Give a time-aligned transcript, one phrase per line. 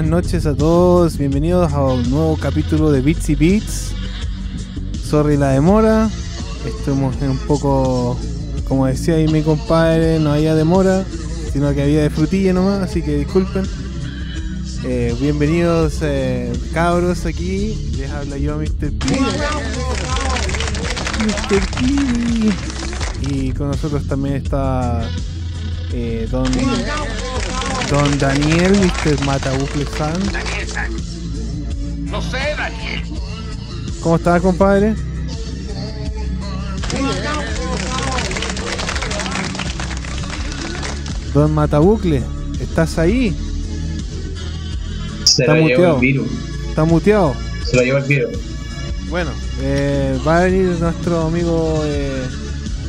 [0.00, 1.18] Buenas noches a todos.
[1.18, 3.92] Bienvenidos a un nuevo capítulo de Bits y Beats.
[5.04, 6.08] Sorry la demora.
[6.64, 8.16] Estamos un poco,
[8.66, 11.04] como decía ahí mi compadre, no había demora,
[11.52, 13.66] sino que había de frutilla nomás, así que disculpen.
[14.84, 17.92] Eh, bienvenidos eh, cabros aquí.
[17.98, 18.92] Les habla yo, Mr.
[18.92, 19.20] P.
[21.26, 21.60] Mr.
[21.76, 23.34] P.
[23.34, 25.06] Y con nosotros también está
[25.92, 26.50] eh, don,
[27.90, 29.24] don Daniel, Mr.
[29.24, 30.20] Matabucle San.
[32.10, 33.02] No sé, Daniel.
[34.02, 34.94] ¿Cómo estás, compadre?
[41.32, 42.22] Don Matabucle,
[42.60, 43.36] ¿estás ahí?
[45.24, 45.94] Se Está lo llevó muteado.
[45.94, 46.28] el virus.
[46.68, 47.34] ¿Estás muteado?
[47.66, 48.30] Se lo llevó el virus.
[49.08, 49.30] Bueno,
[49.60, 52.22] eh, va a venir nuestro amigo, eh,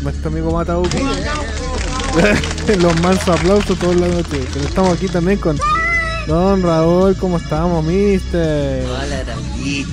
[0.02, 1.02] nuestro amigo Matabucle.
[2.82, 4.44] Los mansos aplausos toda la noche.
[4.54, 5.58] Pero estamos aquí también con
[6.28, 8.86] Don Raúl, ¿cómo estamos, mister?
[8.86, 9.90] Hola, Raulito.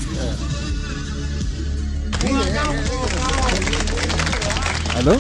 [4.97, 5.17] ¿Aló?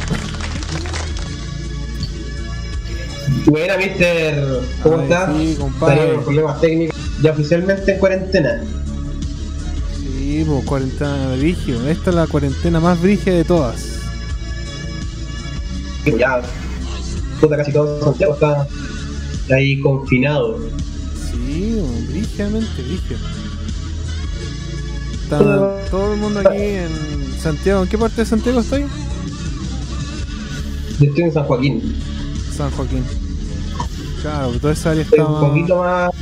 [3.46, 4.60] Buena, mister.
[4.82, 5.36] ¿Cómo Ay, estás?
[5.36, 5.96] sí, compadre.
[6.00, 6.96] Tenemos problemas técnicos.
[7.22, 8.62] Ya oficialmente en cuarentena.
[9.96, 11.88] Sí, pues cuarentena brígido.
[11.88, 13.98] Esta es la cuarentena más brígida de todas.
[16.18, 16.42] Ya.
[17.40, 18.66] Puta, casi todo Santiago está
[19.54, 20.58] ahí confinado.
[25.90, 26.88] Todo el mundo aquí en
[27.40, 27.82] Santiago.
[27.82, 28.84] ¿En qué parte de Santiago estoy?
[31.00, 31.96] Yo estoy en San Joaquín.
[32.56, 33.04] San Joaquín.
[34.22, 36.12] Claro, toda esa área está un poquito más.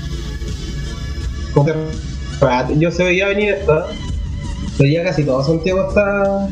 [2.79, 3.87] Yo se veía venir esta.
[4.79, 6.49] Pero ya casi todo Santiago está.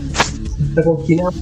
[0.69, 1.32] está confinado.
[1.32, 1.41] Sí,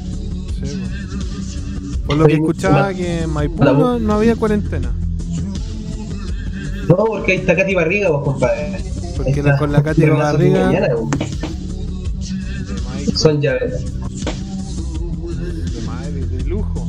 [0.63, 1.99] pues.
[2.07, 4.93] Por lo que escuchaba que en Maipú no había cuarentena.
[6.97, 8.79] No, porque ahí está Katy Barriga, vos, compadre.
[9.17, 9.57] Porque está.
[9.57, 10.89] con la Katy Barriga- mañana,
[13.17, 13.81] Son llaveras.
[13.83, 16.87] de madre, de lujo.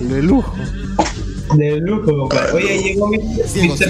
[0.00, 0.54] De lujo.
[1.54, 2.52] De lujo, compadre.
[2.52, 3.76] Oye, ahí llegó mi Sí, Mr.
[3.78, 3.84] sí.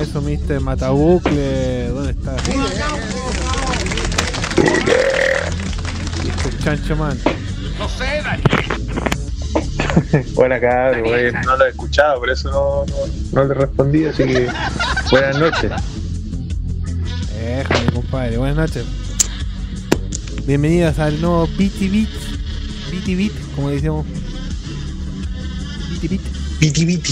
[0.00, 0.60] Eso, Mr.
[0.60, 1.88] Matabucle.
[1.88, 2.32] ¿Dónde está?
[6.24, 6.58] Mr.
[6.64, 7.18] Chancho Man.
[9.94, 10.34] No sé, Daniel.
[10.34, 11.02] Buena cabrón.
[11.44, 14.48] No lo he escuchado, por eso no, no, no le respondí, así que
[15.10, 15.72] buenas noches.
[17.42, 18.36] Déjame, compadre.
[18.38, 18.84] Buenas noches.
[20.46, 22.08] Bienvenidas al nuevo Pity Beat.
[23.16, 24.06] Beat, como decíamos.
[26.00, 26.42] Pity Beat.
[26.58, 27.02] Piti.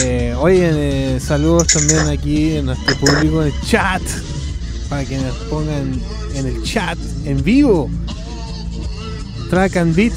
[0.00, 4.02] Eh, oye, eh, saludos también aquí en nuestro público en el chat.
[4.88, 6.00] Para que nos pongan
[6.34, 7.90] en el chat en vivo.
[9.50, 10.12] Track and Beat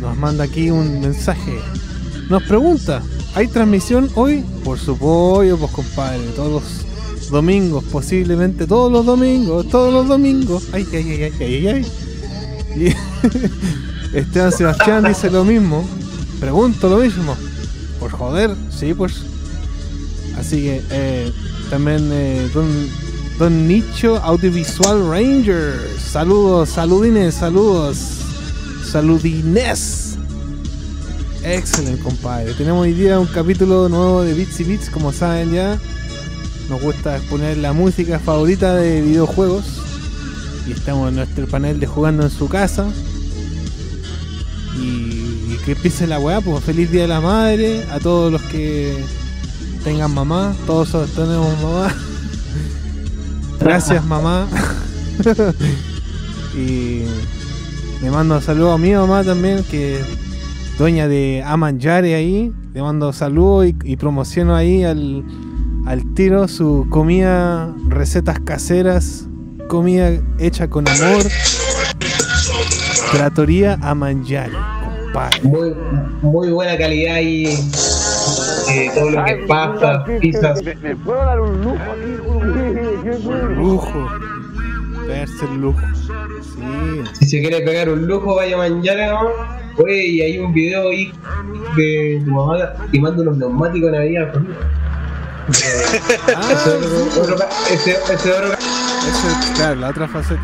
[0.00, 1.58] nos manda aquí un mensaje.
[2.28, 3.02] Nos pregunta:
[3.34, 4.44] ¿hay transmisión hoy?
[4.64, 6.20] Por su pollo, pues compadre.
[6.34, 6.88] Todos los
[7.30, 10.64] domingos, posiblemente todos los domingos, todos los domingos.
[10.72, 11.86] Ay, ay, ay, ay, ay, ay.
[12.76, 15.84] Y Esteban Sebastián dice lo mismo.
[16.40, 17.36] Pregunto lo mismo.
[17.98, 19.22] Por joder, sí, pues.
[20.38, 21.32] Así que eh,
[21.68, 22.68] también eh, don,
[23.38, 26.00] don Nicho Audiovisual Rangers.
[26.00, 28.17] Saludos, saludines, saludos.
[28.90, 30.16] Saludines.
[31.44, 32.54] Excelente, compadre.
[32.54, 35.78] Tenemos hoy día un capítulo nuevo de Bits y Bits, como saben ya.
[36.70, 39.64] Nos gusta poner la música favorita de videojuegos.
[40.66, 42.86] Y estamos en nuestro panel de jugando en su casa.
[44.80, 48.40] Y, y que empiece la weá, pues feliz día de la madre a todos los
[48.42, 49.04] que
[49.84, 51.94] tengan mamá, todos tenemos mamá.
[53.60, 54.46] Gracias mamá.
[56.56, 57.02] y
[58.02, 60.06] le mando saludos a mi mamá también, que es
[60.78, 62.52] dueña de Amanjare ahí.
[62.74, 65.24] Le mando saludos y, y promociono ahí al,
[65.86, 69.26] al tiro su comida, recetas caseras,
[69.68, 71.24] comida hecha con amor.
[73.12, 74.52] Tratoría Amanjare,
[75.02, 75.42] compadre.
[75.42, 75.74] Muy,
[76.22, 80.62] muy buena calidad y eh, todo lo que es pasta, pizzas.
[80.62, 82.12] ¿Me, me puedo dar un lujo aquí?
[83.56, 84.08] Lujo.
[85.08, 85.80] Verse el lujo.
[86.58, 87.04] Sí.
[87.20, 89.30] Si se quiere pegar un lujo, vaya a manjar ¿no?
[89.82, 91.12] Oye, y hay un video ahí
[91.76, 94.32] de tu mamá quemando unos neumáticos en la avenida.
[95.48, 96.00] Ese
[96.34, 96.50] Ah,
[97.70, 98.52] ese, ese otro
[99.08, 100.42] eso es, claro, la otra faceta.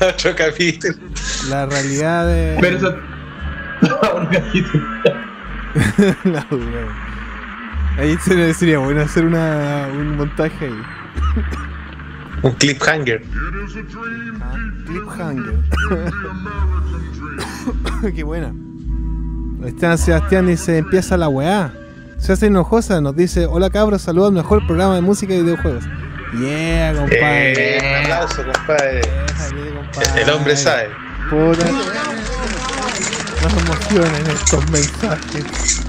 [0.08, 0.94] Otro capítulo.
[1.48, 2.56] La realidad de.
[2.60, 2.96] Pero eso.
[3.82, 4.84] otro capítulo.
[6.24, 6.46] la.
[7.98, 10.82] Ahí sería, sería bueno hacer una, un montaje ahí.
[12.42, 13.22] Un cliffhanger.
[14.40, 14.54] Ah,
[14.86, 15.54] Cliffhanger.
[18.14, 18.52] Qué buena.
[19.64, 21.72] Esteban Sebastián dice, empieza la weá.
[22.18, 25.84] César Hinojosa nos dice: Hola cabros, saludos al mejor programa de música y videojuegos.
[26.38, 27.76] Yeah, compadre.
[27.76, 29.00] Eh, un aplauso, compadre.
[30.16, 30.88] El hombre sabe.
[31.28, 31.66] Puta.
[33.42, 35.84] Nos emocionan estos mensajes.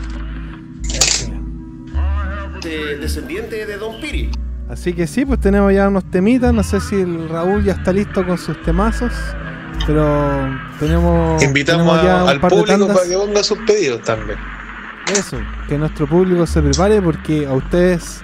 [2.63, 4.29] de- descendiente de Don Piri.
[4.71, 6.53] Así que sí, pues tenemos ya unos temitas.
[6.53, 9.11] No sé si el Raúl ya está listo con sus temazos.
[9.85, 10.47] Pero
[10.79, 11.43] tenemos.
[11.43, 14.37] Invitamos tenemos ya a- un al público para que ponga sus pedidos también.
[15.11, 15.37] Eso,
[15.67, 18.21] que nuestro público se prepare porque a ustedes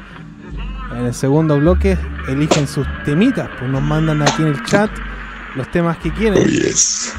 [0.95, 1.97] en el segundo bloque
[2.29, 4.89] eligen sus temitas, pues nos mandan aquí en el chat
[5.55, 6.47] los temas que quieren.
[6.47, 7.13] yes.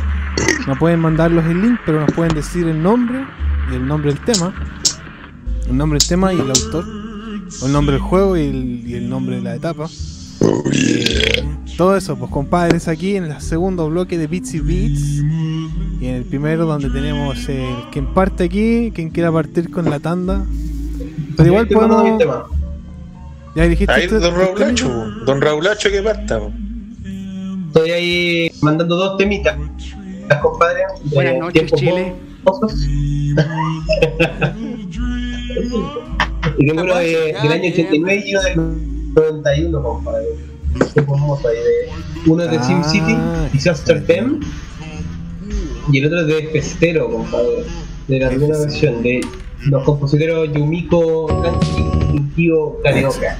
[0.67, 3.27] No pueden mandarlos el link, pero nos pueden decir el nombre
[3.71, 4.55] y el nombre del tema.
[5.69, 6.85] El nombre del tema y el autor.
[7.65, 9.89] El nombre del juego y el, y el nombre de la etapa.
[10.73, 11.45] Eh,
[11.77, 15.01] todo eso, pues compadres, aquí en el segundo bloque de Beats y Beats.
[16.01, 19.99] Y en el primero donde tenemos el quien parte aquí, quien quiera partir con la
[19.99, 20.45] tanda.
[21.37, 22.23] Pero igual podemos...
[23.55, 24.89] Ya dijiste Ahí don Raulacho,
[25.25, 26.41] don Raulacho que parta.
[27.69, 29.57] Estoy ahí mandando dos temitas.
[30.29, 30.85] Las compadres.
[31.05, 32.15] de Buenas noches, Chile.
[36.59, 38.57] y tengo uno de- del año 89 y uno del
[39.15, 40.27] 91, compadre.
[42.27, 43.17] Uno es de Ah, SimCity,
[43.53, 44.25] Disaster 10.
[45.93, 47.65] Y el otro es de Festero, compadre.
[48.07, 49.21] De la primera versión, de
[49.67, 51.83] los compositores Yumiko Kanji
[52.15, 53.39] y Kyo Kaneoka.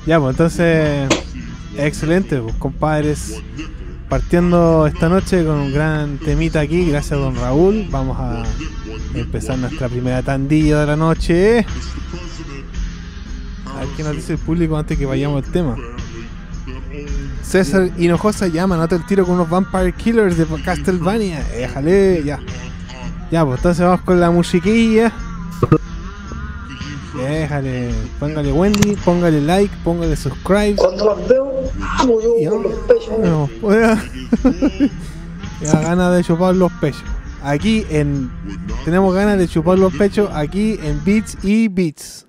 [0.07, 1.09] Ya, pues entonces,
[1.77, 3.43] excelente, pues compadres.
[4.09, 7.89] Partiendo esta noche con un gran temita aquí, gracias a don Raúl.
[7.91, 8.43] Vamos a
[9.15, 11.65] empezar nuestra primera tandilla de la noche.
[13.67, 15.77] A ver qué nos dice el público antes que vayamos al tema.
[17.43, 21.43] César Hinojosa llama, nota el tiro con unos Vampire Killers de Castlevania.
[21.55, 22.39] Déjale, ya.
[23.31, 25.11] Ya, pues entonces vamos con la musiquilla.
[28.19, 30.77] Póngale Wendy, póngale like, póngale subscribe.
[30.77, 31.53] Cuando las veo,
[32.01, 33.19] como yo los pechos.
[33.19, 33.99] No, pues,
[35.61, 37.05] ya ganas de chupar los pechos.
[37.43, 38.31] Aquí en.
[38.87, 42.27] Tenemos ganas de chupar los pechos aquí en Beats y Beats.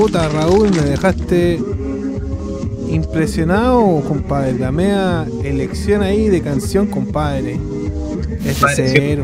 [0.00, 1.60] Puta, Raúl, me dejaste
[2.88, 4.58] impresionado, compadre.
[4.58, 7.58] La media elección ahí de canción, compadre.
[8.42, 9.20] F0.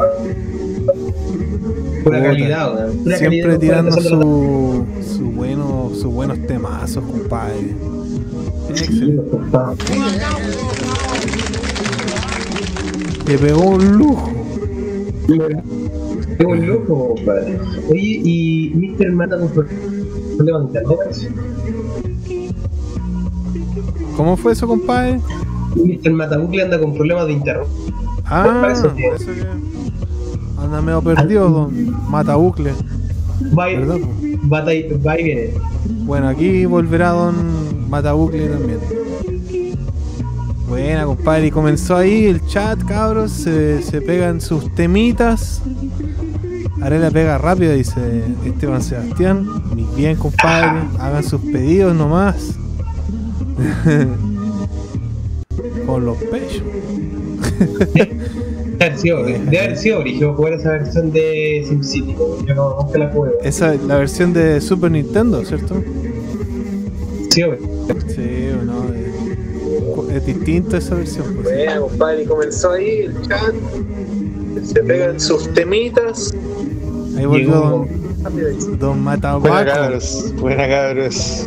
[2.05, 2.23] Pura Puta.
[2.23, 2.89] calidad.
[2.93, 4.85] Pura Siempre calidad, tirando su,
[5.17, 7.75] su bueno, sus buenos temazos, compadre.
[8.69, 9.39] Excelente.
[13.25, 14.31] Te pegó un lujo.
[16.37, 17.59] Qué buen lujo, compadre.
[17.89, 19.13] Oye, y Mr.
[19.13, 19.67] Mata con
[24.17, 25.21] ¿Cómo fue eso, compadre?
[25.75, 26.11] Mr.
[26.11, 27.69] Matabucle anda con problemas de internet.
[28.25, 29.11] Ah, eso, que
[30.59, 32.73] anda medio perdido, don Matabucle.
[35.17, 35.51] Viene.
[36.05, 38.79] Bueno, aquí volverá don Matabucle también.
[40.69, 41.47] Buena, compadre.
[41.47, 43.31] Y comenzó ahí el chat, cabros.
[43.31, 45.63] Se, se pegan sus temitas.
[46.83, 49.47] Arela pega rápido, dice Esteban Sebastián.
[49.97, 50.83] Bien, compadre.
[50.99, 52.55] Hagan sus pedidos nomás.
[55.87, 56.63] Con los pechos.
[58.77, 62.15] Debe haber sido, debe haber sido origen jugar esa versión de SimCity.
[62.47, 63.31] Yo no, nunca la jugué.
[63.43, 65.83] Esa es la versión de Super Nintendo, ¿cierto?
[67.31, 67.59] Sí, güey.
[68.09, 68.85] Sí, o no.
[70.13, 71.25] Es, es distinta esa versión.
[71.37, 71.45] pues.
[71.55, 73.55] Bueno, compadre, y comenzó ahí el chat.
[74.63, 76.35] Se pegan sus temitas.
[77.17, 77.89] Ahí volvió
[78.31, 81.47] Don, don Buena cabros, buena cabros.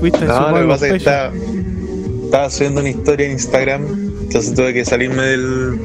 [0.00, 1.32] Fuiste a No, lo que pasa es que estaba,
[2.24, 3.82] estaba subiendo una historia en Instagram,
[4.22, 5.78] entonces tuve que salirme del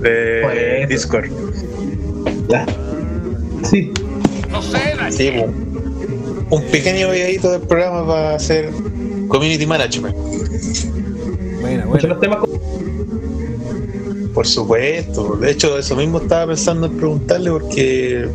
[0.00, 0.88] de Pues.
[0.88, 1.30] Discord.
[2.48, 2.64] Ya.
[3.64, 3.92] Sí.
[4.50, 4.78] No sé.
[5.10, 5.46] Sí, po.
[6.56, 8.70] un pequeño videito del programa para hacer
[9.28, 10.14] community management.
[11.60, 12.08] Buena, Muchos buena.
[12.08, 12.38] los temas.
[14.34, 18.28] Por supuesto, de hecho eso mismo estaba pensando en preguntarle porque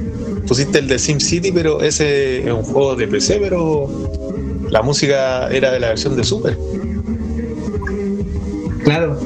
[0.47, 3.89] pusiste el de SimCity, pero ese es un juego de PC, pero
[4.69, 6.57] la música era de la versión de Super.
[8.85, 9.19] Claro.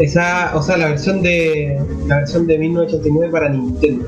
[0.00, 4.04] Esa, o sea, la versión de la versión de 1989 para Nintendo.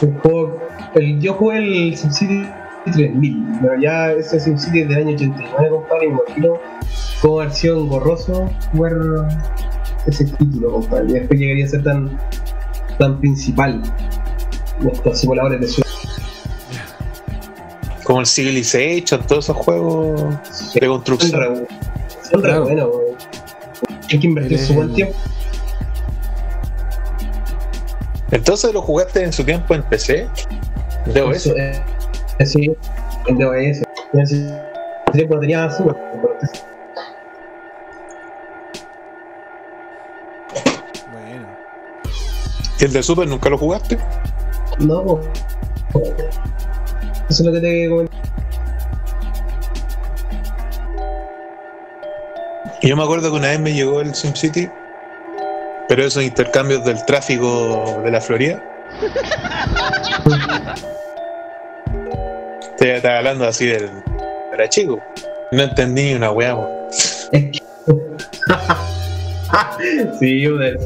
[0.00, 0.58] Un juego,
[0.94, 2.46] el, yo jugué el SimCity
[2.90, 6.54] 3000, pero ya ese SimCity es del año 89, compadre, imagino
[7.20, 8.92] cómo haber sido engorroso jugar
[10.06, 11.10] ese título, compadre.
[11.10, 12.18] Y después llegaría a ser tan,
[12.98, 13.82] tan principal
[14.92, 15.84] estos simuladores de.
[18.04, 20.20] Como el Civilization, todos esos juegos
[20.74, 21.40] de Son construcción.
[21.40, 21.66] re,
[22.30, 22.88] son re buenos.
[24.10, 25.14] Hay que invertir su buen tiempo.
[28.32, 30.26] Entonces lo jugaste en su tiempo en PC.
[31.14, 31.36] DOS.
[31.36, 31.82] Eso, eh, eh,
[32.44, 32.74] sí,
[33.26, 33.82] en DOS.
[34.12, 34.62] En ese
[35.12, 35.94] tiempo tenía Super.
[41.12, 41.58] Buena.
[42.78, 43.98] ¿Y el de Super nunca lo jugaste?
[44.80, 45.20] No.
[45.94, 46.08] Eso
[47.28, 48.16] es lo que te comenté.
[52.82, 54.68] Yo me acuerdo que una vez me llegó el SimCity,
[55.88, 58.60] pero esos intercambios del tráfico de la Florida.
[62.82, 63.88] Estaba hablando así del.
[64.52, 64.98] Era chico.
[65.52, 66.56] No entendí ni una weá,
[70.18, 70.78] sí, joder.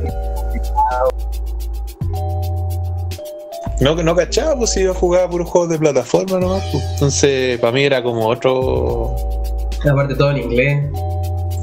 [3.80, 6.64] No, no cachaba, pues si yo jugaba puros juegos de plataforma nomás.
[6.72, 6.84] pues.
[6.94, 9.14] Entonces, para mí era como otro.
[9.88, 10.84] Aparte todo en inglés.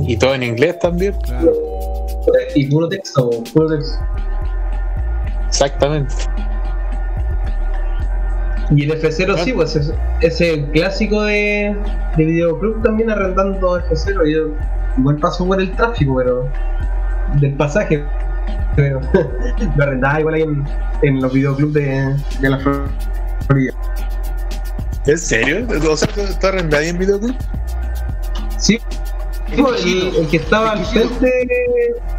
[0.02, 1.14] Y todo en inglés también.
[1.24, 1.52] Claro.
[2.56, 4.00] Y puro texto, puro texto.
[5.48, 6.14] Exactamente.
[8.72, 11.76] Y el F0 sí, pues es, es el clásico de,
[12.18, 14.32] de Videoclub también arrendando F0.
[14.32, 14.54] Yo
[14.98, 16.50] igual paso por el tráfico, pero.
[17.40, 18.04] del pasaje.
[18.76, 19.02] Pero
[19.78, 20.64] lo arrendaba igual ahí en,
[21.04, 23.74] en los videoclubs de, de la Florida.
[25.06, 25.68] ¿En serio?
[25.90, 27.36] O sea, ¿tú tú arrendas ahí en videoclub?
[28.58, 28.80] Sí,
[29.52, 31.32] el, el que estaba al frente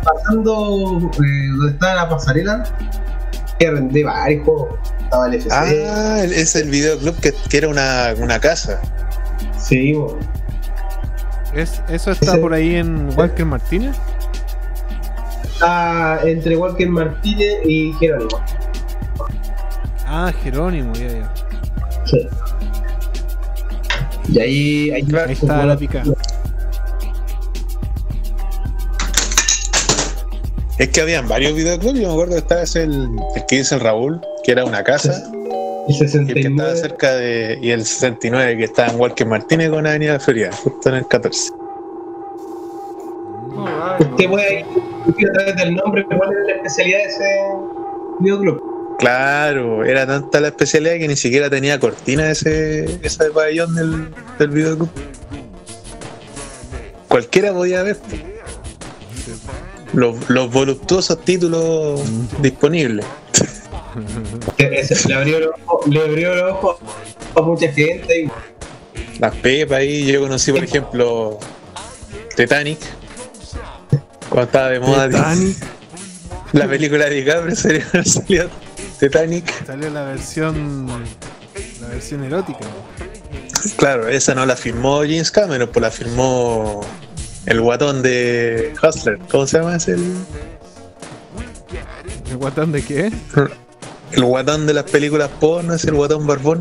[0.02, 2.64] pasando eh, donde estaba la pasarela,
[3.58, 4.78] que arrendé varios juegos.
[5.02, 5.50] Estaba el FC.
[5.52, 8.80] Ah, es el videoclub que, que era una, una casa.
[9.58, 10.18] Sí, bo.
[11.54, 13.96] Es, ¿Eso está por ahí en Walker Martínez?
[15.54, 18.40] está entre Walker Martínez y Jerónimo.
[20.06, 21.34] Ah, Jerónimo, ya, ya.
[22.04, 22.28] Sí.
[24.28, 26.02] Y ahí, ahí, Ahí está la pica.
[30.78, 31.98] Es que habían varios videoclubs.
[31.98, 34.82] Yo me acuerdo que estaba ese el, el que dice el Raúl, que era una
[34.82, 35.22] casa.
[35.30, 35.44] El
[35.88, 36.76] Y el que estaba 69.
[36.76, 37.58] cerca de.
[37.62, 41.52] Y el 69, que estaba en Walker Martínez con Avenida Feria, justo en el 14.
[44.00, 44.64] Usted puede
[45.18, 47.24] ir a través del nombre, cuál es la especialidad de ese,
[48.18, 48.96] videoclub.
[48.98, 54.08] Claro, era tanta la especialidad que ni siquiera tenía cortina ese, ese pabellón del,
[54.38, 54.88] del videoclub.
[57.08, 57.98] Cualquiera podía ver.
[59.94, 62.00] Los, los voluptuosos títulos
[62.40, 63.07] disponibles.
[65.07, 66.76] Le abrió los ojos, le abrió los ojos
[67.37, 68.30] a mucha gente y
[69.20, 71.38] Las pepas ahí, yo conocí por ejemplo
[72.37, 72.78] Titanic,
[74.28, 75.57] cuando estaba de moda Titanic.
[76.52, 78.50] la película de DiCaprio salió, salió
[78.98, 79.64] Titanic.
[79.64, 80.88] Salió la versión.
[81.80, 82.66] La versión erótica.
[83.76, 86.80] Claro, esa no la firmó James Cameron, pues la firmó
[87.46, 89.18] el guatón de Hustler.
[89.30, 89.92] ¿Cómo se llama ese?
[89.92, 90.14] El,
[92.30, 93.12] ¿El guatón de qué?
[94.12, 96.61] el guatón de las películas porno, es el guatón barbón.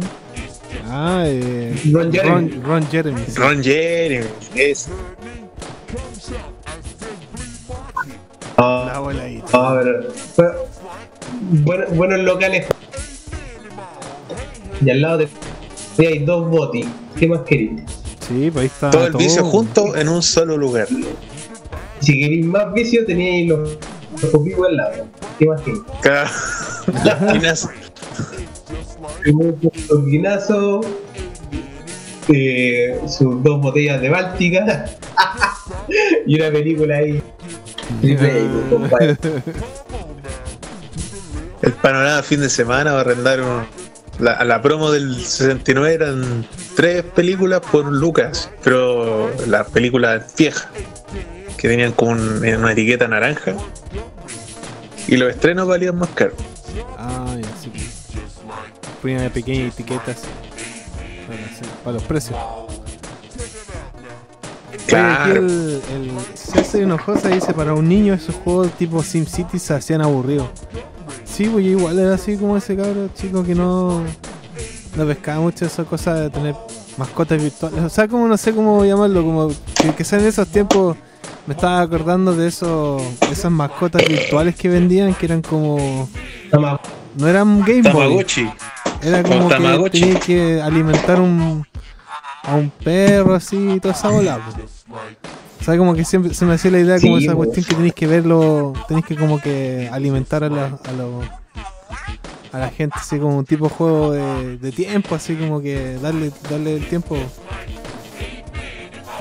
[0.90, 2.50] Ah, eh, Ron Jeremy.
[2.52, 3.22] Ron, Ron Jeremy.
[3.28, 3.34] sí.
[3.36, 4.92] Ron Jeremy, ese.
[8.58, 9.46] Ah, La voladita.
[9.54, 10.68] ah, pero- pero-
[11.64, 12.68] bueno- buenos locales.
[14.86, 15.28] Y al lado de
[15.98, 16.86] y hay dos botis.
[17.18, 17.82] ¿Qué más queréis?
[18.28, 18.90] Sí, pues ahí está.
[18.90, 20.88] Todo el vicio junto en un solo lugar.
[22.00, 23.78] Si queréis más vicio, teníais los,
[24.22, 25.06] los copicos al lado.
[25.40, 25.62] ¿Qué más?
[26.02, 26.32] Cada-
[27.04, 27.70] Las esquinas.
[29.90, 30.82] un guinazo,
[32.34, 34.86] eh, sus dos botellas de Báltica
[36.26, 37.22] y una película ahí.
[38.04, 39.18] A, compadre.
[41.62, 43.83] El panorama fin de semana va a arrendar un-
[44.20, 46.46] la, a la promo del 69 eran
[46.76, 50.68] tres películas por Lucas, pero las películas viejas
[51.58, 53.54] que tenían como un- una etiqueta naranja
[55.08, 56.34] y los estrenos valían más caro.
[56.98, 57.72] Ah, ya, sí.
[59.02, 60.22] Ponían pequeñas etiquetas
[61.28, 62.38] para, hacer- para los precios.
[64.88, 65.36] Claro.
[65.36, 70.48] el, el César Hinojosa dice: Para un niño, esos juegos tipo SimCity se hacían aburridos.
[71.34, 74.04] Sí, pues yo igual era así como ese cabro chico que no,
[74.96, 76.56] no pescaba mucho esa cosa de tener
[76.96, 77.84] mascotas virtuales.
[77.84, 80.96] O sea, como no sé cómo llamarlo, como que, que sea en esos tiempos.
[81.48, 86.08] Me estaba acordando de esos, esas mascotas virtuales que vendían, que eran como.
[87.18, 87.92] No eran Game Boy.
[87.92, 88.50] Tamagotchi.
[89.02, 91.66] Era como que tenías que alimentar un,
[92.44, 94.38] a un perro así y toda esa bola.
[94.38, 94.98] po.
[95.64, 97.74] O sea, como que siempre se me hacía la idea como Sí, esa cuestión que
[97.76, 101.22] tenéis que verlo, tenéis que como que alimentar a la, a, lo-
[102.52, 105.96] a la gente, así como un tipo de juego de, de tiempo, así como que
[106.02, 107.16] darle, darle el tiempo.
[107.16, 107.30] No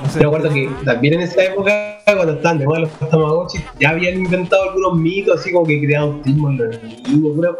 [0.09, 1.71] sé, Yo recuerdo que también en esa época,
[2.05, 6.15] cuando estaban de moda los Tamagotchi, ya habían inventado algunos mitos, así como que creaban
[6.15, 7.51] autismo en los niños, pura.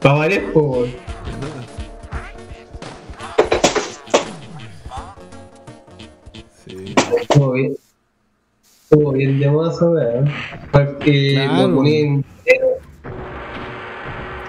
[0.00, 0.94] Para variar, pues.
[6.64, 6.94] sí.
[7.54, 7.76] Bien.
[8.90, 10.24] Estuvo bien esa wea, ¿eh?
[10.72, 11.68] Porque Claro.
[11.68, 12.66] lo ponían entero.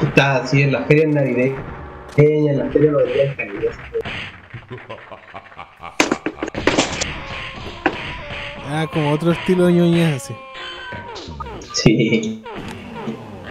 [0.01, 1.59] Estaba así en las ferias navideñas,
[2.17, 2.95] en las ferias
[3.37, 3.71] calidad.
[8.67, 10.35] Ah, como otro estilo de ñoñez así.
[11.75, 12.43] Sí.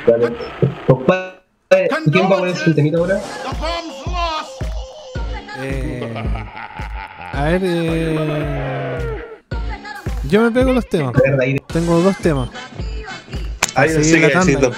[0.09, 0.33] Vale.
[0.89, 1.39] Compadre,
[2.11, 3.21] ¿quién va a poner su temita ahora?
[5.63, 6.15] Eh,
[7.33, 9.30] a ver, eh,
[10.29, 11.15] yo me pego los temas.
[11.69, 12.51] Tengo dos temas.
[13.75, 14.21] Ay, no sé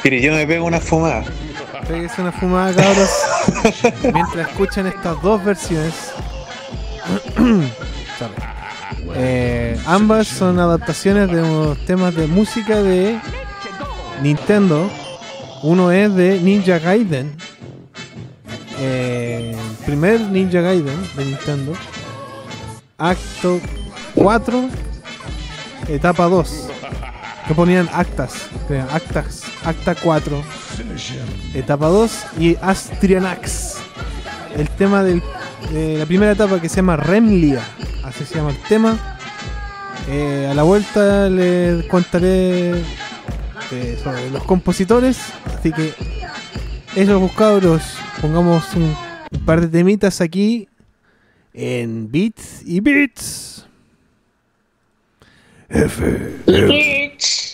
[0.02, 0.20] qué.
[0.20, 1.24] Yo me pego una fumada.
[1.88, 3.10] Péguese una fumada, cabros.
[4.12, 5.94] mientras escuchan estas dos versiones.
[9.14, 13.18] Eh, ambas son adaptaciones de unos temas de música de
[14.22, 14.88] Nintendo.
[15.62, 17.34] Uno es de Ninja Gaiden.
[18.78, 21.72] Eh, primer Ninja Gaiden de Nintendo.
[22.96, 23.60] Acto
[24.14, 24.68] 4.
[25.88, 26.68] Etapa 2.
[27.46, 28.48] Que ponían actas.
[28.90, 29.42] Actas.
[29.64, 30.42] Acta 4.
[31.54, 33.78] Etapa 2 y Astrianax.
[34.56, 35.22] El tema de
[35.98, 37.62] la primera etapa que se llama Remlia.
[38.04, 39.18] Así se llama el tema.
[40.08, 42.72] Eh, a la vuelta les contaré
[43.70, 45.18] eh, sobre los compositores.
[45.58, 45.94] Así que
[46.94, 47.82] esos buscadores,
[48.20, 48.94] pongamos un,
[49.30, 50.68] un par de temitas aquí
[51.54, 53.66] en Beats y Beats.
[55.74, 55.98] F.
[56.46, 57.51] vale.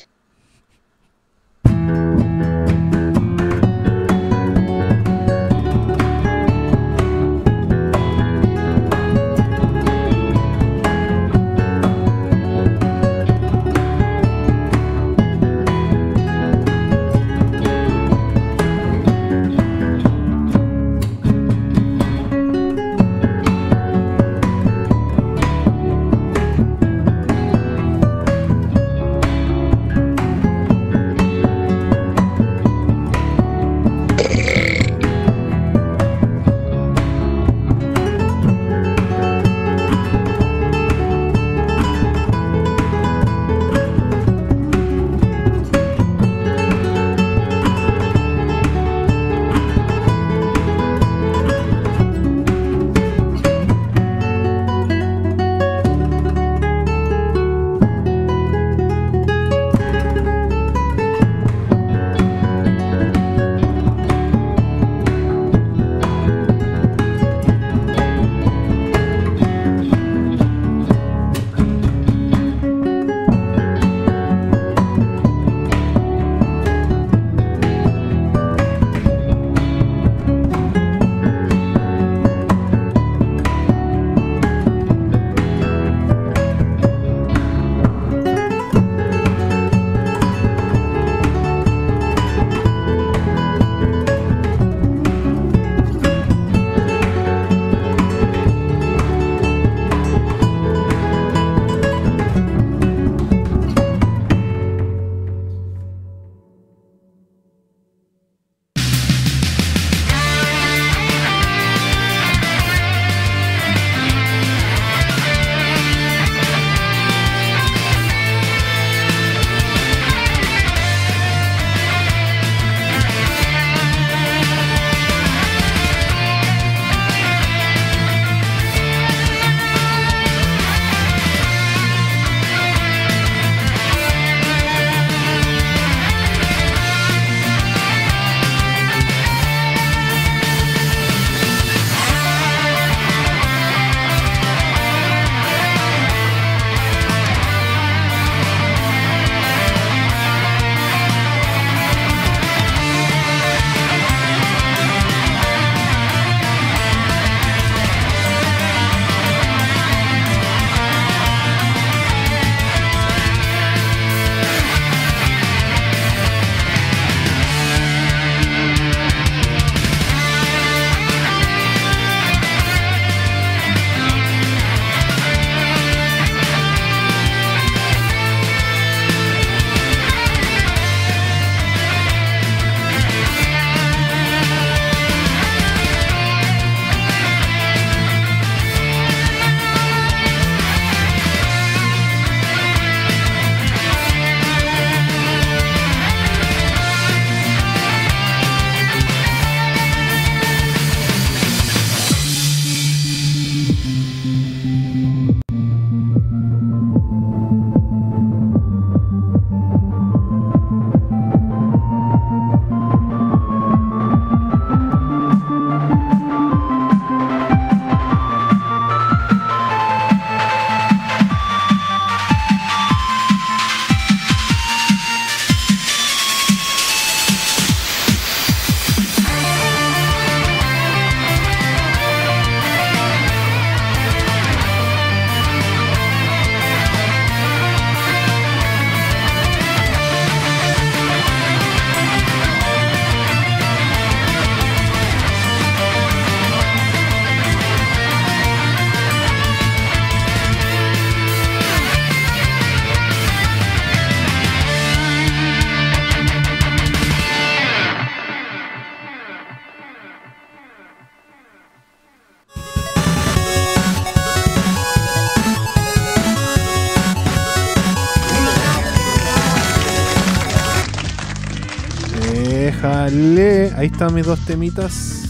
[273.79, 275.25] Ahí están mis dos temitas.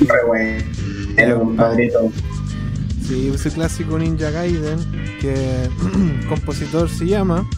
[0.00, 0.64] Eh, Re bueno.
[1.16, 2.12] Pero, compadrito.
[3.06, 4.78] Sí, ese clásico Ninja Gaiden
[5.20, 7.48] que el compositor se llama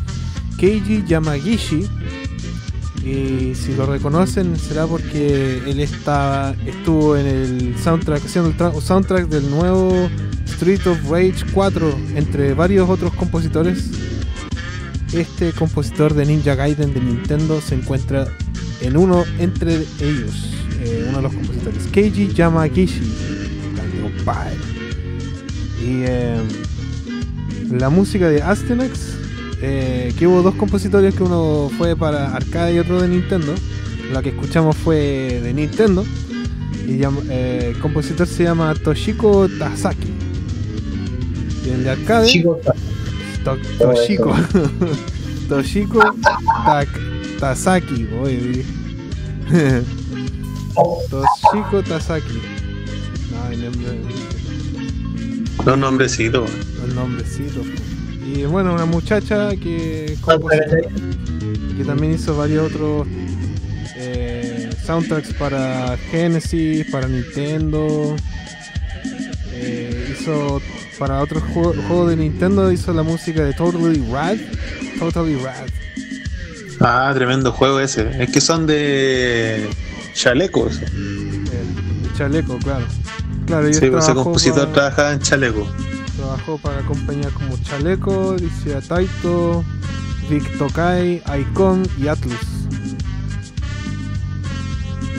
[0.57, 1.87] Keiji Yamagishi
[3.05, 8.81] y si lo reconocen será porque él está, estuvo en el soundtrack, haciendo el tra-
[8.81, 10.09] soundtrack del nuevo
[10.47, 13.91] Street of Rage 4 entre varios otros compositores.
[15.13, 18.29] Este compositor de Ninja Gaiden de Nintendo se encuentra
[18.81, 23.01] en uno entre ellos, eh, uno de los compositores, Keiji Yamagishi.
[24.03, 24.55] Compadre.
[25.83, 26.41] Y eh,
[27.71, 29.17] la música de Astenex,
[29.63, 33.55] eh, que hubo dos compositores, que uno fue para arcade y otro de Nintendo.
[34.13, 36.05] La que escuchamos fue de Nintendo.
[36.89, 40.09] Y el compositor se llama Toshiko Tasaki.
[41.67, 42.27] Y el de arcade,
[43.45, 44.35] To- Toshiko.
[45.49, 46.01] Toshiko
[46.65, 46.90] Tak-
[47.41, 48.07] Tasaki.
[48.23, 48.65] oye,
[51.11, 52.41] Toshiko Tasaki.
[53.49, 53.99] Ay, nombre-
[55.65, 56.51] Los nombrecitos.
[56.81, 57.67] los nombrecitos.
[58.33, 60.83] Y bueno, una muchacha que, compositora,
[61.77, 63.07] que también hizo varios otros
[63.97, 68.15] eh, soundtracks para Genesis, para Nintendo.
[69.53, 70.61] Eh, hizo
[70.99, 74.37] para otros juegos juegos de Nintendo, hizo la música de Totally Rad.
[74.99, 75.69] Totally Rad.
[76.81, 78.23] Ah, tremendo juego ese.
[78.23, 79.69] Es que son de
[80.15, 80.81] chalecos.
[80.81, 81.47] El
[82.17, 82.87] chaleco, claro.
[83.47, 85.67] Claro, y Sí, pues ese compositor pa- trabajaba en chaleco.
[86.17, 89.65] Trabajó para compañías como Chaleco, Dicia Taito,
[90.29, 92.35] Vic Tokai, Icon y Atlus.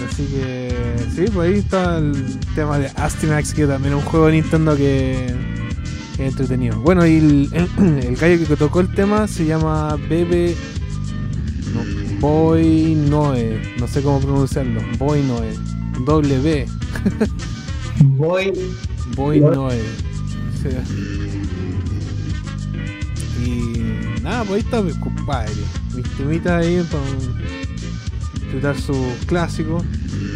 [0.07, 0.75] Así que
[1.15, 4.75] sí, pues ahí está el tema de Astyanax, que también es un juego de Nintendo
[4.75, 5.25] que,
[6.13, 6.77] es entretenido.
[6.79, 7.49] Bueno, y el,
[8.07, 10.55] el gallo que tocó el tema se llama Bebe
[12.21, 15.53] Boy Noe, no sé cómo pronunciarlo, Boy Noe,
[16.05, 16.67] doble B,
[18.03, 18.53] voy.
[19.15, 19.55] Boy Noe.
[19.55, 19.81] Noe.
[20.61, 20.69] Sí.
[23.43, 25.51] Y nada, pues ahí está mi compadre.
[25.95, 27.03] Mis temitas ahí para
[28.35, 29.83] disfrutar sus clásicos.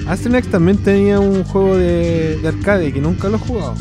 [0.07, 3.75] Asternex también tenía un juego de, de arcade que nunca lo he jugado.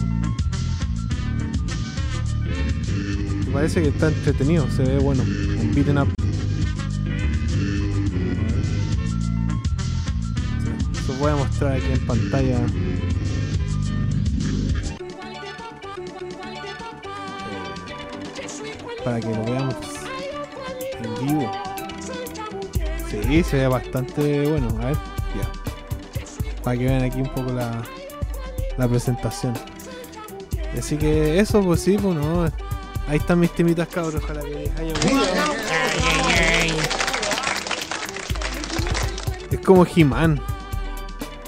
[3.47, 5.23] Me parece que está entretenido, se ve bueno.
[5.23, 6.24] Un beaten up.
[11.25, 12.59] Voy a mostrar aquí en pantalla.
[19.03, 19.75] para que lo veamos
[21.03, 21.53] en vivo.
[23.11, 24.69] Sí, se ve bastante bueno.
[24.83, 26.63] A ver, ya.
[26.63, 27.83] Para que vean aquí un poco la,
[28.77, 29.55] la presentación.
[30.79, 32.45] Así que eso, pues sí, pues no.
[33.09, 34.23] Ahí están mis temitas, cabros.
[34.23, 35.53] Ojalá que les haya gustado.
[39.51, 40.41] Es como He-Man,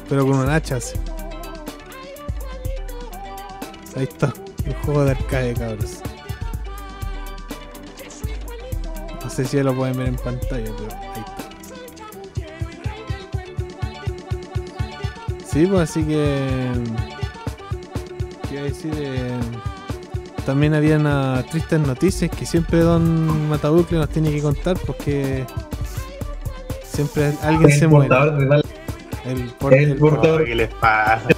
[0.08, 0.76] pero con un hacha.
[0.76, 0.96] así.
[3.96, 4.32] Ahí está,
[4.64, 6.00] el juego de arcade, cabros.
[9.22, 11.44] No sé si ya lo pueden ver en pantalla, pero ahí está.
[15.46, 16.72] Sí, pues así que.
[18.48, 18.92] Quiero decir.
[18.96, 19.38] eh,
[20.46, 25.44] también había una tristes noticias que siempre Don Matabucle nos tiene que contar porque
[26.84, 28.14] siempre alguien se muere.
[29.26, 30.44] El, por- el el- portador.
[30.44, 31.28] ¿Qué les pasa?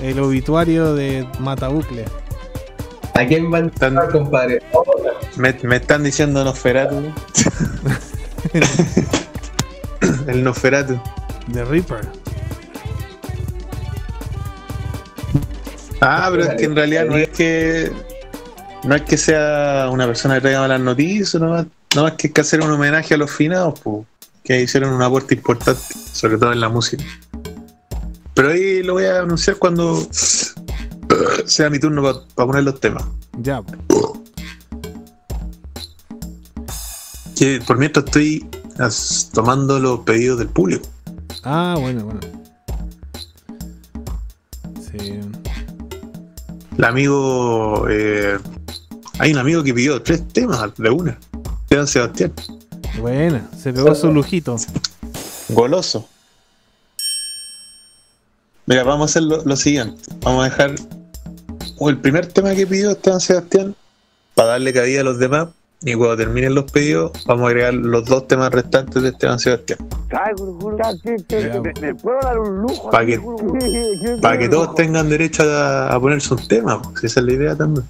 [0.00, 2.04] el obituario de Matabucle.
[3.14, 4.60] ¿A quién van a compadre?
[5.36, 7.00] Me, me están diciendo Nosferatu.
[10.26, 11.00] El Nosferatu.
[11.52, 12.00] The Reaper.
[16.00, 17.92] Ah, pero es que en realidad no es que.
[18.84, 21.66] No es que sea una persona que traiga malas noticias, no más,
[21.96, 24.04] no más que hay que hacer un homenaje a los finados, po,
[24.42, 25.80] que hicieron un aporte importante,
[26.12, 27.02] sobre todo en la música.
[28.34, 30.06] Pero ahí lo voy a anunciar cuando
[31.46, 32.02] sea mi turno
[32.34, 33.04] para poner los temas.
[33.38, 33.62] Ya.
[37.36, 38.46] Que por mientras estoy
[39.32, 40.86] tomando los pedidos del público.
[41.44, 42.20] Ah, bueno, bueno.
[44.80, 45.20] Sí.
[46.76, 47.86] El amigo.
[47.88, 48.38] eh,
[49.18, 51.18] hay un amigo que pidió tres temas de una.
[51.86, 52.32] Sebastián.
[53.00, 53.48] Buena.
[53.60, 54.56] Se pegó su lujito.
[55.48, 56.08] Goloso.
[58.66, 60.02] Mira, vamos a hacer lo, lo siguiente.
[60.20, 60.74] Vamos a dejar
[61.80, 63.74] el primer tema que pidió Esteban Sebastián
[64.34, 65.48] para darle cabida a los demás.
[65.86, 69.78] Y cuando terminen los pedidos, vamos a agregar los dos temas restantes de Esteban Sebastián.
[70.10, 70.78] Ay, guru, guru.
[70.78, 71.60] Ya, sí, sí, Ya.
[71.60, 72.90] ¿Me, me puedo dar un lujo?
[72.90, 74.18] Pa' aquí, que-?
[74.22, 76.80] Para que todos tengan derecho a, a ponerse un tema.
[76.80, 77.86] pues, si esa es la idea también.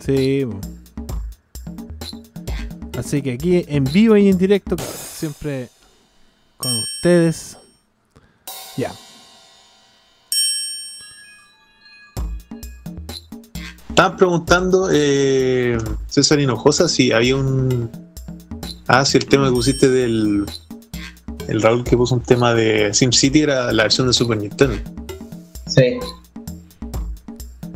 [0.00, 0.44] Sí.
[0.46, 0.60] po.
[2.98, 5.68] Así que aquí en vivo y en directo, siempre
[6.56, 7.56] con ustedes.
[8.76, 8.92] Ya.
[13.88, 17.88] Estaban preguntando, eh, César Hinojosa, si había un.
[18.88, 20.44] Ah, si el tema que pusiste del.
[21.46, 24.76] El Raúl que puso un tema de SimCity era la versión de Super Nintendo.
[25.68, 25.98] Sí.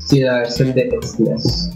[0.09, 1.71] Sí, la versión de SNES.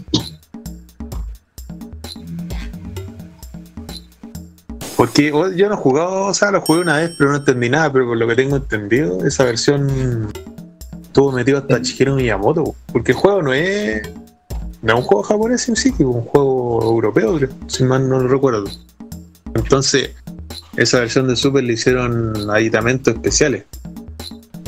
[5.03, 7.91] Porque yo no he jugado, o sea, lo jugué una vez, pero no entendí nada.
[7.91, 10.31] Pero por lo que tengo entendido, esa versión
[11.01, 12.73] estuvo metido hasta Shigeru Miyamoto.
[12.93, 14.01] Porque el juego no es.
[14.81, 18.29] No es un juego japonés SimCity, es un juego europeo, creo, si mal no lo
[18.29, 18.63] recuerdo.
[19.53, 20.11] Entonces,
[20.77, 23.65] esa versión de Super le hicieron aditamentos especiales.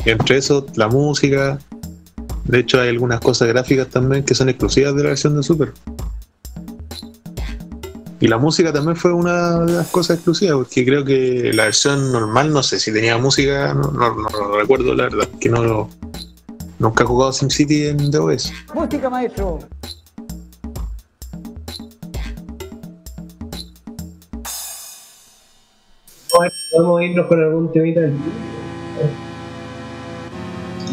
[0.04, 1.58] Y entre eso, la música.
[2.44, 5.72] De hecho, hay algunas cosas gráficas también que son exclusivas de la versión de Super.
[8.18, 12.12] Y la música también fue una de las cosas exclusivas, porque creo que la versión
[12.12, 15.62] normal, no sé si tenía música, no, no, no lo recuerdo, la verdad, que no
[15.62, 15.88] lo-
[16.78, 18.52] nunca he jugado SimCity en DOS.
[18.74, 19.58] Música, maestro.
[26.72, 28.14] Podemos irnos con algún temita del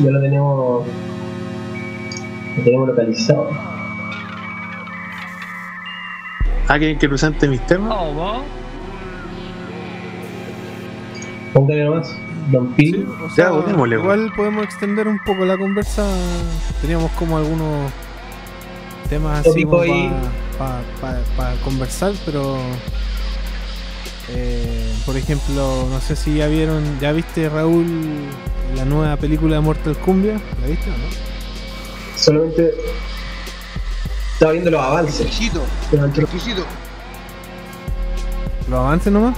[0.03, 0.85] Ya lo tenemos.
[2.57, 3.49] Lo tenemos localizado.
[6.67, 7.93] ¿Alguien que presente mis temas?
[11.53, 12.15] Póngale nomás.
[12.51, 12.73] Don.
[12.77, 16.05] Sí, o Ya, sea, votémosle, igual podemos extender un poco la conversa.
[16.81, 17.91] Teníamos como algunos
[19.09, 22.57] temas así para conversar, pero
[24.29, 27.85] eh, por ejemplo, no sé si ya vieron, ya viste Raúl
[28.75, 32.17] la nueva película de Mortal Kumbia, ¿la viste o no?
[32.17, 32.73] Solamente.
[34.43, 35.21] Estaba viendo los avances.
[35.21, 35.63] Exquisito,
[36.17, 36.65] exquisito.
[38.69, 39.37] Los avances nomás.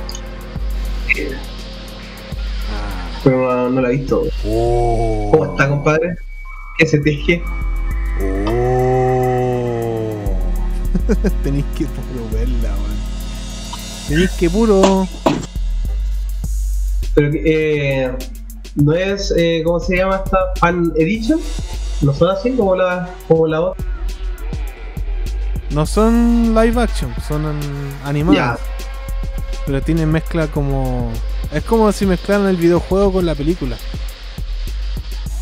[3.24, 4.24] Pero no, no la he visto.
[4.42, 6.16] ¿Cómo está, compadre?
[6.80, 7.44] ¿Qué se teje?
[11.44, 12.98] Tenéis que puro verla, weón.
[14.08, 15.08] Tenéis que puro.
[17.14, 18.12] Pero que, eh,
[18.74, 20.40] no es, eh, ¿cómo se llama esta?
[20.60, 21.40] Fan Edition.
[22.02, 23.95] No son así como la, como la otra.
[25.72, 27.60] No son live action, son an-
[28.06, 28.60] animadas.
[29.66, 31.12] Pero tienen mezcla como.
[31.52, 33.76] Es como si mezclaran el videojuego con la película.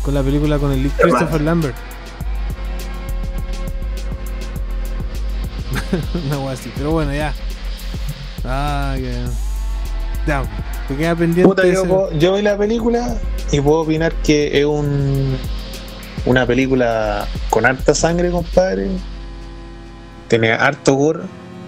[0.02, 1.76] Con la película con el Christopher Lambert.
[6.26, 7.32] Una wea así, pero bueno, ya.
[8.44, 9.24] Ah, que.
[10.26, 10.42] Ya,
[10.88, 11.48] te queda pendiente.
[11.48, 13.16] Puta, yo, puedo- yo vi la película
[13.52, 15.36] y puedo opinar que es un
[16.26, 18.88] una película con harta sangre, compadre.
[20.34, 21.20] Tiene harto gore.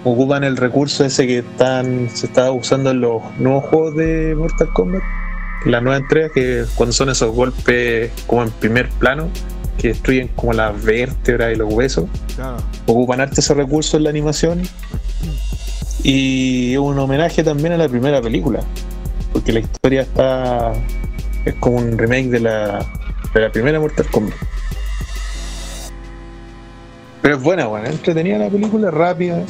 [0.03, 4.73] Ocupan el recurso ese que están se está usando en los nuevos juegos de Mortal
[4.73, 5.05] Kombat.
[5.67, 9.29] La nueva entrega, que cuando son esos golpes como en primer plano,
[9.79, 12.07] que destruyen como las vértebras y los huesos.
[12.35, 12.57] Claro.
[12.87, 14.63] ocupan harto ese recurso en la animación
[16.03, 18.63] y es un homenaje también a la primera película
[19.33, 20.73] porque la historia está
[21.45, 22.85] es como un remake de la
[23.33, 24.35] de la primera Mortal Kombat
[27.27, 29.43] pero es buena buena entretenida la película rápida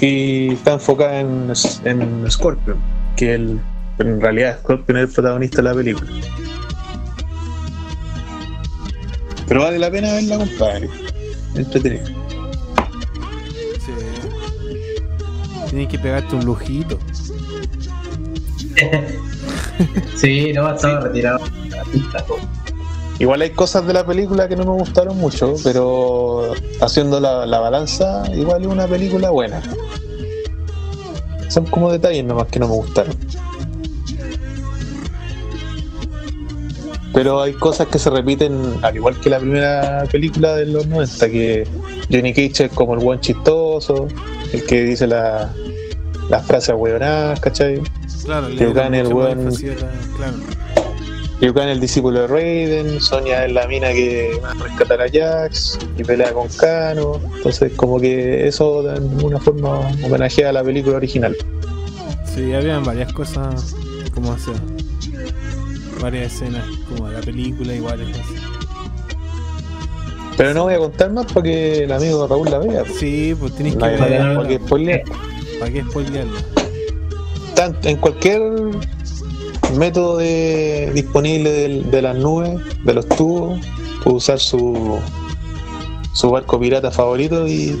[0.00, 1.52] y está enfocada en,
[1.84, 2.78] en Scorpion
[3.16, 3.60] que el
[3.98, 6.08] en realidad Scorpion es el protagonista de la película
[9.48, 10.88] pero vale la pena verla compadre
[11.56, 13.92] entretenida Sí.
[15.70, 17.00] Tienes que pegarte un lujito.
[20.16, 21.38] Sí, no, estaba retirado.
[23.18, 27.58] Igual hay cosas de la película que no me gustaron mucho, pero haciendo la, la
[27.58, 29.60] balanza, igual es una película buena.
[31.48, 33.16] Son como detalles nomás que no me gustaron.
[37.12, 41.28] Pero hay cosas que se repiten, al igual que la primera película de los 90,
[41.30, 41.66] que
[42.12, 44.06] Johnny Cage es como el buen chistoso,
[44.52, 45.52] el que dice la-
[46.28, 47.80] las frases hueonadas, ¿cachai?
[48.24, 49.10] Claro, le da Kang, el la-
[50.16, 50.36] Claro.
[51.40, 55.06] Liu Kang el discípulo de Raiden, Sonya es la mina que va a rescatar a
[55.08, 57.20] Jax y pelea con Kano.
[57.36, 61.36] Entonces como que eso de alguna forma homenajea a la película original.
[62.34, 63.74] Sí, habían varias cosas
[64.14, 64.54] como hacer.
[66.00, 68.08] Varias escenas como de la película iguales.
[68.18, 68.34] así.
[70.36, 72.82] Pero no voy a contar más porque el amigo Raúl la vea.
[72.98, 74.20] Sí, pues tienes que No hay Vale, ver.
[74.24, 74.36] no, no.
[74.40, 75.02] para que spoilear.
[75.60, 76.38] ¿Para qué spoilearlo?
[77.54, 78.42] Tanto- en cualquier
[79.76, 81.50] método de- disponible
[81.82, 83.60] de, las nubes, de los tubos,
[84.02, 84.98] puede usar su,
[86.14, 87.78] su barco pirata favorito y,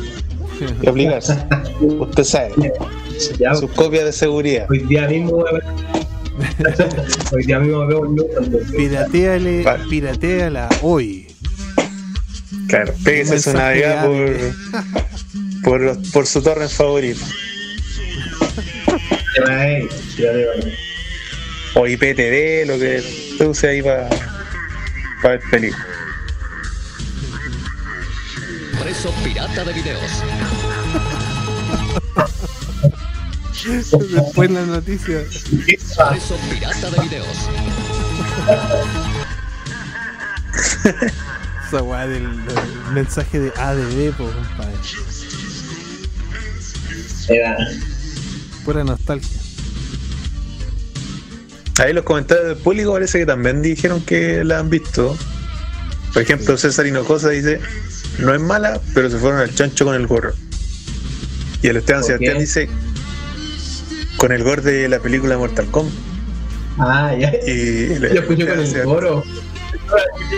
[0.82, 1.36] y aplicarse.
[1.80, 2.52] Usted sabe,
[3.58, 4.66] sus copias de seguridad.
[4.70, 5.64] hoy día mismo voy a ver,
[7.32, 8.48] Hoy día mismo veo Luton.
[8.76, 9.84] Pirateale, Vale.
[9.90, 11.26] pirateala hoy.
[12.68, 14.52] Claro, pégese Un su de
[15.64, 17.24] por, por, por su torre favorito.
[21.74, 23.00] O IPTV, lo que
[23.36, 24.08] se use ahí para
[25.22, 25.86] ver películas.
[28.80, 30.22] Preso pirata de videos.
[34.12, 35.24] Después la noticia.
[36.08, 37.48] Preso pirata de videos.
[41.68, 42.56] Esa weá del, del
[42.92, 44.72] mensaje de ADB, po, compadre.
[47.28, 47.58] Era.
[48.64, 49.47] Pura nostalgia.
[51.78, 55.16] Ahí los comentarios del público parece que también dijeron que la han visto.
[56.12, 57.60] Por ejemplo, César Hinojosa dice,
[58.18, 60.32] no es mala, pero se fueron al chancho con el gorro.
[61.62, 62.68] Y el Esteban ¿Por Sebastián dice,
[64.16, 65.94] con el gorro de la película Mortal Kombat.
[66.78, 67.32] Ah, ya.
[67.46, 69.24] Y el Yo escuché con el coro.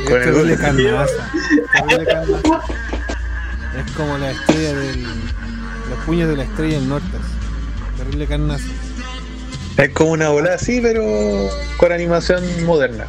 [0.06, 0.56] Con el gorro.
[0.56, 1.32] carnaza.
[3.78, 5.02] Es como la estrella del.
[5.02, 7.18] Los puños de la estrella del norte.
[7.96, 8.64] Terrible carnaza.
[9.76, 11.02] Es como una bola así, pero
[11.78, 13.06] con animación moderna.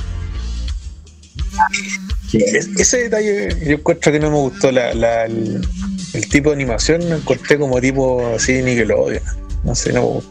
[2.33, 5.67] Es- ese detalle yo encuentro que no me gustó la, la- el,
[6.13, 9.21] el tipo de animación, lo encontré como tipo así Nickelodeon.
[9.63, 10.23] No sé, no me.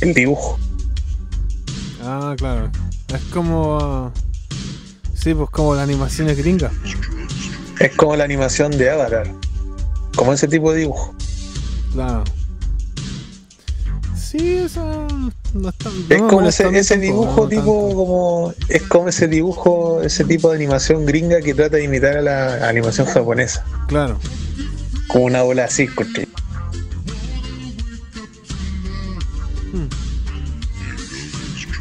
[0.00, 0.58] El dibujo.
[2.02, 2.70] Ah, claro.
[3.14, 4.12] Es como.
[5.14, 6.72] Sí, pues como las animaciones gringas.
[7.78, 9.30] Es como la animación de Avatar.
[10.16, 11.14] Como ese tipo de dibujo.
[11.92, 12.24] Claro.
[14.30, 15.08] Sí, eso
[15.54, 15.90] no está.
[15.90, 18.54] no es como ese, dibujo tipo como.
[18.68, 22.68] Es como ese dibujo, ese tipo de animación gringa que trata de imitar a la
[22.68, 23.64] animación japonesa.
[23.88, 24.20] Claro.
[25.08, 26.28] Como una bola así, encontré.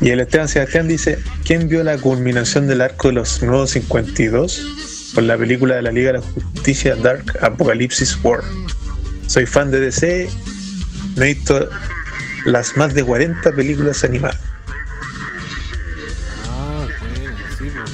[0.01, 5.11] Y el Esteban Sebastián dice, ¿quién vio la culminación del arco de los nuevos 52?
[5.13, 8.41] Con la película de la Liga de la Justicia Dark Apocalypse War.
[9.27, 10.29] Soy fan de DC,
[11.15, 11.69] no he visto
[12.45, 14.37] las más de 40 películas animadas.
[16.47, 17.91] Ah, bueno, sí, pues.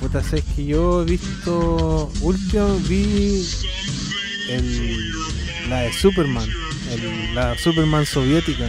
[0.00, 2.10] Puta, sabes que yo he visto.
[2.20, 3.46] Último vi.
[4.48, 5.10] El,
[5.68, 6.48] la de Superman.
[6.90, 8.68] el- la Superman soviética.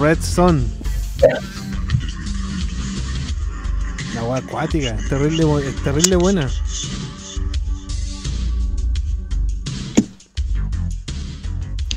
[0.00, 0.66] Red Son.
[4.14, 4.96] La agua acuática.
[4.96, 6.48] Es terrible, es terrible buena.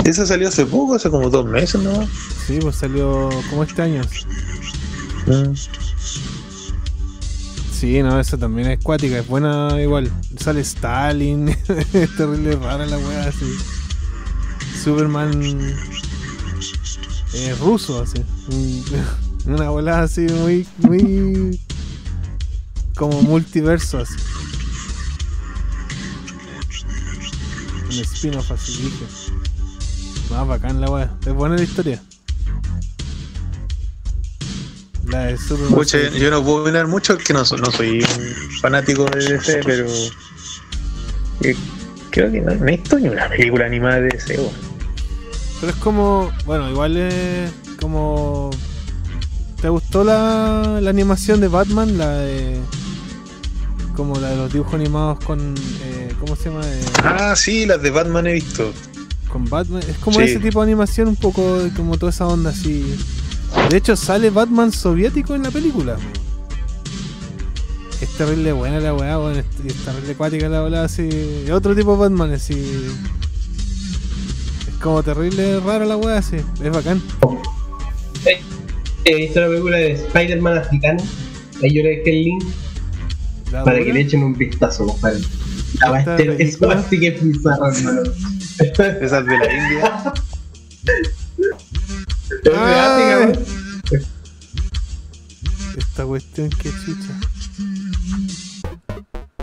[0.05, 2.07] Esa salió hace poco, hace como dos meses, ¿no?
[2.45, 4.01] Sí, pues salió como este año.
[5.27, 5.53] Mm.
[7.71, 10.11] Sí, no, esa también es acuática, es buena igual.
[10.37, 13.45] Sale Stalin, es terrible rara la weá así.
[14.83, 15.41] Superman
[17.33, 18.23] eh, ruso así.
[18.51, 18.83] Un-
[19.45, 21.59] Una bola así muy, muy
[22.95, 24.15] como multiverso así.
[27.89, 29.05] Un spin-off así dije.
[30.29, 31.11] Más bacán la weá.
[31.25, 32.01] Es buena la historia.
[35.07, 35.73] La de Superman.
[35.73, 39.85] Pucha, yo no puedo opinar mucho porque no, no soy un fanático de DC, pero
[41.41, 41.55] eh,
[42.09, 44.37] creo que no, no he visto ni una película animada de DC.
[44.37, 44.51] weón.
[45.59, 48.49] Pero es como, bueno, igual es como...
[49.61, 51.97] ¿Te gustó la, la animación de Batman?
[51.97, 52.59] La de...
[53.95, 55.53] Como la de los dibujos animados con...
[55.83, 56.65] eh, ¿Cómo se llama?
[56.65, 58.73] Eh, Ah, sí, las de Batman he visto.
[59.33, 59.81] Con Batman.
[59.89, 60.25] Es como Sí.
[60.25, 62.85] ese tipo de animación, un poco como toda esa onda así.
[63.69, 65.97] De hecho, sale Batman soviético en la película.
[67.99, 69.37] Es terrible buena la weá, weón.
[69.37, 71.09] Es, es terrible acuática la weá, así.
[71.45, 72.53] Es otro tipo de Batman, así.
[74.67, 76.35] Es como terrible raro la weá, así.
[76.63, 77.01] Es bacán.
[79.05, 81.03] He visto la película de Spider-Man africano.
[81.61, 82.43] Ahí yo le dejé el link
[83.51, 83.83] para dura.
[83.85, 85.19] que le echen un vistazo, compadre.
[85.79, 88.01] La va a Esta estar- Eso película- sí que es bizarro, hermano.
[89.01, 90.13] Esas de la India.
[92.55, 93.33] Ay.
[95.77, 97.13] Esta cuestión que chucha.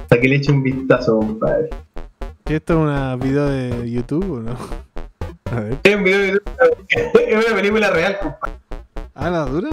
[0.09, 1.71] Para que le eche un vistazo, compadre.
[2.45, 4.57] ¿Qué esto es una video de YouTube o no?
[5.53, 5.79] A ver.
[5.83, 6.41] Es un video de-
[7.29, 8.57] es una película real, compadre.
[9.15, 9.71] ¿Ah, la dura?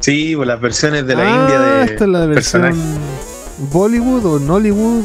[0.00, 2.98] Sí, pues las versiones de la ah, India de esta es la versión personajes.
[3.72, 5.04] Bollywood o Nollywood.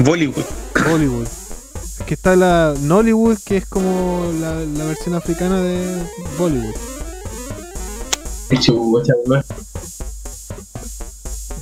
[0.00, 0.44] Bollywood.
[0.88, 1.26] Bollywood.
[1.26, 6.02] Es que está la Nollywood, que es como la, la versión africana de
[6.38, 6.74] Bollywood.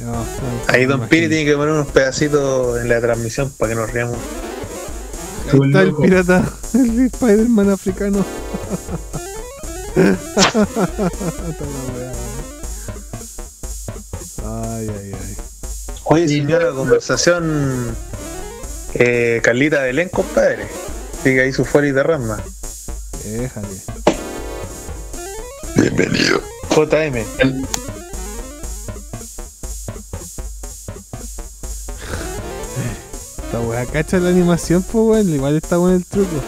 [0.00, 0.24] No,
[0.68, 4.16] Ahí Don Piri tiene que poner unos pedacitos en la transmisión para que nos riamos.
[5.52, 8.24] Ahí está el pirata, el Spider-Man africano.
[14.44, 15.41] Ay, ay, ay.
[16.12, 17.96] Oye, siguió la conversación
[18.92, 20.66] eh, Carlita Belén, compadre.
[21.22, 22.38] Sigue ahí su fuera y derrama.
[23.24, 23.68] Déjale.
[25.74, 26.42] Bienvenido.
[26.68, 27.16] JM.
[33.46, 35.30] Esta weá, cacha la animación, pues weón.
[35.30, 36.42] Igual está bueno el truco.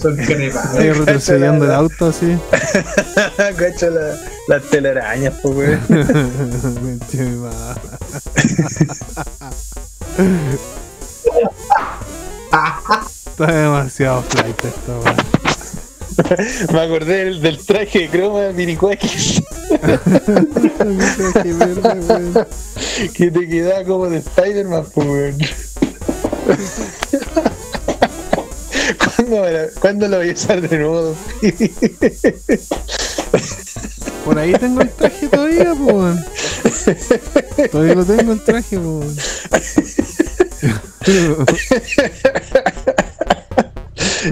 [0.00, 0.74] Son carepas.
[0.74, 2.38] Ahí retrocediendo el auto así.
[3.36, 4.18] Cacha la,
[4.50, 5.80] las telarañas, pues, weón.
[13.26, 15.16] Está demasiado flight esta weá.
[16.72, 19.40] Me acordé del, del traje de croma de Minicuaquis
[19.70, 22.46] Mi traje verde, weón.
[23.14, 25.38] que te quedaba como de Spider-Man, pues, weón.
[29.20, 31.14] ¿Cuándo, me la- ¿Cuándo lo voy a usar de nuevo?
[34.24, 37.70] Por ahí tengo el traje todavía, pues.
[37.70, 39.16] Todavía lo tengo el traje, pues.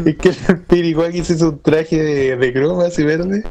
[0.06, 3.42] Es que el Piricuaquis hizo un traje de, de croma así verde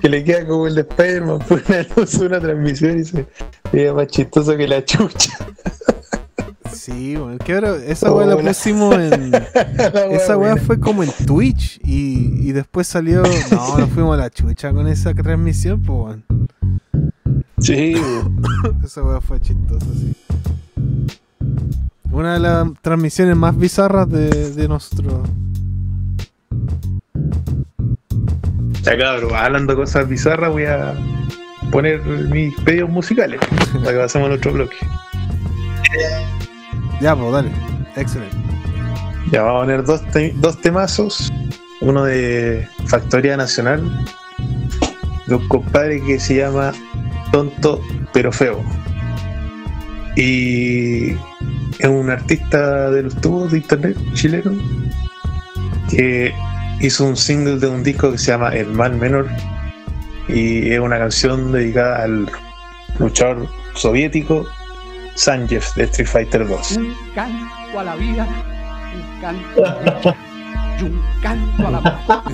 [0.00, 3.26] que le queda como el de Spider-Man por una luz, una transmisión y se
[3.72, 5.30] veía más chistoso que la chucha.
[6.74, 7.38] Sí, weón.
[7.38, 9.30] Que ahora esa weá la pusimos en.
[9.32, 13.22] La Esa weá fue como en Twitch y, y después salió.
[13.50, 16.24] No, nos fuimos a la chucha con esa transmisión, pues weón.
[17.58, 18.82] Sí, weón.
[18.84, 20.14] Esa weá fue chistosa, sí.
[22.10, 25.28] Una de las transmisiones más bizarras de, de nosotros.
[28.82, 30.94] Ya cabrón, hablando de cosas bizarras, voy a
[31.70, 33.40] poner mis pedidos musicales
[33.72, 34.76] para que pasemos al otro bloque.
[37.00, 37.50] Ya, pues dale.
[37.96, 38.36] Excelente.
[39.30, 40.02] Ya vamos a poner dos,
[40.36, 41.32] dos temazos.
[41.80, 43.82] Uno de Factoría Nacional,
[45.26, 46.72] de un compadre que se llama
[47.32, 47.80] Tonto
[48.12, 48.62] pero Feo.
[50.16, 51.10] Y
[51.78, 54.52] es un artista de los tubos de internet chileno
[55.90, 56.32] que
[56.80, 59.28] hizo un single de un disco que se llama El Mal Menor
[60.28, 62.26] y es una canción dedicada al
[62.98, 64.46] luchador soviético
[65.14, 66.72] Sanjeev de Street Fighter 2.
[66.76, 68.26] Un canto a la vida,
[68.94, 70.16] un canto a la vida,
[70.80, 72.22] y un canto a la paz.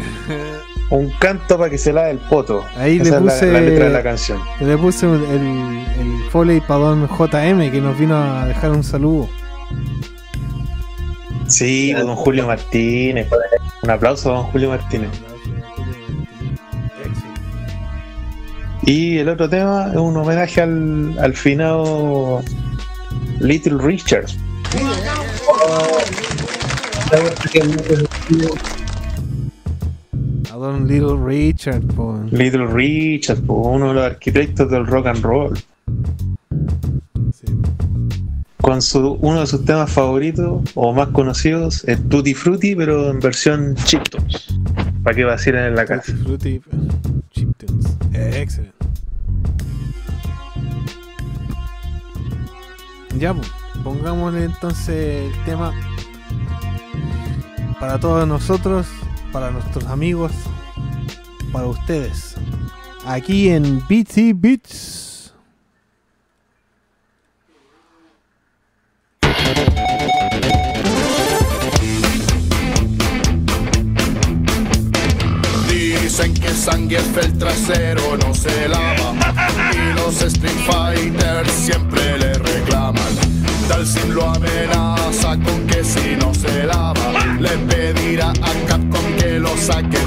[0.91, 2.65] Un canto para que se lave el poto.
[2.77, 4.41] Ahí Esa le es la- puse- la, letra de la canción.
[4.59, 9.29] Le puse el, el foley para don JM que nos vino a dejar un saludo.
[11.47, 13.29] Sí, don Julio Martínez.
[13.85, 15.11] Un aplauso a don Julio Martínez.
[18.83, 22.43] Y el otro tema es un homenaje al, al finado
[23.41, 24.29] Little Richard.
[30.51, 32.23] A don Little Richard, po.
[32.31, 35.59] Little Richard, po, uno de los arquitectos del rock and roll.
[37.33, 37.47] Sí.
[38.61, 43.21] Con su, uno de sus temas favoritos o más conocidos, es Tutti Frutti, pero en
[43.21, 44.49] versión chiptunes.
[45.03, 46.13] Para que vacilen en la casa.
[46.25, 46.61] Fruity
[47.31, 47.97] Chiptunes.
[48.13, 48.80] Eh, excelente.
[53.21, 53.37] Ya,
[53.85, 55.75] pongámosle entonces el tema
[57.79, 58.87] para todos nosotros,
[59.31, 60.33] para nuestros amigos,
[61.53, 62.35] para ustedes.
[63.05, 65.35] Aquí en BT Beats.
[75.69, 79.15] Dicen que Zangief el trasero no se lava
[79.75, 82.40] y los Street Fighters siempre le
[82.91, 83.15] reclaman.
[83.69, 89.57] Dalsin lo amenaza con que si no se lava le pedirá a Capcom que lo
[89.57, 90.00] saquen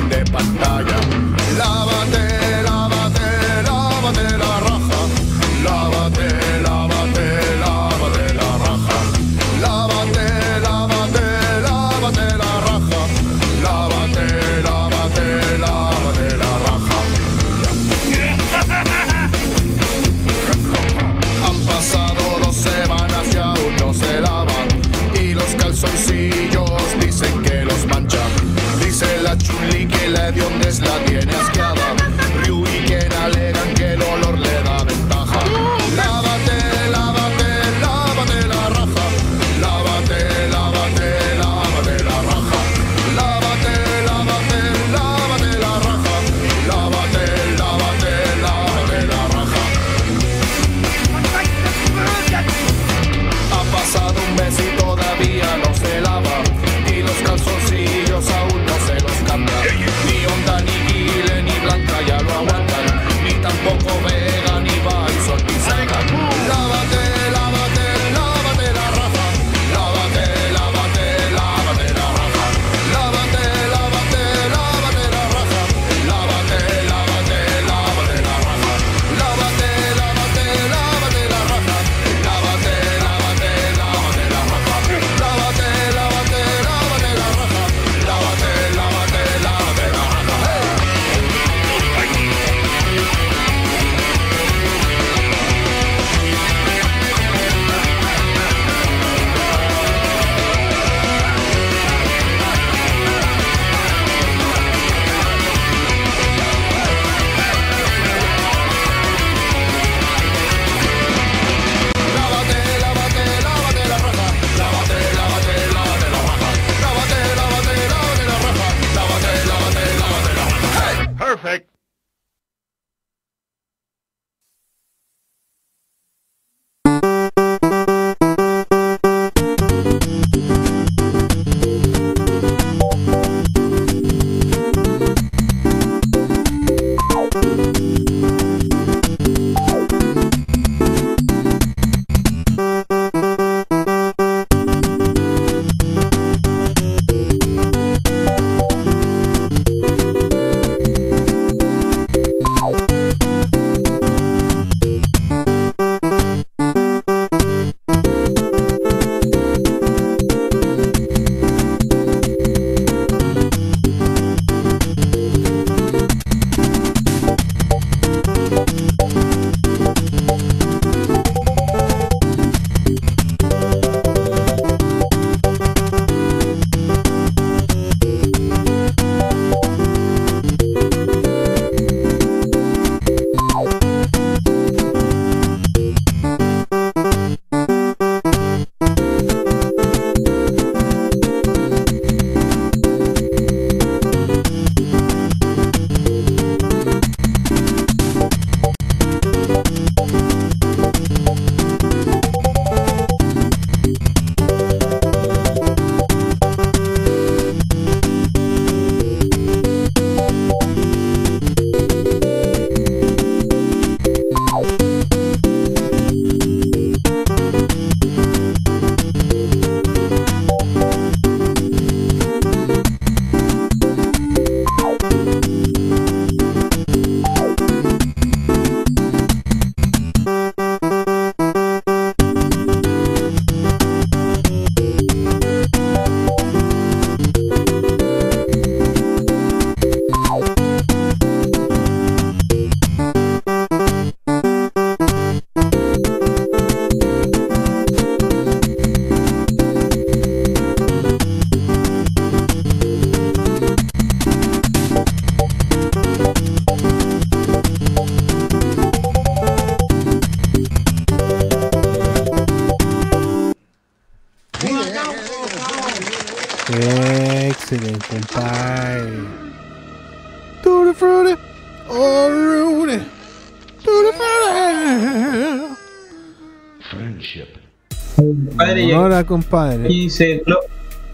[279.03, 279.87] Ahora, compadre.
[279.87, 280.59] dice Glo-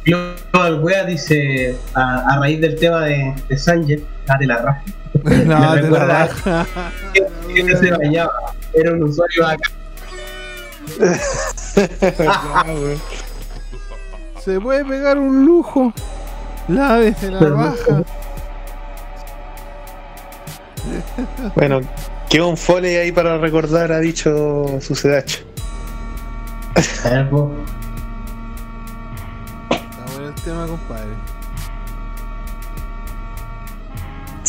[0.05, 4.83] Global Wea dice a, a raíz del tema de, de Sánchez, date la raja.
[5.23, 6.65] No, Me te la baja.
[7.13, 7.23] que,
[7.53, 8.31] que no se bañaba,
[8.73, 9.69] era un usuario acá.
[14.43, 15.93] Se puede pegar un lujo.
[16.67, 18.03] Lávese la baja.
[21.55, 21.81] Bueno,
[22.29, 25.39] quedó un foley ahí para recordar, ha dicho Sucedacho.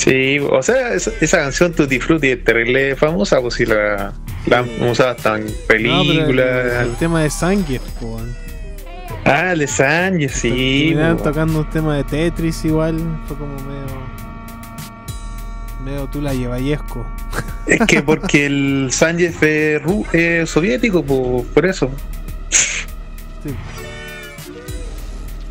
[0.01, 4.14] Sí, o sea, esa, esa canción Tutti Frutti es terrible famosa, pues si la,
[4.46, 6.86] la han usado hasta en No, el, películas.
[6.86, 7.28] el tema de
[8.01, 8.34] weón.
[9.26, 10.96] ah, de Sánchez, sí.
[11.22, 12.96] Tocando un tema de Tetris igual.
[13.28, 14.01] Fue como medio.
[15.84, 17.07] Medio tú la llevallesco.
[17.66, 21.90] Es que porque el Sánchez es soviético, po, por eso.
[22.48, 23.55] Sí.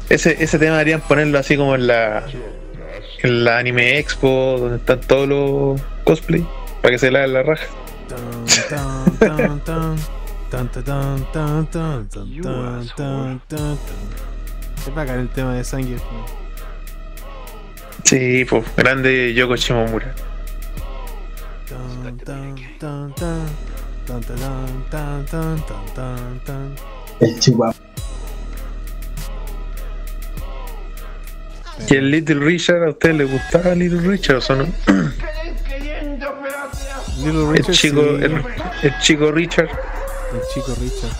[0.09, 2.23] Ese, ese tema deberían ponerlo así como en la
[3.23, 6.45] en la anime expo donde están todos los cosplay
[6.81, 7.65] para que se la la raja.
[8.07, 9.97] Tan, tan, tan,
[14.87, 15.97] es bacán el tema de sangre.
[18.03, 20.13] Sí, pues, grande Yoko Shimomura.
[27.19, 27.88] El chihuahua.
[31.87, 34.67] ¿Y el Little Richard a usted le gustaba Little Richard o no?
[37.17, 38.45] Little El Richard, chico, sí, el,
[38.83, 39.69] el chico Richard.
[39.69, 41.11] el chico Richard.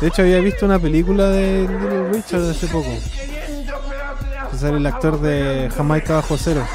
[0.00, 2.90] De hecho, había visto una película de Little Richard hace poco.
[4.50, 6.66] Que sale el actor de Jamaica Bajo Cero.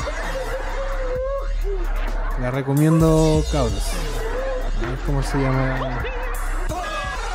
[2.42, 3.84] La recomiendo, cabros.
[4.84, 6.00] A ver cómo se llama.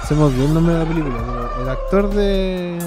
[0.09, 2.79] Se me olvidó el nombre de la película, pero el actor de.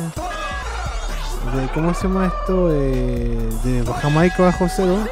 [1.55, 2.69] De ¿Cómo se llama esto?
[2.71, 5.05] Eh, de Jamaica Bajo Cero.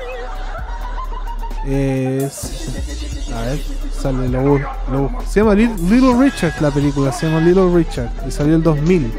[1.66, 3.30] Es.
[3.34, 3.60] A ver,
[3.92, 4.60] sale lo,
[4.92, 5.12] lo.
[5.28, 9.12] Se llama Little Richard la película, se llama Little Richard y salió el 2000.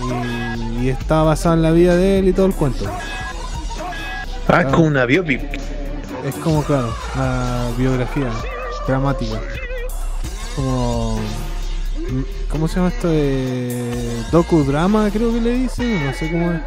[0.00, 2.84] Y, y está basada en la vida de él y todo el cuento.
[4.48, 5.42] Ah, es como una biopic.
[6.24, 8.30] Es como, claro, una biografía
[8.86, 9.40] dramática.
[10.56, 11.20] Como.
[12.50, 14.22] ¿Cómo se llama esto de.
[14.32, 16.04] docudrama, creo que le dicen?
[16.06, 16.60] No sé cómo es.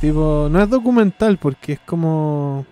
[0.00, 2.66] Tipo, no es documental porque es como.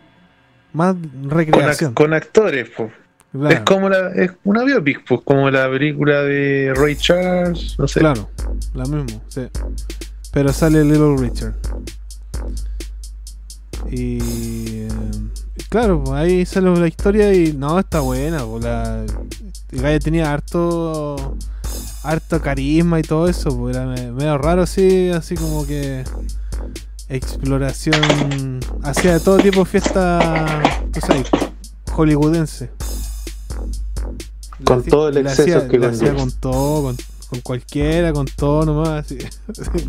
[0.73, 1.95] más Con, recreación.
[1.95, 2.93] con actores, pues.
[3.33, 7.89] Claro, Es como la, es una biopic, pues, como la película de Ray Charles, no
[7.89, 7.99] sé.
[8.01, 8.31] claro,
[8.75, 9.43] la misma, sí.
[10.33, 11.55] Pero sale Little Richard.
[13.91, 14.19] Y.
[14.83, 14.89] eh,
[15.69, 18.45] Claro, pues, ahí sale la historia y no, está buena.
[18.45, 19.05] pues, La,
[19.75, 21.37] el gallo tenía harto
[22.03, 26.05] harto carisma y todo eso, pues era me- medio raro así, así como que
[27.09, 30.63] exploración, hacía de todo tipo de fiesta,
[30.93, 31.27] tú sabes,
[31.93, 32.71] hollywoodense.
[34.65, 36.97] Con todo el exceso hacía- que hacía con todo, con,
[37.29, 39.19] con cualquiera, con todo nomás, así.
[39.49, 39.89] así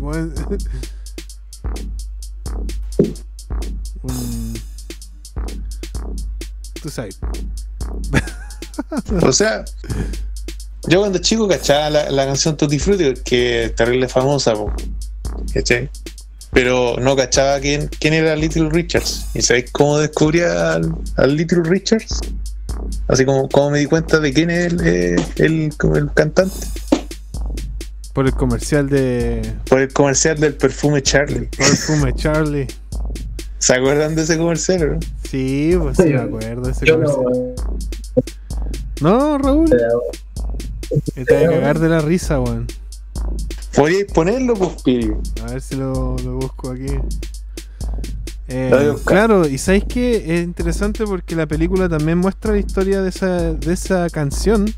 [4.02, 4.54] Un-
[6.82, 7.18] Tú sabes.
[9.22, 9.64] O sea,
[10.88, 14.54] yo cuando chico cachaba la, la canción Tutti Frutti, que es terrible famosa.
[16.52, 19.26] Pero no cachaba quién, quién era Little Richards.
[19.34, 22.20] ¿Y sabéis cómo descubrí al, al Little Richards?
[23.08, 25.72] Así como, como me di cuenta de quién es el, eh, el,
[26.14, 26.66] cantante.
[28.12, 31.48] Por el comercial de Por el comercial del perfume Charlie.
[31.56, 32.66] Perfume Charlie.
[33.58, 34.92] ¿Se acuerdan de ese comercial?
[34.92, 34.98] no?
[35.28, 37.24] Sí, pues sí, me acuerdo de ese Yo comercial.
[37.24, 37.76] No,
[39.00, 39.70] Raúl.
[41.14, 42.66] Me te voy a cagar de la risa, weón.
[43.74, 45.12] Podríais ponerlo, pues, Piri.
[45.42, 46.92] A ver si lo, lo busco aquí.
[48.48, 53.08] Eh, claro, y sabéis que es interesante porque la película también muestra la historia de
[53.08, 54.72] esa, de esa canción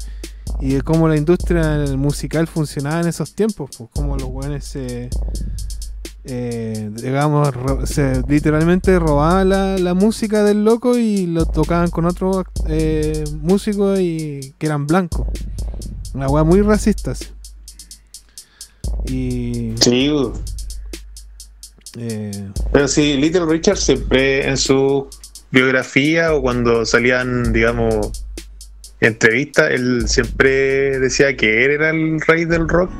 [0.60, 5.10] y de cómo la industria musical funcionaba en esos tiempos, pues cómo los weones se,
[6.30, 12.04] eh, digamos, ro- se literalmente robaban la, la música del loco y lo tocaban con
[12.04, 15.26] otros eh, músicos y que eran blancos.
[16.14, 17.14] Una weá muy racista.
[17.14, 17.28] sí.
[19.06, 20.10] Y Sí,
[21.98, 25.08] eh, Pero sí, Little Richard siempre en su
[25.50, 28.24] biografía o cuando salían, digamos,
[29.00, 32.90] entrevistas, él siempre decía que él era el rey del rock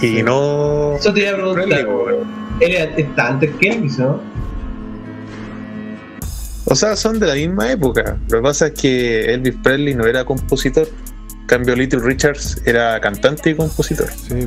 [0.00, 0.94] y no.
[0.96, 1.86] Eso te iba a preguntar.
[2.60, 4.20] Él está antes que Elvis, ¿no?
[6.64, 8.16] O sea, son de la misma época.
[8.28, 10.88] Lo que pasa es que Elvis Presley no era compositor.
[11.40, 14.08] En cambio, Little Richards era cantante y compositor.
[14.10, 14.46] sí.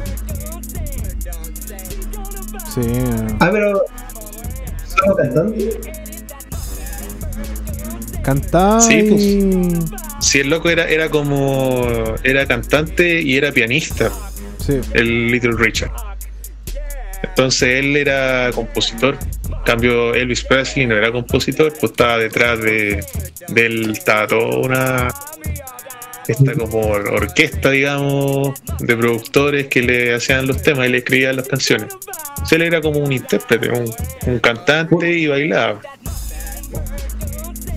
[2.74, 2.82] Sí.
[3.40, 3.82] Ah, pero.
[4.86, 5.80] ¿Solo cantante?
[8.22, 10.26] Cantaba Sí, pues.
[10.26, 11.86] Si el loco era, era como.
[12.24, 14.12] Era cantante y era pianista.
[14.60, 14.82] Sí.
[14.94, 15.92] el Little Richard.
[17.38, 19.18] Entonces él era compositor.
[19.46, 23.04] En cambio, Elvis Presley no era compositor, pues estaba detrás de,
[23.50, 25.14] de él, estaba toda una.
[26.28, 31.36] Esta como or- orquesta, digamos, de productores que le hacían los temas y le escribían
[31.36, 31.88] las canciones.
[32.30, 33.94] Entonces él era como un intérprete, un,
[34.26, 35.82] un cantante y bailaba.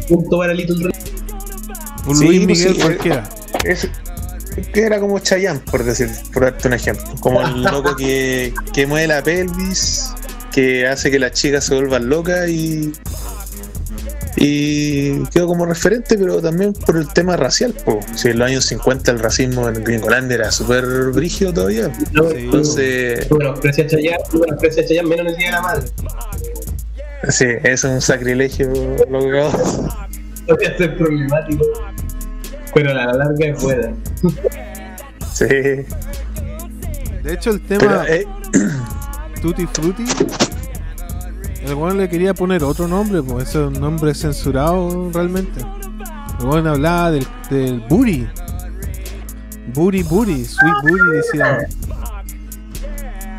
[0.09, 2.07] Punto para Little Richard.
[2.07, 3.29] Un Sí, Luis pues Miguel sí, cualquiera.
[3.65, 3.89] Es,
[4.73, 7.05] que era como Chayanne, por decir, por darte un ejemplo.
[7.21, 10.13] Como el loco que, que mueve la pelvis,
[10.53, 12.93] que hace que las chicas se vuelvan locas y.
[14.41, 17.75] Y quedó como referente, pero también por el tema racial.
[17.85, 17.99] Po.
[18.15, 21.91] Si en los años 50 el racismo en Gringolandia era súper brígido todavía.
[22.13, 22.31] No.
[22.31, 25.87] Entonces, Bueno, aprecia a Chayanne, bueno, a Chayanne menos en el día de la madre.
[27.31, 28.69] sí, es un sacrilegio
[29.11, 29.51] lo que.
[30.47, 31.65] Podría ser problemático.
[32.75, 33.95] Pero a la larga es buena.
[35.33, 35.45] Sí.
[37.23, 38.27] De hecho, el Pero, tema eh,
[39.43, 40.05] Tutti Frutti,
[41.65, 45.61] el weón le quería poner otro nombre, pues ese es un nombre censurado realmente.
[46.41, 48.27] El weón hablaba del, del booty.
[49.75, 51.59] Booty, booty, sweet booty, decía.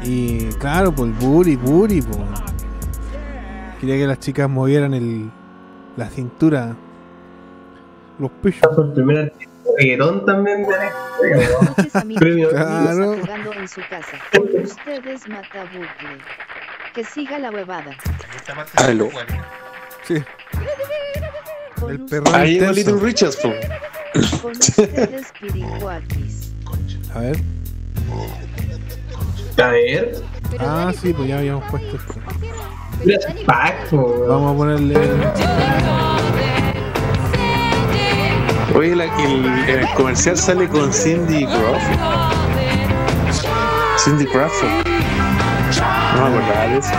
[0.04, 2.20] Y claro, pues el booty, booty, pues.
[3.80, 5.32] Quería que las chicas movieran el,
[5.96, 6.76] la cintura,
[8.20, 8.70] los pechos.
[8.76, 12.16] Fue el primer artista de reggaetón también de.
[12.16, 12.50] Premio.
[12.50, 13.14] Claro.
[13.54, 14.18] En su casa.
[14.64, 16.18] Ustedes mata bucle.
[16.94, 17.96] Que siga la huevada.
[18.78, 19.10] Aló.
[20.04, 20.24] Sí,
[21.80, 22.74] Con el perro Ahí intenso.
[22.74, 23.54] Little Richards, po.
[24.42, 26.52] Con ustedes Piricuaquis.
[27.14, 27.38] A ver.
[29.62, 30.22] A ver.
[30.60, 32.14] Ah, sí, pues ya habíamos puesto esto.
[34.28, 34.96] Vamos a ponerle.
[38.76, 42.00] Oye, la- el, el comercial sale con Cindy Crawford.
[44.04, 44.70] Cindy Crawford.
[46.16, 46.90] No me acordaba de eso.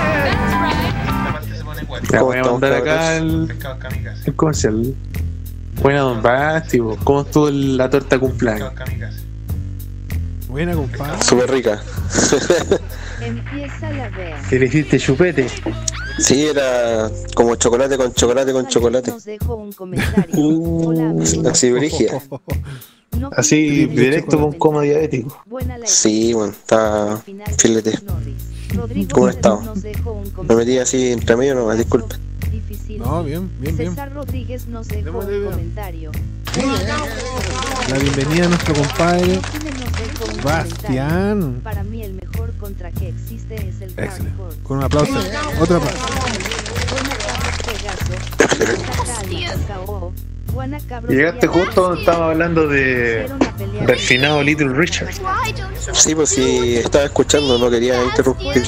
[2.12, 3.48] Ya voy a mandar acá el,
[4.26, 4.94] el comercial.
[5.82, 6.78] Buena Don Basti.
[7.04, 8.72] ¿cómo estuvo la torta cumpleaños?
[10.50, 11.22] Buena, compadre.
[11.22, 11.80] Súper rica.
[13.20, 14.42] Empieza la vea.
[14.50, 15.46] ¿Qué le hiciste chupete?
[16.18, 19.10] Sí, era como chocolate con chocolate con chocolate.
[19.12, 20.48] Nos dejó un comentario.
[20.48, 21.46] Hola, amigos.
[21.46, 22.20] Así brígida.
[23.16, 25.40] No Así, directo con coma diabético.
[25.46, 27.22] Buena la Sí, bueno, está
[27.56, 27.98] filete.
[29.12, 29.74] ¿Cómo Pérez estado?
[30.48, 32.16] Me metí así entre medio nomás, disculpe.
[32.98, 33.90] No, bien, bien, bien.
[33.90, 36.10] César Rodríguez nos dejó un comentario.
[37.88, 39.40] La bienvenida a nuestro compadre
[40.20, 41.40] Un Bastián.
[41.40, 41.62] comentario.
[41.62, 44.30] Para mí el mejor contra que existe es el Excelente.
[44.30, 44.56] hardcore.
[44.62, 45.18] Con un aplauso.
[45.60, 45.98] Otro aplauso.
[51.08, 55.08] Llegaste justo donde estábamos hablando de Pusieron a pelear del finado Little Richard.
[55.92, 58.62] Sí, pues sí, estaba escuchando, no quería interrumpir.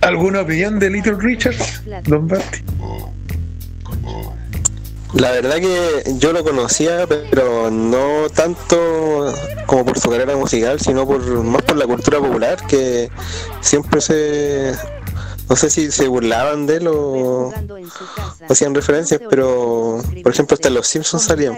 [0.00, 1.54] ¿Alguna opinión de Little Richard,
[2.04, 2.62] Don Basti?
[5.16, 9.32] La verdad que yo lo conocía, pero no tanto
[9.64, 13.10] como por su carrera musical, sino por más por la cultura popular, que
[13.62, 14.74] siempre se...
[15.48, 17.52] No sé si se burlaban de él o
[18.48, 21.56] hacían referencias, pero por ejemplo hasta los Simpsons salían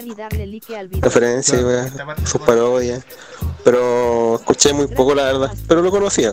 [1.01, 1.93] referencias,
[2.25, 3.03] sus parodias.
[3.65, 6.33] Pero escuché muy poco la verdad, pero lo conocía.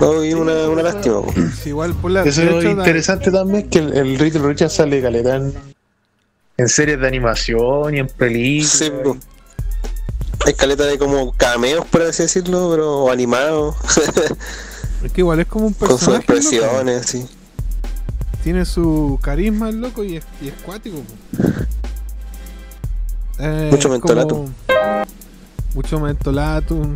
[0.00, 1.22] No, y una, una lástima.
[1.22, 1.32] po.
[1.62, 2.22] Sí, igual por la.
[2.22, 5.54] Eso es interesante también que el, el Little Richard sale caleta en,
[6.56, 8.72] en series de animación y en películas.
[8.72, 9.16] Sí, po.
[10.46, 13.76] Hay caleta de como cameos, por así decirlo, pero animados,
[15.04, 16.22] Es que igual es como un con sus personaje.
[16.26, 16.34] loco.
[16.40, 17.26] expresiones, sí.
[18.42, 20.96] Tiene su carisma el loco y es, y es cuático.
[20.98, 21.12] po.
[23.38, 24.52] Eh, Mucho como- mentolatum.
[25.74, 26.94] Mucho mentolatum.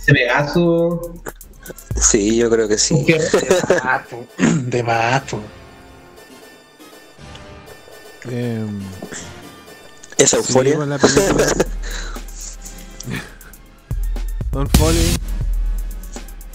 [0.00, 1.14] Ese Pegaso.
[1.96, 3.04] Sí, yo creo que sí.
[4.66, 5.40] De más, po.
[8.30, 8.64] Eh,
[10.18, 10.76] Esa sí, euforia.
[14.52, 15.16] Don Foley.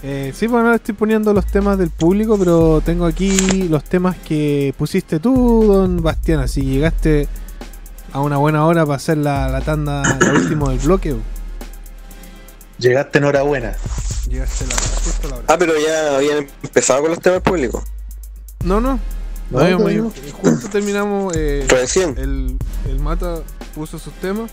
[0.03, 4.73] Eh, sí, bueno, estoy poniendo los temas del público, pero tengo aquí los temas que
[4.77, 6.39] pusiste tú, don Bastián.
[6.39, 7.27] Así llegaste
[8.11, 11.15] a una buena hora para hacer la, la tanda, la último del bloque.
[12.79, 13.73] Llegaste enhorabuena.
[14.27, 15.45] Llegaste la, justo a la hora.
[15.49, 17.83] Ah, pero ya habían empezado con los temas públicos.
[18.63, 18.93] No, no.
[19.51, 20.11] No, No, todavía ido.
[20.41, 21.35] Justo terminamos.
[21.35, 22.17] eh, Recién.
[22.17, 22.57] el,
[22.89, 23.41] el Mata
[23.75, 24.49] puso sus temas.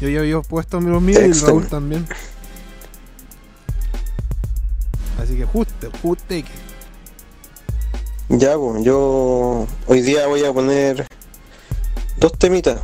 [0.00, 1.40] Yo ya había puesto los míos y el.
[1.40, 2.04] Raúl también.
[5.22, 6.44] Así que justo, justo que.
[8.28, 11.06] Ya, pues, yo hoy día voy a poner
[12.16, 12.80] dos temitas.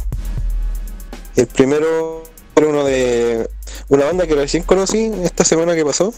[1.37, 2.23] El primero
[2.57, 3.49] era uno de
[3.89, 6.13] una banda que recién conocí esta semana que pasó,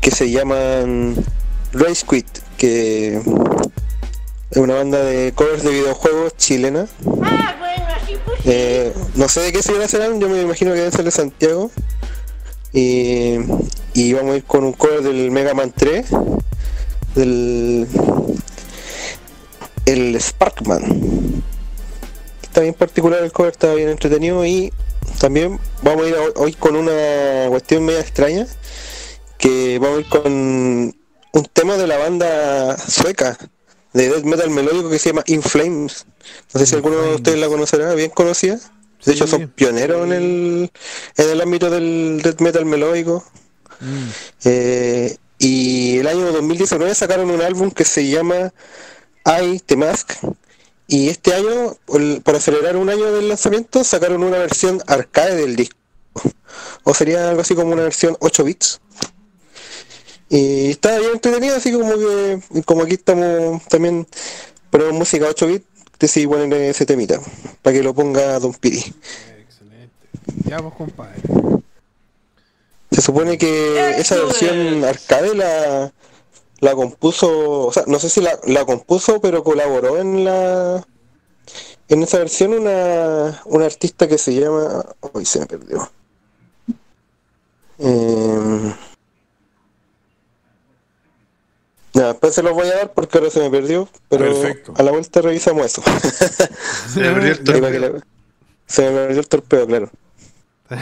[0.00, 1.16] que se llaman
[1.72, 3.20] Race Quit, que
[4.50, 6.86] es una banda de covers de videojuegos chilena.
[8.44, 11.70] Eh, no sé de qué ciudad serán, yo me imagino que deben ser de Santiago.
[12.72, 13.36] Y,
[13.94, 16.06] y vamos a ir con un cover del Mega Man 3,
[17.14, 17.86] del
[19.86, 21.42] el Sparkman.
[22.42, 24.72] Está bien particular el cover, está bien entretenido y
[25.18, 28.46] también vamos a ir hoy- hoy con una cuestión media extraña,
[29.38, 30.32] que vamos a ir con
[31.32, 33.36] un tema de la banda sueca
[33.92, 36.06] de death metal melódico que se llama In Flames.
[36.54, 38.58] No sé si alguno de ustedes la conocerá, bien conocida.
[39.04, 40.72] De hecho son pioneros en el,
[41.16, 43.24] en el ámbito del death metal melódico.
[43.80, 44.08] Mm.
[44.44, 48.52] Eh, y el año 2019 sacaron un álbum que se llama
[49.24, 50.12] I The Mask.
[50.86, 55.56] Y este año, por, por acelerar un año del lanzamiento, sacaron una versión arcade del
[55.56, 55.76] disco.
[56.82, 58.80] O sería algo así como una versión 8 bits.
[60.28, 64.06] Y está bien entretenido, así como que, como aquí estamos también
[64.70, 65.66] ponemos música 8 bits,
[66.00, 67.20] decidí ponerle ese temita,
[67.62, 68.82] para que lo ponga Don Piri.
[69.38, 69.94] Excelente.
[70.46, 71.20] Ya vos, compadre.
[72.90, 75.92] Se supone que esa versión arcade la,
[76.60, 80.84] la compuso, o sea, no sé si la, la compuso, pero colaboró en la
[81.88, 85.90] en esa versión una, una artista que se llama, hoy se me perdió.
[87.78, 88.74] Eh,
[92.00, 94.72] ya, después se los voy a dar porque ahora se me perdió, pero Perfecto.
[94.76, 95.82] a la vuelta revisamos eso.
[96.88, 97.32] Se me perdió
[97.76, 98.00] el le-
[98.66, 99.90] se me perdió el torpeo, claro.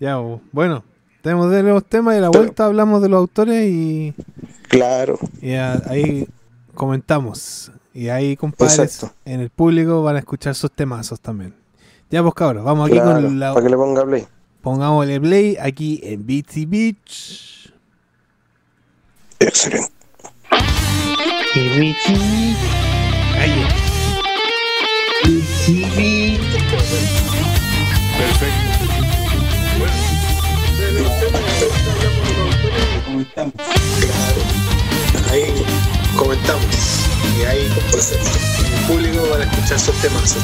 [0.00, 0.18] Ya,
[0.52, 0.84] bueno.
[1.22, 4.14] Tenemos de los temas y a la Pero- vuelta hablamos de los autores y,
[4.68, 5.18] Claro.
[5.42, 6.28] y a- ahí
[6.74, 7.72] comentamos.
[7.92, 9.16] Y ahí, compadres, Exacto.
[9.24, 11.54] en el público van a escuchar sus temazos también.
[12.10, 13.52] Ya, pues cabros, vamos aquí claro, con la.
[13.52, 14.26] para que le ponga play.
[14.62, 17.57] Pongámosle play aquí en Beatsy Beach.
[19.40, 19.92] Excelente.
[23.36, 23.64] Ahí
[35.30, 35.52] Ahí
[36.16, 36.64] comentamos
[37.38, 40.36] y ahí pues, el público para escuchar esos temas.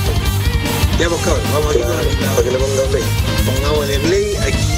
[0.99, 1.87] Ya pues cabrón, vamos con la-
[2.35, 3.03] Para que le ponga play.
[3.47, 4.75] Pongamos el play aquí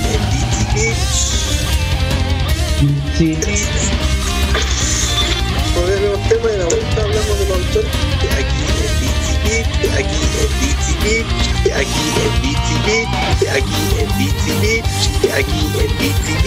[0.76, 0.94] en
[3.18, 3.48] DTV.
[5.74, 7.90] Ponemos tema de la vuelta, hablamos de los autores.
[8.36, 9.46] Aquí en DTV,
[9.96, 11.04] aquí en DTV,
[11.72, 12.86] aquí en DTV,
[13.56, 14.64] aquí en DTV,
[15.32, 16.46] aquí en DTV.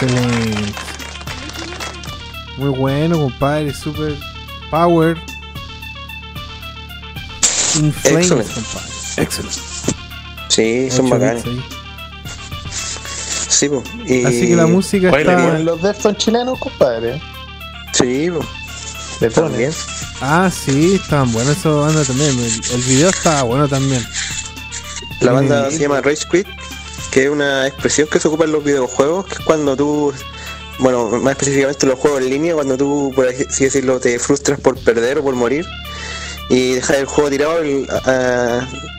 [0.00, 0.72] Excelente.
[2.56, 3.72] Muy bueno, compadre.
[3.74, 4.14] Super
[4.70, 5.16] power.
[7.76, 8.54] In flames, Excellent.
[8.54, 8.88] compadre.
[9.16, 9.58] Excelente.
[10.48, 11.44] Sí, son bacanes.
[11.44, 11.64] ahí.
[13.48, 13.82] Sí, po.
[14.06, 14.24] Y...
[14.24, 15.58] Así que la música Oye, está.
[15.58, 17.20] los Deftones chilenos, compadre.
[17.92, 18.40] Sí, po.
[19.20, 19.32] Ponen.
[19.32, 19.72] También.
[20.20, 22.30] Ah, sí, estaban buenos esos bandas también.
[22.38, 24.04] El, el video estaba bueno también.
[25.20, 26.46] La banda se llama Rage Quit,
[27.10, 30.12] que es una expresión que se ocupa en los videojuegos, que es cuando tú,
[30.78, 34.60] bueno, más específicamente en los juegos en línea, cuando tú, por así decirlo, te frustras
[34.60, 35.66] por perder o por morir
[36.50, 37.86] y dejas el juego tirado, el-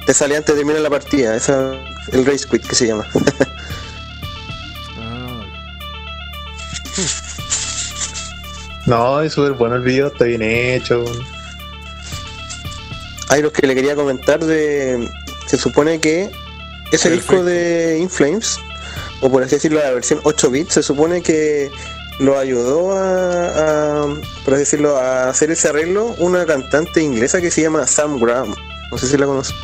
[0.05, 1.35] te sale antes de terminar la partida.
[1.35, 1.73] Esa
[2.07, 3.05] es el Rage Quit que se llama.
[4.99, 5.43] Ah,
[8.85, 11.03] No, es súper bueno el video, está bien hecho.
[13.29, 15.07] Hay los que le quería comentar de.
[15.45, 16.31] Se supone que
[16.91, 18.57] ese disco de Inflames,
[19.21, 21.69] o por así decirlo, la versión 8 bits, se supone que
[22.19, 24.07] lo ayudó a, a,
[24.43, 28.53] por así decirlo, a hacer ese arreglo una cantante inglesa que se llama Sam Brown.
[28.91, 29.55] No sé si la conoces.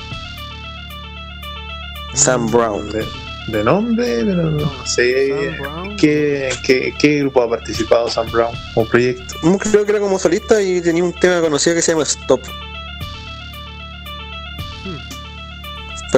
[2.14, 2.90] Sam Brown.
[2.92, 3.06] De,
[3.48, 5.30] de nombre, pero no sé.
[5.30, 5.98] Sam Brown.
[5.98, 8.56] ¿Qué, qué, qué grupo ha participado Sam Brown?
[8.76, 9.36] ¿O proyecto?
[9.44, 12.42] Mm, Creo que era como solista y tenía un tema conocido que se llama Stop.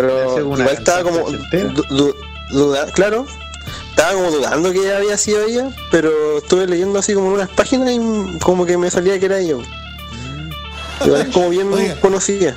[0.01, 1.69] Pero igual estaba como ochentera.
[1.69, 2.15] du- du-
[2.51, 3.25] duda, claro,
[3.89, 7.89] estaba como dudando que había sido ella, pero estuve leyendo así como en unas páginas
[7.91, 9.55] y como que me salía que era ella.
[11.03, 11.99] Igual es como bien Oiga.
[11.99, 12.55] conocida.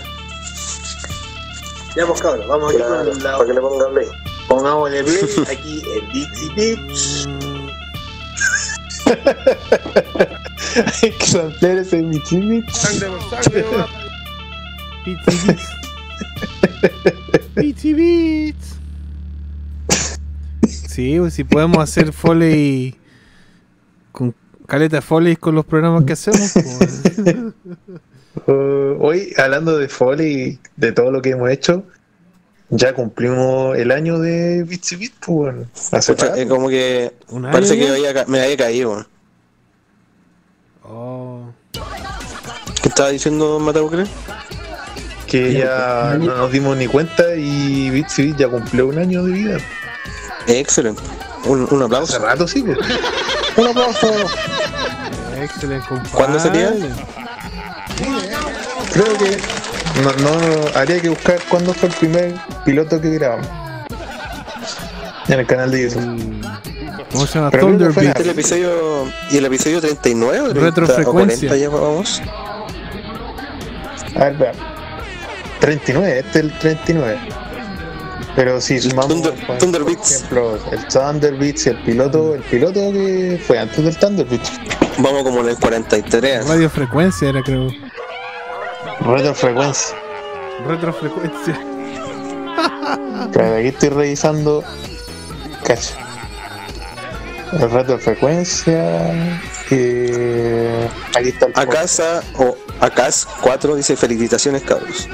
[1.96, 2.92] Ya pues cabrón, vamos aquí con
[3.22, 3.32] la...
[3.32, 4.06] para que le ponga play.
[4.48, 5.18] Pongámosle play
[5.50, 7.28] aquí en Bitsy Bits.
[11.02, 11.24] Hay que
[11.80, 12.86] ese Bitsy Bits.
[15.04, 15.79] Pizzy Beats.
[17.54, 18.76] Pizzy Beats.
[20.68, 22.96] Sí, pues si podemos hacer foley
[24.12, 24.34] con
[24.66, 26.52] caleta foley con los programas que hacemos.
[26.52, 27.02] pues.
[28.46, 31.84] Uh, hoy, hablando de Foley de todo lo que hemos hecho,
[32.70, 35.66] ya cumplimos el año de Bitsy Bits, pues, bueno,
[36.06, 39.04] Pucha, es como que ¿Un año parece que había me había caído.
[40.84, 41.52] Oh.
[42.82, 44.04] ¿Qué estaba diciendo Matabucre?
[45.30, 49.32] Que ya no nos dimos ni cuenta y Bitsy Bits ya cumplió un año de
[49.32, 49.56] vida.
[50.48, 51.00] Excelente.
[51.44, 52.18] Un, un Hace aplauso.
[52.18, 52.78] rato sí, pues.
[53.56, 54.12] Un aplauso.
[55.40, 56.10] Excelente, compadre.
[56.12, 56.72] ¿Cuándo sería?
[58.92, 59.38] Creo que
[60.02, 62.34] no, no habría que buscar cuándo fue el primer
[62.64, 63.46] piloto que grabamos.
[65.28, 66.46] En el canal de YouTube.
[67.12, 67.50] ¿Cómo se llama?
[67.50, 68.18] Pero creo que Thunder fue Beats.
[68.18, 69.12] Este es el episodio.
[69.30, 71.46] ¿Y el episodio 39 o 30 Retrofrecuencia.
[71.46, 72.22] o 40 ya vamos?
[74.16, 74.54] A ver, vean.
[75.60, 77.18] 39, este es el 39.
[78.36, 82.42] Pero si sumamos, Thunder- por Thunder por ejemplo, el Thunder Beats y el piloto, el
[82.42, 84.52] piloto que fue antes del Thunder Beats.
[84.98, 86.46] Vamos como en el 43.
[86.48, 87.68] Radiofrecuencia era, creo.
[89.00, 89.96] Retrofrecuencia.
[90.66, 91.60] Retrofrecuencia.
[93.32, 94.64] Claro, aquí estoy revisando.
[95.64, 95.94] Cacha.
[97.52, 99.12] El retrofrecuencia.
[99.70, 105.08] Eh, aquí está el A casa o a CAS 4 dice felicitaciones cabros.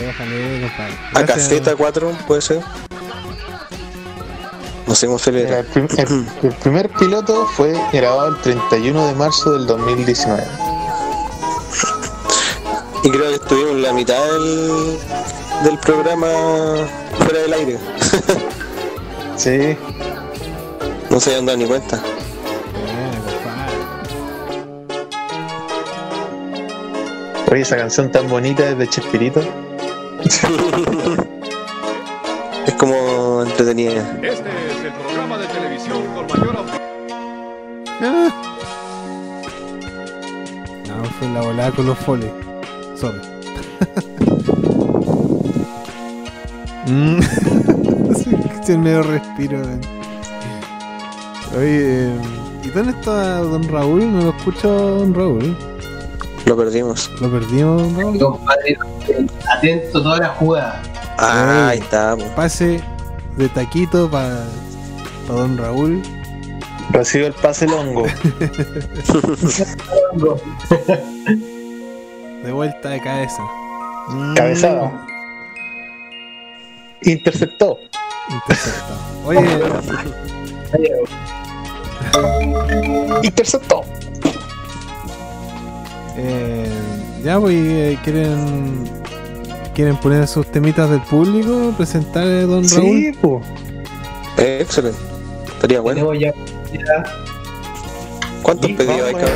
[0.00, 0.94] Déjale, compadre.
[1.14, 2.60] A caseta 4 puede ser.
[4.86, 9.06] No sé cómo se le el, prim- el- el primer piloto fue grabado el 31
[9.08, 10.42] de marzo del 2019.
[13.04, 14.98] Y creo que estuvimos en la mitad del,
[15.64, 16.28] del programa
[17.18, 17.78] fuera del aire.
[19.36, 19.76] Sí,
[21.10, 22.02] No se habían dado ni cuenta.
[27.50, 29.40] Oye, esa canción tan bonita es de Chespirito.
[32.66, 34.18] Es como entretenida.
[34.22, 36.82] Este es el programa de televisión con mayor audiencia.
[38.02, 38.30] Ah.
[40.86, 42.32] No, fue la volada con los folies.
[42.96, 43.20] Sorry.
[46.90, 47.20] Mm.
[48.64, 49.60] Que el medio respiro.
[49.60, 49.80] ven.
[51.54, 52.10] Oye, eh,
[52.64, 54.10] ¿y dónde está Don Raúl?
[54.10, 55.54] No lo escucho Don Raúl.
[56.48, 57.10] Lo perdimos.
[57.20, 57.92] Lo perdimos.
[58.18, 58.78] Compadre,
[59.54, 60.82] atento a toda la jugada.
[61.18, 62.16] Ah, ahí está.
[62.16, 62.24] po.
[62.34, 62.80] Pase
[63.36, 64.44] de taquito para
[65.26, 66.02] Don Raúl.
[66.90, 68.06] Recibe el pase longo.
[72.42, 73.42] De vuelta de cabeza.
[74.08, 75.06] Mm, Cabezada.
[77.02, 77.78] Interceptó.
[78.30, 78.96] Interceptado.
[79.26, 79.40] Oye,
[83.22, 83.84] Interceptó.
[86.18, 86.66] Eh,
[87.24, 88.84] ya pues, eh, ¿quieren,
[89.74, 91.72] ¿quieren poner sus temitas del público?
[91.76, 92.68] ¿Presentar a Don Raúl?
[92.68, 93.44] Sí, pues.
[94.38, 94.98] Eh, Excelente.
[95.54, 95.96] Estaría bueno.
[96.08, 96.32] Tenemos ya.
[96.72, 97.04] ya
[98.42, 99.30] ¿Cuántos pedidos hay, cabrón?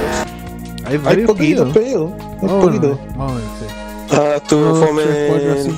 [0.84, 2.12] Hay Hay varios poquitos pedidos.
[2.12, 2.42] pedidos.
[2.42, 2.98] Hay poquitos.
[3.16, 3.74] vamos a ver, sí.
[4.14, 5.02] Ah, estuvo fome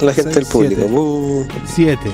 [0.00, 0.82] la gente seis, del público.
[0.84, 0.92] siete.
[0.92, 2.10] Uh, Siete.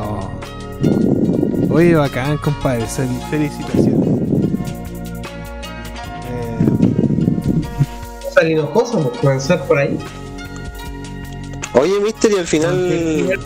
[0.00, 1.74] Oh.
[1.74, 2.84] Oye, bacán, compadre.
[2.86, 3.97] fel- Felicitaciones.
[8.38, 9.98] César Hinojosa, pues comenzar por ahí.
[11.74, 13.38] Oye, Mister, y al final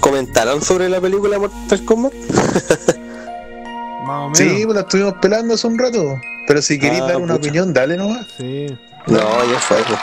[0.00, 2.12] comentaron sobre la película Mortal Kombat.
[4.06, 4.38] más o menos.
[4.38, 6.14] Sí, pues la estuvimos pelando hace un rato.
[6.46, 7.48] Pero si queréis Ah, dar una pucha.
[7.48, 8.26] opinión, dale nomás.
[8.36, 8.66] Sí.
[9.08, 9.76] No, ya fue.
[9.86, 9.98] pues.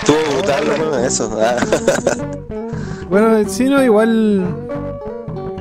[0.00, 0.98] Estuvo brutal, ¿no?
[0.98, 1.38] Eso.
[1.40, 1.56] ah.
[3.08, 4.44] Bueno, sí, no, igual.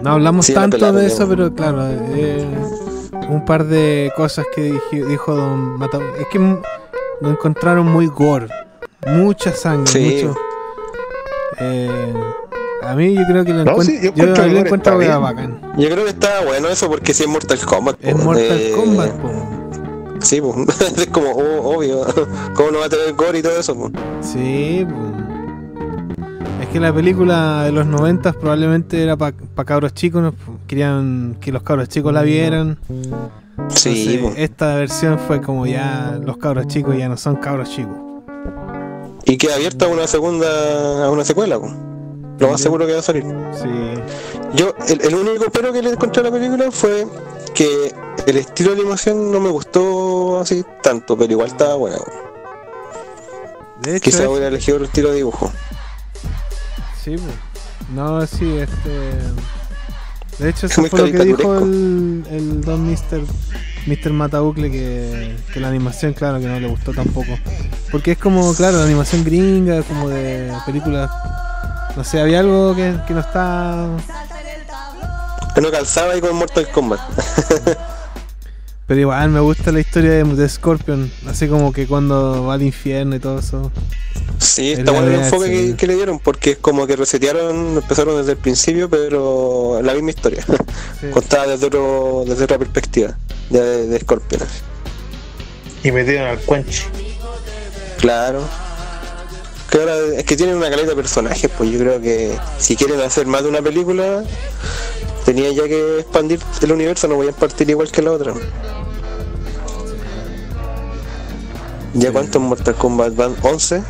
[0.01, 2.45] No hablamos Sí, tanto de eso, pero claro, eh,
[3.29, 5.99] un par de cosas que dijo Don Mata.
[6.19, 8.47] Es que lo encontraron muy gore.
[9.07, 10.23] Mucha sangre, Sí.
[10.25, 10.35] mucho.
[11.59, 12.13] Eh,
[12.83, 13.83] a mí yo creo que lo No, encuentro.
[13.95, 15.21] sí, yo yo encuentro lo encuentro está que era bien.
[15.61, 15.61] bacán.
[15.77, 17.97] Yo creo que estaba bueno eso porque si es Mortal Kombat.
[18.01, 18.23] Es po.
[18.23, 19.29] Mortal Eh, Kombat, po.
[20.21, 20.81] Sí, pues.
[20.97, 22.01] es como oh, obvio.
[22.55, 23.75] ¿Cómo no va a tener gore y todo eso?
[23.75, 23.91] po?
[24.21, 26.27] Sí, pues.
[26.61, 29.33] Es que la película de los 90 probablemente era para
[29.65, 30.33] cabros chicos, ¿no?
[30.67, 32.77] Querían que los cabros chicos la vieran.
[33.69, 37.95] Sí, Entonces, esta versión fue como ya los cabros chicos ya no son cabros chicos.
[39.25, 41.73] Y queda abierta a una segunda, a una secuela, po.
[42.39, 43.23] Lo más seguro que va a salir.
[43.53, 43.67] Sí.
[44.55, 47.07] Yo, el, el único pero que le encontré a la película fue
[47.55, 47.91] que
[48.27, 51.97] el estilo de animación no me gustó así tanto, pero igual estaba bueno.
[53.81, 55.51] De hecho, Quizá es- hubiera elegido el estilo de dibujo.
[57.03, 57.35] sí, pues.
[57.93, 59.11] No, sí, este.
[60.39, 63.21] De hecho, Es eso fue lo que dijo el, el don Mr.
[63.87, 64.11] Mr.
[64.13, 67.39] Matabucle que, que la animación, claro, que no le gustó tampoco.
[67.91, 71.09] Porque es como, claro, la animación gringa, como de películas.
[71.95, 73.89] No sé, había algo que, que no está.
[75.55, 76.99] Que no calzaba ahí con Mortal Kombat.
[78.87, 82.63] Pero igual me gusta la historia de, de Scorpion, así como que cuando va al
[82.63, 83.69] infierno y todo eso.
[84.39, 87.75] Sí, Es está bueno el enfoque que, que le dieron, porque es como que resetearon,
[87.77, 90.43] empezaron desde el principio, pero la misma historia.
[90.99, 91.07] Sí.
[91.11, 93.15] Contada desde, otro, desde otra perspectiva,
[93.51, 94.41] de, de Scorpion.
[95.83, 96.85] Y metieron al cuenche.
[97.99, 98.41] Claro.
[99.69, 102.99] Que ahora es que tienen una caleta de personajes, pues yo creo que si quieren
[103.01, 104.23] hacer más de una película,
[105.27, 108.33] tenía ya que expandir el universo, no voy a partir igual que la otra.
[111.93, 113.35] ¿Ya cuántos Mortal Kombat van?
[113.35, 113.83] ¿11?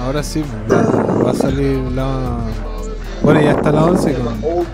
[0.00, 0.78] Ahora sí, pues,
[1.26, 2.38] va, a salir la.
[3.22, 4.14] Bueno, ya está la 11.
[4.14, 4.66] Con...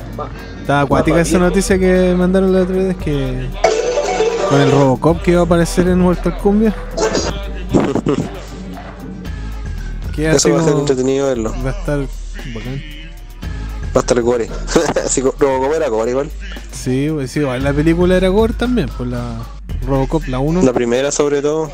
[0.61, 3.49] Está acuática esa noticia que mandaron la otra vez que.
[4.51, 6.75] Con el Robocop que va a aparecer en Mortal Kombat.
[10.15, 11.53] Que Eso va a ser entretenido verlo.
[11.65, 11.99] Va a estar
[12.55, 12.94] bacán.
[13.95, 14.49] Va a estar gore.
[15.05, 16.31] Así Robocop era gore igual.
[16.73, 19.39] Sí, pues sí, igual la película era gore también, pues la
[19.87, 20.63] Robocop, la 1.
[20.63, 21.71] La primera sobre todo,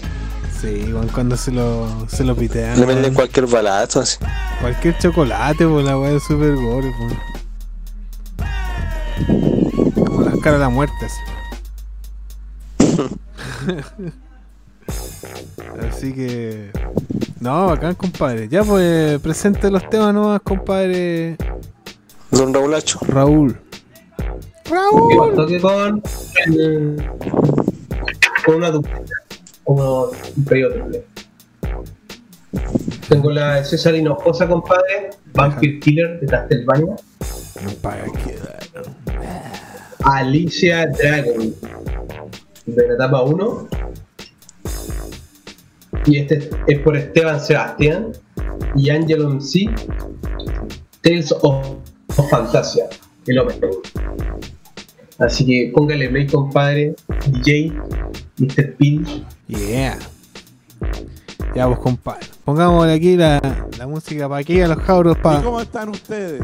[0.60, 2.78] Sí, igual cuando se lo, se lo pitean.
[2.78, 4.18] le meten cualquier balazo así.
[4.60, 7.14] Cualquier chocolate, pues la weá es super gore, pues.
[10.06, 11.20] Como las caras de la muerte, así.
[15.88, 16.70] Así que.
[17.40, 18.48] No, bacán, compadre.
[18.48, 21.36] Ya pues, presente los temas nomás, compadre.
[22.30, 22.98] Don Raulacho.
[23.08, 23.58] Raúl.
[24.64, 26.02] ¿Qué pasó que con,
[28.46, 29.14] con una dupleta?
[29.64, 31.04] Como un triple.
[33.08, 35.10] Tengo la de César Hinojosa, compadre.
[35.34, 36.96] Vampire Killer de Castlevania.
[40.04, 41.54] Alicia Dragon
[42.66, 43.68] de la etapa 1.
[46.06, 48.12] Y este es por Esteban Sebastián
[48.76, 49.68] y Angelo MC.
[51.02, 51.66] Tales of,
[52.28, 52.84] Fantasia,
[53.26, 53.70] el opening.
[55.18, 56.94] Así que póngale play, compadre.
[57.26, 57.72] DJ,
[58.38, 58.74] Mr.
[58.76, 59.24] Pin.
[59.46, 59.98] Yeah.
[61.54, 62.26] Ya pues, compadre.
[62.44, 63.40] Pongámosle aquí la,
[63.78, 65.42] la música para aquí a los cabros ¿Y para.
[65.42, 66.42] cómo están ustedes?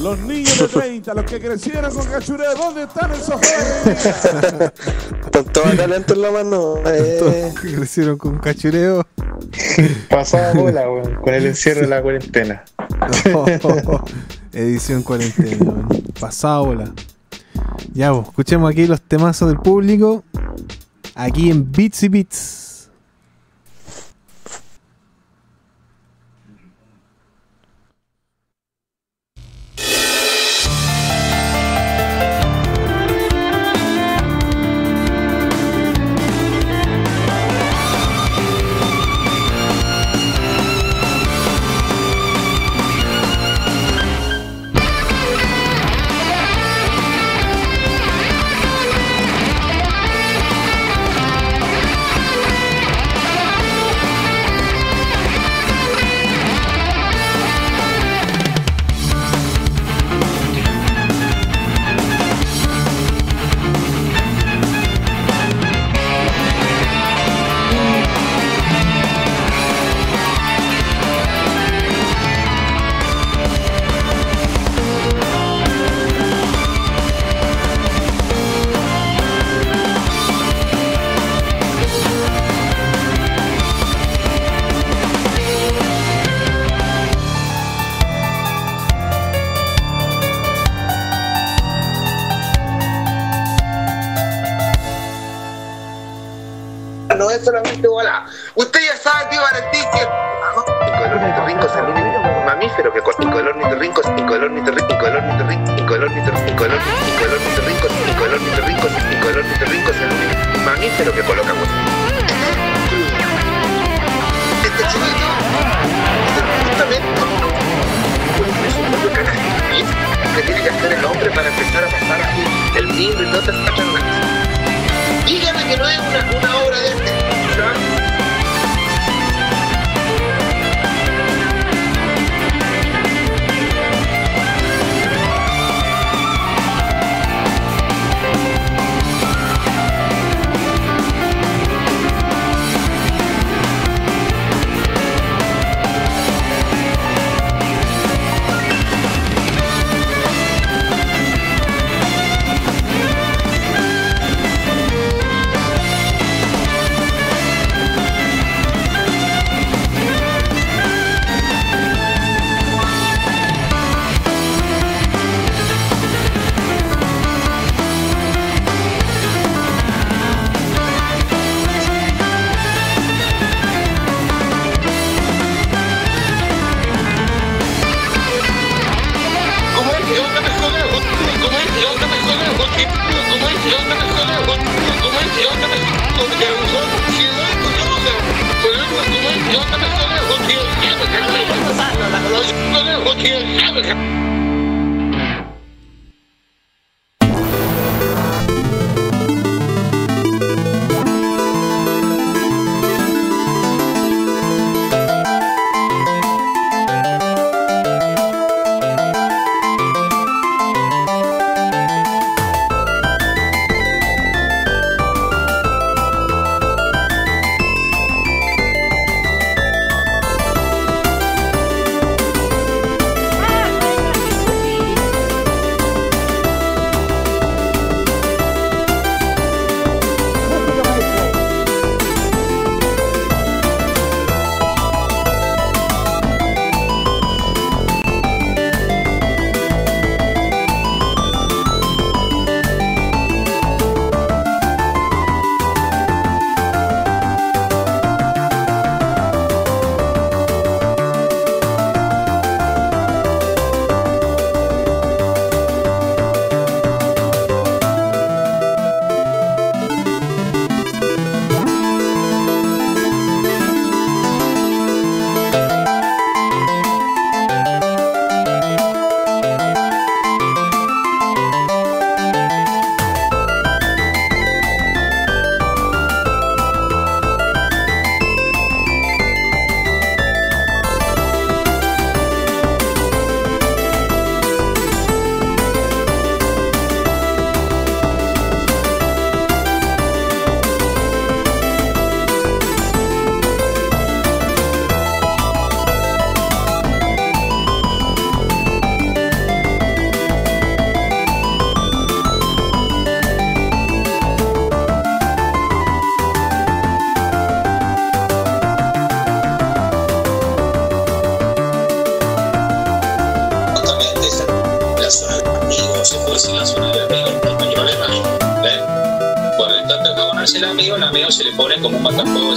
[0.00, 4.72] Los niños de 30, los que crecieron con cachureo, ¿dónde están esos jóvenes?
[5.30, 6.76] Con todo el talento en la mano.
[6.86, 9.06] Eh, que crecieron con cachureo.
[10.08, 12.64] Pasaba bola, weón, con el encierro de la cuarentena.
[14.52, 15.88] Edición cuarentena, weón.
[16.18, 16.92] Pasado bola.
[17.92, 20.24] Ya, pues, escuchemos aquí los temazos del público.
[21.14, 22.69] Aquí en Beats y Beats.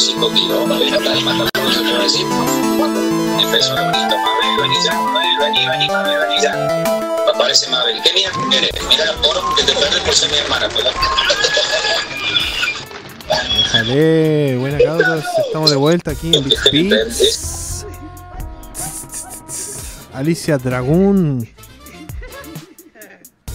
[0.04, 2.52] Francisco Quiroma de la Calma, nosotros decimos,
[3.42, 6.84] empezó a bonito, Mabel, Vanilla, Mabel, Vanilla, Mabel, Vanilla.
[7.34, 8.72] Aparece Mabel, ¿qué mierda eres?
[8.90, 10.86] Mira la porno que te perdes por ser mi hermana, pues.
[13.74, 17.86] Vale, buena cabros, estamos de vuelta aquí en Big Beats.
[20.14, 21.48] Alicia Dragón.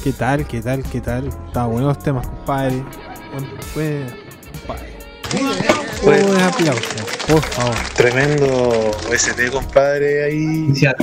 [0.02, 0.46] ¿Qué tal?
[0.46, 0.82] ¿Qué tal?
[0.82, 1.28] ¿Qué tal?
[1.28, 2.82] Está buenos temas, compadre.
[3.32, 4.27] Bueno, pues
[6.48, 6.96] aplauso,
[7.26, 7.76] por favor.
[7.94, 10.64] Tremendo ST, compadre, ahí.
[10.66, 10.96] Alicia,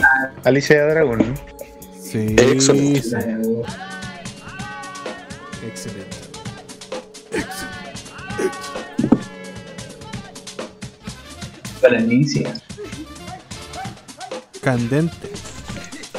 [0.43, 1.35] Alicia Dragón, ¿no?
[2.01, 2.35] Sí.
[2.37, 3.17] Excelente.
[5.63, 6.17] Excelente.
[11.81, 12.53] Para Alicia.
[14.61, 15.29] Candente.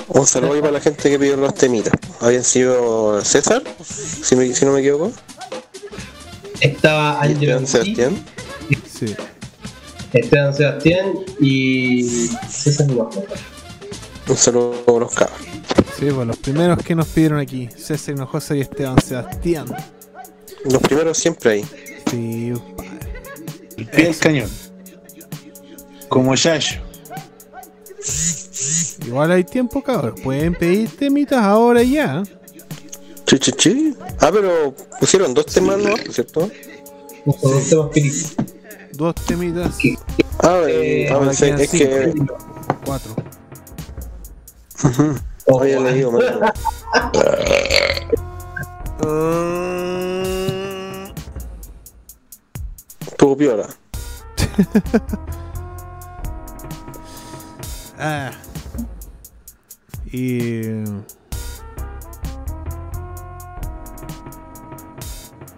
[0.08, 1.92] Un saludo para la gente que pidió los temitas.
[2.20, 4.34] Habían sido César, si,
[4.64, 5.12] no me equivoco.
[6.60, 7.66] Estaba Angelo.
[7.66, 8.24] Sebastián.
[10.12, 12.02] Esteban Sebastián y
[12.48, 13.22] César Hinojosa.
[14.28, 15.38] Un saludo a los cabros.
[15.98, 19.66] Sí, pues los primeros que nos pidieron aquí, César Hinojosa y Esteban Sebastián.
[20.64, 21.64] Los primeros siempre ahí.
[22.10, 22.52] Sí,
[23.76, 24.50] El pie del cañón.
[26.08, 26.80] Como Yayo.
[29.06, 30.20] Igual hay tiempo, cabros.
[30.20, 32.22] Pueden pedir temitas ahora ya.
[33.26, 33.94] Sí, sí, sí.
[34.20, 35.96] Ah, pero pusieron dos temas, ¿no?
[36.10, 36.50] ¿Cierto?
[37.24, 38.36] Dos temas
[38.96, 39.76] Dos temitas.
[40.38, 42.12] Ah, eh, ah, ahora es que.
[42.14, 42.38] cinco.
[42.84, 43.14] Cuatro.
[44.84, 45.16] Ujú.
[45.60, 46.52] Había leído mal.
[53.18, 53.68] Tuvo piola.
[57.98, 58.30] Ah.
[60.12, 60.60] Y.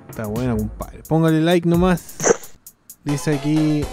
[0.09, 1.03] Está buena, compadre.
[1.09, 2.17] Póngale like nomás.
[3.05, 3.85] Dice aquí.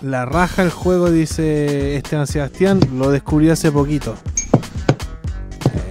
[0.00, 2.80] La raja el juego, dice Esteban Sebastián.
[2.94, 4.14] Lo descubrí hace poquito.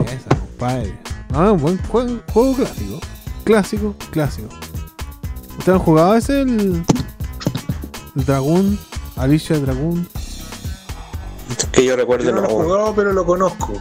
[0.06, 0.98] Esa, compadre.
[1.30, 3.00] No, es un buen juego, juego clásico.
[3.44, 4.50] Clásico, clásico.
[5.58, 6.42] ¿Ustedes han jugado ese?
[6.42, 6.86] El,
[8.16, 8.80] el Dragoon.
[9.18, 10.08] Alicia Dragoon.
[11.72, 13.74] Que yo recuerdo Yo no lo he jugado, pero lo conozco.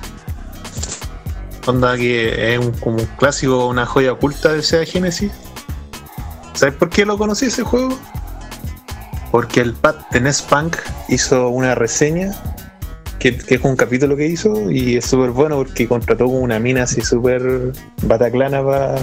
[1.66, 5.32] Onda que es un, como un clásico, una joya oculta de Sega Genesis.
[6.54, 7.96] ¿Sabes por qué lo conocí ese juego?
[9.36, 10.78] Porque el Pat de NES Punk
[11.10, 12.32] hizo una reseña,
[13.18, 16.84] que, es un capítulo que hizo, y es súper bueno porque contrató como una mina
[16.84, 18.94] así súper bataclana para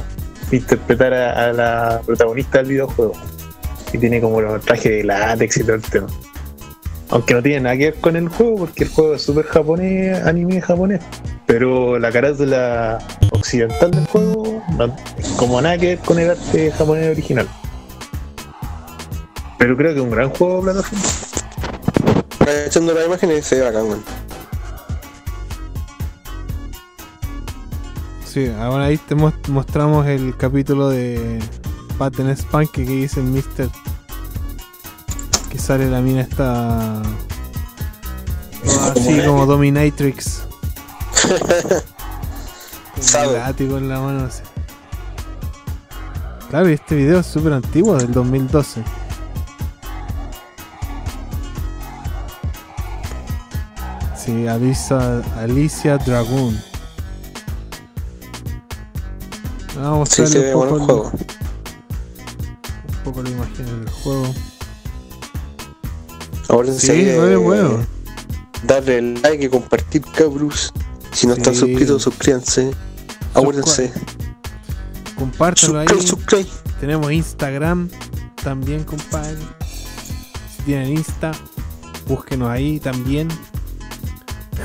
[0.51, 3.13] interpretar a, a la protagonista del videojuego.
[3.93, 6.07] Y tiene como los trajes de látex y todo el tema.
[7.09, 10.19] Aunque no tiene nada que ver con el juego, porque el juego es súper japonés,
[10.25, 11.01] anime japonés.
[11.45, 12.97] Pero la carátula
[13.33, 14.95] occidental del juego, no,
[15.37, 17.47] como nada que ver con el arte japonés original.
[19.57, 21.03] Pero creo que es un gran juego plataforma.
[22.67, 24.03] Echando la imagen y se ve bacán.
[28.25, 31.39] Sí, ahora ahí te mos- mostramos el capítulo de
[31.97, 33.69] Patten Spank que dice el Mister.
[35.49, 37.01] Que sale la mina esta.
[38.91, 40.41] Así como Dominatrix.
[43.13, 44.41] Con el látigo en la mano así.
[46.49, 48.81] Claro, y este video es súper antiguo, del 2012.
[54.23, 56.57] Sí, Alicia, Alicia Dragoon.
[59.75, 61.11] Vamos a Sí, se ve un poco, el juego.
[62.87, 64.33] un poco la imagen del juego.
[66.47, 67.85] Ahora Sí, no es bueno.
[68.63, 70.71] Darle like y compartir, cabros.
[71.11, 72.71] Si no están suscritos, suscríbanse.
[73.33, 73.91] Acuérdense.
[75.17, 75.87] Compártelo ahí.
[76.01, 76.47] Subscribe.
[76.79, 77.89] Tenemos Instagram
[78.41, 79.37] también, compadre.
[80.55, 81.31] Si tienen Insta,
[82.07, 83.27] búsquenos ahí también.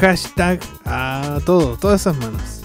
[0.01, 2.61] Hashtag a todo, todas esas manos.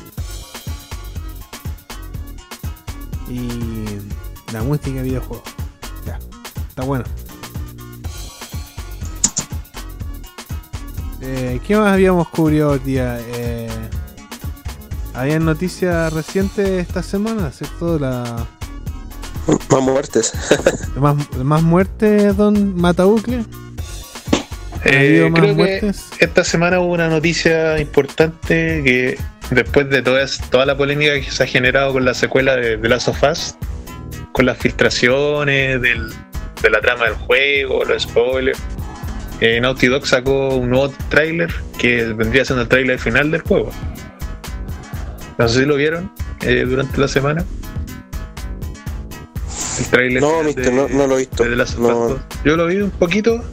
[3.28, 3.48] Y
[4.52, 5.44] la música de videojuegos.
[6.06, 6.20] Ya,
[6.70, 7.06] está bueno.
[11.22, 13.18] Eh, ¿Qué más habíamos cubrido hoy día?
[13.20, 13.70] Eh,
[15.16, 17.98] había noticias recientes esta semana, ¿cierto?
[17.98, 18.46] La,
[19.72, 20.34] Más muertes.
[20.98, 23.44] más, más muertes, don Matabucle.
[24.86, 29.18] ¿Ha Eh, creo que esta semana hubo una noticia importante que
[29.52, 32.90] después de toda, toda la polémica que se ha generado con la secuela de, de
[32.90, 33.56] Last of Us,
[34.34, 36.12] con las filtraciones del-
[36.62, 38.60] de la trama del juego, los spoilers,
[39.42, 43.72] eh, Naughty Dog sacó un nuevo tráiler que vendría siendo el tráiler final del juego.
[45.38, 46.12] No sé si lo vieron
[46.42, 47.44] eh, durante la semana.
[49.80, 51.44] El tráiler No, final mister, no, no lo he visto.
[51.44, 52.00] de The Last of No.
[52.06, 52.20] Us 2.
[52.46, 53.44] Yo lo vi un poquito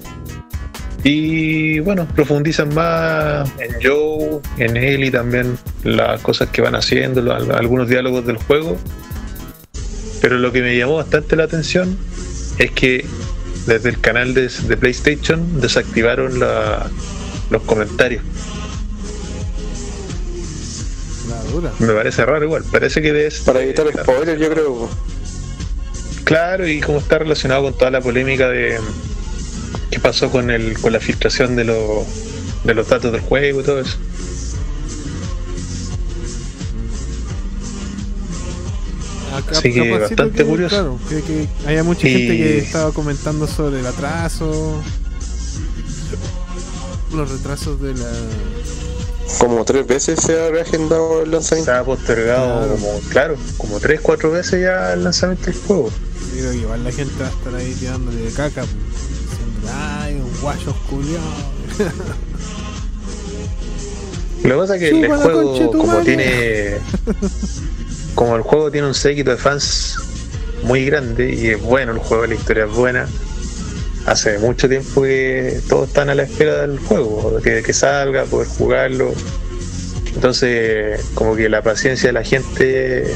[1.02, 7.32] y bueno, profundizan más en Joe, en él y también las cosas que van haciendo,
[7.32, 8.77] algunos diálogos del juego.
[10.20, 11.97] Pero lo que me llamó bastante la atención
[12.59, 13.06] es que
[13.66, 16.90] desde el canal de, de PlayStation desactivaron la-
[17.51, 18.22] los comentarios.
[21.78, 24.89] Me parece raro igual, parece que es Para evitar spoilers, yo creo.
[26.24, 28.78] Claro, y como está relacionado con toda la polémica de
[29.90, 32.06] qué pasó con el con la filtración de los
[32.64, 33.96] de los datos del juego y todo eso.
[39.36, 40.74] Acá- Así que bastante curioso.
[40.76, 44.82] Claro, que, que haya mucha Y- gente que estaba comentando sobre el atraso.
[47.14, 48.10] Los retrasos de la.
[49.38, 51.70] Como tres veces se ha reagendado el lanzamiento.
[51.72, 52.72] Se ha postergado Claro.
[52.74, 55.90] como, claro, como 3, 4 veces ya el lanzamiento del juego.
[56.32, 58.62] Creo que igual la gente va a estar ahí tirándole de caca.
[58.62, 58.70] pues,
[59.69, 61.23] ay, un guayo culiao.
[64.43, 66.78] Lo que pasa es que Chupa el juego, como tiene.
[68.15, 69.97] Como el juego tiene un séquito de fans
[70.65, 73.07] muy grande y es bueno el juego, la historia es buena.
[74.07, 78.49] hace mucho tiempo que todos están a la espera del juego, que, que salga, poder
[78.49, 79.12] jugarlo.
[80.15, 83.12] Entonces, como que la paciencia de la gente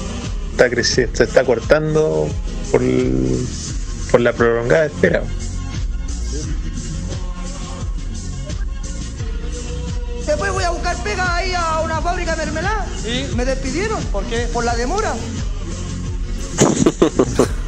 [0.53, 2.29] está creciendo, se está cortando
[2.71, 2.81] por,
[4.11, 5.23] por la prolongada espera.
[10.26, 12.86] Después voy a buscar pega ahí a una fábrica de mermelada.
[13.05, 13.34] ¿Y?
[13.34, 14.02] Me despidieron.
[14.05, 14.46] ¿Por qué?
[14.52, 15.14] Por la demora.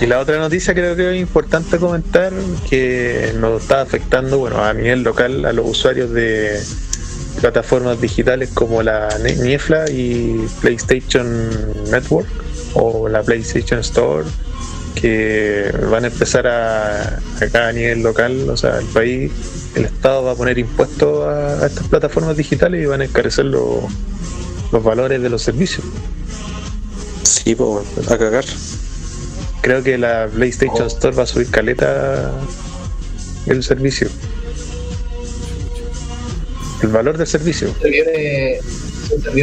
[0.00, 2.32] Y la otra noticia creo que es importante comentar
[2.68, 6.60] que nos está afectando, bueno, a nivel local a los usuarios de
[7.40, 11.48] plataformas digitales como la Niefla y PlayStation
[11.90, 12.26] Network
[12.74, 14.24] o la PlayStation Store
[14.94, 19.32] que van a empezar a acá a nivel local, o sea, el país,
[19.74, 23.46] el Estado va a poner impuestos a, a estas plataformas digitales y van a encarecer
[23.46, 23.84] los
[24.74, 25.86] los valores de los servicios.
[27.22, 28.44] Sí, pues, a cagar.
[29.62, 32.32] Creo que la PlayStation Store va a subir caleta
[33.46, 34.08] el servicio.
[36.82, 37.72] El valor del servicio.
[37.80, 38.60] servidores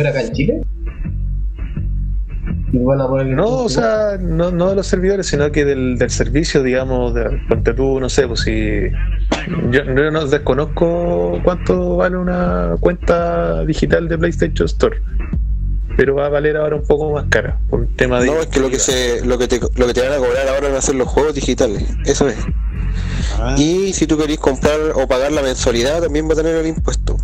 [0.06, 0.62] acá en Chile.
[2.74, 6.10] Van a poner No, o sea, no, no de los servidores, sino que del, del
[6.10, 8.90] servicio, digamos, de, ponte tú, no sé, pues si.
[9.70, 15.02] Yo, yo no desconozco cuánto vale una cuenta digital de PlayStation Store,
[15.98, 18.28] pero va a valer ahora un poco más cara, por un tema de.
[18.28, 20.48] No, es que lo que se, lo que te, lo que te van a cobrar
[20.48, 22.38] ahora van a ser los juegos digitales, eso es.
[23.58, 27.18] Y si tú querés comprar o pagar la mensualidad, también va a tener el impuesto.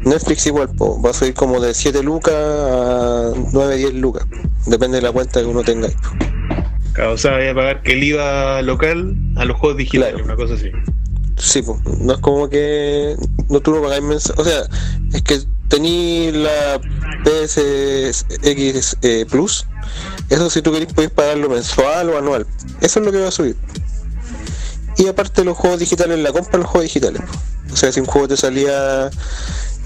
[0.00, 4.26] Netflix igual, po, va a subir como de 7 lucas a 9, 10 lucas.
[4.66, 5.88] Depende de la cuenta que uno tenga.
[6.92, 10.36] Claro, O sea, voy a pagar que el IVA local a los juegos digitales, una
[10.36, 10.70] cosa así.
[11.36, 13.16] Sí, pues, no es como que
[13.48, 14.40] no tú no pagáis mensual.
[14.40, 14.62] O sea,
[15.12, 16.80] es que tení la
[17.24, 19.66] PSX eh, Plus.
[20.30, 22.46] Eso si tú querés podéis pagarlo mensual o anual.
[22.80, 23.56] Eso es lo que va a subir.
[24.96, 27.20] Y aparte los juegos digitales, la compra de los juegos digitales.
[27.70, 29.10] O sea, si un juego te salía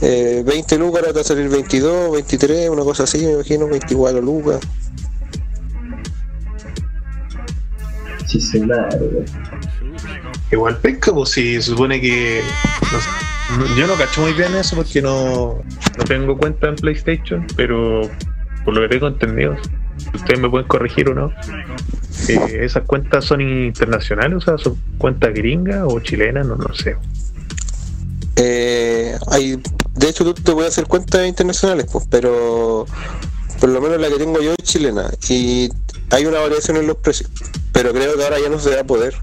[0.00, 3.66] eh, 20 lucas, ahora te va a salir 22, 23, una cosa así, me imagino,
[3.66, 4.60] 24 lucas.
[8.26, 9.24] Sí, güey.
[10.52, 12.42] Igual pesca, pues si supone que.
[13.76, 15.62] yo no cacho muy bien eso porque no,
[15.98, 18.02] no tengo cuenta en PlayStation, pero
[18.64, 19.56] por lo que tengo entendido,
[20.14, 21.32] ustedes me pueden corregir o no.
[22.28, 26.96] eh, esas cuentas son internacionales, o sea, son cuentas gringas o chilenas, no, no sé.
[28.36, 29.60] Eh, hay,
[29.94, 32.86] de hecho, tú te puedes hacer cuentas internacionales, pues, pero
[33.60, 35.68] por lo menos la que tengo yo es chilena y
[36.10, 37.30] hay una variación en los precios.
[37.80, 39.14] Pero creo que ahora ya no se va a poder.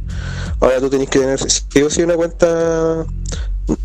[0.59, 3.05] Ahora tú tienes que tener sí o sí una cuenta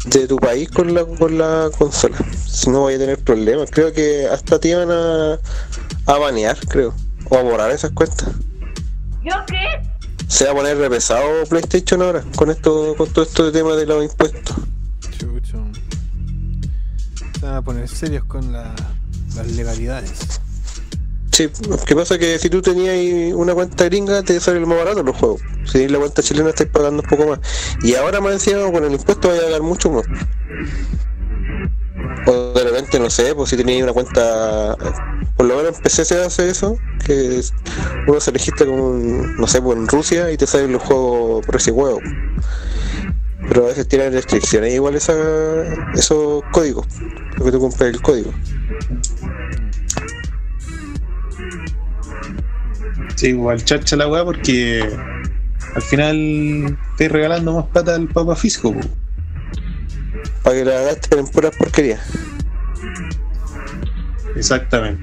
[0.07, 2.17] de tu país con la, con la consola.
[2.49, 3.71] Si no, voy a tener problemas.
[3.71, 5.39] Creo que hasta te iban a,
[6.07, 6.95] a banear, creo,
[7.29, 8.29] o a borrar esas cuentas.
[9.23, 9.83] ¿Yo qué?
[10.27, 13.85] Se va a poner repesado PlayStation ahora con esto, con todo esto de tema de
[13.85, 14.57] los impuestos.
[15.19, 15.63] Chucho.
[17.39, 18.75] Se van a poner serios con la-
[19.37, 20.41] las legalidades.
[21.33, 24.77] Sí, lo que pasa es que si tú tenías una cuenta gringa te sale más
[24.77, 25.41] barato los juegos.
[25.65, 27.41] Si la cuenta chilena estáis pagando un poco más.
[27.83, 30.05] Y ahora más encima con el impuesto vaya a pagar mucho más.
[32.27, 34.77] O de repente, no sé, pues si tenías una cuenta,
[35.39, 37.41] por lo menos en PC se hace eso, que
[38.07, 41.57] uno se registra con, no sé, pues en Rusia y te salen los juegos por
[41.57, 41.99] ese juego.
[43.49, 45.15] Pero a veces tienen restricciones igual esa,
[45.95, 46.87] esos códigos,
[47.39, 48.33] lo que tú compras el código.
[53.17, 54.89] Sí, igual chacha la weá porque
[55.75, 58.75] al final estoy regalando más plata al Papa Fisco.
[60.43, 62.01] Para que la gasten en puras porquerías.
[64.35, 65.03] Exactamente.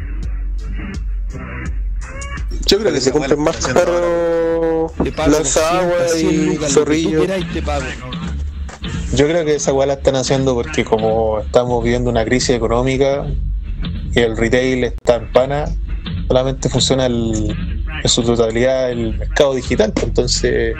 [2.65, 4.91] Yo creo que se compren más carros
[5.27, 7.25] lanzagua 200, 100 y zorrillo.
[9.15, 13.25] Yo creo que esa weá la están haciendo porque como estamos viviendo una crisis económica
[14.13, 15.65] y el retail está en pana,
[16.27, 19.91] solamente funciona el- en su totalidad el mercado digital.
[19.93, 20.75] pues, Entonces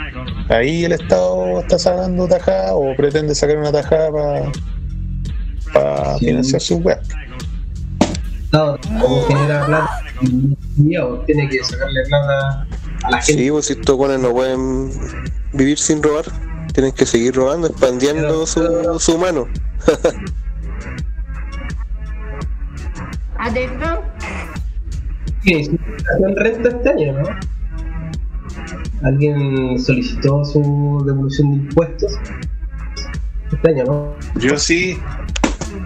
[0.48, 4.50] ahí el Estado está sacando tajada o pretende sacar una tajada
[5.72, 7.00] para financiar su web.
[8.52, 10.02] No, como genera plata,
[10.76, 12.66] mío, tiene que sacarle plata
[13.04, 13.44] a la gente.
[13.44, 14.90] Sí, pues si estos buenos no pueden
[15.52, 16.24] vivir sin robar,
[16.72, 19.46] tienen que seguir robando, expandiendo su, su mano.
[23.38, 24.02] ¿Adentro?
[25.42, 25.78] Sí, sí,
[26.36, 27.28] renta este año, ¿no?
[29.02, 32.12] Alguien solicitó su devolución de impuestos
[33.52, 34.14] este año, ¿no?
[34.38, 34.98] Yo sí,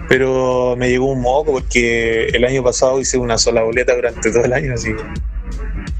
[0.09, 4.43] pero me llegó un moco porque el año pasado hice una sola boleta durante todo
[4.43, 5.03] el año, así que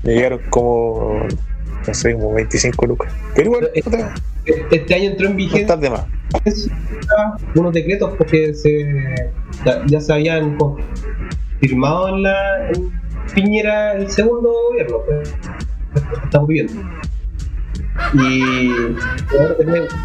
[0.04, 1.26] me llegaron como
[1.88, 3.14] no sé, como 25 lucas.
[3.36, 4.14] Pero igual, puta,
[4.72, 6.06] Este año entró en no vigencia de más.
[7.56, 9.32] unos decretos porque se,
[9.66, 12.92] ya, ya se habían confirmado en la en
[13.34, 15.30] Piñera el segundo gobierno pues,
[15.94, 16.74] que estamos viviendo.
[18.14, 18.72] Y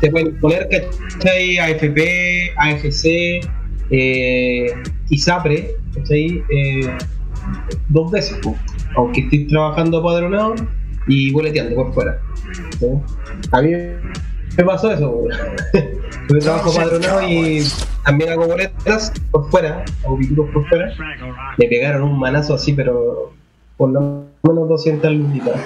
[0.00, 0.68] te pueden, poner,
[1.12, 1.58] ¿cachai?
[1.58, 3.40] AFP, AFC,
[3.90, 4.72] eh,
[5.10, 6.42] ISAPRE, ¿cachai?
[6.50, 6.96] Eh,
[7.88, 8.56] dos veces, pues,
[8.96, 10.54] aunque estés trabajando padronado
[11.06, 12.20] y boleteando por fuera.
[13.52, 13.70] A mí
[14.56, 15.24] me pasó eso.
[16.30, 17.64] Yo trabajo padronado y
[18.04, 20.92] también hago boletas por fuera, hago pitutos por fuera.
[21.58, 23.32] Me pegaron un manazo así, pero
[23.76, 25.60] por lo menos 200 lucitas.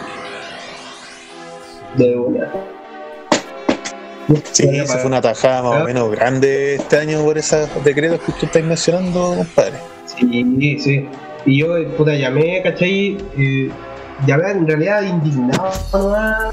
[1.98, 2.50] De una.
[4.52, 8.32] Sí, esa fue una tajada más o menos grande este año por esos decretos que
[8.32, 9.78] tú estás mencionando, compadre.
[10.06, 11.08] Sí, sí.
[11.44, 13.18] Y yo, eh, puta, llamé, ¿cachai?
[13.36, 13.70] Eh,
[14.26, 15.70] llamé en realidad indignado
[16.14, 16.50] a,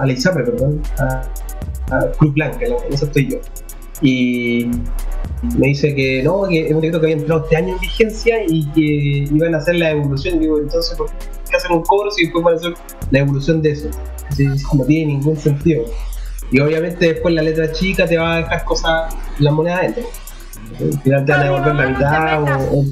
[0.00, 1.22] a la ISAPRE, perdón, a,
[1.92, 3.38] a Club Blanca, en eso estoy yo.
[4.00, 4.68] Y
[5.56, 8.36] me dice que no, que es un decreto que había entrado este año en vigencia
[8.46, 10.40] y que iban a hacer la evolución.
[10.40, 11.08] Digo, entonces, ¿por
[11.50, 12.74] qué hacen un cobro si después van a hacer
[13.10, 13.88] la evolución de eso?
[14.28, 15.84] Así, no tiene ningún sentido.
[16.50, 20.04] Y obviamente después la letra chica te va a dejar cosas, la moneda adentro.
[20.80, 22.84] Al final te van a devolver la mitad o, o-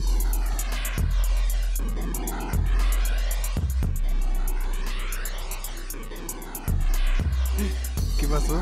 [8.18, 8.60] ¿Qué pasó?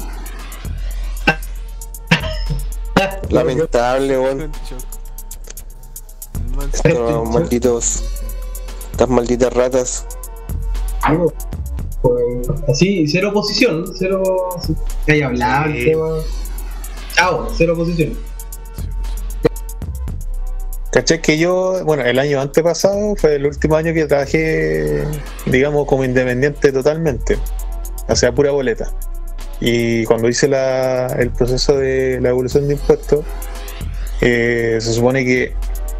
[3.31, 4.53] Lamentable, weón.
[6.73, 8.05] Estos malditos.
[8.93, 10.07] Estas malditas ratas.
[11.03, 11.33] Algo,
[12.03, 14.23] pues, así, cero oposición, cero
[15.07, 16.09] que haya hablado el tema.
[17.15, 18.19] Chao, cero oposición.
[20.91, 21.21] ¿Cachai?
[21.21, 25.05] Que yo, bueno, el año antepasado fue el último año que trabajé,
[25.47, 27.39] digamos, como independiente totalmente.
[28.09, 28.91] O sea, pura boleta.
[29.61, 33.25] Y cuando hice la, el proceso de la evolución de impuestos,
[34.21, 35.55] eh, se supone que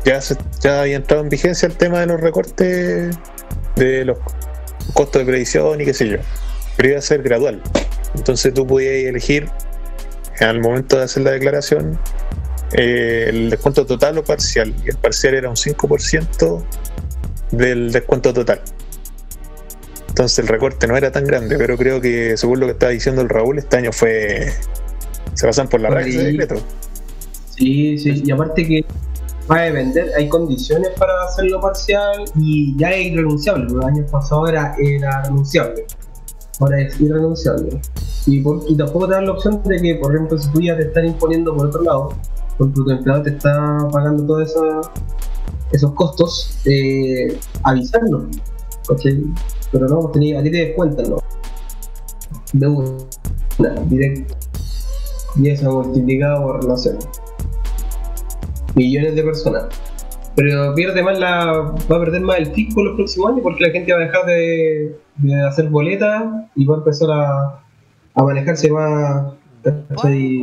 [0.05, 3.17] ya, se- ya había entrado en vigencia el tema de los recortes
[3.77, 4.19] de los
[4.95, 6.17] costos de previsión y qué sé yo.
[6.77, 7.61] Pero iba a ser gradual.
[8.15, 9.49] Entonces tú podías elegir
[10.41, 11.99] al momento de hacer la declaración
[12.73, 14.73] eh, el descuento total o parcial.
[14.85, 16.63] Y el parcial era un 5%
[17.51, 18.61] del descuento total.
[20.19, 23.23] Entonces el recorte no era tan grande, pero creo que según lo que estaba diciendo
[23.23, 24.53] el Raúl, este año fue.
[25.35, 26.57] Se pasan por la raíz de decreto.
[27.57, 28.85] Sí, sí, y aparte que
[29.49, 33.67] va a depender, hay condiciones para hacerlo parcial y ya es irrenunciable.
[33.73, 35.87] Los años pasados era, era renunciable,
[36.59, 37.81] ahora es irrenunciable.
[38.27, 40.77] Y, por- y tampoco te dan la opción de que, por ejemplo, si tú ya
[40.77, 42.09] te están imponiendo por otro lado,
[42.59, 44.91] porque tu empleado te está pagando todos esos,
[45.71, 48.27] esos costos, eh, avisarlo.
[48.89, 49.23] ¿Cachai?
[49.73, 51.19] Pero no, tenía- a ti te descuentan, ¿no?
[52.53, 54.35] De una, directo.
[55.37, 56.97] Y eso multiplicado por, no sé,
[58.75, 59.65] millones de personas.
[60.35, 61.47] Pero pierde más la,
[61.91, 64.25] va a perder más el fisco los próximos años porque la gente va a dejar
[64.27, 66.25] de, de hacer boletas
[66.55, 67.61] y va a empezar a,
[68.15, 69.33] a manejarse más
[69.89, 70.41] ¿cachai?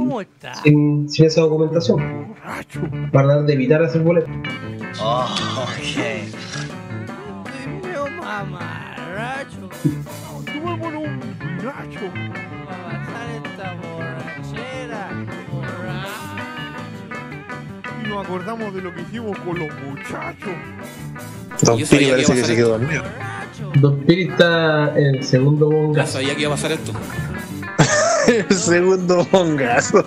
[0.63, 2.35] sin, sin esa documentación.
[3.13, 4.31] Para de evitar hacer boletas.
[5.95, 6.01] Yo
[10.45, 11.99] Tomémonos un vinacho.
[12.67, 15.09] Para pasar esta borrachera.
[18.03, 20.55] Y nos acordamos de lo que hicimos con los muchachos.
[21.61, 23.03] Don Piri que parece que se quedó dormido.
[23.75, 26.11] Don Piri está en el segundo Ya bongazo.
[26.13, 26.91] sabía que iba a pasar esto.
[28.27, 30.03] El segundo mongazo.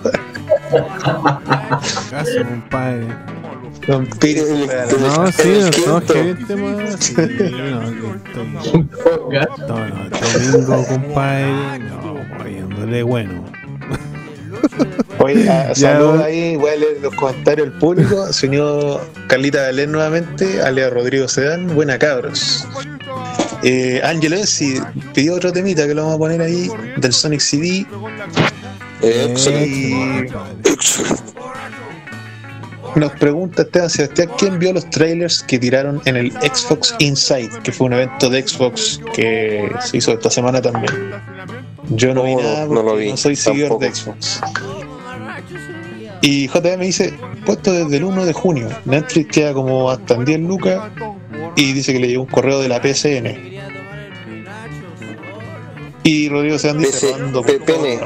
[2.09, 3.07] Caso, compadre.
[3.89, 4.41] Don Piri.
[5.01, 5.49] No, sí,
[5.87, 5.99] no,
[9.65, 11.79] domingo, compadre.
[11.79, 13.45] No, oyéndole bueno.
[15.17, 18.31] Oye, saludos ahí, voy a leer los comentarios del público.
[18.31, 21.73] Se unió Carlita Belén nuevamente, alias Rodrigo Sedán.
[21.73, 22.67] Buena cabros.
[23.63, 24.79] Eh, Ángel Ensi
[25.15, 27.87] pidió otro temita que lo vamos a poner ahí del Sonic CD.
[29.01, 29.07] Y
[32.95, 37.71] nos pregunta Esteban Sebastián quién vio los trailers que tiraron en el Xbox Inside, que
[37.71, 40.93] fue un evento de Xbox que se hizo esta semana también.
[41.89, 44.41] Yo no, vi nada no lo vi, no soy seguidor de Xbox.
[46.21, 47.13] Y JB me dice,
[47.45, 50.91] puesto desde el 1 de junio, Netflix queda como hasta en 10 lucas
[51.55, 53.59] y dice que le llegó un correo de la PSN.
[56.03, 57.13] Y Rodrigo Sean dice,
[57.65, 57.99] PC,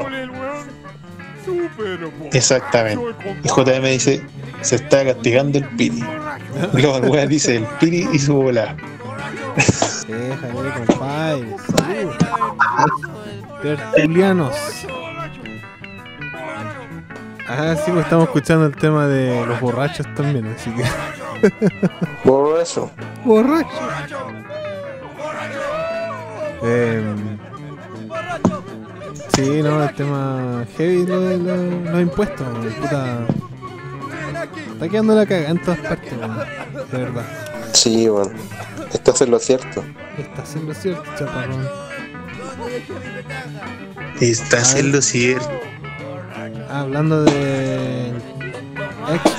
[2.32, 3.04] Exactamente.
[3.42, 4.22] Y JB me dice,
[4.60, 6.02] se está castigando el Piri.
[6.72, 8.76] Weón dice, el Piri y su bola.
[10.08, 11.56] Déjale, compadre.
[13.62, 14.54] Tertulianos.
[17.46, 20.84] Ah, sí, pues estamos escuchando el tema de los borrachos también, así que.
[22.24, 22.90] Borracho.
[23.24, 23.68] Borracho.
[26.62, 27.38] Em,
[29.36, 33.18] sí, no, el tema heavy lo de lo- los impuestos, weón, puta.
[34.72, 36.38] Está quedando la caga en todas partes, weón,
[36.90, 37.24] de verdad.
[37.72, 38.30] Sí, bueno.
[38.92, 39.84] Estás en lo cierto.
[40.18, 41.68] Estás en lo cierto, chaparrón.
[44.20, 45.50] Estás en lo cierto.
[46.70, 48.12] Ah, Hablando de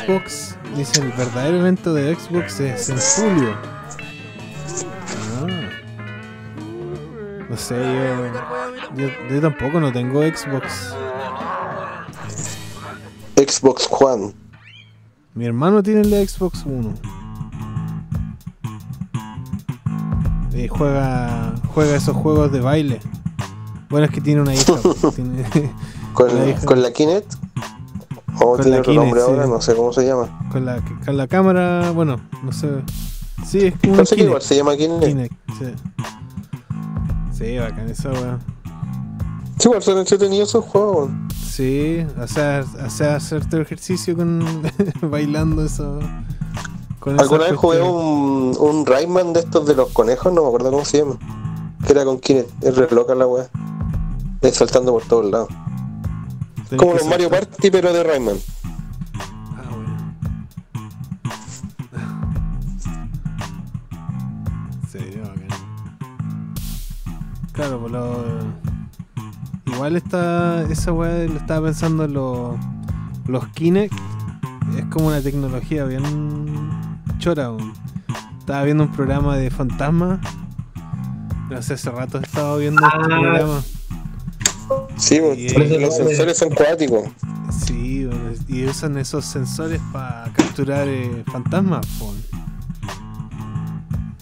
[0.05, 3.55] Xbox, dice el verdadero evento de Xbox es en julio.
[5.38, 5.47] Ah.
[7.49, 8.65] No sé, yo,
[8.97, 10.93] yo, yo tampoco no tengo Xbox.
[13.35, 14.34] Xbox One.
[15.34, 16.93] Mi hermano tiene el de Xbox One.
[20.53, 22.99] Y juega, juega esos juegos de baile.
[23.89, 24.73] Bueno, es que tiene una hija.
[25.01, 25.43] pues, tiene-
[26.13, 26.65] ¿Con, la hija.
[26.65, 27.34] con la Kinect?
[28.39, 29.27] ¿O Con tiene otro Kinect, nombre sí.
[29.30, 29.47] ahora?
[29.47, 30.47] No sé cómo se llama.
[30.51, 32.69] con la, con la cámara, bueno, no sé.
[33.45, 34.27] Sí, es como Parece que Kinect.
[34.30, 35.05] igual se llama Kinect.
[35.05, 35.65] Kinect, sí.
[37.34, 38.39] Sí, bacán esa weá.
[39.66, 41.10] Sí, igual son entretenidos esos juegos.
[41.44, 44.46] Sí, o sea, o sea, hacerte ejercicio con
[45.02, 45.98] bailando eso.
[47.00, 50.70] Con Alguna vez jugué un, un Rayman de estos de los conejos, no me acuerdo
[50.70, 51.18] cómo se llama.
[51.84, 52.64] Que era con Kinect.
[52.64, 53.50] Es re loca la weá.
[54.42, 55.50] Es saltando por todos lados.
[56.70, 57.32] Tenés Como los Mario.
[57.32, 58.38] Party, pero de Rayman.
[59.58, 59.98] Ah, bueno.
[64.92, 65.48] Sí, bacán.
[67.52, 68.44] Claro, pues lo.
[69.76, 70.64] Igual está.
[70.69, 72.56] Esa weá lo estaba pensando en los.
[73.27, 73.93] Los Kinect.
[74.77, 76.03] Es como una tecnología bien.
[77.19, 77.52] chora.
[78.39, 80.19] Estaba viendo un programa de fantasma.
[81.49, 83.64] No sé, hace rato estaba viendo este programa.
[84.97, 87.10] Sí, los sensores son cuáticos.
[87.52, 88.10] Sí,
[88.47, 92.14] y usan esos sensores para capturar eh, fantasmas, po.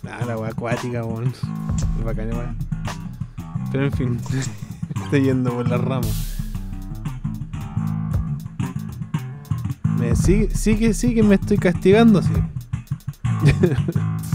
[0.09, 1.27] Ah, la weá acuática, weón.
[1.27, 2.55] Es bacán, weá.
[3.71, 4.19] Pero en fin,
[5.13, 6.37] estoy yendo por las ramas.
[9.99, 12.33] Me, sí, sí que sí que me estoy castigando, sí.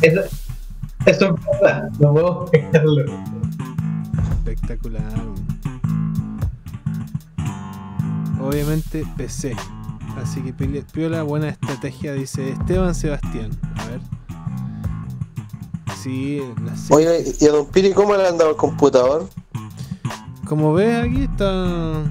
[0.03, 0.21] Eso,
[1.05, 3.05] eso es verdad, no puedo negarlo.
[4.31, 5.03] Espectacular.
[8.41, 9.57] Obviamente PC.
[10.23, 13.51] Así que piola, buena estrategia, dice Esteban Sebastián.
[13.75, 14.01] A ver.
[16.01, 16.73] Sí, la.
[16.95, 19.29] Oye, ¿y a Don Piri cómo le han dado el computador?
[20.49, 22.03] Como ves aquí está.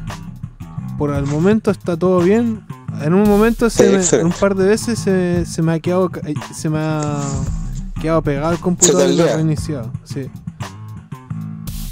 [0.98, 2.66] Por el momento está todo bien.
[3.02, 6.22] En un momento se me- un par de veces se, se me ha quedado ca-
[6.54, 7.14] se me ha
[8.02, 9.92] quedado pegado el computador y lo he reiniciado.
[10.04, 10.30] Sí.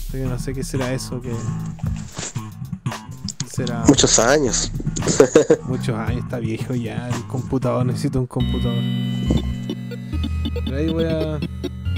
[0.08, 1.34] Así que no sé qué será eso que.
[3.52, 4.72] Será Muchos años.
[5.68, 8.82] muchos años, está viejo ya el computador, necesito un computador.
[10.66, 11.40] Pero ahí voy a.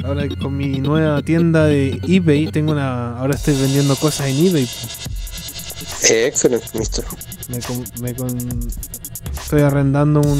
[0.08, 3.18] Ahora con mi nueva tienda de eBay, tengo una.
[3.20, 4.70] Ahora estoy vendiendo cosas en eBay.
[6.10, 7.04] Excelente, mister.
[7.50, 8.68] Me con- me con-
[9.34, 10.40] estoy arrendando un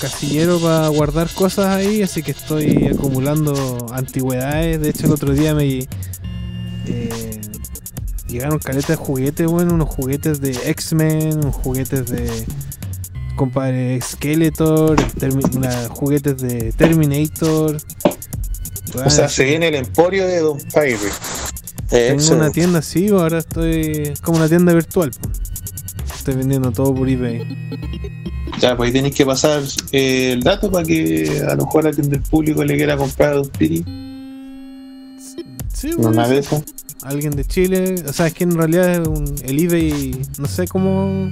[0.00, 4.80] casillero para guardar cosas ahí, así que estoy acumulando antigüedades.
[4.80, 5.86] De hecho, el otro día me
[6.86, 7.40] eh,
[8.28, 12.28] llegaron caletas de juguetes, bueno, unos juguetes de X-Men, unos juguetes de
[13.36, 14.96] compadre Skeletor,
[15.54, 17.78] una- juguetes de Terminator.
[18.94, 20.98] O sea, se viene el emporio de Don Pyre.
[21.88, 25.10] Tengo una tienda así, ahora estoy como una tienda virtual.
[25.10, 25.28] po.
[26.14, 27.42] Estoy vendiendo todo por eBay.
[28.60, 29.62] Ya, pues ahí tenéis que pasar
[29.92, 33.36] eh, el dato para que a lo mejor alguien del público le quiera comprar a
[33.36, 33.84] Don Piri.
[35.72, 36.62] Sí, Una bueno, de esas.
[37.02, 37.94] Alguien de Chile.
[38.06, 40.20] O sea, es que en realidad es un- el eBay.
[40.38, 41.30] No sé cómo.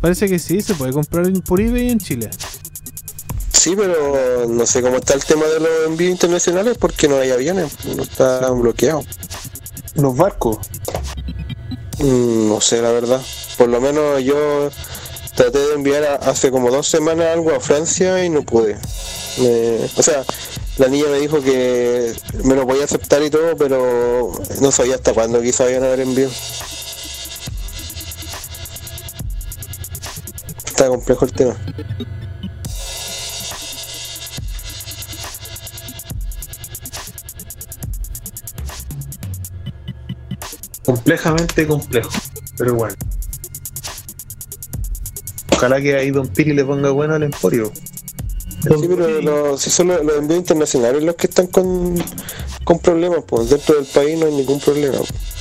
[0.00, 2.28] Parece que sí, se puede comprar por eBay en Chile.
[3.64, 7.30] Sí, pero no sé cómo está el tema de los envíos internacionales porque no hay
[7.30, 9.02] aviones, no está bloqueado.
[9.94, 10.58] Los barcos.
[11.98, 13.22] Mm, no sé, la verdad.
[13.56, 14.68] Por lo menos yo
[15.34, 18.76] traté de enviar a- hace como dos semanas algo a Francia y no pude.
[19.38, 20.24] Me- o sea,
[20.76, 22.12] la niña me dijo que
[22.42, 24.30] me lo podía aceptar y todo, pero
[24.60, 26.28] no sabía hasta cuándo quizá iban a haber envío.
[30.66, 31.56] Está complejo el tema.
[40.84, 42.10] Complejamente complejo.
[42.56, 42.94] Pero bueno.
[45.52, 47.72] Ojalá que ahí Don Piri le ponga bueno al emporio.
[48.62, 52.02] Sí, pero los, si son los, los envíos internacionales los que están con,
[52.64, 54.98] con problemas, pues dentro del país no hay ningún problema.
[54.98, 55.34] pues.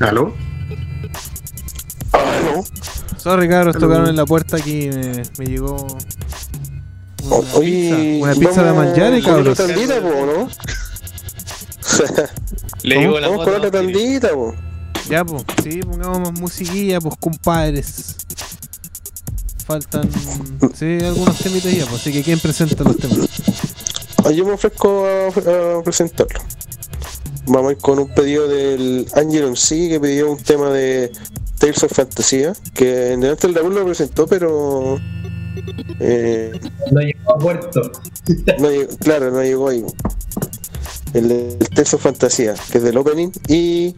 [0.00, 0.34] ¿Aló?
[3.24, 4.90] Sorry, cabros, tocaron en la puerta aquí.
[4.90, 5.86] Me, me llegó.
[7.22, 9.58] Una Oye, pizza, una pizza de con cabros.
[9.58, 10.48] otra tandita, po, ¿no?
[12.82, 14.54] Le digo la Vamos con otra tandita, po.
[15.08, 18.16] Ya, pues, sí, pongamos más musiquilla, pues, compadres.
[19.64, 20.06] Faltan,
[20.74, 23.26] sí, algunos temitas ya, pues, así que ¿quién presenta los temas?
[24.34, 25.28] Yo me ofrezco a,
[25.78, 26.40] a presentarlo.
[27.46, 31.12] Vamos a ir con un pedido del Angel C que pidió un tema de
[31.58, 34.98] Tales of Fantasía, que en delante el Raúl lo presentó, pero
[36.00, 36.52] eh,
[36.90, 37.92] No llegó a puerto.
[38.58, 39.84] no llegó- claro, no llegó ahí.
[41.12, 43.94] El, el Tales of Fantasía, que es del opening, y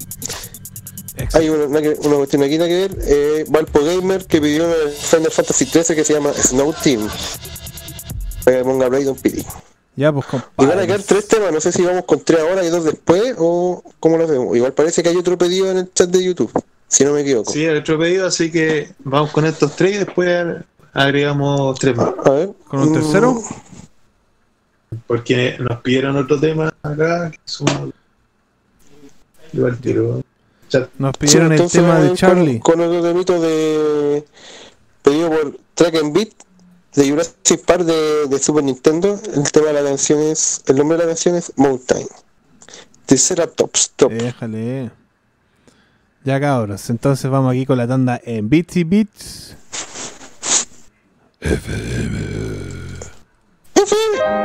[1.32, 4.66] hay una, una, que- una cuestión aquí nada que ver, eh, Valpo Gamer que pidió
[4.66, 7.08] el Final Fantasy 13 que se llama Snow Team.
[8.44, 9.44] Para que ponga Play Don Pity.
[9.96, 10.26] Ya, pues,
[10.58, 12.84] Y van a quedar tres temas, no sé si vamos con tres ahora y dos
[12.84, 14.54] después o cómo lo hacemos.
[14.54, 16.52] Igual parece que hay otro pedido en el chat de YouTube,
[16.86, 17.50] si no me equivoco.
[17.50, 20.56] Sí, hay otro pedido, así que vamos con estos tres y después
[20.92, 22.12] agregamos tres más.
[22.24, 22.50] A ver.
[22.68, 23.40] ¿Con un tercero?
[25.06, 27.92] Porque nos pidieron otro tema acá, que es un...
[29.54, 30.22] Igual tiro.
[30.68, 30.90] Chat.
[30.98, 32.60] Nos Sí, pidieron el tema de Charlie.
[32.60, 34.24] Con, con otro temito de
[35.02, 36.28] pedido por Track and Beat
[36.96, 39.20] de Jurassic Park de, de Super Nintendo.
[39.34, 42.06] El tema de la canción es, el nombre de la canción es Mountain.
[43.04, 44.12] Triceratops Top.
[44.12, 44.90] Déjale.
[46.24, 49.56] Ya, cabros, entonces vamos aquí con la tanda en Beats y Beats.
[53.86, 54.36] 「見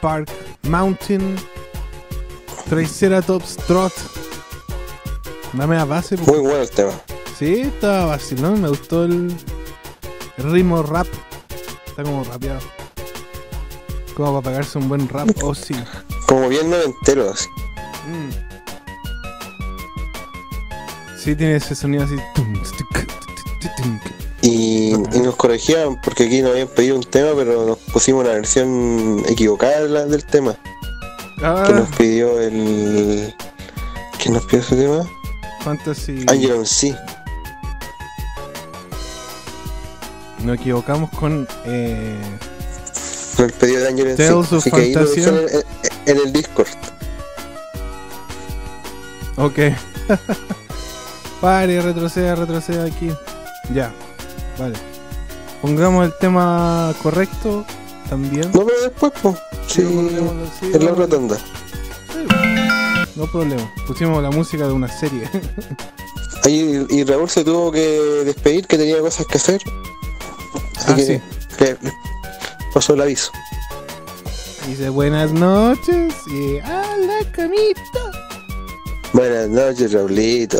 [0.00, 0.30] Park
[0.62, 1.36] Mountain.
[2.68, 3.92] Triceratops Trot.
[5.52, 6.16] Dame a base.
[6.16, 6.92] Muy bueno el tema.
[7.38, 8.60] Sí, estaba vacilón.
[8.62, 9.34] Me gustó el,
[10.38, 11.06] el ritmo rap.
[11.86, 12.60] Está como rapeado.
[14.16, 15.28] Como para pegarse un buen rap.
[15.42, 15.74] Oh, sí.
[16.26, 17.48] Como bien noventero, así.
[18.08, 18.30] Mm.
[21.18, 22.16] Sí, tiene ese sonido así.
[24.48, 28.32] Y, y nos corregían porque aquí nos habían pedido un tema, pero nos pusimos una
[28.34, 30.54] versión equivocada del tema.
[31.38, 33.34] Que Ah, nos pidió el.
[34.22, 35.02] ¿Quién nos pidió ese tema?
[35.64, 36.24] Fantasy.
[36.28, 36.94] Angel sí.
[40.44, 41.46] Nos equivocamos con.
[41.64, 42.16] Eh,
[43.38, 45.48] El pedido de Angel Tales of Así que ahí lo en,
[46.06, 46.68] en el Discord.
[49.36, 49.58] ok.
[51.40, 53.10] Pare, retroceda, retroceda aquí.
[53.74, 53.92] Ya.
[54.58, 54.74] Vale.
[55.62, 57.64] Pongamos el tema correcto
[58.08, 58.50] también.
[58.52, 59.36] No, pero después, pues.
[59.66, 61.36] Sí, en la otra tanda.
[63.16, 63.72] No problema.
[63.86, 65.28] Pusimos la música de una serie.
[66.44, 67.80] Ahí, y Raúl se tuvo que
[68.24, 69.60] despedir, que tenía cosas que hacer.
[70.76, 71.76] Así Ah, que sí.
[72.72, 73.32] pasó el aviso.
[74.68, 77.80] Dice buenas noches y a la camita.
[79.12, 80.58] Buenas noches, Raulito.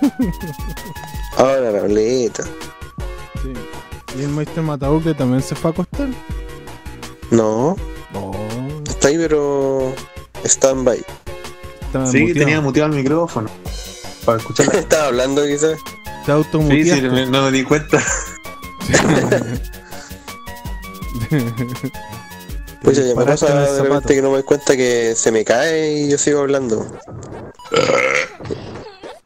[1.38, 2.42] Hola, Raulito.
[3.42, 3.52] Sí.
[4.18, 6.08] Y el maestro Matabuque también se fue a acostar.
[7.30, 7.76] No,
[8.12, 8.32] No.
[8.88, 9.94] está ahí, pero.
[10.44, 11.04] Stand-by.
[11.82, 12.38] Estaba Sí, muteado.
[12.40, 13.48] tenía muteado el micrófono.
[14.24, 14.66] Para escuchar.
[14.74, 15.78] Estaba hablando, quizás.
[15.84, 16.94] Te Sí, automuteaste.
[17.02, 18.02] sí, me- no me di cuenta.
[22.82, 25.92] Pues ya me pasa de repente que no me doy cuenta que se me cae
[25.92, 26.86] y yo sigo hablando.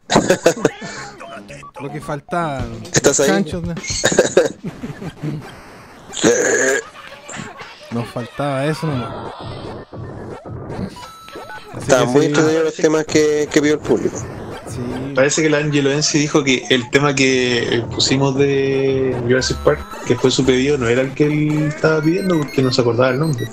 [1.81, 2.65] Lo que faltaba.
[2.93, 3.29] ¿Estás ahí?
[3.29, 3.75] Chanchos, ¿no?
[7.91, 9.33] Nos faltaba eso nomás.
[11.79, 14.17] Estaban muy sí, entretenidos los temas que, que pidió el público.
[14.69, 14.81] sí.
[15.15, 20.17] Parece que el Angelo Enzi dijo que el tema que pusimos de Jurassic Park, que
[20.17, 23.19] fue su pedido, no era el que él estaba pidiendo porque no se acordaba el
[23.21, 23.49] nombre.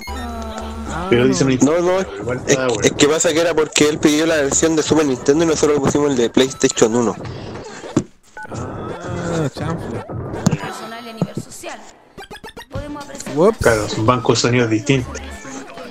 [1.02, 2.82] Ah, Pero dice una No, no, es, Igual es- estaba bueno.
[2.84, 5.78] es que pasa que era porque él pidió la versión de Super Nintendo y nosotros
[5.78, 7.16] le pusimos el de PlayStation 1.
[8.50, 10.04] Ah, chanfle.
[13.60, 15.18] Claro, son bancos de sonidos distintos.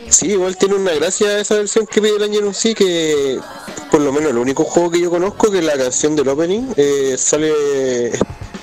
[0.09, 3.39] Sí, igual tiene una gracia esa versión que pide el Angel sí que
[3.89, 7.15] por lo menos el único juego que yo conozco que la canción del opening eh,
[7.17, 8.11] sale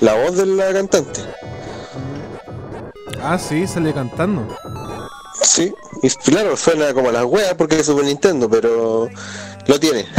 [0.01, 1.21] la voz de la cantante.
[3.21, 4.47] Ah, sí, sale cantando.
[5.41, 9.09] Sí, y claro, suena como a las weas porque es Super Nintendo, pero
[9.67, 10.05] lo tiene.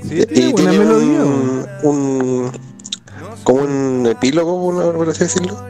[0.00, 1.20] Sí, tiene y buena tiene melodía.
[1.22, 2.52] un, un-
[3.44, 5.68] como un epílogo, por así decirlo.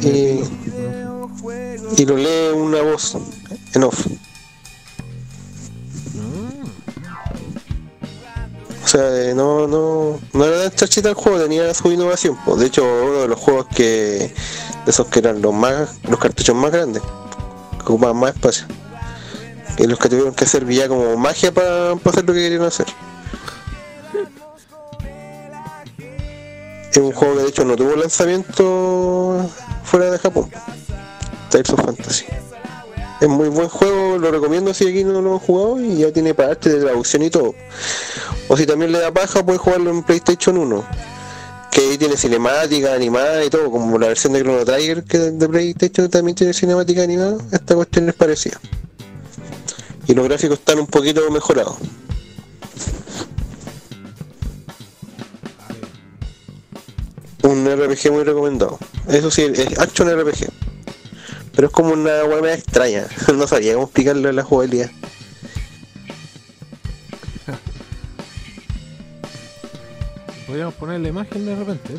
[0.00, 0.40] Y,
[1.96, 3.16] y lo lee una voz
[3.74, 4.06] en off.
[8.84, 12.36] O sea, eh, no, no, no era tan chachita el juego, tenía su innovación.
[12.58, 14.34] De hecho, uno de los juegos que,
[14.86, 18.66] esos que eran los más, los cartuchos más grandes, que ocupaban más espacio.
[19.78, 22.86] Y los que tuvieron que hacer ya como magia para hacer lo que querían hacer.
[26.90, 29.48] Es un juego que de hecho no tuvo lanzamiento
[29.82, 30.50] fuera de Japón.
[31.48, 32.26] Tales of Fantasy.
[33.20, 36.34] Es muy buen juego, lo recomiendo si aquí no lo han jugado y ya tiene
[36.34, 37.54] parte de traducción y todo.
[38.48, 40.84] O si también le da paja, puedes jugarlo en PlayStation 1.
[41.72, 45.48] Que ahí tiene cinemática animada y todo, como la versión de Chrono Trigger que de
[45.48, 47.38] PlayStation también tiene cinemática animada.
[47.50, 48.60] Esta cuestión es parecida.
[50.06, 51.76] Y los gráficos están un poquito mejorados.
[57.42, 58.78] Un RPG muy recomendado.
[59.08, 60.48] Eso sí, es action RPG.
[61.54, 63.06] Pero es como una web extraña.
[63.34, 64.90] No sabía cómo explicarle la jugabilidad.
[70.52, 71.94] Podríamos poner la imagen de repente.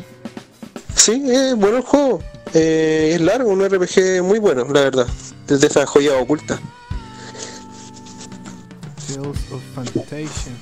[0.94, 2.22] Sí, es bueno el juego.
[2.52, 5.08] Eh, es largo, un RPG muy bueno, la verdad.
[5.48, 6.60] Desde esa joya oculta.
[9.08, 10.52] Tales of Fantasia.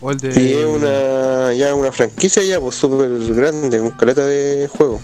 [0.00, 0.28] O el de.
[0.40, 4.98] Y es una, ya una franquicia ya, pues súper grande, un caleta de juego.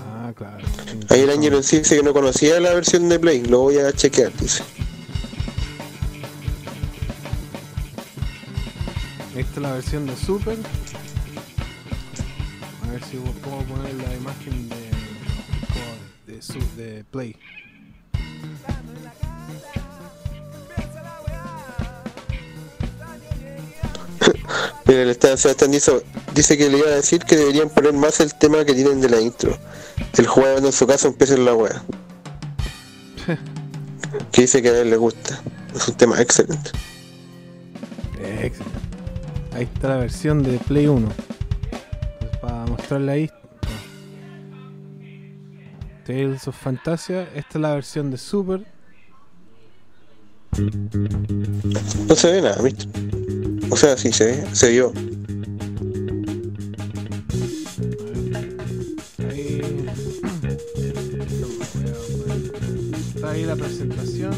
[0.00, 0.66] Ah, claro.
[1.10, 3.92] Ahí el Angelo sí dice que no conocía la versión de Play, lo voy a
[3.92, 4.64] chequear, dice.
[9.36, 10.56] Esta es la versión de Super.
[12.84, 14.76] A ver si puedo poner la imagen de,
[16.32, 16.40] de,
[16.76, 17.34] de Play.
[24.86, 28.32] Mira, está, Sebastián dice, dice que le iba a decir que deberían poner más el
[28.36, 29.58] tema que tienen de la intro.
[30.16, 31.82] El jugador en su caso empieza en la wea.
[34.30, 35.42] que dice que a él le gusta.
[35.74, 36.70] Es un tema excelente.
[38.20, 38.83] Excelente.
[39.54, 41.08] Ahí está la versión de Play 1.
[42.18, 43.30] Pues para mostrarla ahí.
[46.04, 47.28] Tales of Fantasia.
[47.34, 48.66] Esta es la versión de Super.
[52.08, 52.88] No se ve nada, ¿viste?
[53.70, 54.92] O sea, sí se ve, se vio.
[59.30, 59.60] Ahí.
[63.14, 64.32] Está ahí la presentación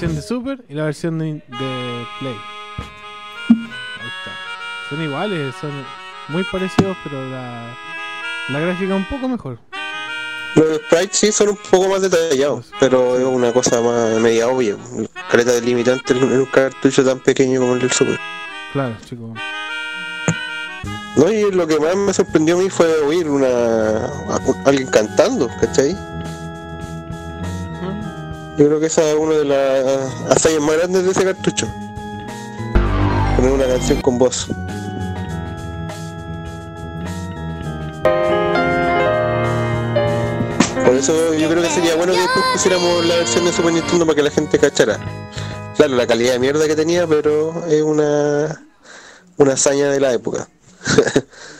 [0.00, 2.36] versión de Super y la versión de, de Play.
[3.48, 4.88] Ahí está.
[4.88, 5.84] Son iguales, son
[6.28, 7.76] muy parecidos, pero la,
[8.50, 9.58] la gráfica un poco mejor.
[10.54, 14.76] Los sprites sí son un poco más detallados, pero es una cosa más media obvia.
[15.30, 18.18] Caleta delimitante en un cartucho tan pequeño como el del Super.
[18.72, 19.30] Claro, chicos.
[21.16, 25.48] No, y lo que más me sorprendió a mí fue oír una a- alguien cantando,
[25.60, 25.96] ¿cachai?
[28.58, 31.68] Yo creo que esa es una de las hazañas más grandes de ese cartucho.
[33.36, 34.48] Poner una canción con voz.
[40.84, 44.04] Por eso yo creo que sería bueno que después pusiéramos la versión de Super Nintendo
[44.04, 44.98] para que la gente cachara.
[45.76, 48.60] Claro, la calidad de mierda que tenía, pero es una,
[49.36, 50.48] una hazaña de la época.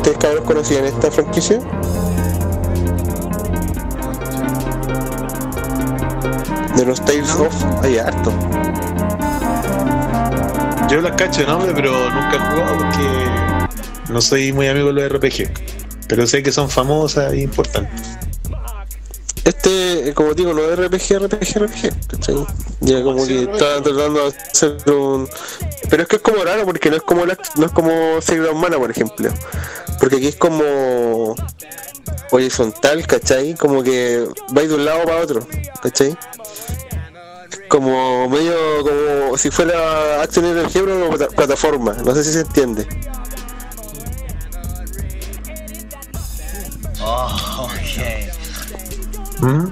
[0.00, 1.58] ¿Ustedes cabros conocían esta franquicia?
[6.74, 8.32] De los Tales of, hay harto.
[10.88, 14.94] Yo las cacho de nombre, pero nunca he jugado porque no soy muy amigo de
[14.94, 15.52] los RPG.
[16.08, 18.19] Pero sé que son famosas e importantes.
[19.44, 22.06] Este, eh, como digo, no es RPG, RPG, RPG.
[22.08, 22.46] ¿cachai?
[22.80, 25.28] Ya como que está tratando de hacer un.
[25.88, 28.54] Pero es que es como raro porque no es como la- no es como Sailor
[28.54, 29.30] Mana, por ejemplo.
[29.98, 31.34] Porque aquí es como
[32.30, 33.54] horizontal, ¿cachai?
[33.54, 35.46] Como que vais de un lado para otro,
[35.82, 36.16] ¿cachai?
[37.68, 40.44] Como medio como si fuera Action
[40.74, 42.86] como plata- plataforma, no sé si se entiende.
[47.02, 48.39] Oh, ok.
[49.40, 49.64] ¿Mm?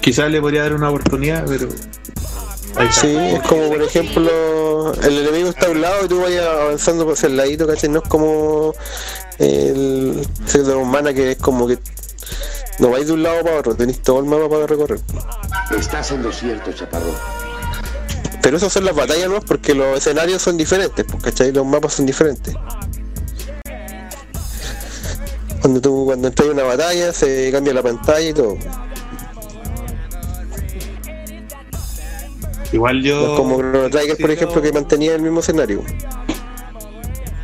[0.00, 1.68] Quizás le podría dar una oportunidad, pero.
[2.90, 7.10] Sí, es como por ejemplo, el enemigo está a un lado y tú vayas avanzando
[7.10, 7.88] hacia el ladito, ¿cachai?
[7.88, 8.74] No es como
[9.38, 11.78] el Sector Humana que es como que
[12.80, 15.00] no vais de un lado para otro, tenéis todo el mapa para recorrer.
[15.78, 17.14] Estás en lo cierto, chaparrón.
[18.42, 19.40] Pero esas son las batallas, ¿no?
[19.40, 21.52] Porque los escenarios son diferentes, pues, ¿cachai?
[21.52, 22.54] Los mapas son diferentes.
[25.64, 28.58] Cuando tú, cuando entras en una batalla, se cambia la pantalla y todo.
[32.70, 33.34] Igual yo.
[33.34, 35.82] como Chrono Trigger, por ejemplo, que mantenía el mismo escenario.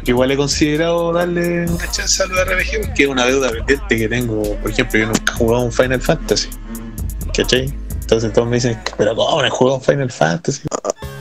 [0.04, 4.06] Igual he considerado darle una chance a los RPG porque es una deuda pendiente que
[4.06, 4.54] tengo.
[4.56, 6.50] Por ejemplo, yo nunca he jugado un Final Fantasy.
[7.34, 7.72] ¿Cachai?
[8.02, 10.60] Entonces todos me dicen, pero ¿cómo no he jugado un Final Fantasy?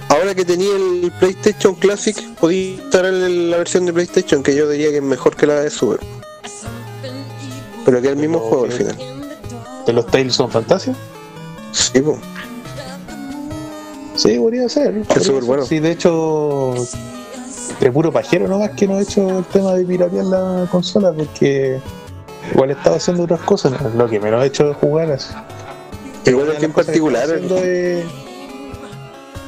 [0.09, 4.89] Ahora que tenía el PlayStation Classic, podía instalar la versión de PlayStation, que yo diría
[4.89, 6.18] que es mejor que la de Super.
[7.89, 8.95] Pero que es el mismo juego al final.
[9.87, 10.93] ¿De los Tales of Fantasia?
[11.71, 12.19] Sí, pues.
[14.13, 15.01] Sí, podría ser.
[15.05, 15.43] podría súper ser.
[15.43, 15.65] bueno.
[15.65, 16.75] Sí, de hecho,
[17.79, 21.79] de puro pajero nomás que no he hecho el tema de piratear la consola porque
[22.53, 23.71] igual he estado haciendo otras cosas.
[23.71, 23.89] ¿no?
[23.97, 25.33] Lo que menos he hecho es jugar así.
[26.27, 28.05] Igual una que en que particular, haciendo es,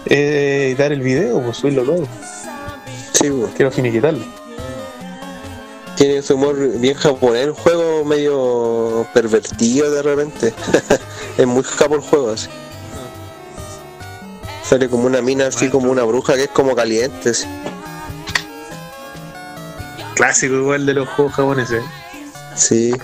[0.07, 2.07] es editar el video, pues subirlo luego.
[3.13, 3.53] Sí, pues.
[3.53, 4.40] Quiero finiquitarlo.
[6.02, 10.52] Tiene ese humor bien japonés, un juego medio pervertido de repente.
[11.38, 12.49] es muy japo el juego así.
[14.64, 17.30] Sale como una mina así como una bruja que es como caliente.
[17.30, 17.45] así.
[20.15, 21.84] Clásico igual de los juegos japoneses.
[22.56, 22.95] Sí.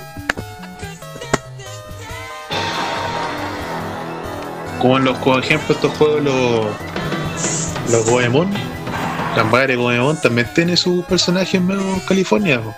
[4.82, 6.65] Como en los, por ejemplo, estos juegos, los,
[7.91, 8.52] los Goemon,
[9.38, 12.59] la madre Goemon también tiene sus personajes medio California.
[12.59, 12.73] po.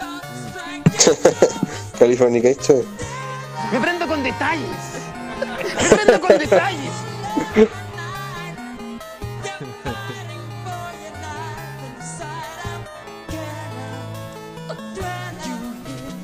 [1.99, 2.81] Californication.
[3.71, 4.67] Me prendo con detalles.
[5.39, 6.91] Me prendo con detalles.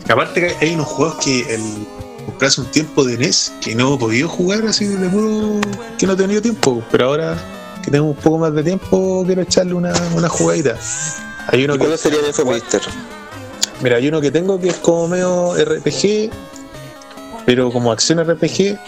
[0.10, 1.88] Aparte que hay unos juegos que el
[2.26, 5.62] compré hace un tiempo de NES que no he podido jugar así de puro
[5.98, 7.38] que no he tenido tiempo, pero ahora
[7.86, 10.76] que tengo un poco más de tiempo quiero echarle una, una jugadita.
[11.48, 12.82] Hay uno que ¿Cuándo sería eso, Mister?
[13.82, 16.32] Mira, hay uno que tengo que es como medio RPG,
[17.46, 18.80] pero como acción RPG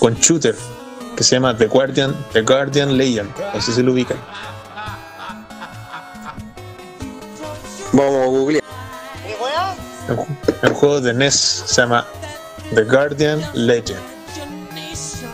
[0.00, 0.56] con shooter,
[1.16, 3.30] que se llama The Guardian, The Guardian Legend.
[3.54, 4.18] No sé si lo ubican.
[7.92, 8.64] Vamos a googlear.
[10.62, 12.06] El juego de NES se llama
[12.74, 14.00] The Guardian Legend.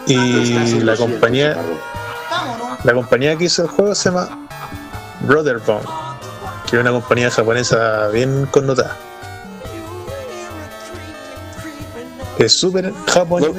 [0.07, 1.57] Y la compañía,
[2.85, 4.47] la compañía que hizo el juego se llama
[5.21, 5.87] Brotherbound,
[6.69, 8.97] que es una compañía japonesa bien connotada.
[12.39, 13.51] Es súper japonés.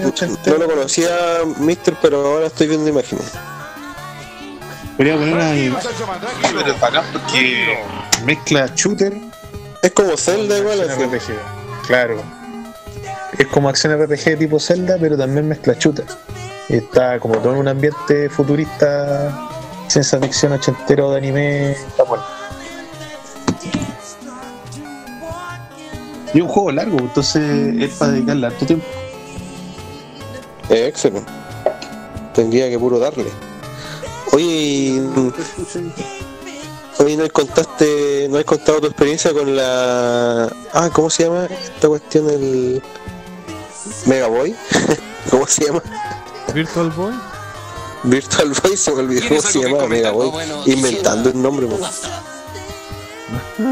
[0.45, 1.09] No lo conocía,
[1.59, 3.31] Mister, pero ahora estoy viendo imágenes.
[4.97, 5.51] Quería poner una
[6.41, 7.79] pero es bacán porque
[8.25, 9.13] mezcla shooter.
[9.81, 11.87] Es como Zelda igual, acción RPG.
[11.87, 12.21] Claro.
[13.37, 16.05] Es como acción RPG tipo Zelda, pero también mezcla shooter.
[16.69, 19.49] Y está como todo en un ambiente futurista,
[19.87, 21.71] ciencia ficción ochentero de anime.
[21.71, 22.23] Está bueno.
[26.33, 28.85] Y un juego largo, entonces es para dedicarle harto tiempo.
[30.69, 31.31] Eh, excelente.
[32.33, 33.25] Tendría que puro darle.
[34.31, 34.99] Oye,
[36.99, 40.49] Oye, ¿no has contaste, no has contado tu experiencia con la.
[40.71, 42.29] Ah, ¿cómo se llama esta cuestión?
[42.29, 42.81] El.
[44.05, 44.55] Mega Boy?
[45.29, 45.83] ¿Cómo se llama?
[46.53, 47.13] Virtual Boy.
[48.03, 50.31] Virtual Boy se me olvidó cómo se llama Mega Boy.
[50.65, 51.79] Inventando el nombre, po.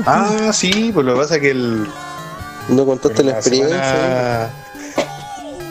[0.06, 1.88] Ah, sí, pues lo que pasa es que el.
[2.70, 3.84] No contaste la experiencia.
[3.84, 4.50] semana-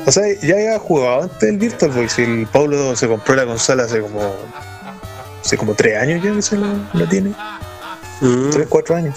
[0.06, 2.08] O sea, ya había jugado antes el Virtual Boy.
[2.08, 4.34] Si el Pablo se compró la consola hace como.
[5.44, 7.30] Hace como tres años ya que se lo, lo tiene.
[8.20, 8.50] Mm.
[8.50, 9.16] Tres, cuatro años.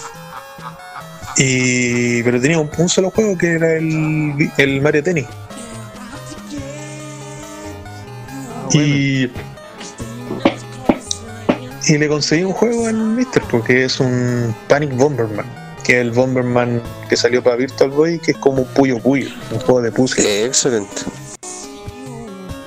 [1.36, 2.22] Y.
[2.22, 5.26] Pero tenía un, un solo juego que era el, el Mario Tennis.
[8.72, 9.30] Y.
[11.86, 15.46] Y le conseguí un juego al Mister porque es un Panic Bomberman.
[15.84, 16.80] Que es el Bomberman
[17.10, 20.46] que salió para Virtual Boy, que es como un Puyo Puyo, un juego de puzzle.
[20.46, 21.02] Excelente.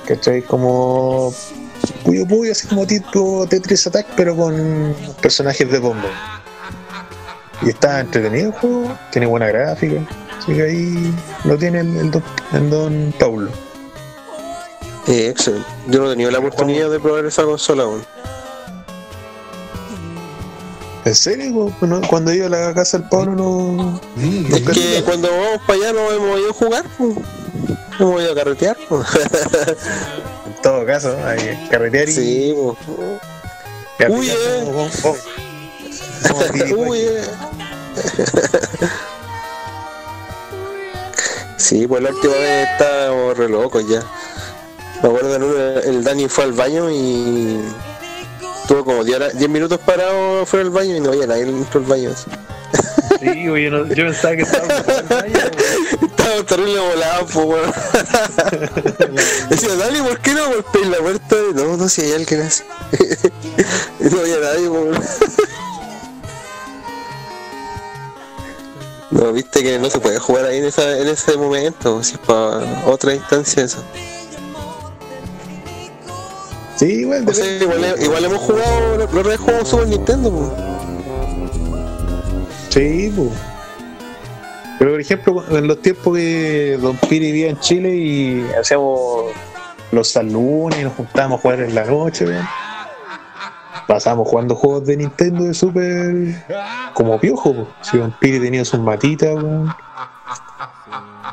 [0.06, 0.42] ¿Cachai?
[0.42, 1.34] Como
[2.04, 6.38] Puyo Puyo, así como tipo Tetris Attack, pero con personajes de Bomberman.
[7.62, 10.00] Y está entretenido el juego, tiene buena gráfica.
[10.38, 11.14] Así que ahí
[11.44, 12.22] lo tiene el, el don,
[12.52, 13.50] el don Paulo.
[15.08, 15.66] Eh, excelente.
[15.88, 18.04] Yo no he tenido la oportunidad de probar esa consola aún.
[21.04, 21.72] ¿En serio?
[21.80, 22.00] ¿No?
[22.02, 23.98] Cuando iba a la casa del Pablo no.
[24.54, 27.14] Es que cuando vamos para allá no hemos ido a jugar, po.
[27.98, 28.76] hemos ido a carretear.
[30.46, 32.12] En todo caso, hay que carretear y.
[32.12, 32.54] Sí,
[34.00, 34.90] a Uy, eh.
[36.76, 37.22] Uy, eh.
[41.56, 44.02] Sí, pues la última vez estábamos re locos ya.
[45.02, 47.60] Me acuerdo en el Dani fue al baño y
[48.62, 51.80] estuvo como 10 horas- 10 minutos parado fuera del baño y no había nadie dentro
[51.80, 52.10] del baño.
[52.10, 52.26] así.
[53.20, 57.72] Sí, güey, yo, no- yo pensaba que estaba Estaba terrible volado, po, weón.
[59.50, 61.36] Decía, Dani, ¿por qué no golpeé la puerta?
[61.54, 62.62] No, no, si hay alguien así.
[64.00, 65.00] Y no había nadie, weón.
[69.10, 72.18] No, viste que no se puede jugar ahí en, esa, en ese momento, si es
[72.18, 73.82] para otra instancia eso.
[76.78, 80.52] Sí, igual, O sea, igual, igual hemos jugado, la otra vez jugamos Super Nintendo, po.
[82.68, 83.30] Sí, pues.
[84.78, 89.32] Pero por ejemplo, en los tiempos que Don Piri vivía en Chile y hacíamos
[89.90, 92.46] los salones y nos juntábamos a jugar en la noche, weón.
[93.88, 96.44] Pasábamos jugando juegos de Nintendo de Super
[96.94, 97.68] como piojo, po.
[97.82, 99.36] Si Don Piri tenía sus matitas.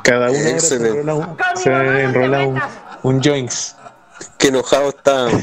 [0.02, 1.00] Cada uno se Excelente.
[2.02, 2.60] enrola un, un,
[3.02, 3.76] un joints.
[4.38, 5.42] Qué enojado estábamos.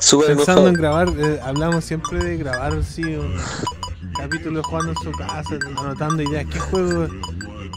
[0.00, 0.68] Súper Pensando enojado.
[0.68, 3.34] en grabar, eh, hablamos siempre de grabar sí, un
[4.18, 6.46] capítulo jugando en su casa, anotando ideas.
[6.52, 7.08] ¿Qué juego?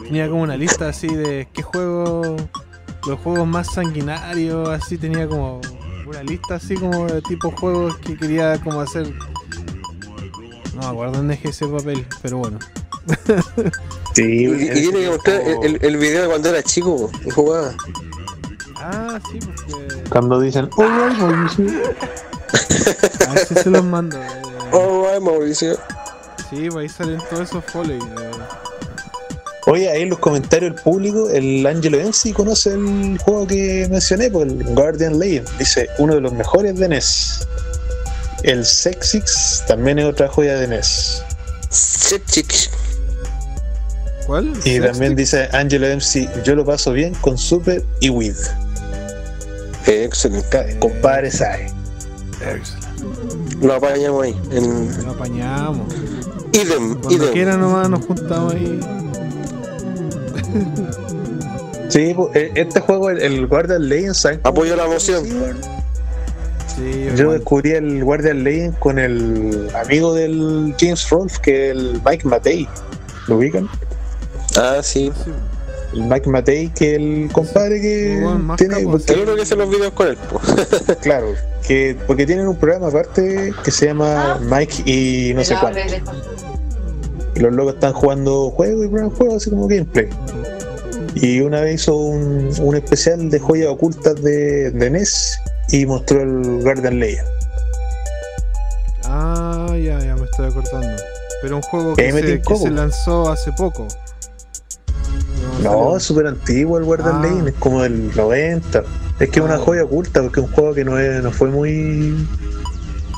[0.04, 2.36] Tenía como una lista así de qué juego,
[3.08, 5.62] los juegos más sanguinarios, así tenía como
[6.06, 9.08] una lista así como de tipo juegos que quería como hacer.
[10.74, 12.60] No me acuerdo dónde dejé ese papel, pero bueno.
[14.14, 17.30] Sí, Y, y tiene que mostrar el, el- el video de cuando era chico y
[17.30, 17.74] jugaba.
[18.90, 20.04] Ah, sí, porque.
[20.10, 21.66] Cuando dicen, oh, Mauricio.
[23.28, 24.18] A ver si se los mando.
[24.22, 24.28] eh.
[24.72, 25.78] Alright, Mauricio.
[26.50, 27.98] Sí, pues ahí salen todos esos foley.
[27.98, 28.32] eh.
[29.66, 34.32] Oye, ahí en los comentarios del público, el Angelo Enzi conoce el juego que mencioné,
[34.32, 35.50] pues el Guardian Legend.
[35.58, 37.46] Dice, uno de los mejores de NES.
[38.44, 41.22] El Sexix también es otra joya de NES.
[41.70, 42.70] Sexix.
[44.26, 44.50] ¿Cuál?
[44.50, 44.86] Y ¿Sextic?
[44.86, 48.38] también dice Angelo MC, yo lo paso bien con Super y With.
[49.88, 50.78] Excelente.
[50.80, 51.72] Compadre sabe.
[53.62, 54.40] Lo apañamos ahí.
[54.52, 55.04] En...
[55.06, 55.94] Lo apañamos.
[56.54, 57.34] Idem, Cuando idem.
[57.34, 58.80] quiera nomás nos juntamos ahí.
[61.90, 65.24] Sí, po, eh, este juego, el, el Guardian Legends, ¿saben cómo Apoyo la moción.
[66.76, 72.02] Sí, Yo descubrí el Guardian Legend con el amigo del James Rolfe, que es el
[72.06, 72.68] Mike Matei.
[73.28, 73.70] ¿Lo ubican?
[74.58, 75.14] Ah, sí.
[75.98, 78.76] El Mike Matei, que el compadre que Bueno, tiene.
[78.76, 80.18] capo, porque- El uno que hace los videos con él.
[81.02, 81.28] claro,
[81.68, 85.80] que porque tienen un programa aparte que se llama Mike y no sé cuánto.
[87.36, 90.08] Y los locos están jugando juegos y prueban juegos así como gameplay.
[91.16, 96.22] Y una vez hizo un, un especial de joyas ocultas de, de NES y mostró
[96.22, 97.28] el Guardian Legend.
[99.06, 101.02] Ah, ya, ya me estoy acordando.
[101.42, 103.88] Pero un juego que, se, que se lanzó hace poco.
[105.64, 107.22] No, es súper antiguo el Guardian Ah.
[107.24, 108.84] Legend, es como del 90.
[109.20, 109.60] Es que es una Ah.
[109.60, 112.28] joya oculta porque es un juego que no, es, no fue muy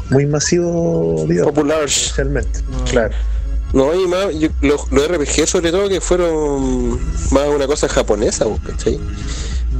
[0.09, 1.81] muy masivo, digamos, Popular.
[1.83, 2.61] inicialmente.
[2.71, 2.83] No.
[2.85, 3.13] Claro.
[3.73, 6.97] No, y más, yo- los, los RPG sobre todo que fueron
[7.31, 8.99] más una cosa japonesa, po, ¿cachai?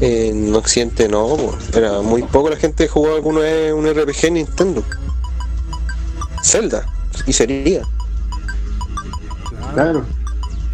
[0.01, 1.35] En Occidente no,
[1.73, 4.83] era muy poco la gente que jugaba alguna vez un RPG en Nintendo.
[6.43, 6.85] Zelda,
[7.25, 7.81] y sería.
[9.73, 10.05] Claro.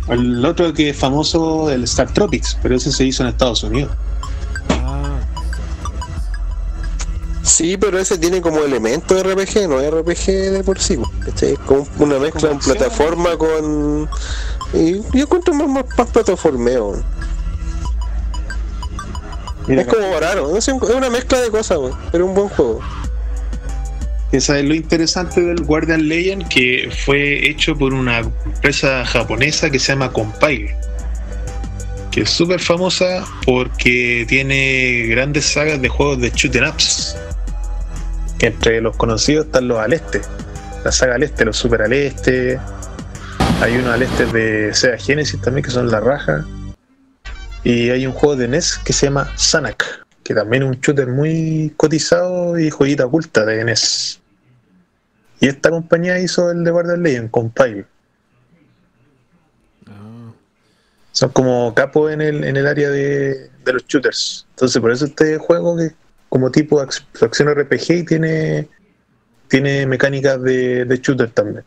[0.08, 3.92] El otro que es famoso, el Star Tropics, pero ese se hizo en Estados Unidos.
[4.70, 5.20] Ah,
[7.42, 11.00] Sí, pero ese tiene como elemento de RPG, no es RPG de por sí.
[11.42, 14.10] Es como una mezcla en plataforma con.
[14.74, 17.04] Y yo encuentro más, más, más plataformeo.
[19.68, 21.80] Mira, es como raro, es una mezcla de cosas,
[22.12, 22.80] pero es un buen juego.
[24.36, 29.80] Esa es lo interesante del Guardian Legend, que fue hecho por una empresa japonesa que
[29.80, 30.76] se llama Compile,
[32.12, 37.16] que es súper famosa porque tiene grandes sagas de juegos de shoot 'em ups.
[38.42, 40.20] Entre los conocidos están los al este,
[40.84, 42.60] la saga al este, los super al este.
[43.62, 46.46] Hay unos al este de Sega Genesis también que son la raja.
[47.64, 51.08] Y hay un juego de NES que se llama Sanak, que también es un shooter
[51.08, 54.20] muy cotizado y joyita oculta de NES.
[55.40, 57.86] Y esta compañía hizo el de Guardian Legend, Compile.
[59.88, 60.32] ah.
[61.12, 64.46] Son como capos en el, en el área de, de los shooters.
[64.52, 65.92] Entonces por eso este juego que
[66.30, 68.68] como tipo ac- acción RPG y tiene,
[69.48, 71.64] tiene mecánicas de, de shooter también.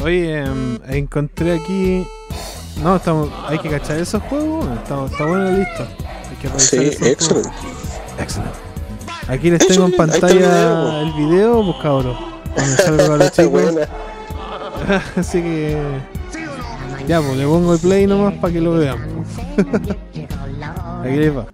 [0.00, 2.06] Oye, em, encontré aquí.
[2.82, 4.66] No, estamos, hay que cachar esos juegos.
[4.78, 5.88] Está, está bueno la lista.
[6.30, 7.24] Hay que Sí, excelente.
[7.24, 7.48] juegos.
[8.18, 8.58] Excelente.
[9.28, 12.16] Aquí les tengo en pantalla video, el video, pues cabrón.
[13.18, 13.62] Los chicos.
[15.16, 15.76] Así que.
[17.06, 18.98] Ya, pues le pongo el play nomás para que lo vean.
[21.02, 21.46] Aquí les va.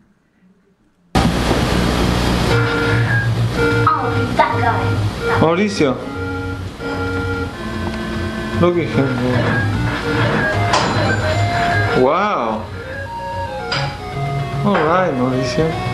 [5.41, 5.97] Mauricio.
[8.61, 8.89] At him.
[12.01, 12.62] Wow.
[14.65, 15.94] Alright, Mauricio.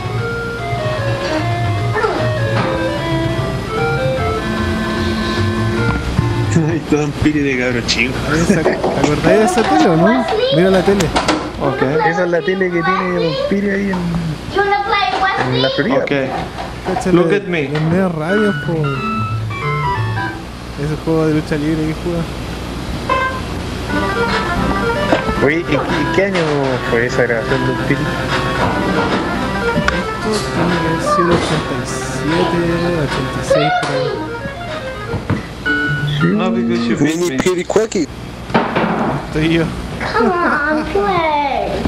[6.91, 8.12] Todo un piri de cabro chico.
[8.35, 10.27] Esa- ¿Te acordáis de esa tele o no?
[10.57, 11.05] Mira la tele.
[11.61, 11.82] Ok.
[12.09, 15.97] Esa es la tele que tiene Don Piri ahí en, en la Florida.
[15.99, 16.12] Ok.
[16.95, 17.69] Cáchale, Look at me.
[17.69, 18.73] Los medios radios, po.
[20.82, 22.23] Ese juego de lucha libre que juega.
[25.45, 26.45] Oye, ¿en qué, en qué año
[26.91, 28.01] fue esa grabación de Don Piri?
[30.31, 32.39] Esto tiene que haber sido 87,
[33.45, 34.30] 86 por ahí.
[36.21, 37.37] Beat Mini.
[37.37, 37.65] Estoy
[39.55, 39.65] yo.
[40.12, 41.83] Come on, play.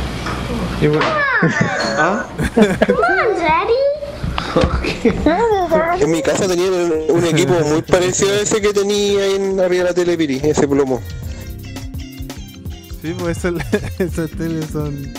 [0.81, 1.05] You were-
[1.99, 2.25] ¿Ah?
[2.55, 2.73] Come on,
[3.39, 3.81] Daddy.
[6.03, 9.61] En mi casa tenía un, un equipo muy parecido a ese que tenía ahí en,
[9.61, 11.01] arriba de la tele Piri, ese plomo.
[13.03, 13.53] Sí, pues esa-
[13.99, 15.13] esas teles son.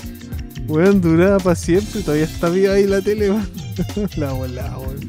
[0.68, 2.02] Weón, duraba para siempre.
[2.02, 3.50] Todavía está viva ahí la tele, weón.
[4.18, 5.00] La volada, weón.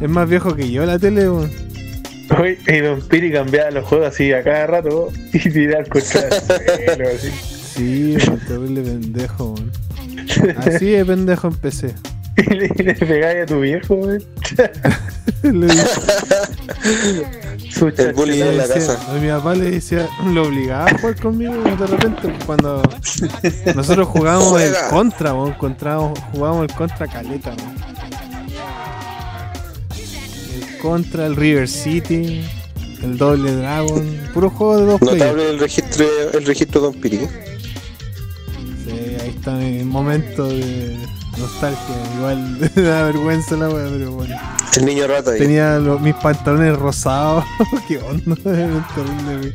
[0.00, 1.69] Es más viejo que yo la tele, weón.
[2.38, 6.32] Oye, y Don Piri cambiaba los juegos así a cada rato y tirar contra el
[6.86, 7.30] suelo, así.
[7.30, 9.70] Sí, terrible pendejo, weón.
[10.58, 11.94] Así de pendejo empecé.
[12.36, 14.22] Y le, le pegáis a tu viejo, weón.
[15.42, 15.84] Le dije-
[17.70, 19.10] Su El bullying en la decía- casa.
[19.10, 22.82] a mi papá le decía, lo obligaba a jugar conmigo de repente cuando
[23.74, 25.54] nosotros jugábamos el contra, weón,
[26.32, 27.89] jugábamos el contra caleta, weón.
[30.82, 32.42] Contra, el River City,
[33.02, 35.18] el Doble Dragon, puro juego de dos players.
[35.20, 37.18] Notable el registro, el registro de Don Piri.
[38.84, 40.96] Sí, ahí está mi momento de
[41.38, 41.94] nostalgia.
[42.16, 44.36] Igual da vergüenza la wea, pero bueno.
[44.76, 45.38] El niño rata ahí.
[45.38, 47.44] Tenía los- mis pantalones rosados.
[47.88, 48.34] ¿Qué onda?
[48.94, 49.54] Terrible,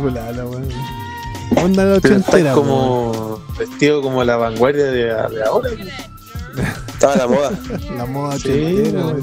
[0.00, 0.60] volada la wea.
[1.64, 5.70] Onda la ochentera, como vestido como la vanguardia de, de ahora.
[6.88, 7.50] Estaba la moda.
[7.96, 9.16] La moda Sí, ochentera,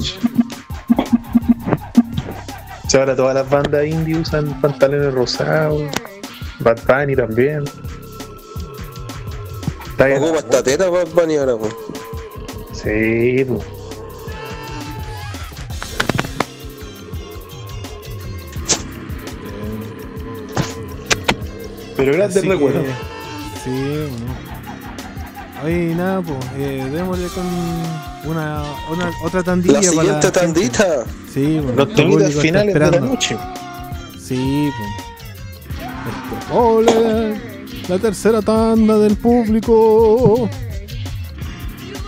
[2.88, 5.82] Sí, ahora todas las bandas indie usan pantalones rosados.
[6.60, 7.64] Bad Bunny también.
[9.90, 10.22] Está bien.
[10.22, 11.74] Ocupa esta teta Bad Bunny ahora, pues.
[12.72, 13.62] Sí, pues.
[21.94, 22.86] Pero grandes recuerdos.
[23.64, 24.48] Sí, bueno.
[25.62, 27.44] Oye, nada, pues, eh, démosle con
[28.30, 30.70] una, una otra tandilla La para siguiente gente.
[31.38, 33.36] Sí, bueno, Los temitas finales de la noche.
[34.20, 34.90] Sí, pues.
[35.78, 37.40] Este, ¡Ole!
[37.88, 40.50] La tercera tanda del público.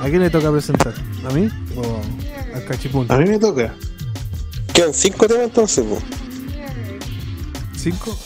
[0.01, 0.95] ¿A quién le toca presentar?
[1.29, 1.49] ¿A mí?
[1.77, 3.07] ¿O al cachipún?
[3.09, 3.73] A mí me toca.
[4.75, 6.03] Quedan cinco temas entonces, pues.
[7.77, 8.19] ¿Cinco?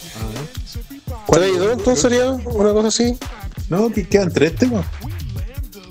[1.30, 3.18] ¿Tres y dos entonces sería una cosa así?
[3.68, 4.86] No, que quedan tres temas.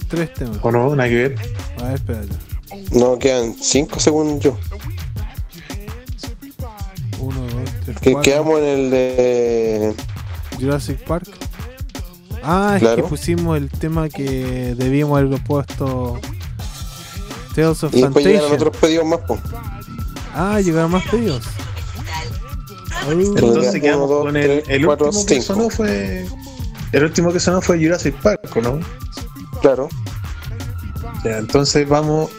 [0.08, 0.58] Tres temas.
[0.64, 0.96] ¿O no?
[0.96, 1.36] Nada que ver.
[1.78, 2.34] A ver, espérate.
[2.92, 4.58] No, quedan cinco según yo.
[8.04, 9.94] Que quedamos en el de.
[10.60, 11.28] Jurassic Park.
[12.44, 12.96] Ah, es Claro.
[12.98, 16.20] que pusimos el tema que debíamos haber puesto.
[17.56, 19.40] Tales of Y después llegaron otros pedidos más, pues.
[20.36, 21.44] Ah, llegaron más pedidos.
[23.10, 26.26] Entonces Uno, quedamos dos, con el, tres, el cuatro, último que sonó fue.
[26.92, 28.80] El último que sonó fue Jurassic Park, ¿o ¿no?
[29.62, 29.90] Claro.
[31.24, 32.30] Ya, entonces vamos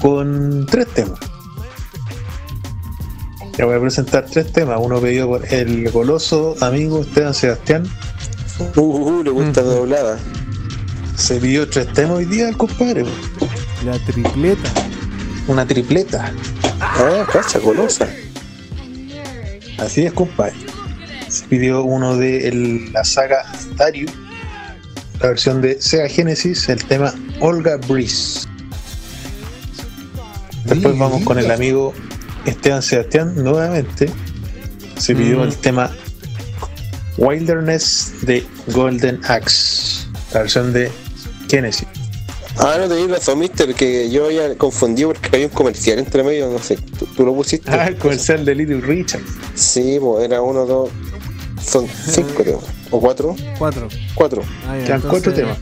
[0.00, 1.18] con tres temas.
[3.58, 4.78] Ya voy a presentar tres temas.
[4.80, 7.84] Uno pedido por el goloso amigo Esteban Sebastián.
[8.76, 10.18] Uh, uh, le gusta doblada.
[11.16, 13.04] Se pidió tres temas hoy día el compadre.
[13.84, 14.70] La tripleta.
[15.48, 16.32] Una tripleta.
[16.80, 18.06] Ah, cacha, golosa.
[19.78, 20.54] Así es, compadre.
[21.28, 23.44] Se pidió uno de el- la saga
[23.76, 24.12] Darius,
[25.20, 28.46] la versión de Sega Genesis, el tema Olga Breeze.
[30.64, 31.94] Después vamos con el amigo
[32.46, 34.10] Esteban Sebastián nuevamente.
[34.98, 35.42] Se pidió Mm.
[35.42, 35.90] el tema
[37.18, 40.90] Wilderness de Golden Axe, la versión de
[41.48, 41.86] Genesis.
[42.58, 46.50] Ah, no tenéis razón, mister, que yo había confundido porque había un comercial entre medio,
[46.50, 46.76] no sé.
[46.98, 47.70] ¿Tú, tú lo pusiste?
[47.70, 49.20] Ah, el comercial de Little Richard.
[49.54, 50.90] Sí, pues era uno, dos.
[51.62, 52.62] Son cinco, creo.
[52.90, 53.36] ¿O cuatro?
[53.58, 53.88] Cuatro.
[54.14, 54.42] Cuatro.
[54.66, 55.58] Ah, ya, Quedan cuatro entonces- temas.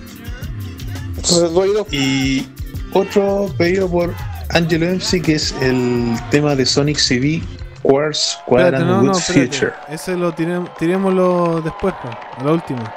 [1.16, 1.86] Entonces, dos y dos.
[1.92, 2.48] Y
[2.92, 4.14] otro pedido por
[4.54, 7.42] Angelo MC, que es el tema de Sonic CD
[7.82, 9.14] Quartz Quadrant no.
[9.14, 9.72] Future.
[9.88, 12.94] Ese lo tirem- tirémoslo después, pues, a la última.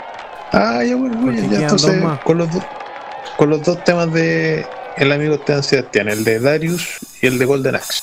[0.53, 2.63] Ah, ya bueno, bueno, ya entonces con los, dos-
[3.37, 4.65] con los dos temas de
[4.97, 8.01] el amigo Esteban Sebastián, el de Darius y el de Golden Axe.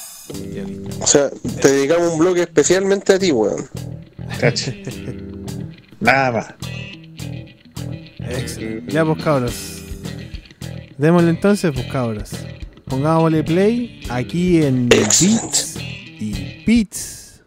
[1.01, 3.67] O sea, te dedicamos un bloque especialmente a ti, weón.
[4.41, 4.83] Cache.
[6.01, 6.47] Nada más.
[8.19, 8.93] Excelente.
[8.93, 9.83] Ya, pues cabros.
[10.99, 12.31] Démosle entonces, pues cabros.
[12.95, 15.75] Pongámosle play aquí en Beats
[16.21, 17.43] y Beats.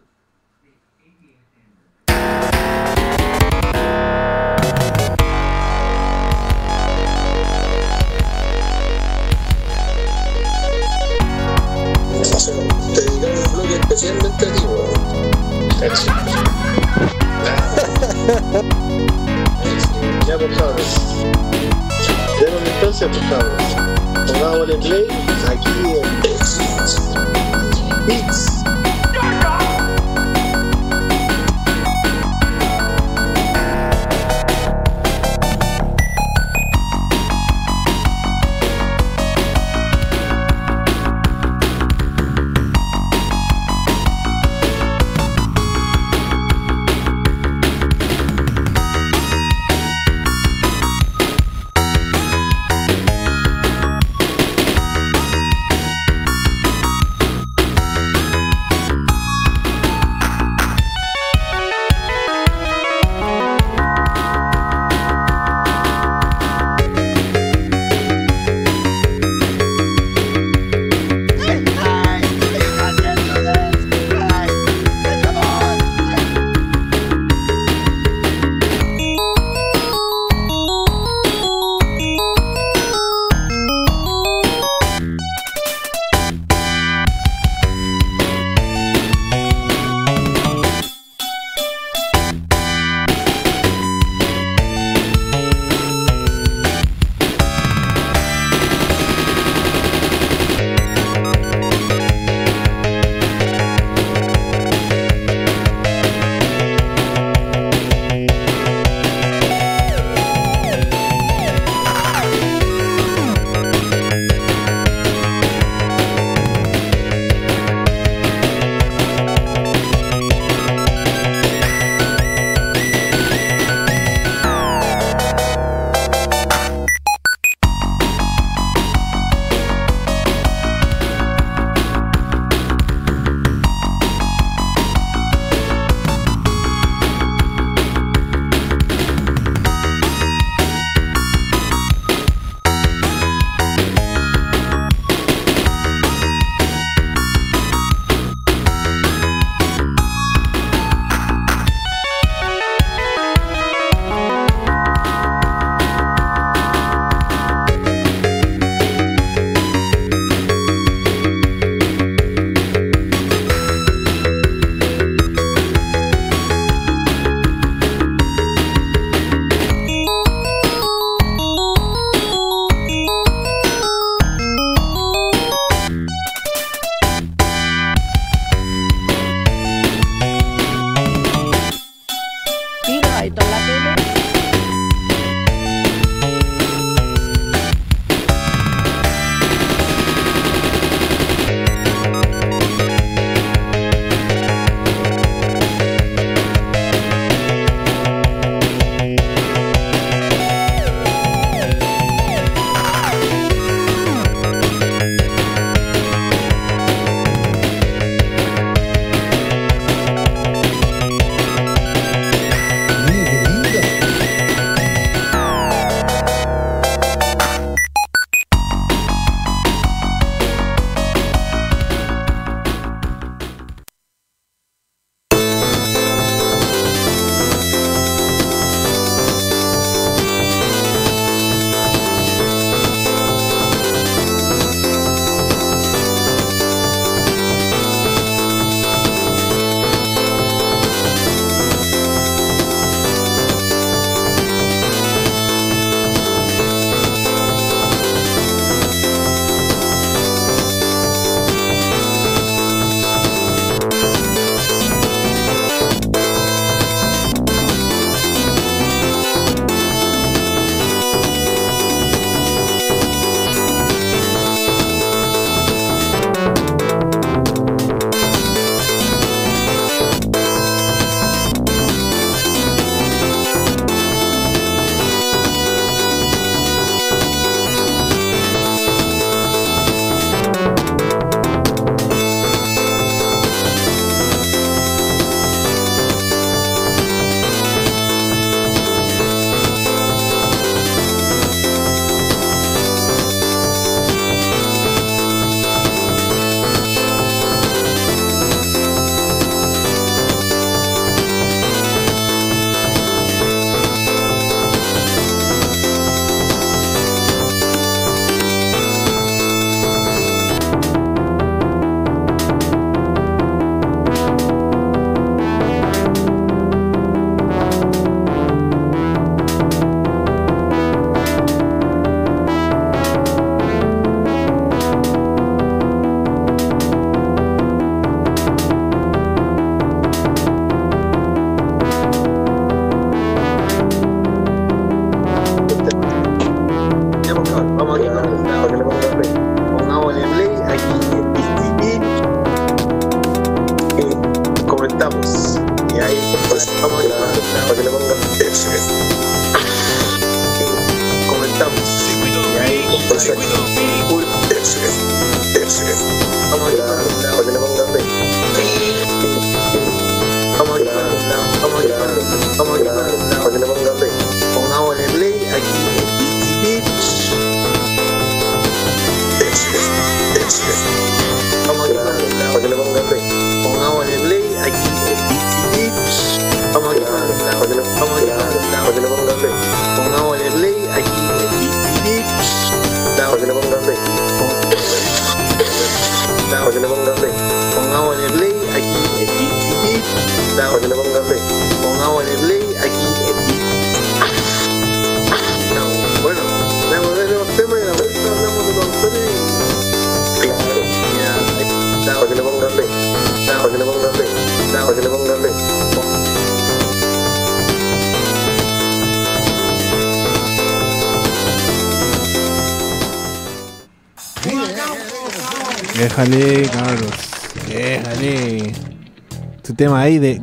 [24.26, 24.32] cabros.
[24.32, 25.06] Pongámosle play
[25.46, 26.20] aquí en
[28.06, 28.58] Beats.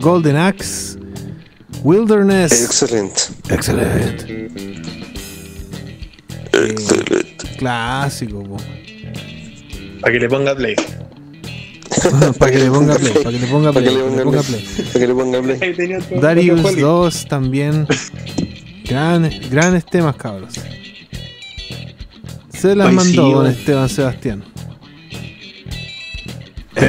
[0.06, 1.00] Golden Axe.
[1.84, 2.64] Wilderness.
[2.64, 3.22] Excelente.
[3.50, 4.52] Excelente.
[6.54, 7.48] Excelente.
[7.58, 8.58] Clásico, po.
[10.02, 10.76] Para que le ponga play.
[12.38, 14.66] para que le ponga play, para que le ponga play, para que le ponga play.
[14.78, 16.20] Para que le ponga play.
[16.22, 17.88] Darius 2 también.
[18.88, 20.54] Gran, grandes temas, cabros.
[22.50, 23.48] Se las Ay, mandó sí, don.
[23.48, 24.44] Esteban Sebastián.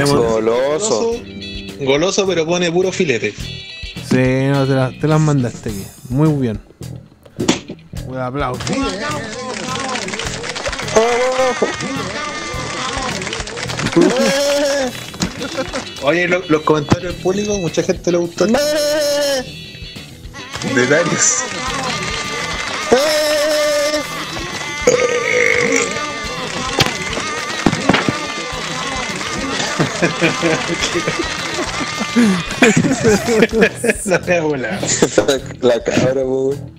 [0.05, 1.13] Goloso.
[1.81, 3.33] Goloso, pero pone puro filete.
[4.09, 5.83] Sí, no, te, las- te las mandaste aquí.
[6.09, 6.59] Muy bien.
[8.07, 8.61] Un aplauso.
[16.03, 18.45] Oye, lo- los comentarios del público, mucha gente le gustó.
[18.45, 18.55] De
[34.57, 34.79] La.
[35.61, 36.71] La cabra, po, weón.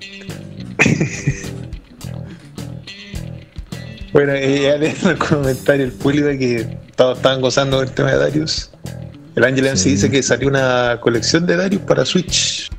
[4.12, 8.12] Bueno, y ya leí en el comentario el público que todos estaban gozando del tema
[8.12, 8.70] de Darius.
[9.36, 12.70] El Ángel MC dice que salió una colección de Darius para Switch.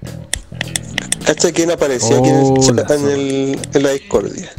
[1.26, 4.50] ¿Cacha quién apareció aquí en, el chat- en, el- en la discordia?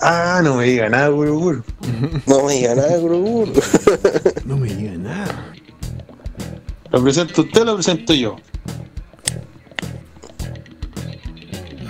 [0.00, 1.64] Ah, no me diga nada, guru, guru.
[2.26, 3.48] No me diga nada, Grubur.
[4.44, 5.52] No me diga nada.
[6.90, 8.36] ¿Lo presento usted o lo presento yo?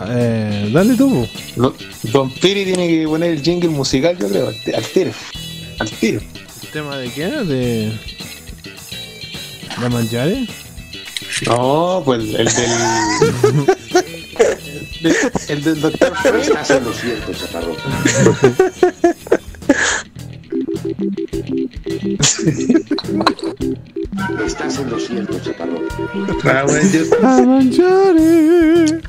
[0.07, 1.27] Eh, dale tú.
[1.57, 1.75] Lo-
[2.13, 5.11] Don Piri tiene que poner el jingle musical, yo creo, al ti- al tiro.
[5.79, 6.21] Al tiro.
[6.63, 7.27] ¿El tema de qué?
[7.27, 7.93] ¿De.
[9.81, 10.47] ¿De Manjare?
[11.47, 12.71] No, pues el, el del.
[15.03, 15.17] el,
[15.57, 16.71] el del Doctor Estás
[24.47, 25.81] Estás en lo cierto, chaparro.
[26.45, 29.01] Ah, bueno, yo- ¡A Manjare!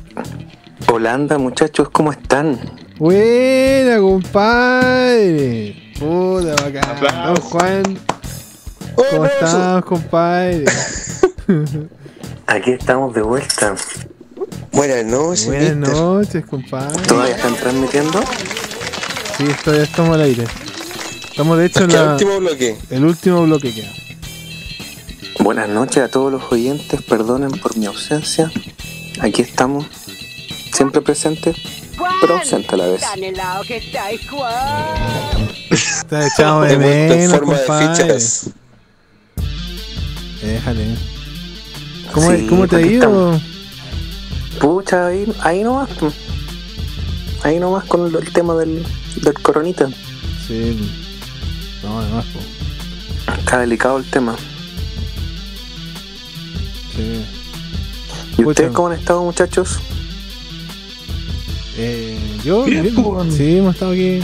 [0.92, 2.58] Holanda, muchachos, ¿cómo están?
[2.98, 5.76] Buena, compadre.
[5.98, 7.26] Puta, bacán.
[7.26, 7.82] Don Juan.
[9.10, 10.64] ¿Cómo estás, compadre?
[12.46, 13.74] Aquí estamos de vuelta.
[14.72, 15.94] Buenas noches, Buenas mister.
[15.96, 17.02] noches, compadre.
[17.02, 18.20] ¿Todavía están transmitiendo?
[19.36, 20.44] Sí, ya estamos al aire.
[21.36, 22.76] Estamos de hecho en el último bloque.
[22.88, 23.92] el último bloque queda.
[25.40, 28.50] Buenas noches a todos los oyentes, perdonen por mi ausencia.
[29.20, 29.84] Aquí estamos,
[30.72, 31.54] siempre presentes,
[32.22, 33.02] pero ausente a la vez.
[35.70, 37.96] Está echado de en menos, de compadre.
[38.06, 38.50] fichas.
[40.40, 40.96] Déjale.
[42.14, 43.38] ¿Cómo, Sí, ¿cómo te ha ido?
[44.58, 45.90] Pucha, ahí, ahí nomás.
[46.00, 46.14] pues.
[47.42, 49.90] Ahí nomás con el, el tema del, del coronita.
[50.48, 51.02] Sí.
[51.86, 53.32] No, además, po.
[53.38, 54.34] Está delicado el tema.
[56.96, 57.24] Sí.
[58.32, 58.48] ¿Y Pucha.
[58.48, 59.78] ustedes cómo han estado, muchachos?
[61.78, 62.84] Eh, yo, Bien,
[63.30, 64.20] sí, hemos estado aquí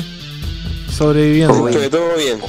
[0.91, 1.67] sobreviviendo.
[1.67, 2.41] De todo bien.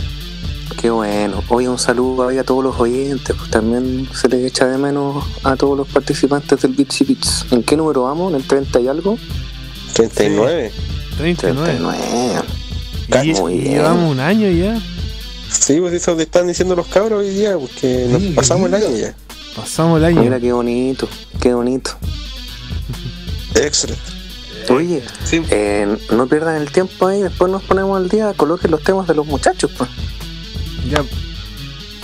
[0.81, 1.43] Qué bueno.
[1.49, 3.35] Hoy un saludo a todos los oyentes.
[3.37, 7.45] Pues también se les echa de menos a todos los participantes del Bitsy Bits.
[7.51, 8.31] ¿En qué número vamos?
[8.33, 9.17] ¿En el 30 y algo?
[9.93, 10.71] 39.
[11.17, 11.79] 39.
[11.79, 12.43] 39.
[13.23, 13.73] Y, Muy y bien.
[13.75, 14.81] llevamos un año ya.
[15.59, 18.89] Sí, pues eso te están diciendo los cabros hoy día, porque nos pasamos el año
[18.97, 19.13] ya.
[19.55, 20.21] Pasamos el año.
[20.21, 21.07] Mira qué bonito,
[21.39, 21.91] qué bonito.
[23.55, 24.01] Excelente.
[24.69, 25.03] Oye,
[25.51, 29.13] eh, no pierdan el tiempo ahí, después nos ponemos al día, coloquen los temas de
[29.13, 29.89] los muchachos, pues.
[30.89, 31.03] Ya.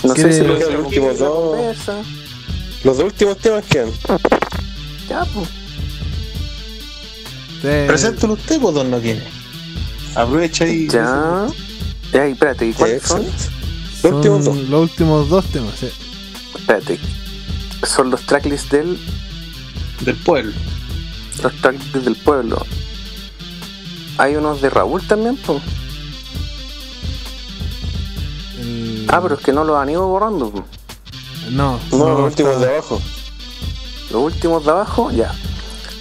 [0.04, 1.58] No sé ¿Quiere- si los últimos dos.
[2.84, 3.90] Los dos últimos temas quedan.
[5.10, 5.48] Ya, pues.
[7.62, 9.22] Te- Preséntalo usted, pues, don Noquín.
[10.16, 10.88] Aprovecha y.
[10.88, 11.48] Ya.
[11.48, 11.48] Ya,
[12.14, 13.24] y espérate, ¿y cuáles son?
[13.26, 14.58] Los son últimos dos.
[14.70, 15.76] los últimos dos temas.
[15.80, 15.90] sí.
[16.58, 17.00] Espérate.
[17.84, 19.00] Son los tracklists del.
[20.02, 20.54] Del pueblo.
[21.44, 22.66] Los tracklists del pueblo.
[24.18, 25.62] Hay unos de Raúl también, pues.
[28.60, 30.52] El- Ah, pero es que no los han ido borrando.
[30.52, 30.66] po.
[31.52, 33.02] No, No, los últimos está- de abajo.
[34.12, 35.34] Los últimos de abajo, ya.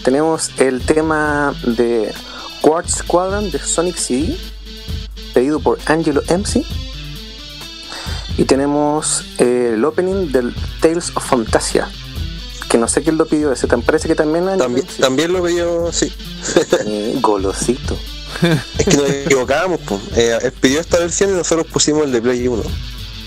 [0.04, 2.12] Tenemos el tema de
[2.60, 4.36] Quartz Squadron de Sonic CD,
[5.38, 6.64] pedido por Angelo MC.
[8.36, 11.88] Y tenemos eh, el opening del Tales of Fantasia,
[12.68, 15.00] que no sé quién lo pidió ese, tan parece que también Angelo También, MC.
[15.00, 16.12] también lo pidió, sí.
[16.86, 17.96] Eh, golosito.
[18.78, 20.00] Es que nos equivocábamos, pues.
[20.16, 22.62] Eh, él pidió esta versión y nosotros pusimos el de Play 1.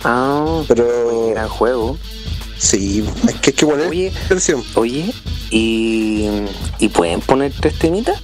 [0.03, 1.97] Ah, Pero gran juego.
[2.57, 4.11] sí, es que hay que poner Oye.
[4.29, 4.63] versión.
[4.75, 5.13] Oye,
[5.49, 6.27] ¿y,
[6.79, 8.19] ¿y pueden poner tres temitas?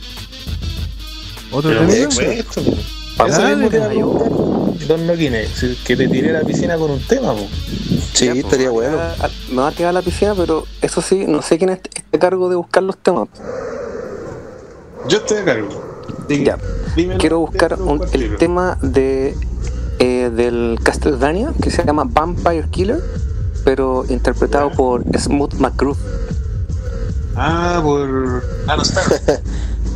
[1.52, 1.82] ¿Otro Pero
[3.26, 4.30] Eso mismo preguntar,
[4.88, 7.48] Don Noquín, si- que te tiré a la piscina con un tema, pues.
[8.14, 8.98] Sí, Ya, pues, estaría bueno.
[9.52, 12.20] Me va a tirar a la piscina, pero eso sí, no sé quién esté a
[12.20, 13.28] cargo de buscar los temas.
[15.08, 15.70] Yo estoy a cargo.
[16.28, 16.58] Dí- Ya.
[16.96, 19.36] dímelo, Quiero buscar un- el tema de
[20.00, 23.02] eh, del Castlevania que se llama Vampire Killer,
[23.66, 25.98] pero interpretado por Smooth McGroove.
[27.36, 28.44] Ah, por.
[28.68, 29.02] Ah, no está.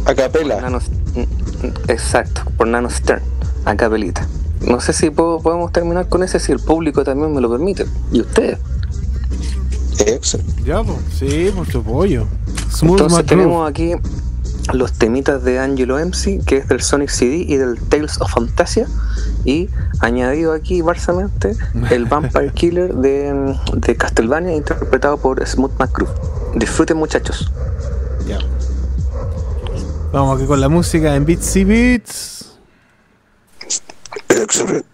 [0.06, 0.60] A capela.
[0.62, 1.41] Nano- mm,
[1.88, 3.22] exacto, por Nano Stern,
[3.66, 4.28] a capelita.
[4.68, 7.86] No sé si puedo- podemos terminar con ese si el público también me lo permite.
[8.12, 8.60] Y ustedes.
[10.00, 10.64] Excelente.
[10.64, 10.98] Ya, pues.
[11.18, 12.26] Sí, por tu pollo.
[12.72, 13.94] Smooth Entonces tenemos aquí
[14.74, 18.88] los temitas de Angelo MC, que es del Sonic CD y del Tales of Fantasia.
[19.46, 21.56] Y añadido aquí, barsamente,
[21.90, 26.12] el Vampire Killer de, de Castlevania, interpretado por Smooth McGroove.
[26.56, 27.52] Disfruten, muchachos.
[28.28, 28.38] Ya.
[30.12, 32.60] Vamos aquí con la música en Beats y Beats.
[34.28, 34.91] Excelente.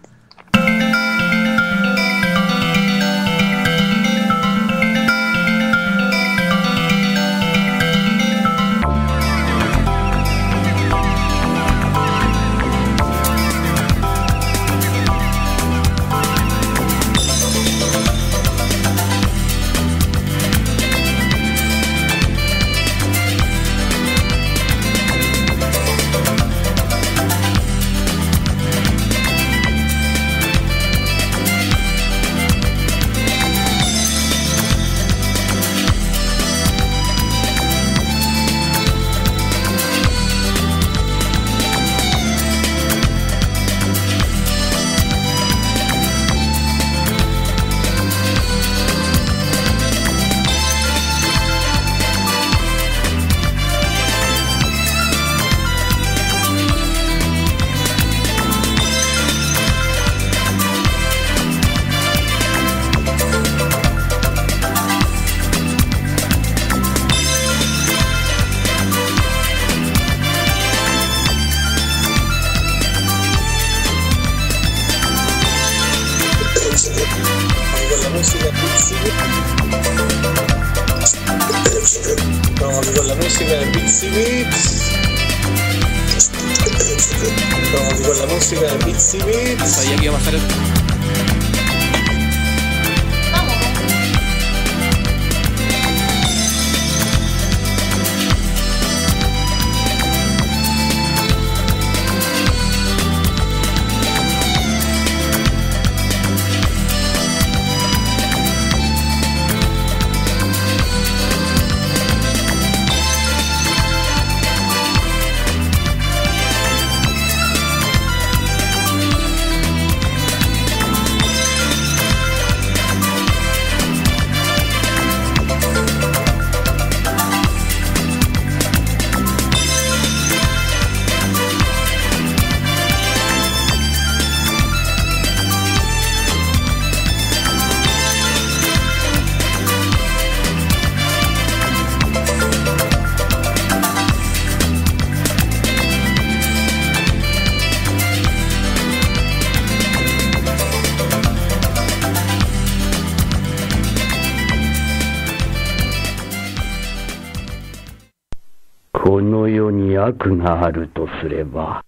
[160.07, 161.83] 悪があるとすれば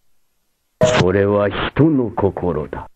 [1.00, 2.89] それは人の心だ」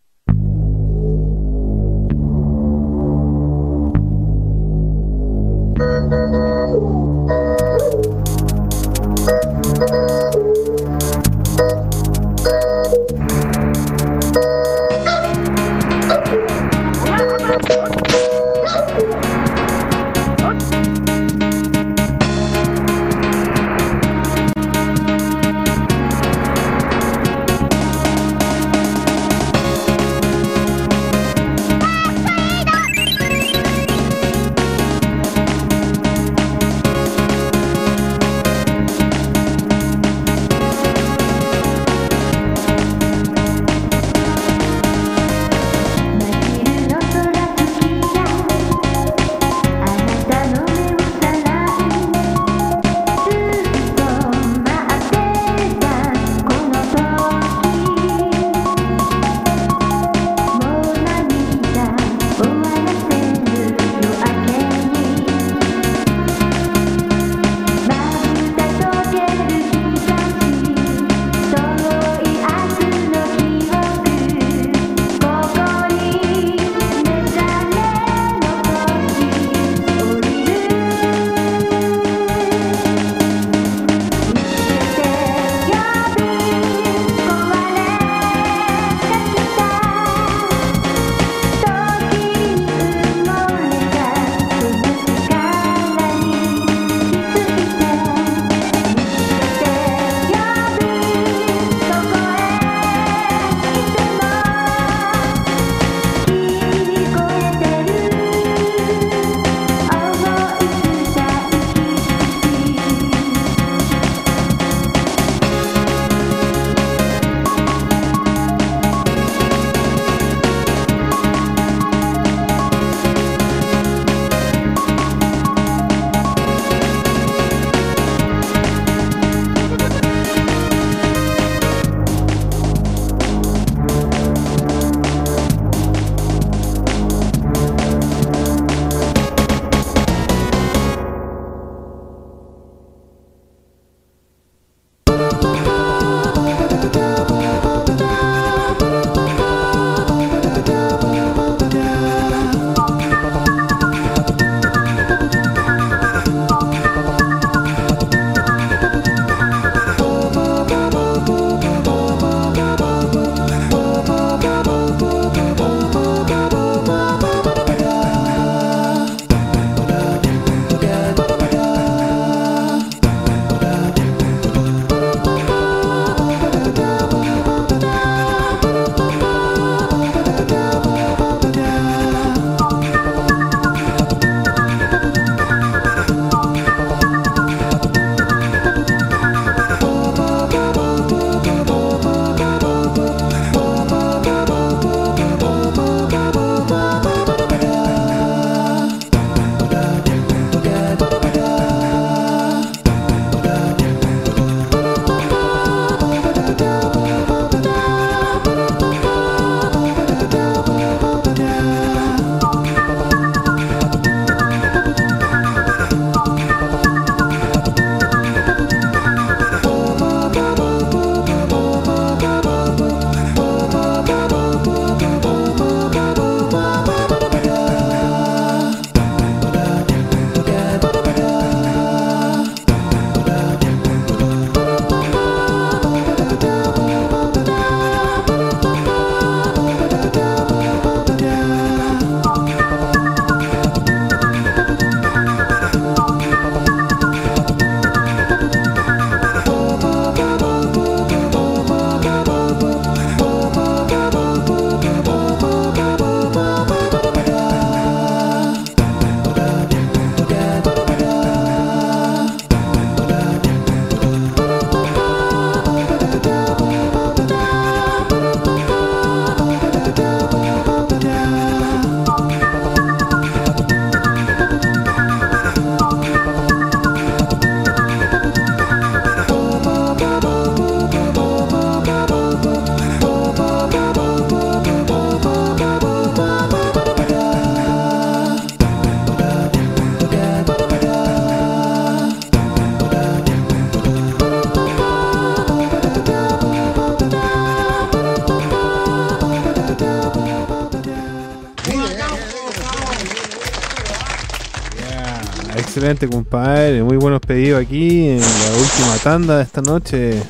[305.83, 306.81] Excelente, compadre.
[306.81, 310.23] Muy buenos pedidos aquí en la última tanda de esta noche.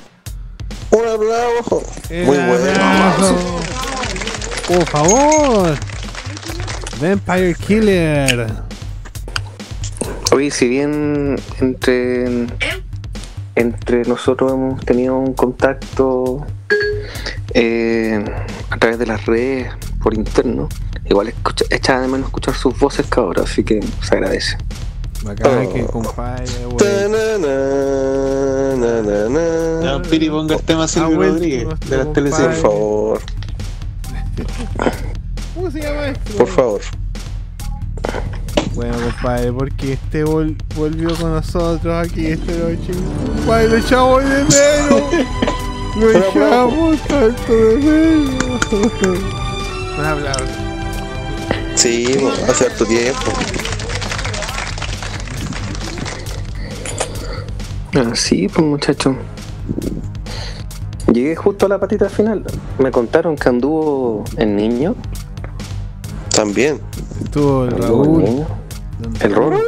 [0.89, 1.83] Un aplauso.
[2.09, 3.37] Muy bueno.
[4.67, 5.77] Por favor.
[6.99, 8.47] Vampire Killer.
[10.31, 12.47] Oye, si bien entre,
[13.53, 16.47] entre nosotros hemos tenido un contacto
[17.53, 18.25] eh,
[18.71, 20.67] a través de las redes por interno,
[21.05, 24.57] igual escucha, echaba de menos escuchar sus voces cabrón, así que se agradece.
[25.35, 26.45] Bacán que compadre,
[30.09, 33.21] Piri, ponga el tema Silvio Rodríguez nuestro de las Por favor,
[35.55, 36.37] ¿Cómo se llama esto?
[36.37, 36.81] por favor.
[38.73, 42.91] Bueno, compadre, porque este vol- volvió con nosotros aquí esta noche.
[43.37, 45.03] Compadre, lo echamos de menos.
[45.95, 48.59] Lo echamos tanto de menos.
[49.99, 50.43] Un aplauso.
[51.75, 52.17] Sí,
[52.49, 53.31] hace harto tiempo.
[57.95, 59.15] Ah, sí, pues muchacho.
[61.11, 62.43] Llegué justo a la patita final.
[62.79, 64.95] Me contaron que anduvo en niño.
[66.33, 66.79] También.
[67.23, 68.23] Estuvo el Raúl.
[68.23, 68.47] niño.
[69.21, 69.59] ¿El Rorro?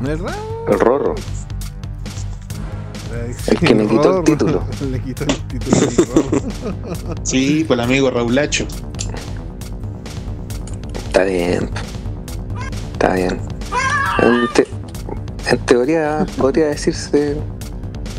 [0.00, 1.14] El Rorro.
[3.46, 4.62] El que me quitó el título.
[4.90, 5.76] Le quitó el título.
[7.22, 8.66] Sí, con el amigo Raulacho.
[11.06, 11.67] Está bien.
[15.50, 17.36] En teoría podría decirse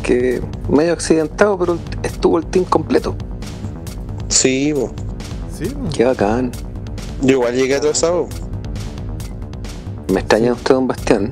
[0.04, 3.16] que medio accidentado, pero estuvo el team completo.
[4.28, 4.92] Sí, bo.
[5.56, 5.90] Sí, bo.
[5.90, 6.52] Qué bacán.
[7.22, 8.28] yo igual llegué atrasado.
[10.12, 11.30] Me extraña usted, don Bastián.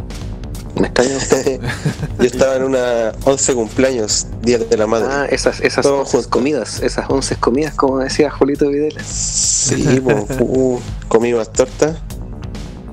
[0.80, 1.60] Me extraña usted.
[2.20, 5.08] Yo estaba en una 11 cumpleaños, Día de la Madre.
[5.10, 6.28] Ah, esas, esas Todos 11 juntos.
[6.28, 9.02] comidas, esas 11 comidas, como decía Julito Videla.
[9.04, 11.98] Sí, bo, uh, comí más torta.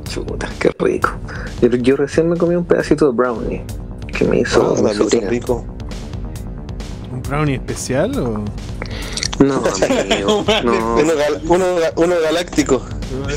[0.09, 1.11] Chuta, qué rico.
[1.65, 3.63] Yo, yo recién me comí un pedacito de brownie
[4.17, 5.65] que me hizo Oh, mi rico.
[7.13, 8.45] ¿Un brownie especial o.?
[9.43, 9.63] No,
[10.01, 12.83] amigo, no, Uno, gal- uno, ga- uno galáctico.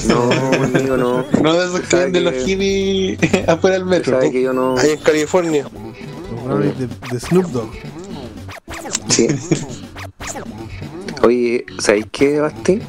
[0.07, 0.31] no,
[0.63, 1.25] amigo, no.
[1.41, 4.17] No de esos que venden los hippies afuera del metro.
[4.17, 4.77] Sabe que yo no.
[4.77, 5.65] Ahí en California.
[6.47, 7.71] Los de, de Snoop Dogg.
[9.09, 9.27] Sí.
[11.23, 12.79] Oye, ¿sabéis qué, Basti?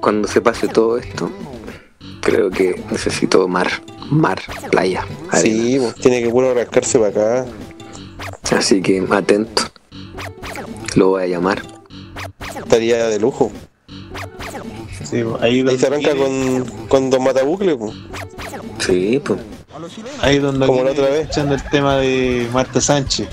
[0.00, 1.30] Cuando se pase todo esto,
[2.26, 3.68] creo que necesito mar,
[4.10, 4.40] mar,
[4.70, 5.40] playa, arena.
[5.62, 7.10] Sí, bo, tiene que puro rascarse para
[7.42, 7.46] acá.
[8.56, 9.62] Así que atento.
[10.96, 11.62] Lo voy a llamar.
[12.58, 13.52] Estaría de lujo.
[15.08, 17.92] Sí, ahí, Ahí donde se arranca quiere- con, con Don Matabucle, po.
[18.80, 19.38] Sí, pues.
[20.20, 21.20] Ahí donde Como la otra vez.
[21.22, 23.28] escuchando el tema de Marta Sánchez.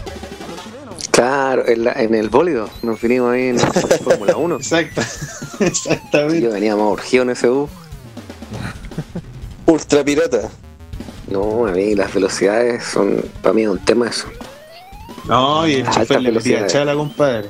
[1.11, 2.69] Claro, en, la- en el bólido.
[2.83, 3.59] Nos vinimos ahí en
[4.03, 4.55] Fórmula 1.
[4.57, 5.01] Exacto.
[5.59, 6.41] Exactamente.
[6.41, 7.69] Yo venía más urgido en ese bus.
[9.73, 10.49] Ultra pirata.
[11.29, 14.27] No, a mí las velocidades son, para mí es un tema eso.
[15.27, 17.49] No, y el Alta chofer le metía chala, compadre.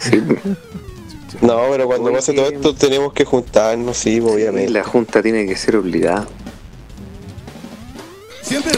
[0.00, 0.22] Sí,
[1.40, 4.70] No, pero cuando Oye, pase todo esto tenemos que juntarnos, sí, obviamente.
[4.70, 6.26] la junta tiene que ser obligada.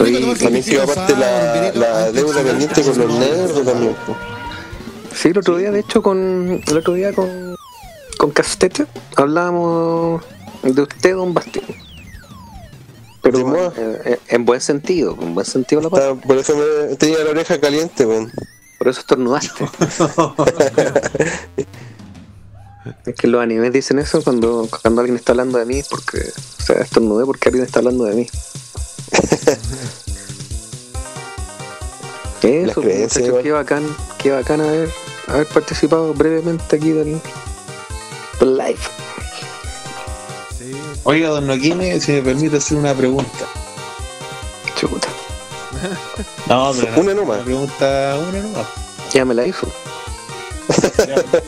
[0.01, 3.95] Oye, También que aparte la, la deuda pendiente con los nerds también.
[5.13, 7.55] Sí, el otro día, de hecho, con el otro día con,
[8.17, 10.23] con Castete hablábamos
[10.63, 11.65] de usted, don Bastián.
[13.21, 16.21] Pero eh, eh, en buen sentido, en buen sentido la palabra.
[16.21, 18.31] Por eso me tenía la oreja caliente, weón.
[18.77, 19.65] Por eso estornudaste.
[23.05, 26.61] es que los animes dicen eso cuando, cuando alguien está hablando de mí, porque, o
[26.61, 28.27] sea, estornudé porque alguien está hablando de mí.
[32.41, 33.83] Eso, muchachos, qué bacán,
[34.17, 34.89] qué bacán haber,
[35.27, 37.19] haber participado brevemente aquí del,
[38.39, 38.79] del live.
[41.03, 43.45] Oiga, don Noquine, si me permite hacer una pregunta.
[44.75, 45.07] Chuta.
[46.47, 47.35] No, pero no, Una nomás.
[47.37, 48.67] Una pregunta, una nomás.
[49.13, 49.67] Ya me la hizo.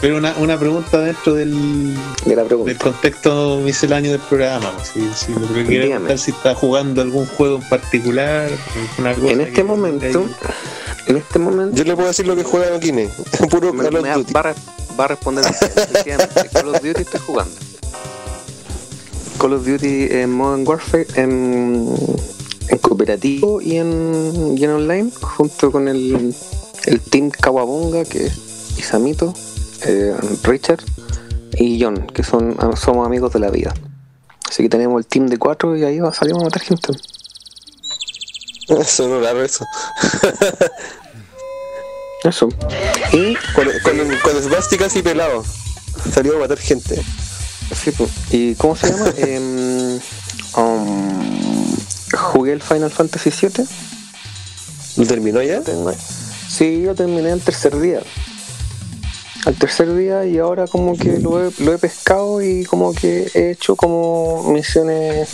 [0.00, 1.94] Pero una, una pregunta dentro del,
[2.26, 4.70] De la del contexto misceláneo del programa.
[4.72, 8.50] pues, Si, si lo que preguntar si está jugando algún juego en particular,
[8.98, 10.34] alguna cosa En este momento, ahí.
[11.06, 13.08] en este momento, Yo le puedo decir lo que juega Noquine.
[13.50, 14.32] Puro me- Call of va, Duty.
[14.34, 14.54] va a re-
[15.00, 15.44] va a responder.
[16.52, 17.54] Call of Duty estoy jugando.
[19.38, 21.94] Call of Duty en Modern Warfare, en,
[22.68, 26.34] en cooperativo y en, y en online, junto con el,
[26.86, 29.34] el team Kawabunga, que es Isamito,
[29.86, 30.14] eh,
[30.44, 30.80] Richard
[31.56, 33.74] y John, que son somos amigos de la vida.
[34.48, 36.92] Así que tenemos el team de cuatro y ahí va- salimos a matar gente.
[38.86, 39.66] Sonó raro eso.
[42.22, 42.48] Eso.
[43.12, 45.44] Y Con, con, con y pelado.
[46.12, 47.02] Salió a matar gente.
[47.72, 48.10] Sí, pues.
[48.30, 49.12] ¿Y cómo se llama?
[49.16, 50.00] Em,
[50.56, 51.76] um,
[52.16, 53.66] jugué el Final Fantasy VII.
[54.96, 55.60] ¿Lo terminó ya?
[56.48, 58.00] Sí, lo terminé al tercer día.
[59.44, 63.30] Al tercer día y ahora como que lo he, lo he pescado y como que
[63.34, 65.28] he hecho como misiones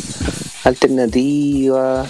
[0.65, 2.09] alternativas,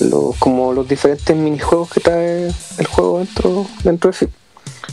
[0.00, 4.26] los, como los diferentes minijuegos que trae el juego dentro, dentro de sí.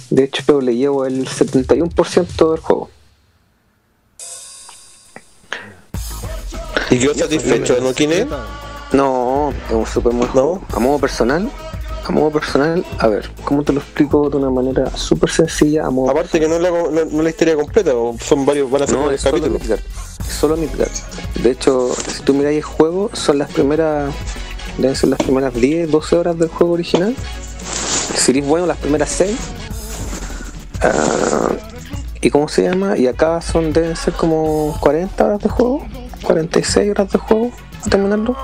[0.10, 2.90] De hecho, pero le llevo el 71% del juego.
[6.94, 8.28] ¿Y quedó satisfecho, no, Kine?
[8.92, 10.62] No, es un super buen juego.
[10.72, 11.50] A modo personal,
[12.06, 15.88] a modo personal, a ver, ¿cómo te lo explico de una manera súper sencilla?
[15.88, 18.46] A modo Aparte que no es la, no, no es la historia completa, o son
[18.46, 19.62] varios, van a ser No, varios es solo capítulos.
[19.62, 19.82] Midgard.
[20.20, 20.92] Es solo Midgard.
[21.42, 24.14] De hecho, si tú miráis el juego, son las primeras.
[24.78, 27.16] Deben ser las primeras 10, 12 horas del juego original.
[28.16, 29.36] Si eres bueno, las primeras 6.
[30.82, 31.50] Ah,
[32.22, 32.98] ¿Y cómo se llama?
[32.98, 35.86] Y acá son deben ser como 40 horas de juego.
[36.24, 38.36] 46 horas de juego para terminarlo.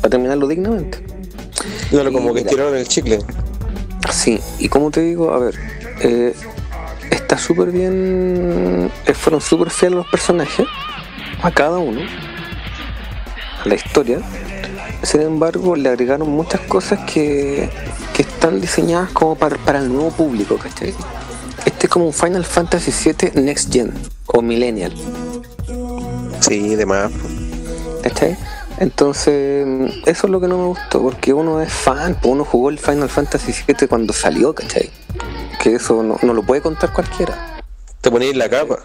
[0.00, 1.04] Para terminarlo dignamente.
[1.90, 3.18] Claro, como que estiraron el chicle.
[4.10, 5.54] Sí, y como te digo, a ver,
[6.00, 6.34] eh,
[7.10, 10.66] está súper bien, eh, fueron súper fieles los personajes,
[11.42, 12.00] a cada uno,
[13.62, 14.20] a la historia.
[15.02, 17.68] Sin embargo, le agregaron muchas cosas que,
[18.14, 20.94] que están diseñadas como para, para el nuevo público, ¿cachai?
[21.64, 23.92] Este es como un Final Fantasy VII Next Gen
[24.26, 24.92] o Millennial.
[26.52, 27.10] Sí, de más.
[28.02, 28.36] ¿Cachai?
[28.76, 29.66] Entonces,
[30.04, 32.78] eso es lo que no me gustó, porque uno es fan, pues uno jugó el
[32.78, 34.90] Final Fantasy VII cuando salió, ¿cachai?
[35.62, 37.62] Que eso no, no lo puede contar cualquiera.
[38.02, 38.80] Te ponéis la capa.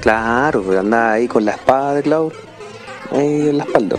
[0.00, 2.32] Claro, pues andaba ahí con la espada de Cloud
[3.10, 3.96] ahí en la espalda.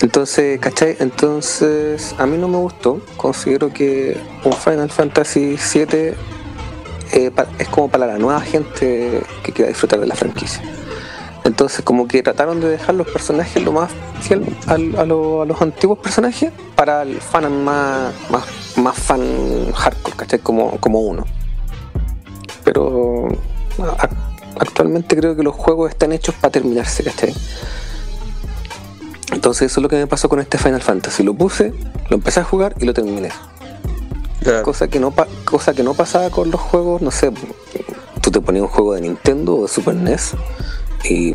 [0.00, 0.96] Entonces, ¿cachai?
[1.00, 3.02] Entonces, a mí no me gustó.
[3.18, 6.14] Considero que un Final Fantasy VII
[7.12, 10.62] eh, es como para la nueva gente que quiera disfrutar de la franquicia.
[11.44, 15.62] Entonces, como que trataron de dejar los personajes lo más fiel a, lo- a los
[15.62, 18.44] antiguos personajes para el fan más, más,
[18.76, 20.38] más fan hardcore, ¿cachai?
[20.40, 21.24] Como, como uno.
[22.64, 23.28] Pero
[24.60, 27.34] actualmente creo que los juegos están hechos para terminarse, ¿cachai?
[29.32, 31.22] Entonces eso es lo que me pasó con este Final Fantasy.
[31.22, 31.72] Lo puse,
[32.10, 33.30] lo empecé a jugar y lo terminé.
[34.62, 37.30] Cosa, que no cosa que no pasaba con los juegos, no sé,
[38.22, 40.32] tú te ponías un juego de Nintendo o de Super NES
[41.04, 41.34] y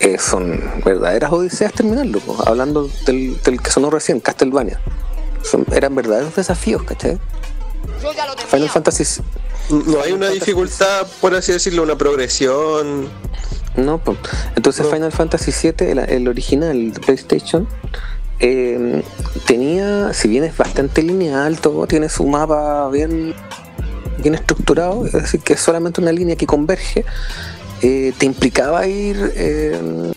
[0.00, 2.20] eh, son verdaderas odiseas terminarlo.
[2.20, 2.36] po.
[2.46, 4.80] Hablando del, del que sonó recién, Castlevania.
[5.42, 7.18] Son, eran verdaderos desafíos, ¿cachai?
[8.48, 9.22] Final Fantasy
[9.70, 13.08] No hay una dificultad, por así decirlo, una progresión.
[13.76, 14.18] No, pues.
[14.54, 17.68] Entonces Final Fantasy VII, el, el original de PlayStation,
[18.38, 19.02] eh,
[19.46, 23.34] tenía, si bien es bastante lineal, todo tiene su mapa bien,
[24.18, 27.04] bien estructurado, es decir, que es solamente una línea que converge,
[27.82, 30.12] eh, te implicaba ir eh,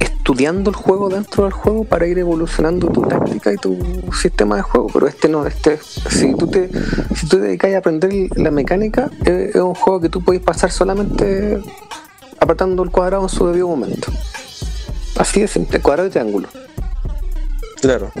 [0.00, 3.78] estudiando el juego dentro del juego para ir evolucionando tu táctica y tu
[4.12, 5.78] sistema de juego, pero este no, este
[6.08, 6.68] si tú te
[7.14, 10.70] si tú te dedicas a aprender la mecánica, es un juego que tú puedes pasar
[10.70, 11.60] solamente
[12.38, 14.12] apretando el cuadrado en su debido momento.
[15.16, 16.48] Así de simple, cuadrado y triángulo.
[17.80, 18.12] Claro.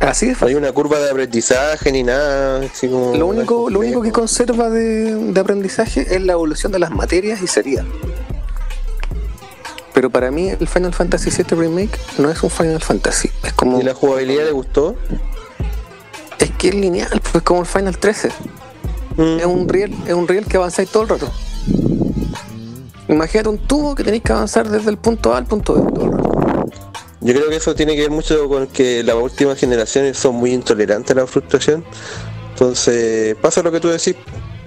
[0.00, 2.62] Así de No hay una curva de aprendizaje ni nada.
[2.64, 6.78] Así como Lo único, lo único que conserva de, de aprendizaje es la evolución de
[6.78, 7.84] las materias y sería.
[9.94, 13.30] Pero para mí el Final Fantasy VII Remake no es un Final Fantasy.
[13.44, 13.80] Es como.
[13.80, 14.96] ¿Y la jugabilidad le gustó?
[16.38, 18.28] Es que es lineal, pues como el Final 13.
[19.16, 19.38] Mm.
[19.38, 21.30] Es un riel, es un riel que avanzáis todo el rato.
[23.08, 26.04] Imagínate un tubo que tenéis que avanzar desde el punto A al punto B todo
[26.06, 26.23] el rato.
[27.24, 30.52] Yo creo que eso tiene que ver mucho con que las últimas generaciones son muy
[30.52, 31.82] intolerantes a la frustración.
[32.52, 34.14] Entonces, pasa lo que tú decís.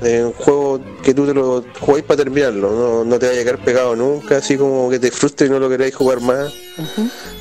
[0.02, 3.44] Es un juego que tú te lo jugáis para terminarlo, no, no te vaya a
[3.44, 6.54] quedar pegado nunca, así como que te frustre y no lo queréis jugar más.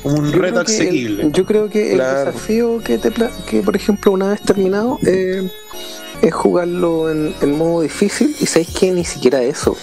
[0.03, 1.29] Un Yo reto el- asequible.
[1.31, 2.19] yo creo que Claro.
[2.21, 5.47] el desafío que, te pla- que, por ejemplo, una vez terminado, eh,
[6.23, 9.77] es jugarlo en, en modo difícil y sabéis que ni siquiera eso.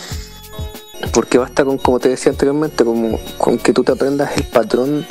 [1.13, 5.07] Porque basta con, como te decía anteriormente, como con que tú te aprendas el patrón,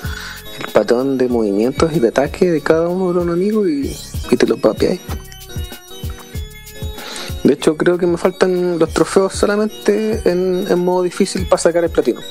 [0.60, 3.96] el patrón de movimientos y de ataque de cada uno de los enemigos y,
[4.32, 5.00] y te lo papeáis.
[7.44, 11.84] De hecho, creo que me faltan los trofeos solamente en, en modo difícil para sacar
[11.84, 12.22] el platino.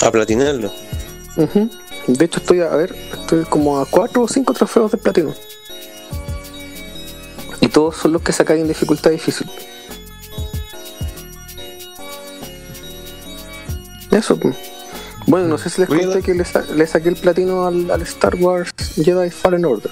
[0.00, 0.72] A platinarlo.
[2.06, 5.34] De hecho, estoy a, ver, estoy como a 4 o 5 trofeos de platino.
[7.60, 9.50] Y todos son los que sacáis en dificultad difícil.
[14.10, 14.38] Eso.
[14.38, 14.56] pues.
[15.26, 18.00] Bueno, no sé si les conté que le, sa- le saqué el platino al, al
[18.02, 19.90] Star Wars Jedi Fallen Order.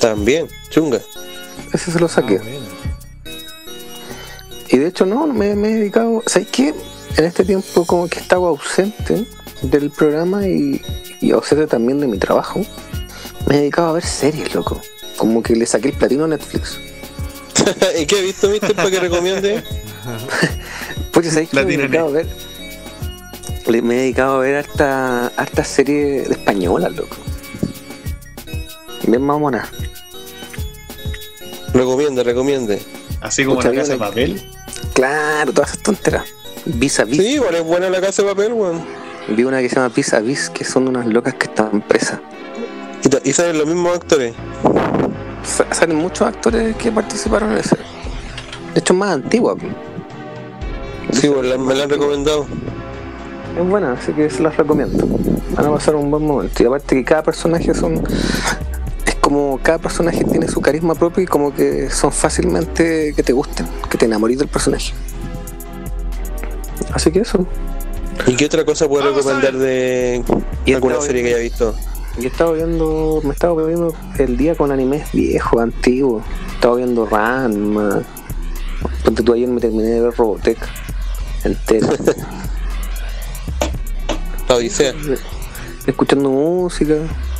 [0.00, 1.00] También, chunga.
[1.72, 2.40] Ese se lo saqué.
[4.70, 6.22] Y de hecho, no, me, me he dedicado.
[6.26, 6.74] ¿Sabes qué?
[7.16, 9.26] En este tiempo, como que estaba ausente
[9.62, 10.80] del programa y,
[11.20, 12.60] y ausente también de mi trabajo,
[13.48, 14.80] me he dedicado a ver series, loco.
[15.16, 16.78] Como que le saqué el platino a Netflix.
[17.98, 19.62] ¿Y qué has visto, mister, para que recomiende?
[21.12, 21.64] Pues ¿sabes qué?
[21.64, 22.26] Me he dedicado a ver.
[23.68, 27.16] Le- Me he dedicado a ver harta, harta serie de española, loco.
[29.06, 29.68] Bien mamona.
[31.72, 32.82] Recomiende, recomiende.
[33.20, 34.42] Así como Pucha, la casa de papel.
[34.94, 36.24] Claro, todas esas tonteras.
[36.64, 37.16] Vis a vis.
[37.18, 38.84] Sí, igual es buena la casa de papel, weón.
[39.28, 42.20] Vi una que se llama Vis a Vis, que son unas locas que están presas.
[43.24, 44.34] Y, salen los mismos actores.
[45.44, 47.76] Sa- Salen muchos actores que participaron en ese.
[48.74, 49.54] De hecho, es más antigua.
[51.12, 52.46] Sí, weón, la- me la han recomendado.
[53.58, 55.04] Es buena, así que se las recomiendo.
[55.56, 56.62] Van a pasar un buen momento.
[56.62, 58.04] Y aparte que cada personaje son...
[59.04, 63.32] Es como cada personaje tiene su carisma propio y como que son fácilmente que te
[63.32, 64.92] gusten, que te enamorís del personaje.
[66.92, 67.44] Así que eso.
[68.28, 70.22] ¿Y qué otra cosa puede recomendar de
[70.64, 71.74] Y alguna serie que haya visto?
[72.20, 76.22] Yo estaba viendo, me estaba viendo el día con animes viejos, antiguos.
[76.54, 78.02] Estaba viendo Ranma.
[79.04, 80.58] Ponte tú ayer me terminé de ver Robotech
[81.42, 81.88] entero.
[84.48, 84.94] La Odisea.
[85.86, 86.94] Escuchando música.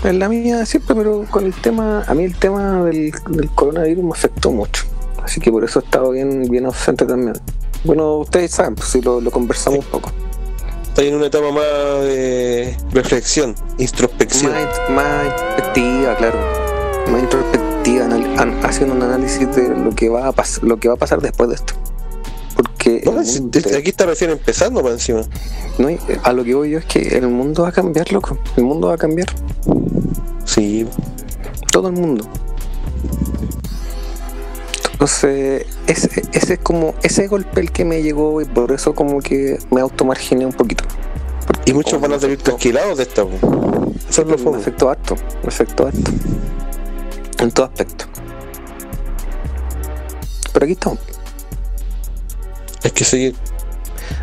[0.05, 4.05] Es la mía siempre, pero con el tema, a mí el tema del, del coronavirus
[4.05, 4.85] me afectó mucho.
[5.23, 7.35] Así que por eso he estado bien, bien ausente también.
[7.85, 10.11] Bueno, ustedes saben, pues si lo, lo conversamos un poco.
[10.83, 11.65] Está en una etapa más
[12.03, 14.53] de reflexión, introspección.
[14.53, 16.39] Más, más introspectiva, claro.
[17.11, 18.09] Más introspectiva,
[18.65, 21.49] haciendo un análisis de lo que va a pasar, lo que va a pasar después
[21.49, 21.75] de esto.
[22.59, 25.21] Porque No, aquí está recién empezando para encima.
[25.79, 28.37] no, y a lo que voy yo es que el mundo va a cambiar, loco.
[28.57, 29.29] El mundo va a cambiar.
[30.45, 30.85] Sí.
[31.71, 32.27] Todo el mundo.
[34.93, 39.21] Entonces, ese, ese es como ese golpe el que me llegó y por eso como
[39.21, 40.83] que me automarginé un poquito.
[41.65, 43.25] Y muchos van a salir trasquilados de esta.
[43.25, 43.93] po.
[44.11, 44.59] Eso es lo me fome.
[44.59, 46.11] afectó harto, me afectó harto.
[47.39, 48.07] En todo aspecto.
[50.53, 50.99] Pero aquí estamos.
[52.89, 53.35] Hay que seguir.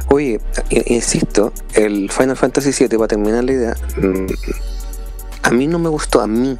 [0.10, 0.42] Oye,
[0.88, 4.26] insisto, el Final Fantasy VII, para terminar la idea, mm,
[5.44, 6.58] a mí no me gustó, a mí.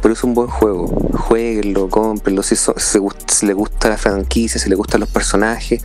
[0.00, 0.86] Pero es un buen juego.
[1.18, 2.42] Jueguenlo, cómprenlo.
[2.42, 5.82] Si, so- si, si le gusta la franquicia, si le gustan los personajes,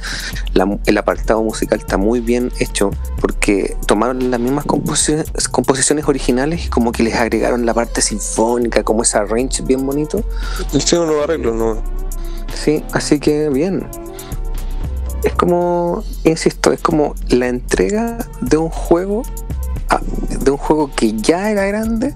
[0.53, 6.65] la el apartado musical está muy bien hecho porque tomaron las mismas composiciones, composiciones originales
[6.67, 10.23] y como que les agregaron la parte sinfónica, como ese range bien bonito.
[10.72, 11.83] Hicieron nuevos arreglos, ¿no?
[12.53, 13.88] Sí, así que bien.
[15.24, 19.24] Es como, insisto, es como la entrega de un juego,
[19.90, 20.01] a-
[20.43, 22.16] de un juego que ya era grande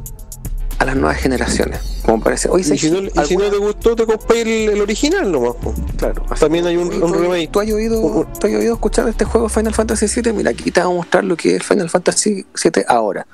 [0.80, 2.01] a las nuevas generaciones.
[2.06, 4.82] Como parece, hoy Y si no, y si no te gustó, te compré el, el
[4.82, 5.56] original nomás.
[5.56, 5.74] po.
[5.98, 6.24] Claro.
[6.40, 7.50] También hay un, un ¿Tú, remake.
[7.51, 10.34] tú has oído, tú has oído escuchar este juego Final Fantasy VII?
[10.34, 13.25] Mira, aquí te vamos a mostrar lo que es Final Fantasy VII ahora.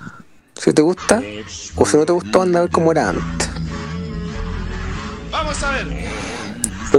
[0.56, 1.22] Si te gusta,
[1.76, 3.50] o si no te gustó, anda a ver cómo era antes.
[5.32, 5.88] Vamos a ver.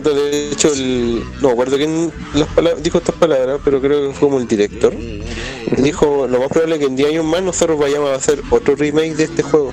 [0.00, 4.14] De hecho, el, no me acuerdo quién las palabras, dijo estas palabras, pero creo que
[4.14, 4.94] fue como el director.
[5.76, 8.74] Dijo, lo más probable es que en 10 años más nosotros vayamos a hacer otro
[8.74, 9.72] remake de este juego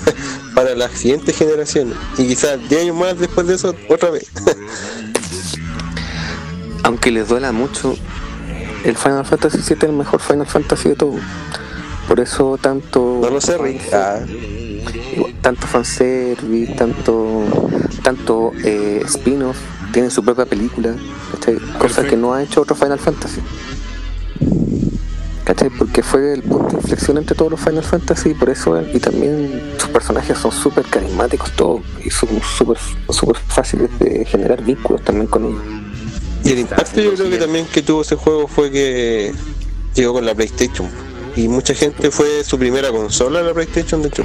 [0.54, 1.96] para las siguientes generaciones.
[2.18, 4.26] Y quizás 10 años más después de eso, otra vez.
[6.82, 7.96] aunque les duela mucho,
[8.84, 11.14] el Final Fantasy VII es el mejor Final Fantasy de todo.
[12.08, 13.20] Por eso tanto.
[13.22, 13.82] No lo sé, Rick.
[13.92, 14.20] Ah,
[15.40, 17.44] Tanto fanservice, tanto.
[18.02, 19.56] tanto eh, spin-off,
[19.92, 20.94] tienen su propia película,
[21.32, 21.56] ¿cachai?
[21.78, 23.40] Cosa que no ha hecho otro Final Fantasy.
[25.44, 25.70] ¿Cachai?
[25.70, 29.00] Porque fue el punto de inflexión entre todos los Final Fantasy y por eso, y
[29.00, 32.78] también sus personajes son súper carismáticos todos, y son súper
[33.08, 35.62] súper fáciles de generar vínculos también con ellos.
[36.44, 39.32] Y el impacto yo creo que también que tuvo ese juego fue que
[39.94, 40.88] llegó con la PlayStation.
[41.40, 44.22] Y mucha gente fue su primera consola la PlayStation, de hecho.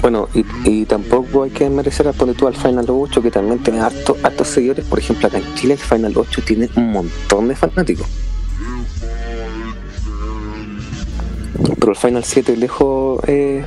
[0.00, 0.28] Bueno,
[0.64, 4.16] y, tampoco hay que merecer a ponle tú al Final 8, que también tiene harto,
[4.22, 4.84] hartos seguidores.
[4.84, 8.06] Por ejemplo, acá en Chile el Final 8 tiene un montón de fanáticos.
[11.80, 13.64] Pero el Final 7 lejos eh,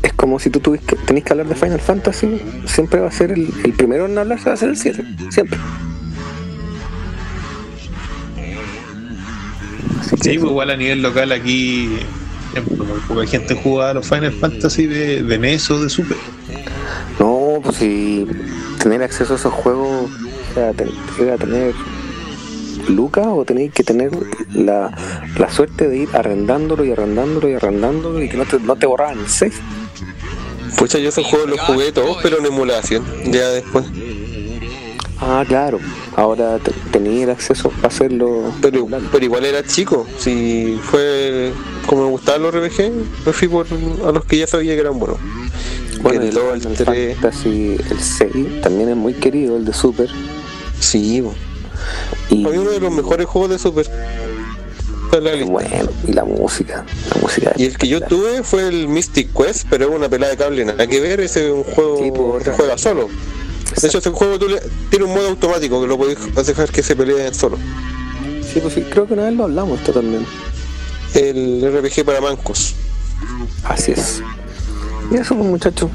[0.00, 3.12] es, como si tú tuvieras que, tenés que hablar de Final Fantasy, siempre va a
[3.12, 5.58] ser el, el primero en hablar, va a ser el 7, siempre.
[10.22, 11.88] Sí, pues igual a nivel local aquí
[12.88, 16.16] muy poca gente jugaba a los Final Fantasy de, de NES o de Super.
[17.18, 18.26] No, pues si
[18.82, 20.10] tener acceso a esos juegos
[20.56, 20.90] era, ten-
[21.20, 21.74] era tener
[22.88, 24.10] lucas o tenéis que tener
[24.54, 24.90] la,
[25.38, 28.86] la suerte de ir arrendándolo y arrendándolo y arrendándolo y que no te, no te
[28.86, 29.52] borraban el.
[30.76, 33.84] Pucha, yo esos juegos los jugué todos, pero en emulación, ya después.
[35.20, 35.78] Ah, claro.
[36.16, 38.52] Ahora te- tenía el acceso para hacerlo.
[38.62, 40.06] Pero, pero igual era chico.
[40.18, 41.52] Si fue
[41.86, 42.90] como me gustaban los RPG,
[43.26, 43.66] me fui por
[44.06, 45.18] a los que ya sabía que eran buenos.
[46.02, 47.14] Bueno, el el, 2, el Final 3.
[47.18, 50.08] Fantasy, el 6 también es muy querido, el de Super.
[50.78, 51.22] Sí.
[52.30, 53.90] Y Hay uno de los mejores juegos de Super.
[55.12, 56.84] La bueno, y la música.
[57.12, 60.30] La música Y el que yo tuve fue el Mystic Quest, pero es una pelada
[60.30, 63.08] de cable, nada que ver, ese es un juego que juega solo.
[63.80, 66.82] De hecho, ese juego tú le- tiene un modo automático que lo podés dejar que
[66.82, 67.56] se peleen solo.
[68.42, 70.24] Sí, pues sí, creo que una vez lo hablamos esto también.
[71.14, 72.74] El RPG para mancos.
[73.64, 74.22] Así es.
[75.10, 75.90] Y eso, pues, muchachos.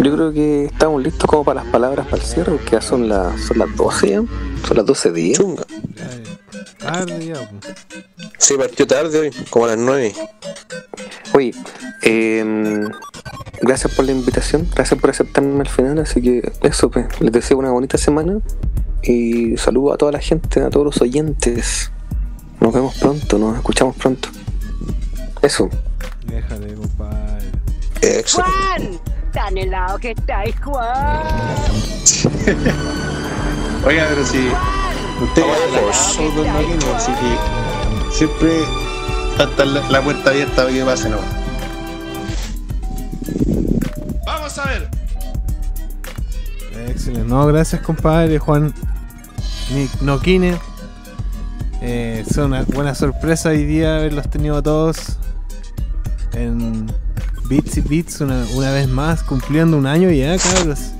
[0.00, 3.08] Yo creo que estamos listos como para las palabras para el cierre, porque ya son
[3.08, 4.22] las, son las 12 ya.
[4.66, 5.36] Son las 12 de día.
[5.36, 5.64] Chunga.
[6.78, 7.50] Tarde ya.
[8.38, 10.14] Se partió tarde hoy, como a las 9.
[11.34, 11.54] Oye,
[12.02, 12.84] eh,
[13.60, 17.58] gracias por la invitación, gracias por aceptarme al final, así que eso, pues, les deseo
[17.58, 18.40] una bonita semana
[19.02, 21.90] y saludo a toda la gente, a todos los oyentes.
[22.60, 24.28] Nos vemos pronto, nos escuchamos pronto.
[25.42, 25.68] Eso.
[26.26, 27.46] Déjale, compadre.
[28.00, 28.52] Excelente.
[28.52, 29.00] Juan,
[29.32, 31.22] tan helado que estáis, Juan.
[33.86, 34.50] Oiga, pero si
[35.26, 38.62] pasó con Maquino, así que siempre
[39.38, 41.18] está la, la puerta abierta para que pase, ¿no?
[44.24, 44.88] Vamos a ver.
[46.88, 47.28] Excelente.
[47.28, 48.72] No, gracias, compadre Juan
[49.74, 50.56] Nick Noquine.
[51.80, 55.16] Eh, es una buena sorpresa hoy día haberlos tenido a todos
[56.32, 56.90] en
[57.48, 60.90] Beats y Beats una, una vez más, cumpliendo un año ya, cabros.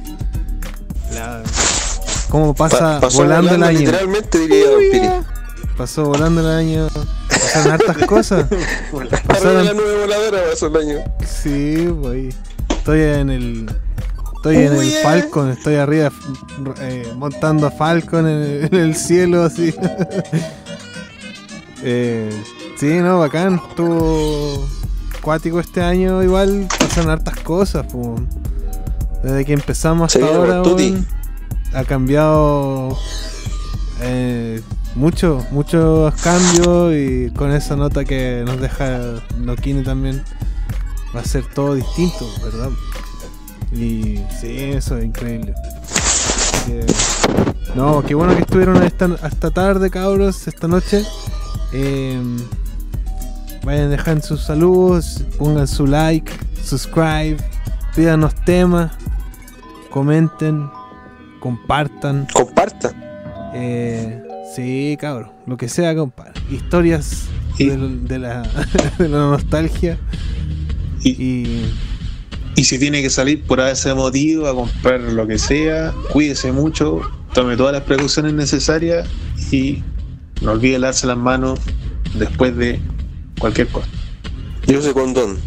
[1.13, 1.43] La-
[2.29, 3.79] ¿Cómo pasa Pa- pasó volando, el año?
[3.81, 5.09] Literalmente diría Piri.
[5.77, 6.89] Pasó volando el año.
[7.29, 8.47] Pasaron hartas cosas.
[9.27, 10.99] Pasaron la nube voladora pasó el año.
[11.27, 12.35] Sí, voy.
[12.69, 13.71] Estoy en el.
[14.37, 16.13] Estoy en el Falcon, estoy arriba
[16.81, 19.75] eh, montando a Falcon en el, en el cielo así.
[21.83, 22.31] eh,
[22.79, 23.61] sí, no, bacán.
[23.69, 24.65] Estuvo
[25.23, 26.69] cuático este año igual.
[26.79, 28.17] Pasan hartas cosas, po.
[29.23, 31.05] Desde que empezamos hasta ahora, weón,
[31.75, 32.97] ha cambiado
[34.01, 34.63] eh,
[34.95, 40.23] mucho, muchos cambios y con esa nota que nos deja Nokine también
[41.15, 42.71] va a ser todo distinto, ¿verdad?
[43.73, 45.55] Y sí, eso es increíble.
[46.67, 46.87] Que,
[47.75, 51.05] no, qué bueno que estuvieron hasta, tarde, cabros, esta noche.
[51.73, 52.21] Eh,
[53.65, 56.33] vayan dejando sus saludos, pongan su like,
[56.63, 57.37] subscribe,
[57.95, 58.93] pídanos temas,
[59.91, 60.71] comenten,
[61.41, 62.27] compartan.
[62.33, 62.93] Compartan.
[63.55, 64.23] Eh,
[64.55, 66.41] sí, cabrón, lo que sea, compadre.
[66.51, 67.27] Historias
[67.59, 68.43] de, de la,
[68.99, 69.99] de la nostalgia.
[71.03, 71.65] Y,
[72.57, 77.03] y si tiene que salir por ese motivo a comprar lo que sea, cuídese mucho,
[77.33, 79.09] tome todas las precauciones necesarias
[79.53, 79.83] y
[80.43, 81.61] no olvide lavarse las manos
[82.15, 82.81] después de
[83.39, 83.89] cualquier cosa.
[84.67, 85.39] Yo sé condón.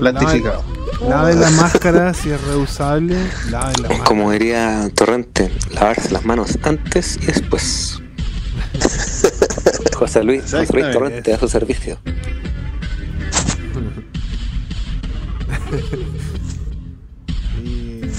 [0.00, 0.64] Plastificado.
[1.08, 3.16] Laven la máscara si es reusable.
[3.50, 4.04] Laven la.
[4.04, 8.00] Como diría Torrente, lavarse las manos antes y después.
[9.96, 10.90] José Luis, José Luis.
[10.92, 11.98] Torrente a su servicio.
[17.62, 18.00] Y-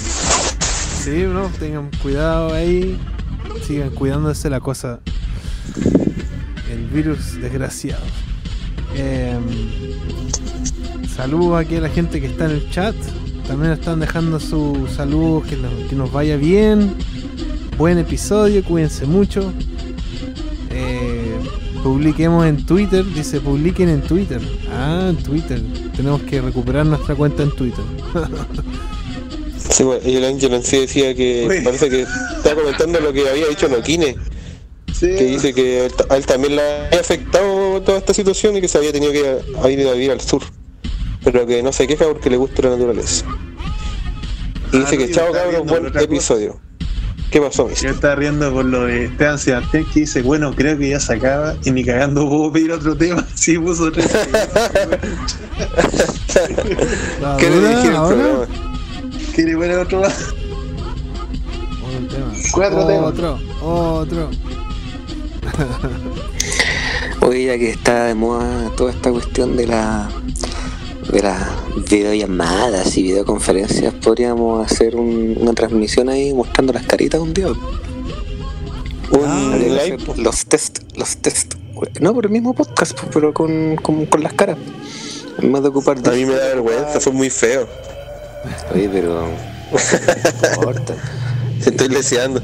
[1.00, 3.00] Sí, no, tengan cuidado ahí.
[3.66, 5.00] Sigan cuidándose la cosa.
[6.70, 8.02] El virus desgraciado.
[8.94, 9.42] Em,
[11.20, 12.94] saludos aquí a la gente que está en el chat.
[13.46, 16.94] También están dejando sus saludos, que, nos- que nos vaya bien.
[17.76, 19.52] Buen episodio, cuídense mucho.
[20.70, 21.36] Eh,
[21.82, 24.40] publiquemos en Twitter, dice publiquen en Twitter.
[24.72, 25.60] Ah, en Twitter.
[25.94, 27.84] Tenemos que recuperar nuestra cuenta en Twitter.
[29.70, 31.60] Sí, bueno, y el Ángel en sí decía que Uy.
[31.62, 34.16] parece que estaba comentando lo que había dicho Noquine.
[34.98, 38.60] Que dice que a él- a él también le había afectado toda esta situación y
[38.62, 40.42] que se había tenido que ir a, a ir a vivir al sur.
[41.24, 43.24] Pero que no se queja porque le gusta la naturaleza.
[44.72, 46.60] Y dice Ah, que chao cabros, buen episodio.
[47.30, 47.80] ¿Qué pasó, mis?
[47.80, 51.12] Yo estaba riendo por lo de Esteban Sebastián que dice, bueno, creo que ya se
[51.14, 53.24] acaba y ni cagando puedo pedir otro tema.
[53.34, 54.08] Sí, puso tres.
[57.38, 58.46] ¿Qué le dije el ahora, programa?
[59.34, 60.34] ¿Quiere poner otro más?
[61.84, 62.32] otro tema.
[62.52, 63.12] Cuatro temas.
[63.12, 64.30] Otro, otro.
[67.20, 70.08] Hoy ya que está de moda toda esta cuestión de la
[71.12, 71.40] de las
[71.90, 77.48] videollamadas y videoconferencias, podríamos hacer un- una transmisión ahí mostrando las caritas un día.
[79.12, 79.96] Un live.
[79.98, 81.54] hacer los test, los test.
[82.00, 84.58] No por el mismo podcast, pues, pero con, con, con las caras.
[85.40, 87.66] En vez de ocupar A mí me da vergüenza, fue muy feo.
[88.74, 89.24] Oye, pero.
[89.72, 90.94] No importa.
[91.64, 92.40] Estoy leseando.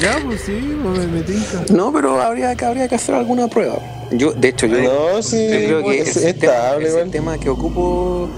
[0.00, 1.64] Ya, pues sí, pues me, me tinca.
[1.72, 3.76] No, pero habría que, habría que hacer alguna prueba.
[4.12, 7.10] Yo, de hecho, yo, No, sí, yo creo que es estable, tema, ese igual.
[7.10, 8.28] tema que ocupo,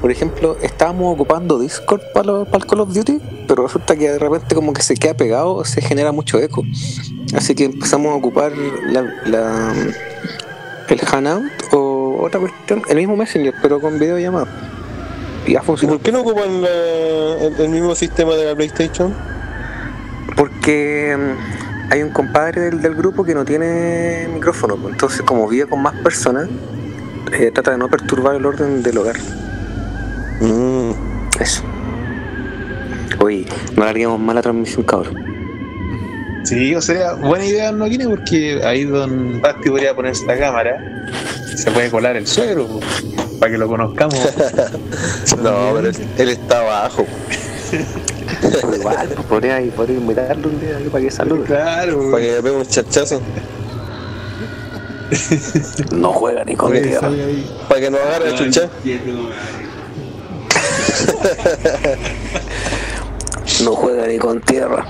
[0.00, 4.18] por ejemplo, estábamos ocupando Discord para, para el Call of Duty, pero resulta que de
[4.18, 6.62] repente como que se queda pegado, se genera mucho eco.
[7.34, 9.74] Así que empezamos a ocupar la, la-
[10.88, 14.46] el Hanout o otra cuestión, el mismo Messenger, pero con videollamada.
[15.46, 15.98] Y ha ¿Y funcionado.
[15.98, 16.68] por qué no ocupan la-
[17.46, 19.14] el, el mismo sistema de la PlayStation?
[20.36, 21.16] Porque
[21.90, 25.82] hay un compadre del, del grupo que no tiene micrófono, pues, entonces como vive con
[25.82, 26.48] más personas,
[27.32, 29.16] eh, trata de no perturbar el orden del hogar.
[30.40, 30.92] Mm.
[31.40, 31.62] Eso.
[33.18, 33.44] Oye,
[33.76, 35.14] no larguemos más la transmisión, cabrón.
[36.44, 41.06] Sí, o sea, buena idea no tiene porque ahí don Basti podría ponerse la cámara,
[41.54, 42.80] se puede colar el suegro, po,
[43.38, 44.16] para que lo conozcamos.
[45.42, 47.06] No, pero él, él está abajo.
[48.40, 51.44] Pero igual, pues, podría, podría invitarlo un día para que salude.
[51.44, 53.20] Claro, Para que pegue un chachazo.
[55.92, 57.10] No juega ni con tierra.
[57.68, 58.70] Para que nos agarre chucha.
[63.64, 64.86] No juega ni con tierra.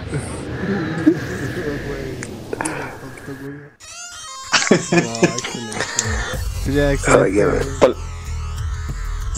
[6.65, 7.47] Sería excelente.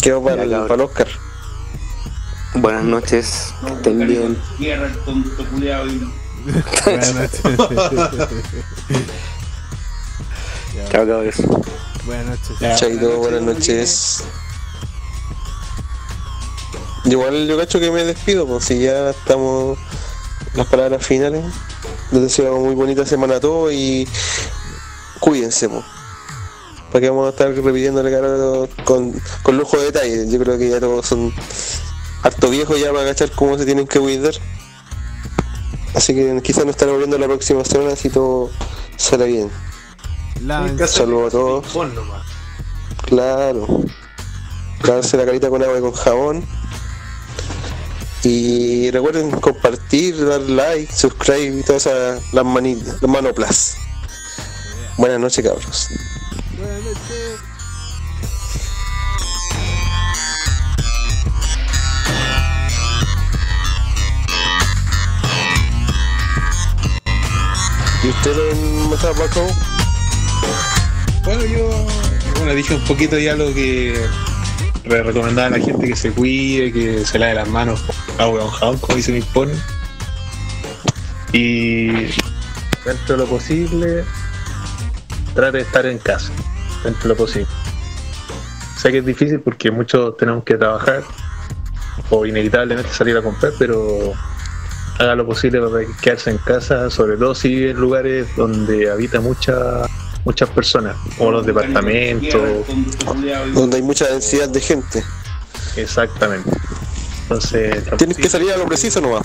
[0.03, 1.09] Quedó para el Oscar.
[2.55, 4.39] Buenas noches, que estén bien.
[4.59, 5.87] Tierra, el tonto culiao.
[5.87, 6.13] y-
[6.85, 7.41] Buenas noches.
[10.91, 11.35] Chao, cabros.
[12.05, 12.79] Buenas noches.
[12.81, 14.25] Chaito, buenas noches.
[17.05, 19.79] Igual yo cacho que me despido, pues si ya estamos
[20.55, 21.45] las palabras finales.
[22.11, 24.07] Les deseo muy bonita semana a todos y
[25.21, 25.85] cuídense, pues.
[26.91, 30.29] Para que vamos a estar repitiéndole con, con lujo de detalle.
[30.31, 31.33] Yo creo que ya todos son
[32.23, 34.35] harto viejos ya para cachar cómo se tienen que cuidar.
[35.95, 38.51] Así que quizás nos estaremos viendo la próxima semana si todo
[38.97, 39.51] sale bien.
[40.87, 41.67] Saludos a todos.
[43.07, 43.67] Claro.
[44.85, 46.45] Lavarse la carita con agua y con jabón.
[48.25, 53.77] Y recuerden compartir, dar like, subscribe y todas esas las manitas, las manoplas.
[54.97, 55.89] Buenas noches cabros.
[56.57, 57.22] Buenas noches.
[68.25, 69.47] ¿Y usted en Matapaco?
[71.25, 71.87] Bueno, yo
[72.39, 74.01] bueno, dije un poquito ya lo que
[74.85, 77.83] re- recomendaba a la gente que se cuide, que se lave las manos
[78.19, 79.53] agua con jabón, como dice mi pone.
[81.33, 81.89] Y
[82.85, 84.05] dentro de lo posible,
[85.35, 86.33] trate de estar en casa,
[86.85, 87.49] dentro de lo posible.
[88.81, 91.03] Sé que es difícil porque muchos tenemos que trabajar
[92.11, 94.13] o inevitablemente salir a comprar, pero
[94.99, 99.21] haga lo posible para quedarse en casa, sobre todo si vive en lugares donde habita
[99.21, 99.83] mucha,
[100.25, 102.67] muchas personas, como los departamentos.
[103.55, 105.03] Donde hay mucha densidad de gente.
[105.77, 106.51] Exactamente.
[107.23, 109.23] Entonces, Tienes que salir a lo preciso nomás.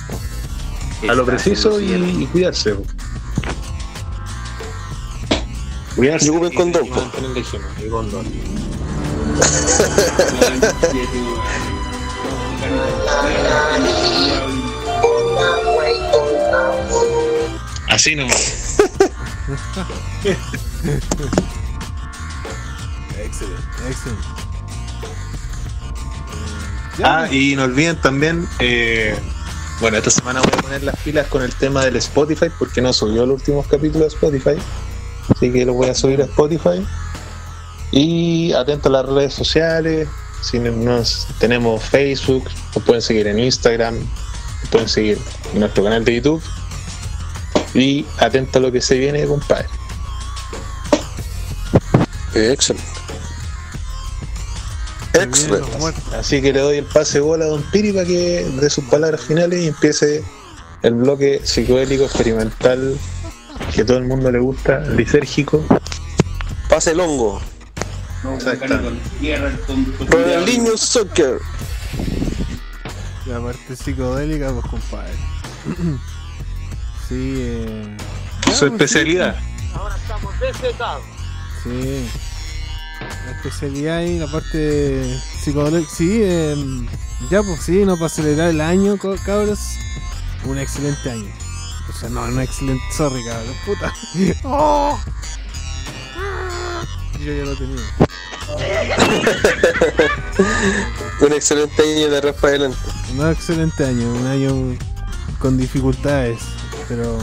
[1.07, 2.75] a lo preciso y, y cuidarse.
[5.95, 6.95] Cuidarse Y ocupen condón, y po.
[7.01, 8.25] mantener la higiene, y condón.
[17.97, 18.77] Así nomás.
[23.19, 24.21] Excelente, excelente.
[27.03, 29.17] Ah, y no olviden también, eh,
[29.81, 32.93] bueno, esta semana voy a poner las pilas con el tema del Spotify, porque no
[32.93, 34.61] subió los últimos capítulos de Spotify.
[35.35, 36.85] Así que lo voy a subir a Spotify.
[37.91, 40.07] Y atento a las redes sociales.
[40.43, 45.17] Si no- nos tenemos Facebook, nos pueden seguir en Instagram, nos pueden seguir
[45.53, 46.43] en nuestro canal de YouTube.
[47.77, 49.67] Y atento a lo que se viene, compadre.
[52.33, 52.83] Excelente.
[55.13, 55.71] Excelente.
[56.15, 59.21] Así que le doy el pase bola a Don Piri para que dé sus palabras
[59.21, 60.23] finales y empiece
[60.81, 62.97] el bloque psicodélico experimental
[63.73, 65.63] que todo el mundo le gusta, lisérgico.
[66.69, 67.39] Pase el hongo.
[68.23, 70.23] No, con tierra, el tonto culiao.
[70.23, 71.39] Ronaldinho Soccer.
[73.27, 75.13] La parte psicodélica, pues compadre.
[77.07, 77.97] sí, eh.
[78.45, 79.35] ya, Su pues, especialidad.
[81.63, 82.09] Sí.
[83.25, 85.89] La especialidad y la parte psicodélica.
[85.89, 86.55] Sí, eh,
[87.29, 89.59] ya, pues sí, no para acelerar el año, cabros.
[90.45, 91.31] Un excelente año.
[91.89, 92.83] O sea, no, no excelente.
[92.95, 93.93] Sorry, cabros, puta.
[94.43, 94.99] Oh.
[97.19, 97.81] yo ya lo tenía.
[101.21, 102.77] Un excelente año de adelante.
[103.17, 104.77] Un excelente año, un año
[105.39, 106.39] con dificultades,
[106.87, 107.17] pero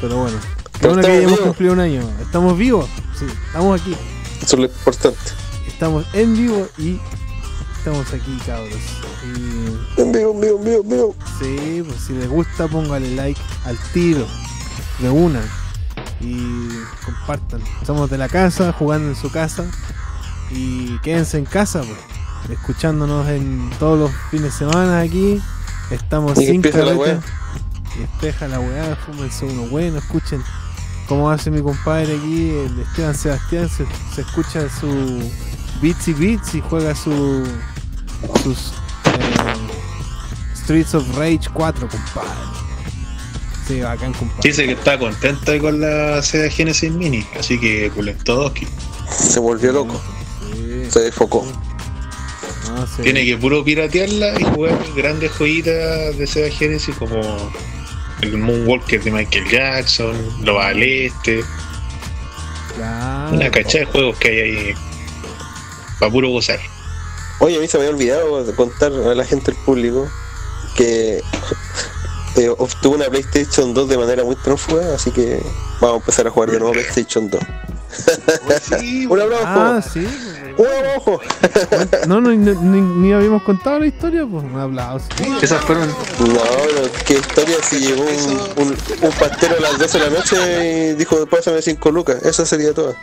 [0.00, 0.38] pero bueno.
[0.80, 1.46] Pero bueno que estamos hayamos vivos.
[1.48, 2.02] cumplido un año.
[2.20, 3.96] Estamos vivos, sí, estamos aquí.
[4.42, 5.18] Eso es lo importante.
[5.66, 7.00] Estamos en vivo y
[7.78, 8.74] estamos aquí, cabros.
[9.24, 11.16] Y En vivo, en vivo, en vivo, en vivo.
[11.40, 14.26] Sí, pues si les gusta, póngale like al tiro,
[15.00, 15.40] de una.
[16.20, 16.68] Y
[17.04, 17.60] compartan.
[17.86, 19.64] Somos de la casa, jugando en su casa.
[20.50, 21.98] Y quédense en casa, pues.
[22.50, 25.40] Escuchándonos en todos los fines de semana aquí.
[25.90, 26.82] Estamos sin empiece
[27.98, 30.42] despeja la weá, fúmense uno bueno, escuchen
[31.08, 35.30] cómo hace mi compadre aquí, el Esteban Sebastián, se, se escucha su
[35.80, 37.46] beats y beats y juega su
[38.42, 38.72] sus
[39.04, 42.30] eh, Streets of Rage 4, compadre.
[43.66, 44.42] Sí, bacán, compadre.
[44.42, 48.66] Dice que está contenta con la Sega Genesis Mini, así que Kulentoski.
[49.10, 50.00] Se volvió loco.
[50.90, 51.46] Se desfocó.
[52.68, 53.02] No, sí.
[53.02, 57.20] Tiene que puro piratearla y jugar grandes joyitas de Sega Genesis como
[58.22, 61.44] el Moonwalker de Michael Jackson, Los al Este,
[62.74, 63.34] Claro.
[63.36, 64.74] una cachada de juegos que hay ahí
[65.98, 66.60] para puro gozar.
[67.40, 70.08] Oye, a mí se me había olvidado contar a la gente del público
[70.76, 71.20] que
[72.36, 75.40] eh, obtuve una PlayStation 2 de manera muy trófuga, así que
[75.80, 77.40] vamos a empezar a jugar de nuevo PlayStation 2.
[79.08, 79.44] Un aplauso.
[79.46, 80.06] Ah, sí.
[80.58, 81.20] Un aplauso.
[82.08, 85.06] No, no, ni, ni- ni habíamos contado la historia, pues un aplauso.
[85.40, 85.88] Esas fueron.
[85.88, 90.18] No, pero qué historia si llegó un, un, un pastero a las 12 de la
[90.18, 92.22] noche y dijo, pásame 5 lucas.
[92.24, 92.94] Esa sería toda.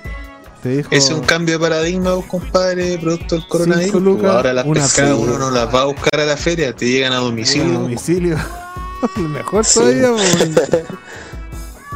[0.63, 4.01] Dijo, Es un cambio de paradigma, vos, compadre, producto del coronavirus.
[4.01, 6.87] Lucas, Ahora las una pescadas uno no las va a buscar a la feria, te
[6.89, 7.79] llegan a a domicilio.
[7.79, 8.37] domicilio.
[9.17, 9.79] Lo Mejor Sí.
[9.79, 10.83] todavía, pues.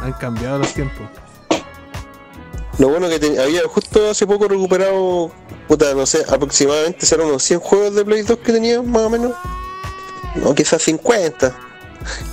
[0.02, 1.06] Han cambiado los tiempos.
[2.80, 5.30] Lo bueno que te- había justo hace poco recuperado,
[5.68, 9.10] puta, no sé, aproximadamente serán unos 100 juegos de Play 2 que tenía, más o
[9.10, 9.32] menos.
[10.36, 11.54] No, quizás 50.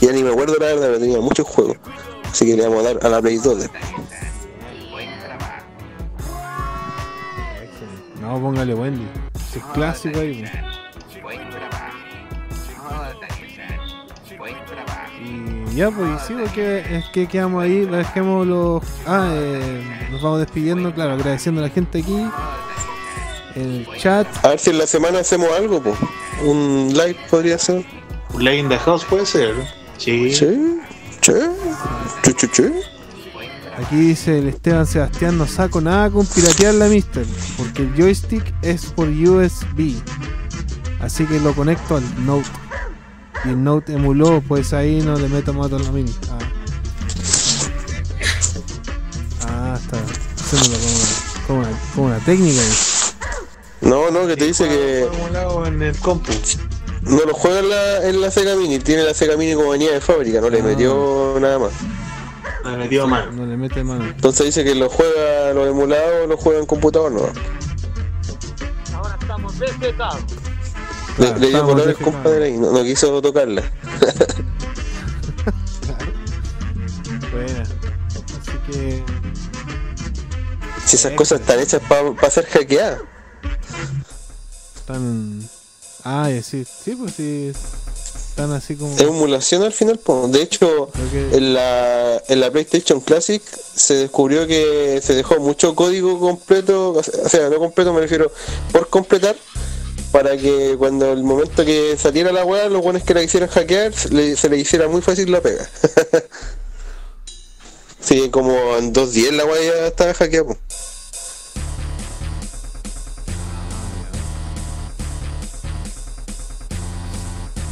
[0.02, 1.78] Ya ni me acuerdo la verdad, pero tenía muchos juegos.
[2.32, 3.60] Así que le vamos a dar a la Play 2.
[3.64, 3.70] de-
[8.22, 9.08] No, póngale Wendy.
[9.56, 10.44] Es clásico ahí.
[15.78, 18.84] Ya, pues, sí, porque es que quedamos ahí, dejemos los.
[19.06, 22.26] Ah, eh, nos vamos despidiendo, claro, agradeciendo a la gente aquí.
[23.56, 24.28] El chat.
[24.44, 25.96] A ver si en la semana hacemos algo, pues.
[26.44, 27.86] Un live podría ser.
[28.34, 29.54] Un Live in the House puede ser.
[29.98, 30.34] Sí.
[30.34, 30.80] Sí,
[31.22, 31.34] sí,
[32.24, 32.74] sí, sí, sí.
[33.78, 37.26] Aquí dice el Esteban Sebastián, no saco nada con piratear la Mister,
[37.56, 39.94] porque el joystick es por USB.
[41.00, 42.50] Así que lo conecto al Note.
[43.46, 46.14] Y el Note emuló, pues ahí no le meto más a la mini.
[46.32, 46.38] Ah,
[49.50, 49.98] Ah, está
[50.44, 51.08] haciéndolo como una,
[51.48, 52.62] como una, como una técnica.
[52.62, 52.74] ahí.
[53.82, 55.08] No, no, que te dice que
[55.68, 56.32] en el compu.
[57.04, 58.80] no lo juega en la, en la Sega Mini.
[58.80, 61.72] Tiene la Sega Mini como venía de fábrica, no le metió nada más.
[62.66, 63.32] Me metió mano.
[63.32, 64.06] No le mete mano.
[64.06, 67.22] Entonces dice que lo juega, los emulados, lo juega en computador, no.
[68.94, 70.22] Ahora estamos desetados.
[71.18, 72.14] Le, Claro, le dio color el desfijados.
[72.16, 73.64] compadre ahí, no, no quiso tocarla.
[77.32, 77.64] Buena.
[77.64, 79.04] Así que.
[80.86, 83.02] Si esas cosas están hechas para ser hackeadas.
[84.76, 85.42] Están.
[86.04, 87.52] Ah, sí, sí, pues sí.
[88.30, 88.96] Están así como.
[88.96, 90.28] Es emulación al final, po.
[90.28, 90.90] de hecho,
[91.34, 97.04] en la, en la PlayStation Classic se descubrió que se dejó mucho código completo, o
[97.04, 98.32] sea, no completo, me refiero
[98.72, 99.36] por completar,
[100.18, 103.94] para que cuando el momento que saliera la weá, los buenos que la quisieran hackear,
[103.94, 105.70] se le, se le hiciera muy fácil la pega.
[108.00, 110.56] sí, como en 2.10 la weá ya estaba hackeada.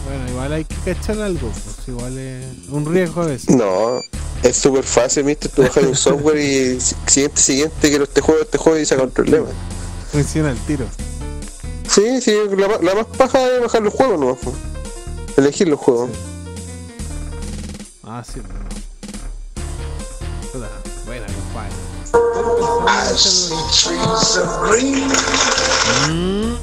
[0.08, 3.50] Bueno, igual hay que cachar algo, pues igual es un riesgo a veces.
[3.50, 4.00] No,
[4.44, 8.42] es súper fácil, mister, tú bajas un software y si- siguiente, siguiente, quiero este juego,
[8.42, 9.48] este juego y saca el problema.
[10.12, 10.86] Funciona el tiro.
[11.96, 14.38] Sí, sí, la, más paja es bajar los juegos, ¿no?
[15.38, 16.10] Elegir los juegos.
[18.04, 18.66] Ah, sí, pero no.
[20.52, 20.68] Puta,
[21.06, 21.72] buena, compadre.
[26.10, 26.56] Mm.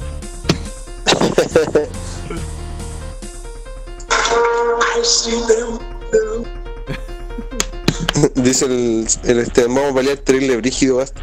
[8.43, 11.23] Dice el, el este, vamos a pelear terrible brígido, basta.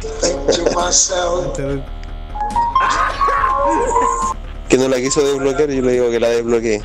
[4.68, 6.80] Que no la quiso desbloquear, yo le digo que la desbloquee.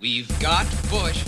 [0.00, 1.24] We've got Bush.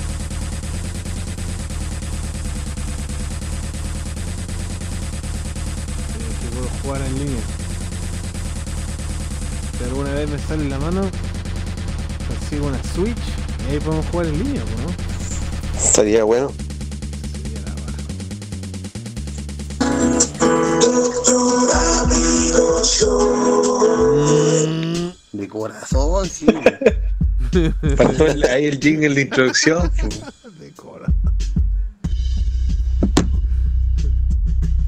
[6.84, 7.42] jugar en línea.
[9.78, 11.00] Si alguna vez me sale en la mano,
[12.28, 13.16] consigo una Switch
[13.66, 15.82] y ahí podemos jugar en línea, ¿no?
[15.82, 16.63] Estaría bueno.
[25.32, 26.46] De corazón, sí.
[27.96, 29.90] Faltó el- ahí el jingle de introducción.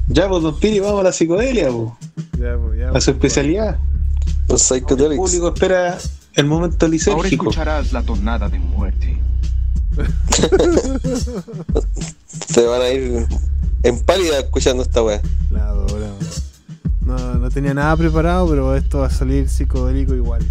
[0.09, 1.91] Ya, pues, don Piri, vamos a la psicodelia, pues.
[2.39, 2.91] Ya, pues, ya.
[2.91, 3.77] A su especialidad.
[4.47, 5.97] Los El público espera
[6.35, 7.43] el momento Ahora lisérgico.
[7.49, 9.17] escucharás la tonada de muerte.
[12.47, 13.27] Se van a ir
[13.83, 15.21] en pálida escuchando esta weá.
[15.51, 15.97] La adoro.
[17.05, 20.41] No, no tenía nada preparado, pero esto va a salir psicodélico igual.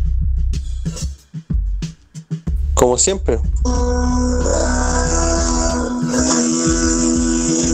[2.74, 3.38] Como siempre.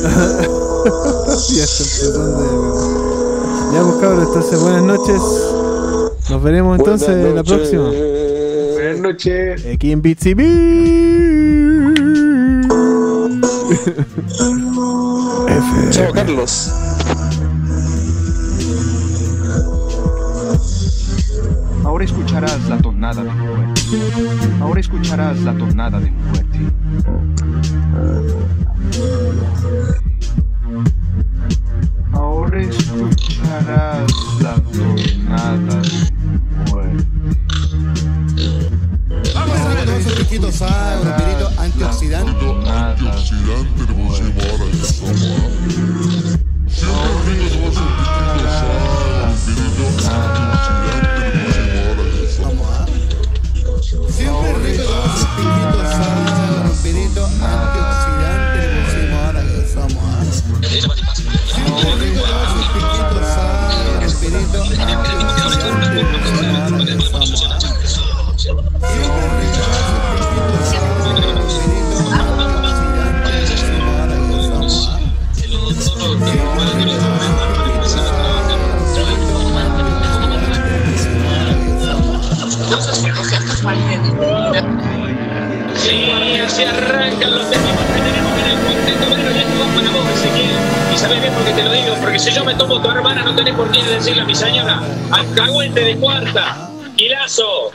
[0.02, 2.12] ya está de-
[3.72, 5.20] Ya pues cabros, entonces buenas noches.
[6.30, 7.56] Nos veremos entonces Buenas la noches.
[7.70, 7.90] próxima.
[8.74, 9.64] Buenas noches.
[9.74, 10.02] Aquí en
[15.62, 16.72] Bitsy Chao, Carlos.
[21.84, 23.80] Ahora escucharás la tonada de muerte.
[24.60, 26.58] Ahora escucharás la tonada de muerte.
[32.12, 36.12] Ahora escucharás la tonada de
[36.70, 37.06] muerte.
[39.34, 42.46] Vamos a ver un pirito antioxidante.
[42.68, 43.84] Antioxidante
[87.22, 90.50] arrancan los técnicos que tenemos en el cuarteto, pero ya estuvo para vos, Ezequiel.
[90.94, 93.22] Y sabes bien por qué te lo digo, porque si yo me tomo tu hermana,
[93.22, 97.72] no tenés por qué decirle a mi señora, alcahuete de cuarta, Gilazo.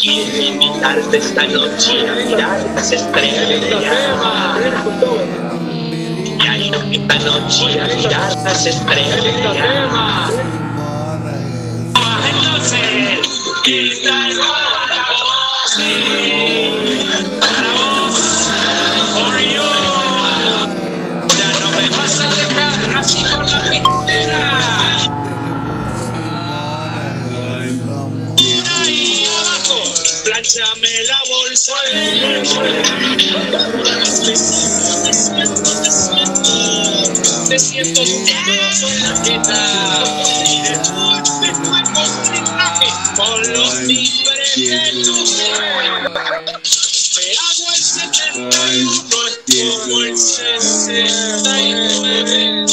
[0.00, 3.46] Quiero invitarte esta noche a mirar las estrellas.
[3.48, 3.80] Quiero
[6.92, 9.24] esta noche a mirar las estrellas.
[9.94, 10.28] Ah,
[12.30, 12.80] Entonces,
[13.66, 14.38] esta es
[37.48, 39.02] Te siento, tenso en
[42.44, 42.86] traje
[43.16, 45.16] con los de ser.
[47.16, 49.00] Me hago el 71, es
[49.48, 52.66] como el 69.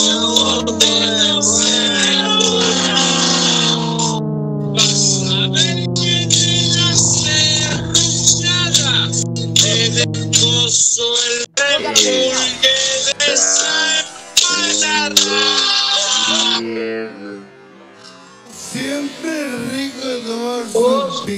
[18.71, 19.31] Siempre
[19.71, 20.63] rico tomar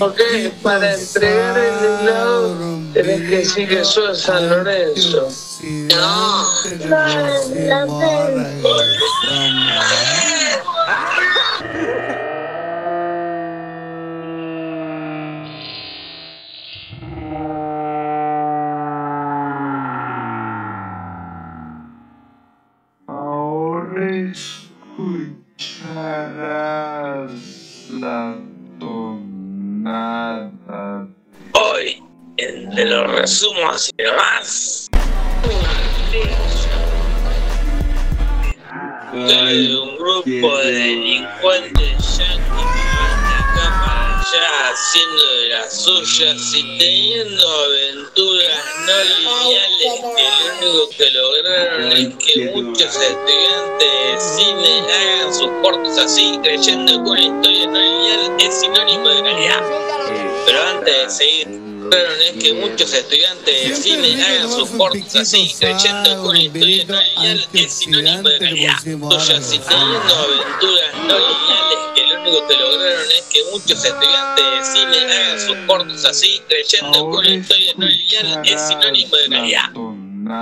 [0.08, 0.19] ok,
[0.61, 5.27] para entregar el helado tenés que decir que sos San Lorenzo.
[5.61, 6.48] No.
[6.95, 7.33] Ahora
[33.24, 34.90] Resumo así nomás.
[39.14, 45.84] Hay un grupo de delincuentes yanquis que van de acá para allá haciendo de las
[45.84, 53.80] suyas y teniendo aventuras no lineales que lo único que lograron es que muchos estudiantes
[53.80, 59.24] de cine hagan sus cortos así creyendo que una historia no lineal es sinónimo de
[59.24, 59.64] calidad.
[60.45, 65.53] Pero antes de seguir, lograron es que muchos estudiantes de cine hagan sus cortos así,
[65.59, 68.83] creyendo que una historia no lineal es sinónimo de calidad.
[68.83, 74.45] Tuya, si teniendo aventuras no lineales que lo único que lograron es que muchos estudiantes
[74.45, 79.29] de cine hagan sus cortos así, creyendo que una historia no lineal es sinónimo de
[79.29, 79.69] calidad.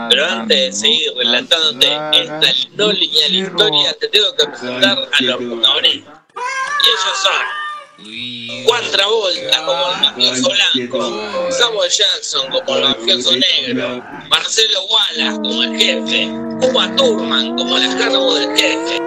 [0.09, 5.37] Pero antes de seguir relatándote esta no lineal historia, te tengo que presentar a los
[5.37, 6.19] protagonistas.
[6.35, 7.70] Y ellos son
[8.65, 15.63] Juan Travolta como el mafioso blanco, Samuel Jackson como el mafioso negro, Marcelo Wallace como
[15.63, 16.25] el jefe,
[16.67, 18.97] Uma Thurman como el cargo del jefe,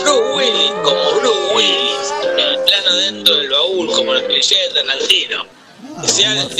[0.00, 5.46] Bruce Willis como Bruce Willis, el plano dentro del baúl como el cliché de Tarantino.
[6.02, 6.50] Especial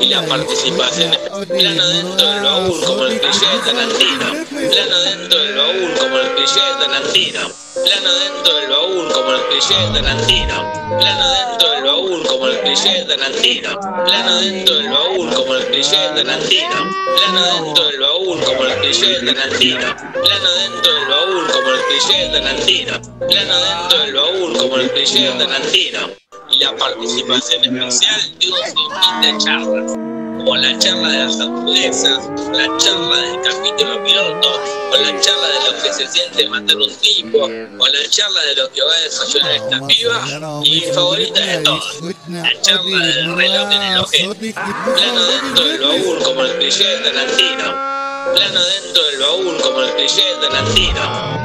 [0.00, 1.10] y la participación
[1.48, 6.34] plano dentro del baúl como el cliché de Tarantino, plano dentro del baúl como el
[6.34, 7.40] cliché de Tarantino,
[7.74, 12.60] plano dentro del baúl como el cliché de Tarantino, plano dentro del baúl como el
[12.60, 16.78] cliché de Tarantino, plano dentro del baúl como el cliché de Tarantino,
[17.16, 21.80] plano dentro del baúl como el cliché de Tarantino, plano dentro del baúl como el
[21.86, 26.25] cliché de Tarantino, plano dentro del baúl como el cliché de Tarantino,
[26.60, 32.76] la participación especial de un sinfín de charlas como la charla de las hamburguesas, la
[32.78, 34.60] charla del capítulo piloto,
[34.92, 38.54] o la charla de lo que se siente matar un tipo, o la charla de
[38.54, 43.36] lo que va a desayunar esta piba, y mi favorita de todas, la charla del
[43.36, 47.74] reloj en el ojete, plano dentro del baúl como el cliché de Tarantino,
[48.34, 51.36] plano dentro del baúl como el cliché de Tarantino.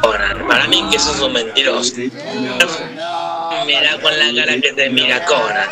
[0.00, 1.96] Conan, para mí que sos un mentiroso.
[3.66, 5.70] Mira con la cara que te mira Conan.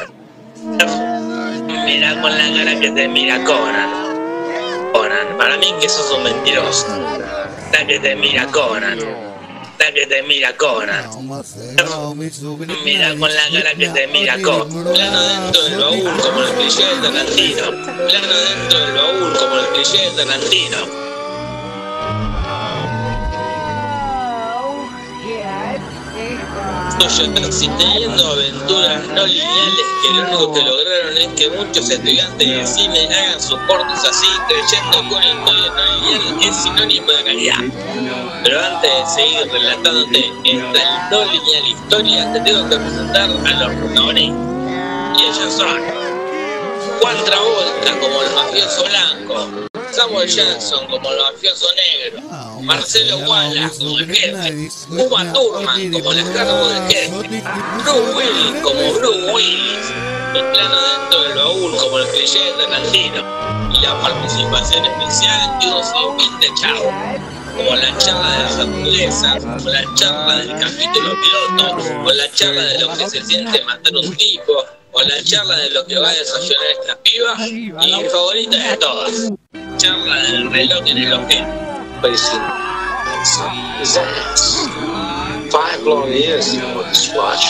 [1.85, 3.91] Mira con la cara que te mira Conan.
[4.93, 6.89] Conan, para mí que sos un mentiroso.
[7.73, 8.99] La que te mira Conan.
[9.94, 11.11] Que te mira Conan.
[12.85, 14.85] Mira con la cara que te mira Conan.
[14.94, 17.70] Plano dentro del baúl como el cliché de Tarantino.
[18.09, 21.02] Plano dentro del baúl como el cliché de Tarantino.
[27.09, 32.67] Si teniendo aventuras no lineales que lo único que lograron es que muchos estudiantes de
[32.67, 37.59] cine hagan sus cortos así, creyendo que una historia no lineal es sinónimo de calidad.
[38.45, 43.75] Pero antes de seguir relatándote esta no lineal historia, te tengo que presentar a los
[43.75, 44.41] protagonistas.
[45.19, 45.81] Y ellos son
[47.01, 52.21] Juan Travolta como el mafioso blanco, Samuel Jackson como el mafioso negro,
[52.62, 58.93] Marcelo Wallace como el jefe, Uma Thurman como el cargo del jefe, Bruce Willis como
[58.95, 59.87] Bruce Willis,
[60.35, 65.85] el plano dentro del baúl como el de Tarantino, y la participación especial de un
[65.85, 67.21] sinfín de charlas
[67.57, 72.62] como la charla de las hamburguesas, como la charla del capítulo piloto, o la charla
[72.62, 76.11] de lo que se siente matar un tipo, o la charla de lo que va
[76.11, 77.73] a desayunar esta piba, y
[78.03, 79.33] mi favorita de todas,
[79.79, 81.62] charla del reloj en el ojete.
[85.51, 87.45] Five long years now with this watch.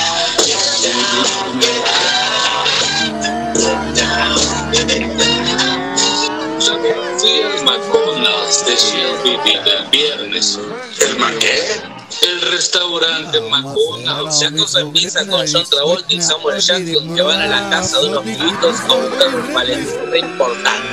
[7.18, 10.58] Fui al McDonald's de Shelbyville el viernes.
[11.00, 12.01] ¿El qué?
[12.20, 14.42] El restaurante McDonald's.
[14.42, 18.08] La cosa empieza con John Travolta y Samuel Jackson que van a la casa de
[18.08, 20.88] unos pibitos a buscar un palestra importante.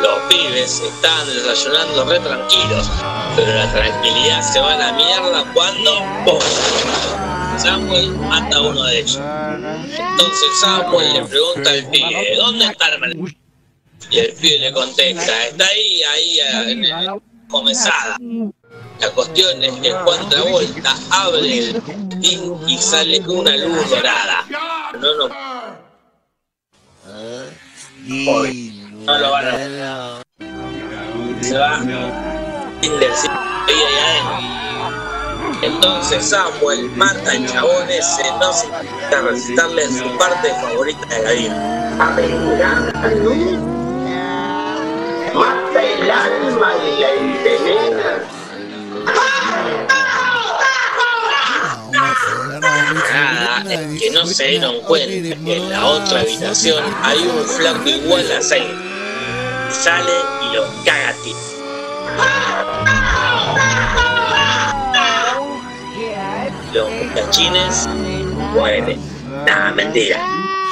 [0.00, 2.90] Los pibes estaban desayunando re tranquilos,
[3.36, 5.92] pero la tranquilidad se va a la mierda cuando
[6.24, 6.40] ¡pum!
[7.58, 9.20] Samuel mata a uno de ellos.
[9.20, 13.36] Entonces Samuel le pregunta al pibe, ¿dónde está el mal-?"
[14.10, 18.18] Y el pibe le contesta, está ahí, ahí, en el comenzada.
[19.02, 21.82] La cuestión es que Juan Travolta abre el
[22.68, 24.44] y sale con una luz dorada.
[25.00, 25.24] No, no.
[28.30, 30.22] Hoy no lo van a
[31.40, 31.80] Se va.
[35.62, 41.32] Entonces Samuel mata al chabón ese, no se necesita recitarle su parte favorita de la
[41.32, 41.96] vida.
[41.98, 42.92] Aventurando.
[45.34, 48.41] Mata el alma y la envenena.
[53.68, 58.30] Es que no se dieron cuenta que en la otra habitación hay un flaco igual
[58.32, 58.66] a Zayn.
[59.70, 61.34] Sale y los caga a ti.
[66.74, 67.88] Los muchachines
[68.54, 69.00] mueren.
[69.46, 70.24] Nada, mentira.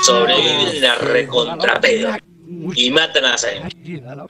[0.04, 2.29] Sobreviven la recontrapedo.
[2.74, 3.68] Y matan a Sam.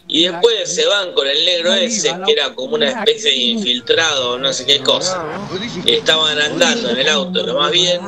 [0.09, 4.39] Y después se van con el negro ese, que era como una especie de infiltrado,
[4.39, 5.25] no sé qué cosa.
[5.87, 8.01] Estaban andando en el auto lo más bien,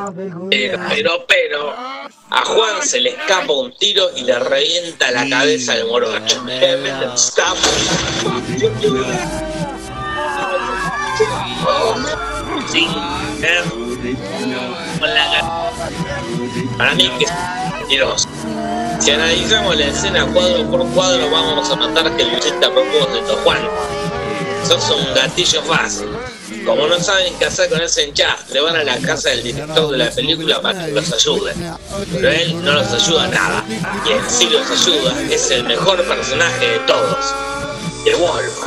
[0.51, 5.75] pero, pero, pero, a Juan se le escapa un tiro y le revienta la cabeza
[5.75, 6.43] al morocho.
[13.41, 13.65] Cara.
[16.77, 17.27] Para mí que
[19.01, 23.39] Si analizamos la escena cuadro por cuadro, vamos a notar que lo hiciste a propósito,
[23.45, 23.59] Juan.
[24.67, 26.09] Sos un gatillo fácil.
[26.65, 29.99] Como no saben qué hacer con ese enchastre, van a la casa del director de
[29.99, 31.53] la película para que los ayude.
[32.13, 33.63] Pero él no los ayuda nada.
[34.07, 37.35] Y en sí los ayuda, es el mejor personaje de todos.
[38.05, 38.65] The Wolf.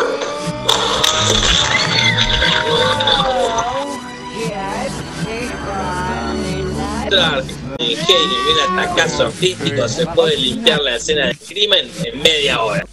[7.09, 7.45] Clark,
[7.79, 12.61] un genio y un atacazo artístico se puede limpiar la escena del crimen en media
[12.61, 12.85] hora.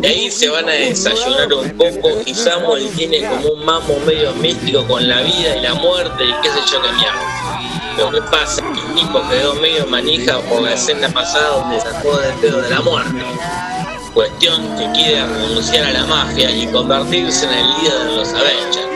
[0.00, 4.32] De ahí se van a desayunar un poco y Samuel tiene como un mamo medio
[4.34, 7.57] místico con la vida y la muerte y qué sé yo qué mierda.
[7.98, 11.80] Lo que pasa es que el tipo quedó medio manija por la escena pasada donde
[11.80, 13.24] sacó del pedo de la muerte.
[14.14, 18.86] Cuestión que quiere renunciar a la mafia y convertirse en el líder de los Avengers.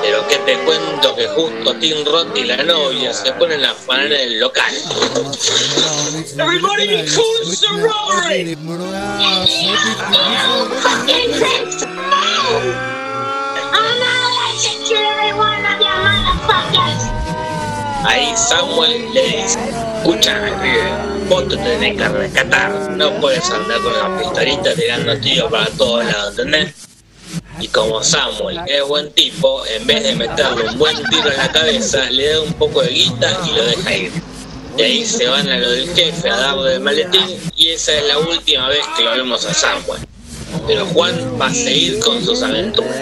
[0.00, 4.06] Pero que te cuento que justo Tim Roth y la novia se ponen a afanar
[4.06, 4.72] en el local.
[6.38, 8.56] Everybody be cool and sorority!
[10.80, 11.86] Fucking Prince
[18.04, 19.58] Ahí Samuel le dice,
[19.98, 25.50] escucha, pibe, vos te tenés que rescatar, no puedes andar con la pistolita tirando tiros
[25.50, 26.74] para todos lados, ¿entendés?
[27.60, 31.52] Y como Samuel es buen tipo, en vez de meterle un buen tiro en la
[31.52, 34.12] cabeza, le da un poco de guita y lo deja ir.
[34.76, 38.04] De ahí se van a lo del jefe a darle el maletín y esa es
[38.06, 40.00] la última vez que lo vemos a Samuel.
[40.66, 42.96] Pero Juan va a seguir con sus aventuras.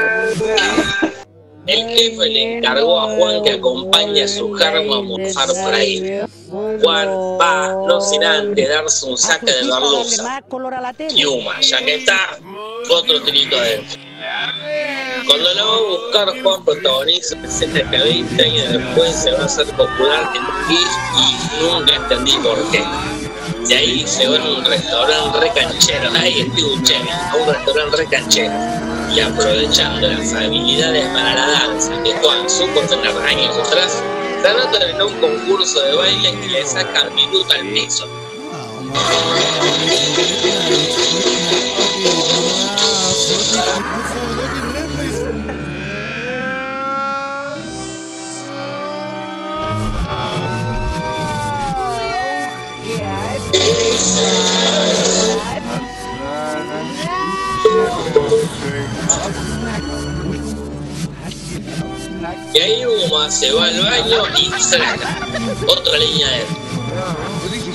[1.66, 6.20] El jefe le encargó a Juan que acompañe a su germo a morfar por ahí.
[6.50, 7.08] Juan
[7.40, 10.42] va, no sin antes darse un saque de merluza.
[11.10, 12.38] Y Uma, ya que está,
[12.90, 14.00] otro tirito adentro.
[15.26, 19.44] Cuando lo va a buscar, Juan protagoniza escenas que 20 años después se va a
[19.44, 20.42] hacer popular en
[20.74, 22.82] y nunca entendí por qué.
[23.68, 28.06] De ahí se va a un restaurante re canchero, ahí Buscemi, a un restaurante re
[28.06, 28.89] canchero.
[29.12, 34.02] Y aprovechando las habilidades para la danza que Juan supo tener años atrás,
[34.40, 38.08] se anotan en un concurso de baile y le sacan minuto al piso.
[62.52, 65.18] Y ahí Uma se va al baño y saca
[65.68, 66.56] otra línea adentro.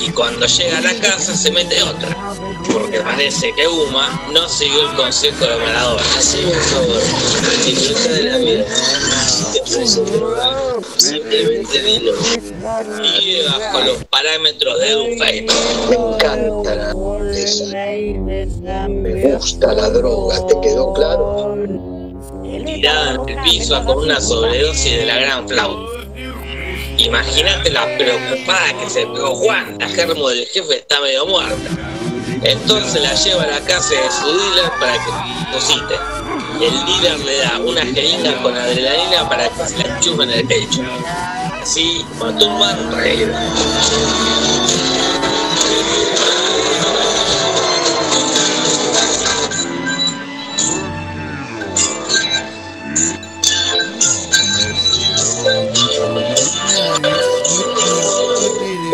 [0.01, 2.15] Y cuando llega a la casa se mete otra.
[2.71, 6.03] Porque parece que Uma no siguió el consejo de Maradona.
[6.17, 7.01] Así por favor,
[7.65, 8.65] disfruta de la vida.
[9.25, 9.87] Si te
[10.97, 12.13] simplemente dilo.
[13.21, 15.89] Y bajo los parámetros de un Facebook.
[15.89, 16.93] Me encanta
[17.45, 21.55] Me gusta la droga, ¿te quedó claro?
[22.65, 25.91] tirada en el piso con una sobredosis de la gran flauta.
[26.97, 31.69] Imagínate la preocupada que se pegó Juan, la germo del jefe está medio muerta.
[32.41, 35.95] Entonces la lleva a la casa de su dealer para que resucite.
[36.61, 40.47] El dealer le da una jeringa con adrenalina para que se la chupa en el
[40.47, 40.81] pecho.
[41.61, 43.31] Así, mató un man reír.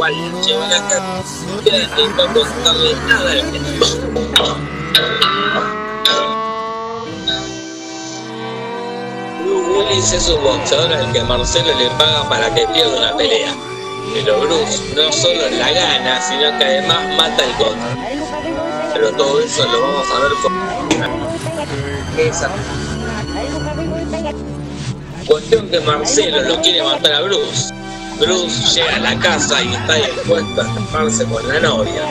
[0.02, 3.34] Lleva a la no contarle nada.
[9.44, 13.54] Bruce Willis es un boxeador al que Marcelo le paga para que pierda una pelea.
[14.16, 17.96] Pero Bruce no solo la gana, sino que además mata al contra.
[18.96, 20.52] Pero todo eso lo vamos a ver con
[22.18, 22.50] esa.
[25.28, 27.81] Cuestión que Marcelo lo quiere matar a Bruce.
[28.22, 32.04] Bruce llega a la casa y está dispuesto a escaparse con la novia.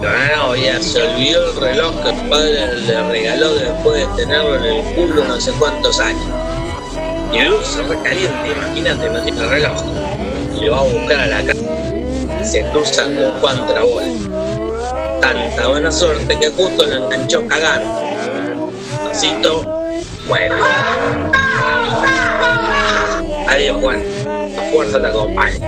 [0.00, 4.56] Pero la novia se olvidó el reloj que el padre le regaló después de tenerlo
[4.56, 6.26] en el culo no sé cuántos años.
[7.32, 9.82] Y Bruce se recaliente, imagínate, no tiene reloj.
[10.60, 12.44] Y lo va a buscar a la casa.
[12.44, 15.20] Se cruzan con Juan Travolta.
[15.20, 18.72] Tanta buena suerte que justo lo enganchó cagando.
[19.04, 19.64] Pasito,
[20.26, 20.56] bueno.
[23.48, 24.02] Adiós Juan,
[24.74, 25.58] fuerza te acompaña.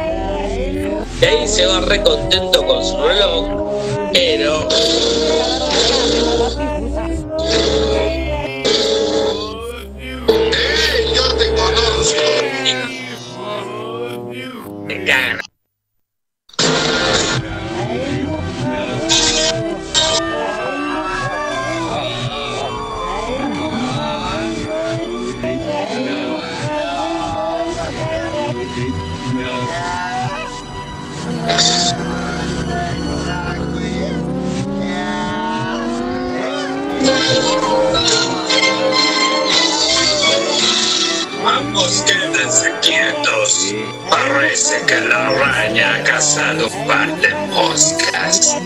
[1.21, 4.69] Y ahí se va re contento con su reloj, pero...
[41.77, 43.75] Quédense quietos.
[44.09, 48.57] Parece que la araña ha cazado un par de moscas.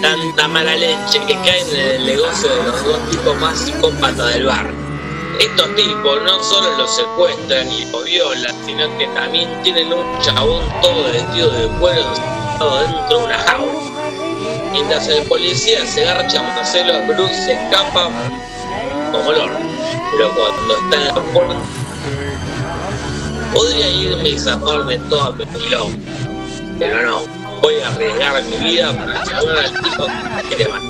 [0.00, 4.46] Tanta mala leche que cae en el negocio de los dos tipos más psicópatas del
[4.46, 4.70] bar.
[5.40, 10.62] Estos tipos no solo los secuestran y los violan, sino que también tienen un chabón
[10.80, 13.72] todo vestido de cuero dentro de una jaula.
[14.70, 18.10] Mientras el policía se garcha a Marcelo, Bruce escapa
[19.10, 19.58] como el horno.
[20.12, 21.54] Pero cuando está en la puerta,
[23.58, 25.98] podría irme y zafarme toda mi quilombo.
[26.78, 27.22] Pero no,
[27.60, 30.06] voy a arriesgar mi vida para salvar al tipo
[30.48, 30.88] que quiere matar.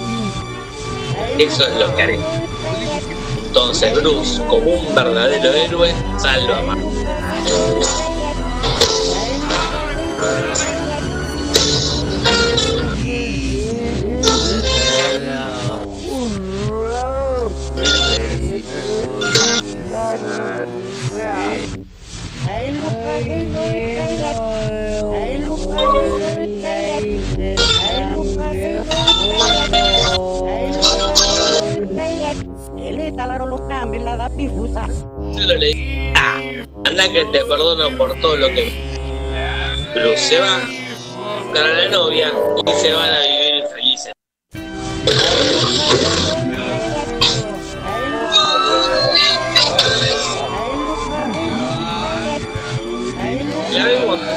[1.39, 2.21] Eso es lo que haré.
[3.47, 6.81] Entonces Bruce, como un verdadero héroe, salva a Mark.
[36.85, 38.73] Anda que te perdono por todo lo que...
[39.95, 42.33] Bruce se va, a la novia
[42.67, 44.13] y se van a vivir felices.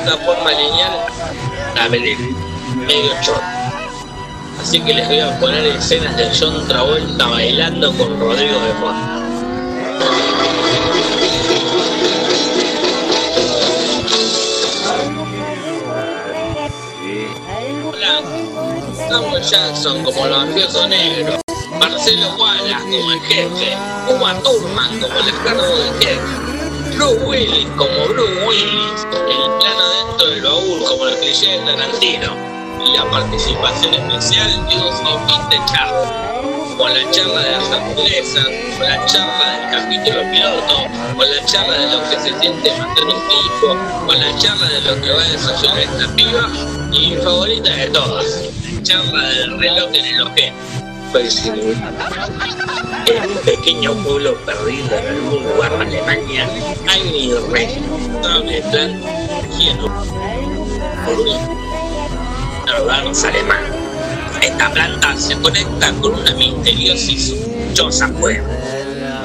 [0.03, 1.05] Esta forma lineal,
[1.75, 2.17] la veré
[2.75, 3.71] medio chota.
[4.59, 9.21] Así que les voy a poner escenas de John Travolta bailando con Rodrigo de fondo.
[19.09, 21.39] Samuel Jackson como el mafioso negro,
[21.79, 23.77] Marcelo Wallace como el jefe,
[24.09, 26.50] Uma Thurman como el cargo del jefe,
[27.01, 32.37] Bruce Willis como Bruce Willis, el plano dentro del baúl como el cliché de Tarantino,
[32.85, 35.57] y la participación especial de un sin de
[36.77, 38.45] con la charla de las hamburguesas,
[38.77, 40.75] con la charla del capítulo piloto,
[41.17, 44.81] con la charla de lo que se siente matar un tipo, con la charla de
[44.81, 46.49] lo que va a desayunar esta piba,
[46.91, 50.80] y mi favorita de todas, la charla del reloj en el ojete.
[51.11, 51.55] Pues en
[53.29, 56.49] un pequeño pueblo perdido en algún lugar de Alemania
[56.87, 59.01] hay un irresponsable plan
[59.49, 59.87] dirigido
[61.05, 61.17] por
[63.25, 63.63] alemán.
[64.41, 68.09] Esta planta se conecta con una misteriosa y sospechosa.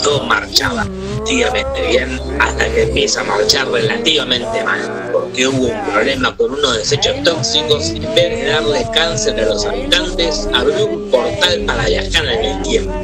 [0.02, 0.84] Todo marchaba
[1.26, 6.78] relativamente bien hasta que empieza a marchar relativamente mal, porque hubo un problema con unos
[6.78, 11.86] desechos tóxicos y en vez de darle cáncer a los habitantes, abrió un portal para
[11.86, 12.94] viajar en el tiempo.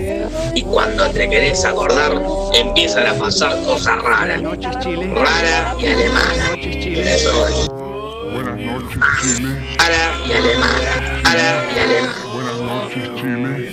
[0.54, 2.22] Y cuando te querés acordar,
[2.54, 6.58] empiezan a pasar cosas raras, raras y alemanas.
[6.62, 7.68] Eso es.
[9.78, 12.14] Ara y alemana, y alemana.
[12.32, 13.72] Buenas noches, Chile.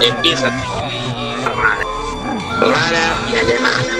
[0.00, 1.84] Empieza rara,
[2.60, 3.96] rara y alemana.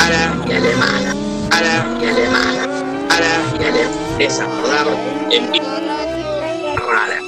[0.00, 1.14] Ara y alemana,
[1.50, 2.64] ara y alemana,
[3.10, 4.18] ara y alemana.
[4.18, 4.86] Es acordar,
[5.30, 5.80] empieza
[6.88, 7.18] rara.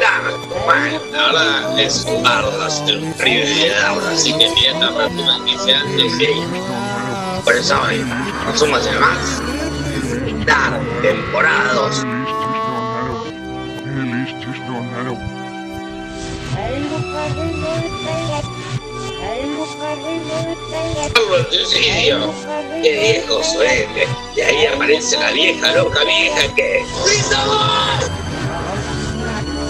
[0.00, 3.72] La verdad es un bardo hacer un frío de
[4.12, 7.09] así que mientras resumen que se antes sí.
[7.44, 8.04] Por eso hoy,
[8.44, 9.42] consumas el más.
[10.40, 12.06] Star, temporada 2.
[21.50, 22.32] Suicidio.
[22.82, 24.06] Qué viejo suene.
[24.36, 26.84] Y ahí aparece la vieja loca vieja que.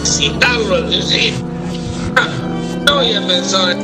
[0.04, 1.38] Citarlo al suicidio.
[2.86, 3.76] No voy a pensar.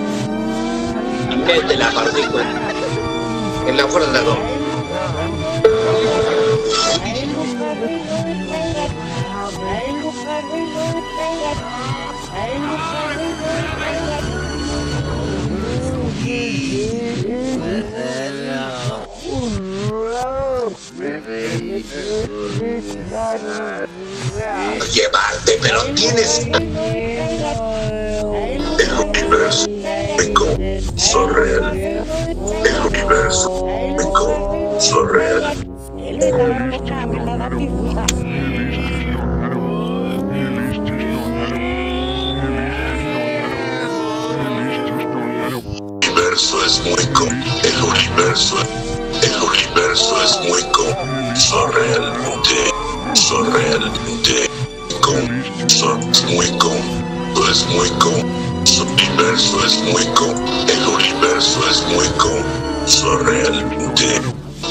[1.30, 2.65] Y mete la partícula
[3.66, 4.38] en la puerta dos.
[24.92, 26.46] Llevarte, pero tienes
[28.78, 29.75] el universo
[30.58, 31.76] Meco Sorreal.
[31.76, 35.54] El universo Meco Sorreal.
[35.98, 36.14] El
[46.00, 47.28] universo es muy com.
[47.62, 48.56] El universo.
[49.22, 50.92] El universo es muy com.
[51.36, 52.72] Sorrealmente.
[53.14, 54.48] Sorrealmente.
[55.02, 55.68] Com.
[55.68, 56.00] Son
[56.34, 57.06] muy com.
[57.50, 57.88] Es muy
[58.66, 60.34] Su universo es muy com.
[60.68, 62.42] El universo es muy com.
[62.84, 64.16] Sorrealmente.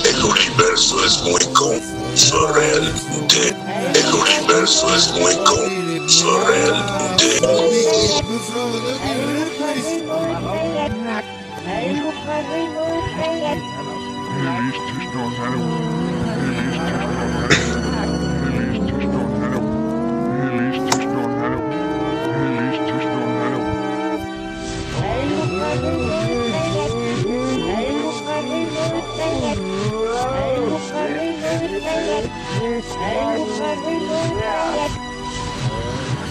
[0.04, 1.80] El universo es muy com.
[2.14, 3.56] Sorrealmente.
[3.94, 6.10] El universo es muy com.
[6.10, 7.40] Sorrealmente.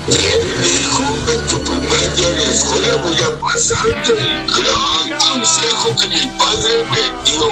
[0.07, 6.09] Hijo, en tu primer día en la escuela voy a pasarte el gran consejo que
[6.09, 7.47] mi padre me dio.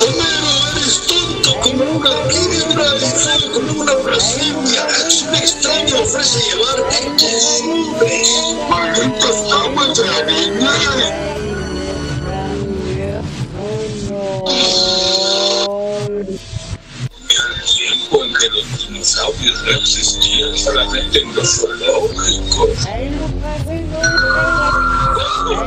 [0.00, 4.88] Homero, eres tonto como una piedra y como una blasfemia.
[5.08, 8.28] Si un extraño ofrece llevarte, te subes.
[8.68, 11.41] Malditas camas de la niña.
[18.42, 22.70] Que los dinosaurios no existían solamente en los zoológicos.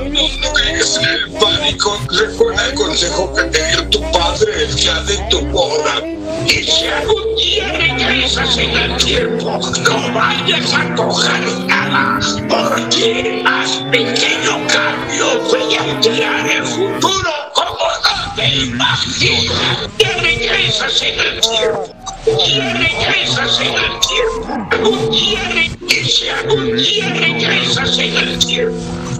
[0.10, 1.98] No caigas en el pánico.
[2.12, 6.02] Recuerda el consejo que te dio tu padre el día de tu boda.
[6.48, 13.70] Y si algún día regresas en el tiempo, no vayas a coger nada, porque más
[13.90, 19.90] pequeño cambio puede alterar el futuro como no te imaginas.
[19.98, 22.05] Que regresas en el tiempo.
[22.26, 24.68] Y regresas en el tiempo.
[24.72, 28.40] Algún día re- y si algún día regresas en el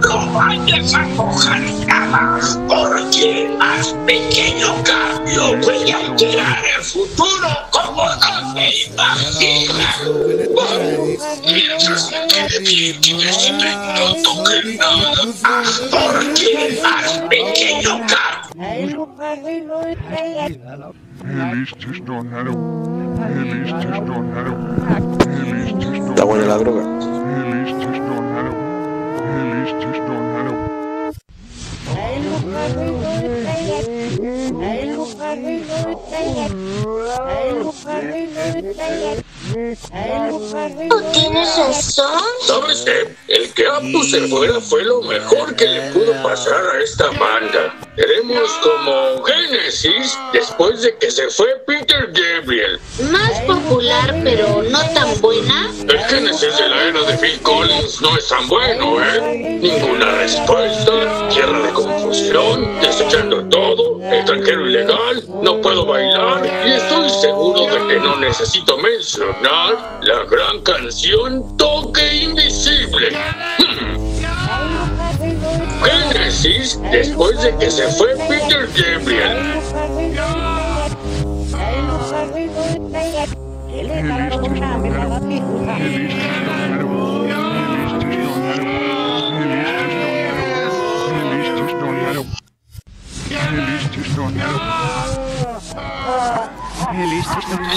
[0.02, 8.54] no vayas a coger nada, porque más pequeño cambio puede alterar el futuro como no
[8.54, 9.96] te imaginas.
[11.46, 15.12] Mientras me quede bien decide no toque nada,
[15.92, 18.26] porque más pequeño cambio.
[26.10, 26.84] Está buena la droga.
[29.26, 29.72] release
[30.08, 30.76] don't help.
[41.14, 42.22] Tienes razón.
[42.42, 43.16] ¿Sabes qué?
[43.28, 47.76] El que Apu se fuera fue lo mejor que le pudo pasar a esta banda.
[47.96, 52.80] Seremos como Genesis después de que se fue Peter Gabriel.
[53.12, 55.72] Más popular, pero no tan buena.
[55.88, 59.60] El Genesis de la era de Phil Collins no es tan bueno, ¿eh?
[59.62, 64.96] Ninguna respuesta, tierra de confusión, desechando todo, extranjero ilegal,
[65.42, 72.24] no puedo bailar y estoy seguro de que no necesito mencionar la gran canción Toque
[72.24, 73.10] Invisible.
[73.60, 74.06] Hmm.
[75.84, 79.56] Genesis después de que se fue Peter Gabriel.
[93.56, 93.96] Hij is zo niet.
[93.98, 94.44] Is zo niet.
[96.86, 97.70] Hij liest je stonden.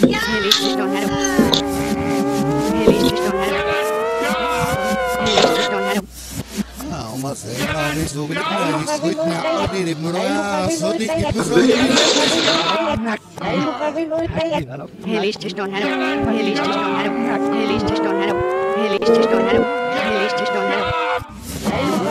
[0.00, 1.02] Hij liest je stonden.
[2.72, 3.06] Hij liest je stonden.
[3.06, 3.50] Hij liest je stonden.
[4.62, 4.76] Hij
[5.14, 5.92] liest je stonden.
[7.72, 8.28] Hij liest je
[15.22, 15.22] stonden.
[15.22, 15.26] Hij je stonden.
[15.26, 15.28] Hij je stonden.
[15.28, 15.48] Hij je stonden.
[15.48, 15.80] Hij je stonden.
[18.62, 19.64] Hij je stonden.
[19.72, 20.80] Hij je stonden.
[21.64, 22.01] Hij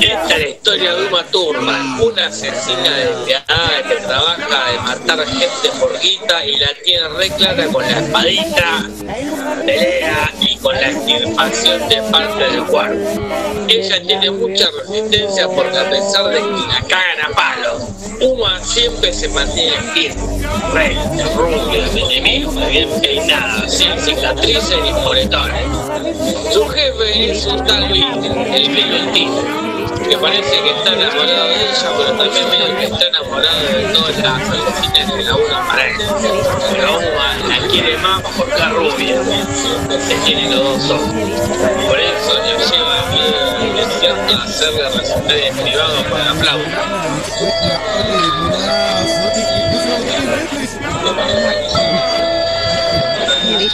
[0.00, 5.68] Esta es la historia de Uma Thurman, una asesina despiadada que trabaja de matar gente
[5.78, 8.88] por guita y la tiene re clara con la espadita,
[9.66, 13.20] pelea y con la extirpación de parte del cuerpo.
[13.68, 17.82] Ella tiene mucha resistencia porque a pesar de que la cagan a palos,
[18.20, 23.98] Uma siempre se mantiene firme, recta, rubia, enemigo, bien peinada, sin
[24.70, 25.66] ni moretones.
[26.52, 29.42] Su jefe es un tal el brillantino,
[30.08, 34.18] que parece que está enamorado de ella, pero también medio que está enamorado de todas
[34.18, 35.96] las oficinas que laburan para él.
[36.70, 39.20] Pero Uma la quiere más porque es rubia,
[40.00, 41.12] se tiene los dos ojos.
[41.88, 42.94] Por eso la lleva
[43.60, 46.82] al desierto a hacerle recitales privados con la flauta.
[53.62, 53.68] La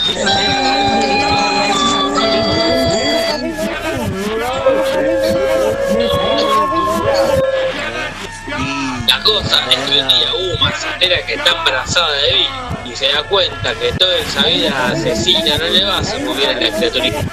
[9.23, 12.47] cosa es que un día Uma se entera que está embarazada de Bill
[12.85, 16.53] y se da cuenta que toda esa vida asesina no le va a mover a
[16.59, 17.23] la criaturita.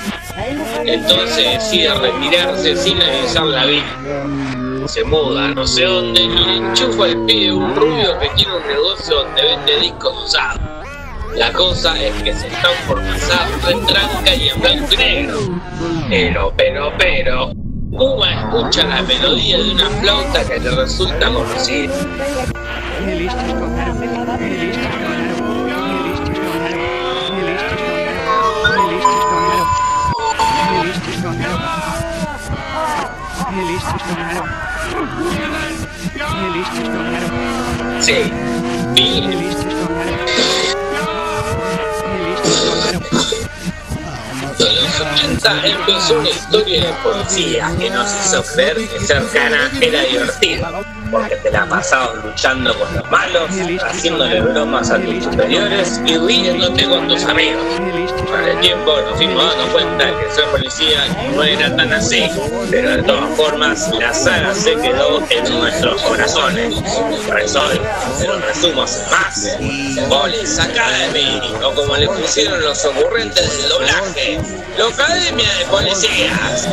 [0.87, 4.89] Entonces decide retirarse sin avisarle a Bill.
[4.89, 9.25] Se muda no sé dónde y enchufa al pibe un rubio que tiene un negocio
[9.25, 10.76] donde vende discos usados.
[11.35, 15.39] La cosa es que se están por casar en tranca y en blanco y negro.
[16.09, 17.53] Pero, pero, pero,
[17.99, 21.95] Uma escucha la melodía de una flauta que le resulta conocida.
[38.01, 38.31] Sí,
[44.59, 44.69] Bill.
[44.69, 49.71] En los 80 empezó una historia de policía que nos hizo creer que ser cana
[49.81, 53.51] era divertido, porque te la pasabas luchando con los malos,
[53.85, 57.63] haciéndole bromas a tus superiores y riéndote con tus amigos.
[58.29, 62.29] Con el tiempo nos fuimos dando cuenta que ser policía no era tan así,
[62.71, 66.75] pero de todas formas la saga se quedó en nuestros corazones.
[67.27, 67.81] Por eso hoy
[68.19, 69.59] se lo resumo sin más.
[70.09, 74.41] Police Academy, o como le pusieron los ocurrentes del doblaje,
[74.77, 76.69] la Academia de Policías.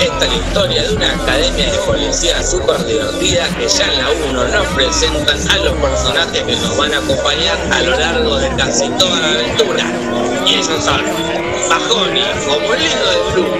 [0.00, 4.10] Esta es la historia de una academia de policía súper divertida que ya en la
[4.28, 8.48] 1 nos presentan a los personajes que nos van a acompañar a lo largo de
[8.56, 9.84] casi toda la aventura.
[10.46, 11.02] Y ellos son
[11.68, 13.56] Mahoney, como el líder del grupo.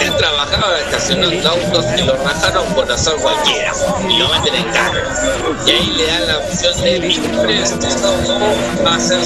[0.00, 3.72] Él trabajaba estacionando autos y lo rajaron por hacer cualquiera
[4.08, 5.02] y lo meten en cana.
[5.66, 9.18] Y ahí le dan la opción de Pinterest o va a ser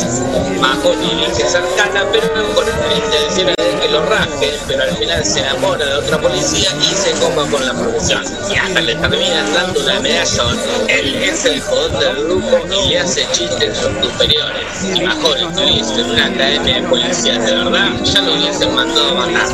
[0.61, 5.25] Mahoney elige ser cana, pero con la intención de que lo rajen, pero al final
[5.25, 8.23] se enamora de otra policía y se copa con la profesión.
[8.53, 10.59] Y hasta le termina dando una medallón.
[10.89, 14.67] Él es el jodón del grupo y le hace chistes a sus superiores.
[14.81, 19.27] Si Mahoney estuviese en una academia de policías de verdad, ya lo hubiesen mandado a
[19.27, 19.49] matar.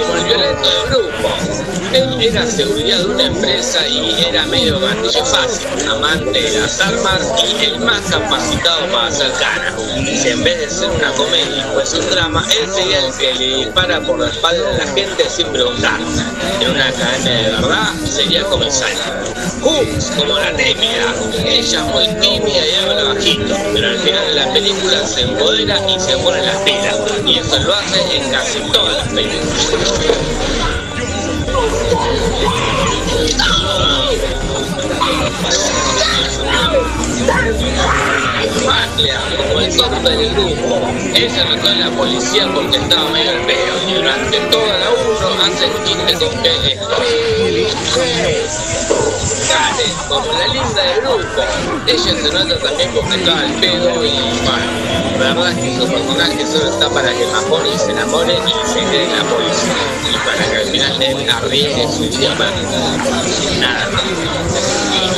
[0.00, 1.28] El violento grupo.
[1.92, 7.32] Él era seguridad de una empresa y era medio gatillo fácil, amante de las armas
[7.42, 9.74] y el más capacitado para hacer cana.
[10.04, 13.56] Si en vez de ser una comedia fuese un drama, él sería el que le
[13.56, 15.98] dispara por la espalda a la gente sin preguntar.
[16.60, 19.37] En una cadena de verdad sería comisario.
[19.62, 21.14] Hooks como la tímida.
[21.44, 26.00] Ella muy tímida y habla bajito, pero al final de la película se empodera y
[26.00, 26.96] se pone las pilas.
[27.24, 29.48] Y eso lo hace en casi todas las películas.
[38.66, 40.80] Maclea, como el top del grupo,
[41.14, 45.66] ella en la policía porque estaba medio al peo y durante toda la 1 hace
[45.84, 46.38] chiste con
[50.08, 51.42] como la linda del grupo.
[51.86, 54.10] Ella se nota también porque estaba al pedo y
[54.44, 58.68] bueno, la verdad es que su personaje solo está para que Mahoney se enamore y
[58.68, 59.74] se quede la policía.
[60.10, 62.50] Y para que al final le arriesgue su vida para
[63.60, 64.02] nada más.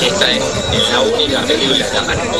[0.00, 0.42] Y esta es
[0.92, 2.30] la única película aparece.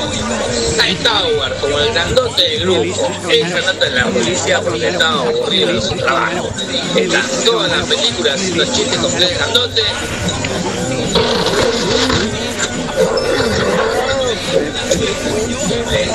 [0.82, 3.10] Ahí está Howard, como el grandote del grupo.
[3.28, 6.48] Él se nota en la policía porque estaba aburrido de su trabajo.
[6.96, 9.82] Está toda la película haciendo chistes con el grandote.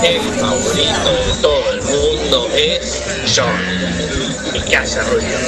[0.03, 3.02] El favorito de todo el mundo es
[3.35, 3.50] John,
[4.53, 5.40] el que hace ruido.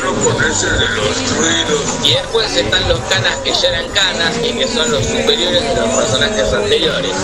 [0.00, 2.08] De.
[2.08, 5.74] Y después están los canas que ya eran canas y que son los superiores de
[5.74, 7.14] los personajes anteriores.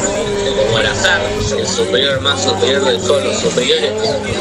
[0.58, 1.22] Como Lazar,
[1.58, 3.92] el superior más superior de todos los superiores,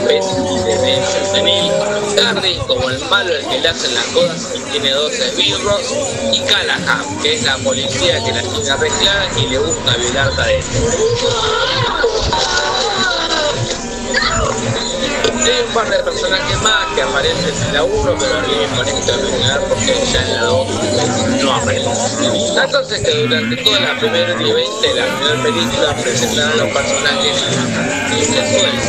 [0.05, 0.25] ves
[0.65, 1.71] desde el senil.
[2.25, 5.93] Harry, como el malo el que le hacen las cosas y tiene dos esbirros.
[6.33, 10.65] Y Callahan, que es la policía que las tiene arregladas y le gusta violar cadetes.
[15.45, 19.11] Hay un par de personajes más que aparecen en la 1, pero ni con esto
[19.15, 20.67] de mencionar porque ya en la 2
[21.43, 22.55] no aparecen.
[22.55, 26.57] La cosa es que durante toda la primera y 20 de la primera película presentaron
[26.57, 27.37] los personajes
[28.25, 28.85] sexuales.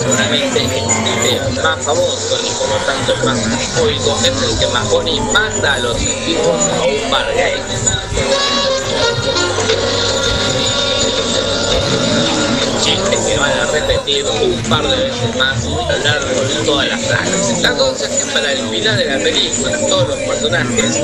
[0.00, 5.20] Seguramente el más famoso y por lo tanto el más icónico es el que Mahoney
[5.32, 7.62] manda a los equipos a un bar gay.
[12.80, 16.88] Chistes que van a repetir un par de veces más a lo largo de todas
[16.88, 17.62] las frases.
[17.62, 20.96] La cosa es que para el final de la película todos los personajes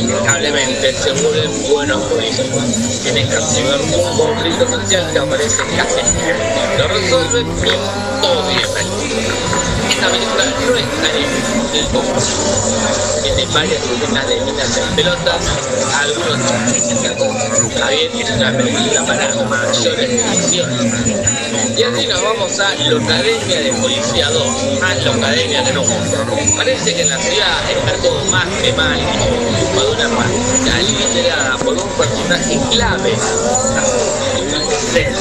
[0.00, 2.64] impecablemente se vuelven buenos políticos.
[3.02, 6.78] Tienen que resolver un conflicto social que aparece casi siempre.
[6.78, 9.71] Lo resuelven y todo bien
[10.02, 12.12] Esta película no es tan difícil como
[13.22, 15.46] tiene varias escenas de minas en pelotas,
[16.00, 16.40] algunos.
[17.70, 20.68] Está bien, es una película para mayores de 18.
[21.78, 25.84] Y así nos vamos a Locademia de Policía 2, más Locademia que no.
[26.56, 31.74] Parece que en la ciudad está todo más que mal de una partida liderada por
[31.74, 33.16] un personaje clave.
[34.92, 35.14] Cell,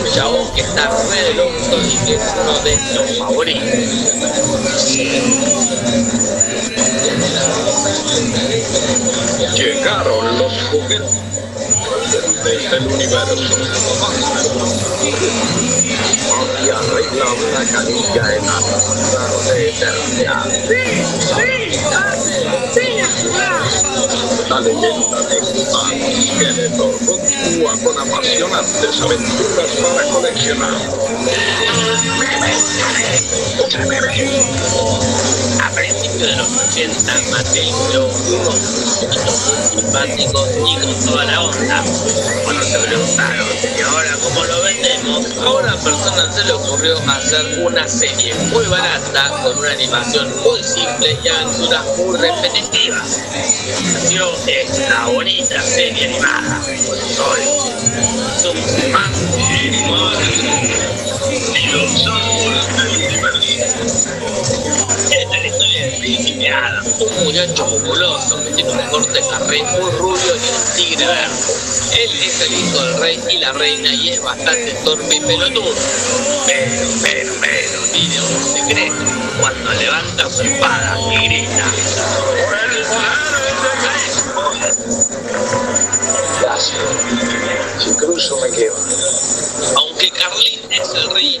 [0.00, 3.62] un chabón que está re loco y que es uno de los favoritos.
[9.56, 11.22] Llegaron los juguetes
[12.44, 13.36] desde el universo.
[16.64, 18.58] Y arregla una canilla en la
[19.52, 20.46] de eternidad.
[24.48, 30.76] La leyenda de Humano Skeletor continúa con apasionantes aventuras para coleccionar.
[35.60, 39.34] A principios de los 80, Mattel creó unos muñequitos
[39.70, 41.84] simpáticos y con toda la onda.
[42.44, 43.46] Cuando se preguntaron,
[43.76, 45.26] ¿y ahora cómo lo vendemos?
[45.68, 51.18] A personas se le ocurrió hacer una serie muy barata, con una animación muy simple
[51.22, 53.20] y aventuras muy repetitivas.
[53.94, 56.62] Nació esta bonita serie animada.
[57.08, 57.52] Historia
[65.82, 71.34] un muchacho musculoso que tiene un corte carré muy rubio y un tigre verde.
[71.98, 75.74] Él es el hijo del rey y la reina y es bastante torpe y pelotudo.
[76.46, 78.94] Pero, pero, pero, tiene un secreto.
[79.40, 81.72] Cuando levanta su espada y grita.
[86.42, 86.78] Gracias.
[87.78, 88.76] Si cruzo me quedo.
[89.76, 91.40] Aunque Carlín es el rey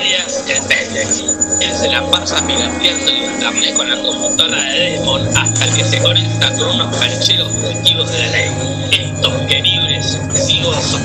[0.00, 1.24] Pendex.
[1.60, 5.98] Él se la pasa pirateando el internet con la computadora de Demon hasta que se
[6.02, 8.50] conecta con unos cancheros fugitivos de la ley.
[8.90, 11.00] Estos queribles sigosos,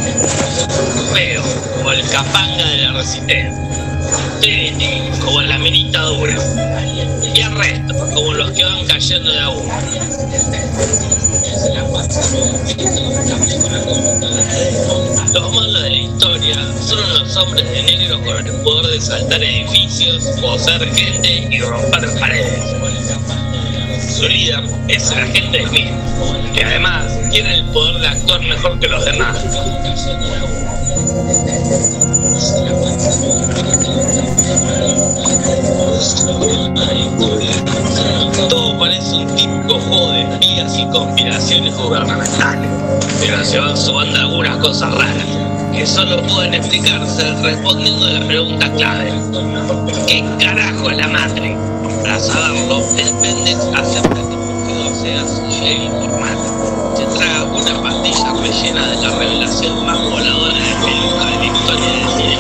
[1.14, 1.44] feo
[1.78, 3.64] como el capanga de la resistencia.
[4.42, 6.36] Trinity como la minita dura.
[7.36, 11.19] Y el resto como los que van cayendo de a.
[15.34, 19.44] Los malos de la historia son los hombres de negro con el poder de saltar
[19.44, 22.64] edificios, poseer gente y romper paredes.
[24.16, 25.90] Su líder es el agente Smith,
[26.56, 29.38] que además tiene el poder de actuar mejor que los demás.
[38.50, 38.69] Todo
[39.78, 42.70] juego de y conspiraciones gubernamentales,
[43.20, 45.26] pero se van sumando algunas cosas raras
[45.74, 49.12] que solo pueden explicarse respondiendo a la pregunta clave:
[50.08, 51.56] ¿Qué carajo es la Matrix?
[52.02, 56.38] Para saberlo, el Pendex acepta que Morfeo sea su share informal.
[56.96, 61.90] Se traga una pastilla rellena de la revelación más voladora de peluca de la historia
[61.92, 62.38] del cine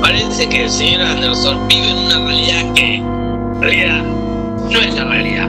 [0.00, 3.02] Parece que el señor Anderson vive en una realidad que,
[3.60, 4.17] realidad,
[4.70, 5.48] no es la realidad.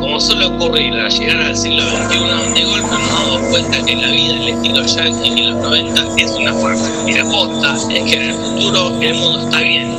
[0.00, 4.08] Como suele ocurrir al llegar al siglo XXI, de golpe nos damos cuenta que la
[4.08, 6.90] vida en el estilo yankee en los 90 es una farsa.
[7.06, 9.94] Y la posta es que en el futuro el mundo está bien,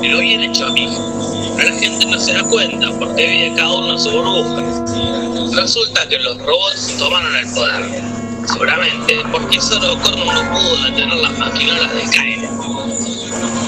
[0.00, 0.88] pero bien hecho a mí.
[1.56, 5.60] Pero la gente no se da cuenta porque vive cada uno en su burbuja.
[5.60, 8.02] Resulta que los robots tomaron el poder.
[8.46, 12.50] Seguramente porque solo Connor no pudo detener las maquinolas de Skynet.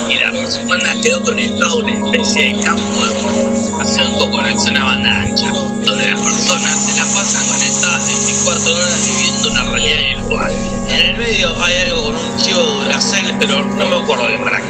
[0.09, 3.50] Y la raza humana quedó conectada a una especie de campo de
[3.81, 9.07] fortificación con conexión a banda ancha, donde las personas se la pasan conectadas 24 horas
[9.07, 10.53] viviendo una realidad virtual.
[10.89, 14.45] En el medio hay algo con un chivo de Duracell, pero no me acuerdo bien
[14.45, 14.67] para qué.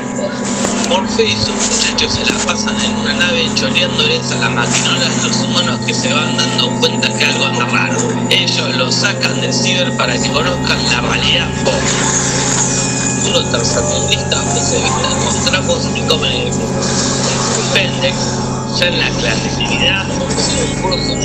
[0.88, 5.36] Morphe y sus muchachos se la pasan en una nave choreándoles a las maquinolas los
[5.38, 7.98] humanos que se van dando cuenta que algo anda raro.
[8.30, 11.74] Ellos los sacan del ciber para que conozcan la realidad pop.
[13.28, 14.39] Unos tercermundistas
[18.82, 19.10] en la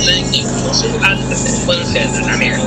[0.04, 2.66] técnico con su alta secuencia de entrenamiento.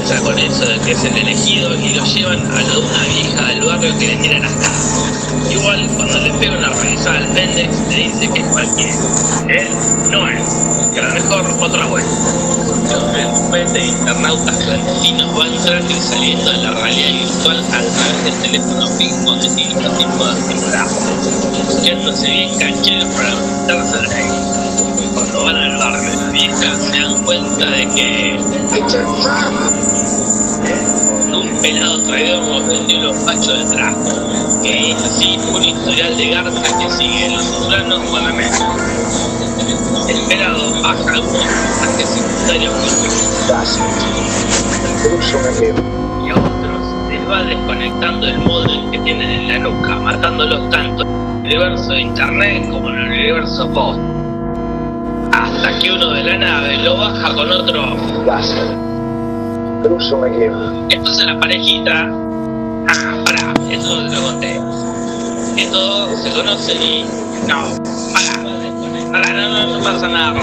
[0.00, 3.48] Con eso de que es el elegido y lo llevan a lo de una vieja
[3.48, 4.70] del barrio que le tiran hasta.
[5.52, 8.94] Igual cuando le pega una revisada al Pendex le dice que es cualquiera.
[9.48, 9.68] Él
[10.10, 12.10] no es, que a lo mejor otra vuelta.
[12.90, 18.24] Los delincuentes e internautas clandestinos van entrando y saliendo de la realidad virtual a través
[18.24, 24.69] del teléfono fijo de distintos tipos de simulacros, quedándose bien cancheros para montarse al aire.
[25.14, 28.40] Cuando van de la vieja se dan cuenta de que
[31.32, 33.76] un pelado traidor nos vendió los pachos de
[34.62, 37.46] que es así un historial de garza que sigue en los
[38.10, 38.66] con la mesa.
[40.08, 42.74] El pelado baja algunos mensajes secundarios
[46.24, 51.02] y a otros les va desconectando el modem que tienen en la nuca, matándolos tanto
[51.02, 54.09] en el universo de internet como en el universo post.
[55.62, 57.96] Hasta que uno de la nave lo baja con otro
[60.88, 62.08] entonces la parejita.
[62.88, 64.58] Ah, pará, eso lo conté.
[65.58, 67.04] Esto se conoce y.
[67.46, 67.76] No,
[68.14, 68.32] pará.
[69.12, 70.40] Pará, no, no, no pasa nada.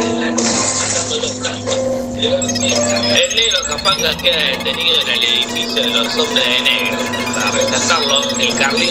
[2.20, 6.98] El negro Capanga queda detenido en el edificio de los hombres de negro.
[7.34, 8.90] Para rechazarlo, el Carlín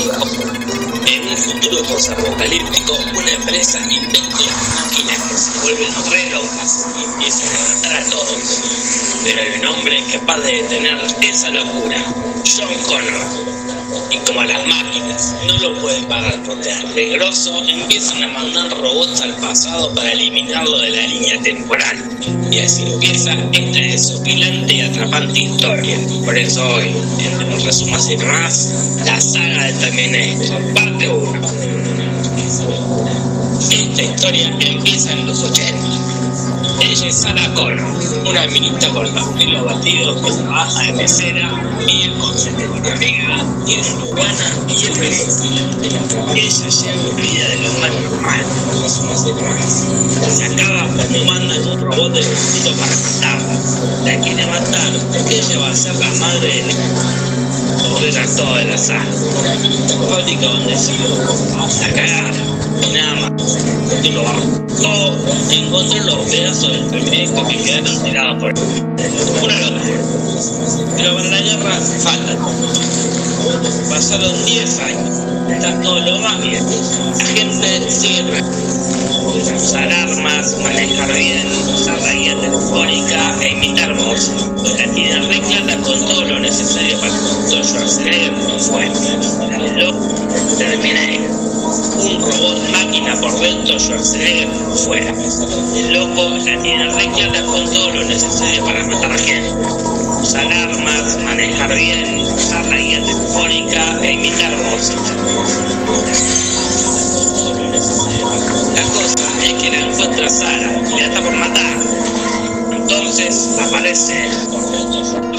[0.83, 0.86] En
[1.37, 4.27] un futuro posapocalíptico, una empresa inventa
[4.75, 6.31] máquinas que se vuelven re
[6.99, 8.63] y empiezan a matar a todos.
[9.25, 12.03] Pero hay un hombre capaz de detener esa locura,
[12.45, 13.27] John Connor.
[14.11, 14.86] Y como las máquinas
[15.47, 20.79] no lo pueden pagar porque es peligroso, empiezan a mandar robots al pasado para eliminarlo
[20.79, 21.97] de la línea temporal.
[22.51, 25.99] Y así empieza esta desopilante y atrapante historia.
[26.25, 31.41] Por eso hoy, entre un resumen más, la saga de Terminator, parte 1.
[33.71, 36.16] Esta historia empieza en los 80.
[36.81, 37.81] Ella es Sarah Connor,
[38.29, 43.45] una minita con los pelos batidos que trabaja de mesera, vive con su mejor amiga,
[43.65, 45.43] tiene una cubana y es feliz.
[46.35, 48.45] Ella lleva una vida de lo más normal.
[50.29, 53.57] Se acaba cuando mandan un robot del futuro para matarla.
[54.05, 57.27] La quiere matar porque ella va a ser la madre de la
[58.05, 59.07] era todo el azar.
[60.09, 61.09] Fábrica donde sigo,
[61.81, 62.56] la cagada, y
[62.93, 63.59] nada más.
[64.03, 65.15] Y lo bajó,
[65.51, 68.53] encontró los pedazos del proyecto que quedaron tirados por
[69.45, 69.83] una locura.
[70.97, 72.37] Pero para la guerra falta.
[73.91, 75.21] Pasaron 10 años.
[75.49, 76.65] Está todo lo más bien.
[77.19, 78.25] La gente sigue
[79.55, 84.31] usar armas, manejar bien, usar la guía telefónica e imitar voz.
[84.79, 87.19] La tiene re clara con todo lo necesario para que
[87.51, 88.85] todo Schwarzenegger fue.
[88.85, 90.09] El loco
[90.59, 91.56] Terminator.
[91.67, 94.49] Un robot máquina por dentro, Schwarzenegger
[94.85, 95.13] fuera.
[95.75, 99.53] El loco la tiene re clara con todo lo necesario para matar gente.
[100.23, 104.97] Usar armas, manejar bien, usar la guía telefónica e imitar voces.
[108.75, 111.77] La cosa es que la encuentra Sara y la está por matar.
[112.71, 114.29] Entonces aparece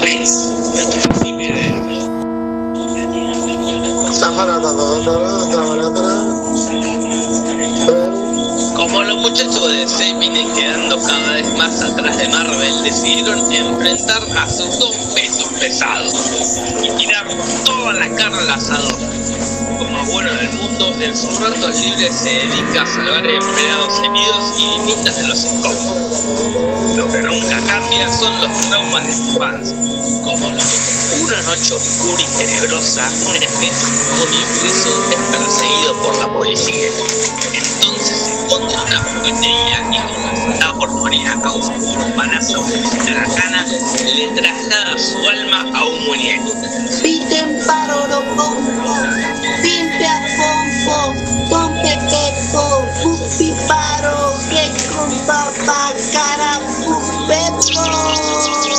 [0.00, 2.07] Rex, nuestro príncipe verde.
[8.76, 10.14] Como los muchachos de DC
[10.54, 16.12] quedando cada vez más atrás de Marvel, decidieron enfrentar a sus dos pesos pesados
[16.82, 17.26] y tirar
[17.64, 18.98] toda la carne al asador.
[20.10, 25.16] Bueno del mundo, en sus ratos libres se dedica a salvar empleados heridos y limitas
[25.16, 26.24] de los escombros.
[26.96, 29.76] Lo que nunca cambia son los traumas de su infancia,
[30.24, 33.88] como una noche oscura y tenebrosa, un especie,
[34.22, 36.88] un impreso es perseguido por la policía.
[37.52, 40.07] Entonces se esconde en una juguetería y
[40.78, 43.66] por morir a causa de la cana,
[44.14, 46.52] le traslada su alma a un muñeco.
[47.02, 48.94] Piten paro lo pompo,
[49.62, 51.14] pimpia pompo,
[51.50, 56.60] pompe que po, pupi paro, que con papá cara
[57.68, 58.77] Rico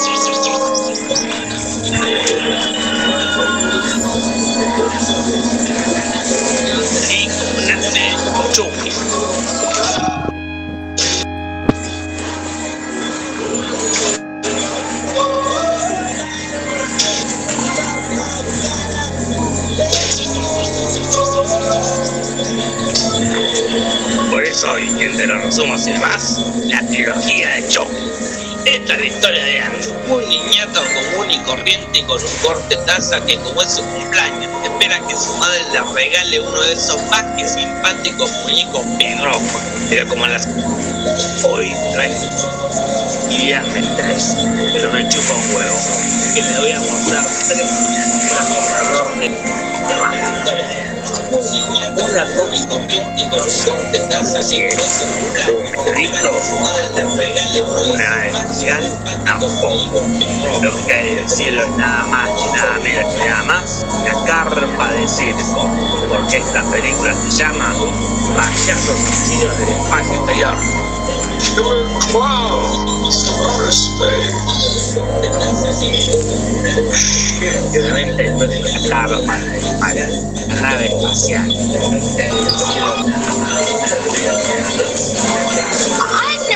[24.60, 27.96] Por eso hoy, entre los resumos y demás, la trilogía de Chucky.
[28.66, 29.64] Esta es la historia de
[30.12, 35.00] un niñato común y corriente con un corte taza que como es su cumpleaños, espera
[35.08, 40.28] que su madre le regale uno de esos más que simpáticos muñecos pelirrojos, pero como
[40.28, 40.46] las
[41.46, 42.18] hoy tres
[43.30, 44.36] y viernes tres,
[44.74, 45.78] pero me chupa un huevo,
[46.36, 48.10] que le voy a mostrar tres muñecas
[49.20, 50.99] de de
[51.30, 51.38] de.
[51.38, 53.99] Un niñato, una común y que que
[57.90, 58.82] una especial
[59.25, 60.01] tampoco.
[60.61, 64.25] Lo que hay del cielo es nada más ni nada menos ni nada más la
[64.25, 65.69] carpa de circo,
[66.09, 67.74] porque esta película se llama
[68.35, 70.89] Payasos Asesinos del Espacio Exterior.
[77.74, 79.19] Realmente no es la carpa
[79.80, 81.50] para la nave espacial.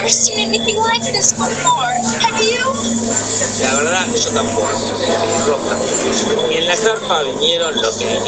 [0.03, 1.95] I've never seen anything like this before.
[2.19, 2.59] Have you?
[3.63, 4.67] La verdad, yo tampoco.
[6.51, 8.19] Y en la carpa vinieron los que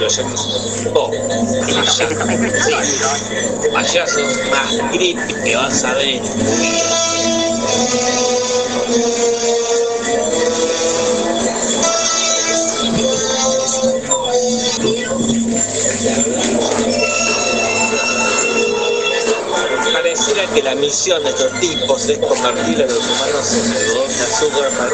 [0.00, 1.10] lo llamamos oh,
[3.70, 6.22] payasos más creepy que vas a ver
[20.54, 24.70] que la misión de estos tipos es convertir a los humanos en algodón de azúcar
[24.70, 24.90] para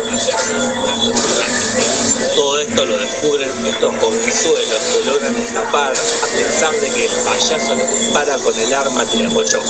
[2.35, 7.75] Todo esto lo descubren estos jovenzuelos que logran escapar a pesar de que el payaso
[7.75, 9.61] les dispara con el arma tirapocho.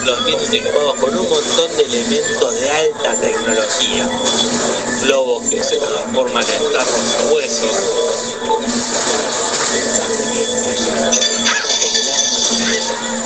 [0.00, 4.08] Choclos vienen equipados con un montón de elementos de alta tecnología.
[5.02, 7.76] Globos que se transforman en tarros a huesos.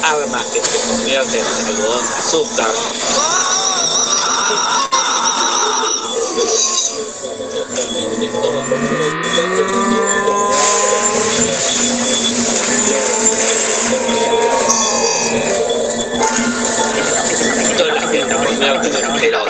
[0.02, 2.74] Armas que se convierten en algodón de azúcar.
[19.24, 19.40] Antes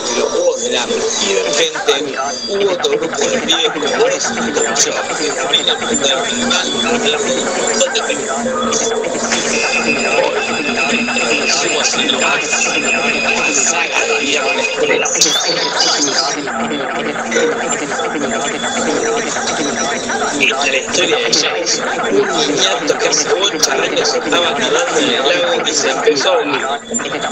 [0.00, 2.16] de los juegos del hambre divergente,
[2.48, 5.02] hubo otro grupo de pibes y que a
[9.84, 10.43] de
[13.40, 15.30] la saga de Viernes 13.
[20.34, 25.22] cuenta la historia de Jason, un niñato que hace ocho años estaba nadando en el
[25.22, 26.80] lago y se empezó a ahogar.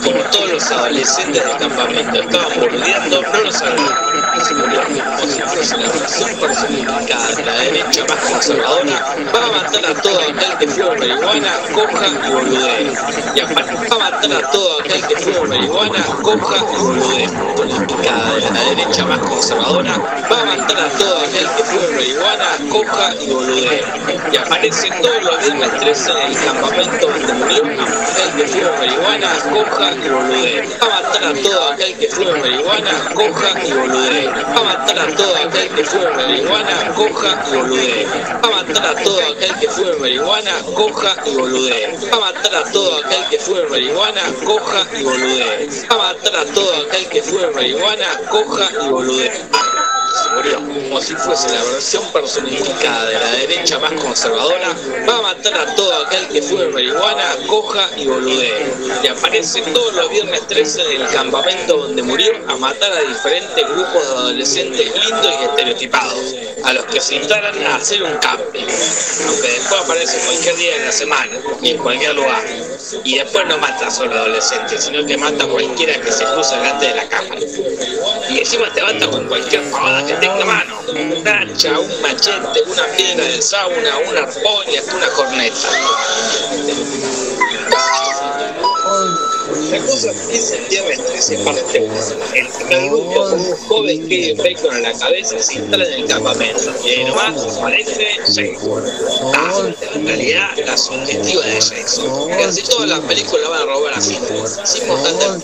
[0.03, 4.13] Como todos los adolescentes del campamento estaban boludeando, no lo sabían.
[4.43, 9.63] Se murió como si fuese la versión personificada de la derecha más conservadora, va a
[9.63, 12.93] matar a todo aquel que fume marihuana, coja y boludee.
[13.35, 13.47] Y a
[14.13, 17.29] matar todo aquel que fume marihuana, coja y boludee.
[17.57, 19.99] Personificada de la derecha más conservadora,
[20.31, 23.85] va a matar a todo aquel que fume marihuana, coja y boludee.
[24.33, 27.63] Y aparece todos los viernes 13 en el campamento donde murió
[28.13, 30.69] aquel que fume marihuana, coja y boludee.
[30.83, 34.27] Va a matar a todo aquel que fume marihuana, coja y boludee.
[34.27, 38.07] Va a matar a todo aquel que fume marihuana, coja y boludee.
[38.45, 41.99] Va a matar a todo aquel que fume marihuana, coja y boludee.
[42.13, 43.92] Va a matar a todo aquel que fume marihuana,
[44.45, 45.69] coja y boludee.
[45.91, 50.02] Va a matar a todo aquel que fume marihuana, coja y boludee se
[50.35, 54.69] murió, como si fuese la versión personificada de la derecha más conservadora,
[55.09, 58.73] va a matar a todo aquel que fume marihuana, coja y boludee.
[59.03, 63.67] Y aparece todos los viernes 13 en el campamento donde murió a matar a diferentes
[63.67, 66.35] grupos de adolescentes lindos y estereotipados,
[66.65, 68.67] a los que se instalan a hacer un camping,
[69.27, 72.43] aunque después aparece cualquier día de la semana y en cualquier lugar.
[73.05, 76.87] Y después no mata solo adolescentes, sino que mata a cualquiera que se cruce delante
[76.87, 77.41] de la cámara.
[78.31, 80.81] Y encima te mata con cualquier pavada que tenga mano.
[80.89, 85.69] Un hacha, un machete, una piedra de sauna, un arpón y hasta una corneta.
[89.73, 91.95] Viernes 13 parte 1.
[92.35, 96.07] El primer grupo, con un joven que bacon en la cabeza, se instala en el
[96.07, 96.75] campamento.
[96.85, 98.85] Y ahí nomás aparece Jason.
[99.35, 102.29] Ah, en realidad, la sugestiva de Jason.
[102.29, 104.19] Casi todas las películas van a robar así,
[104.65, 105.39] sin mostrar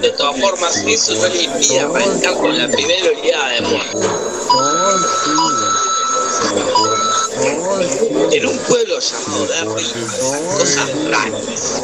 [0.00, 3.98] De todas formas, eso no le impide arrancar con la primera oleada de muerte.
[7.40, 9.84] En un pueblo llamado Derry,
[10.58, 11.82] cosas raras.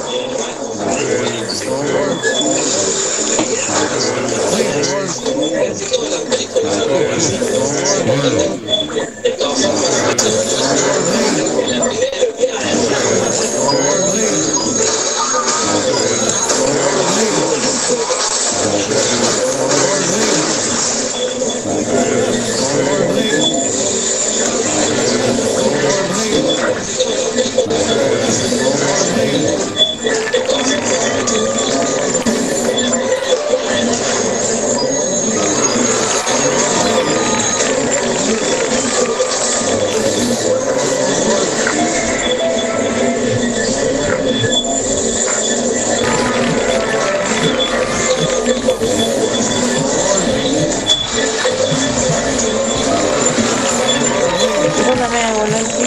[54.84, 55.84] Puta, me voló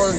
[0.00, 0.18] corazón,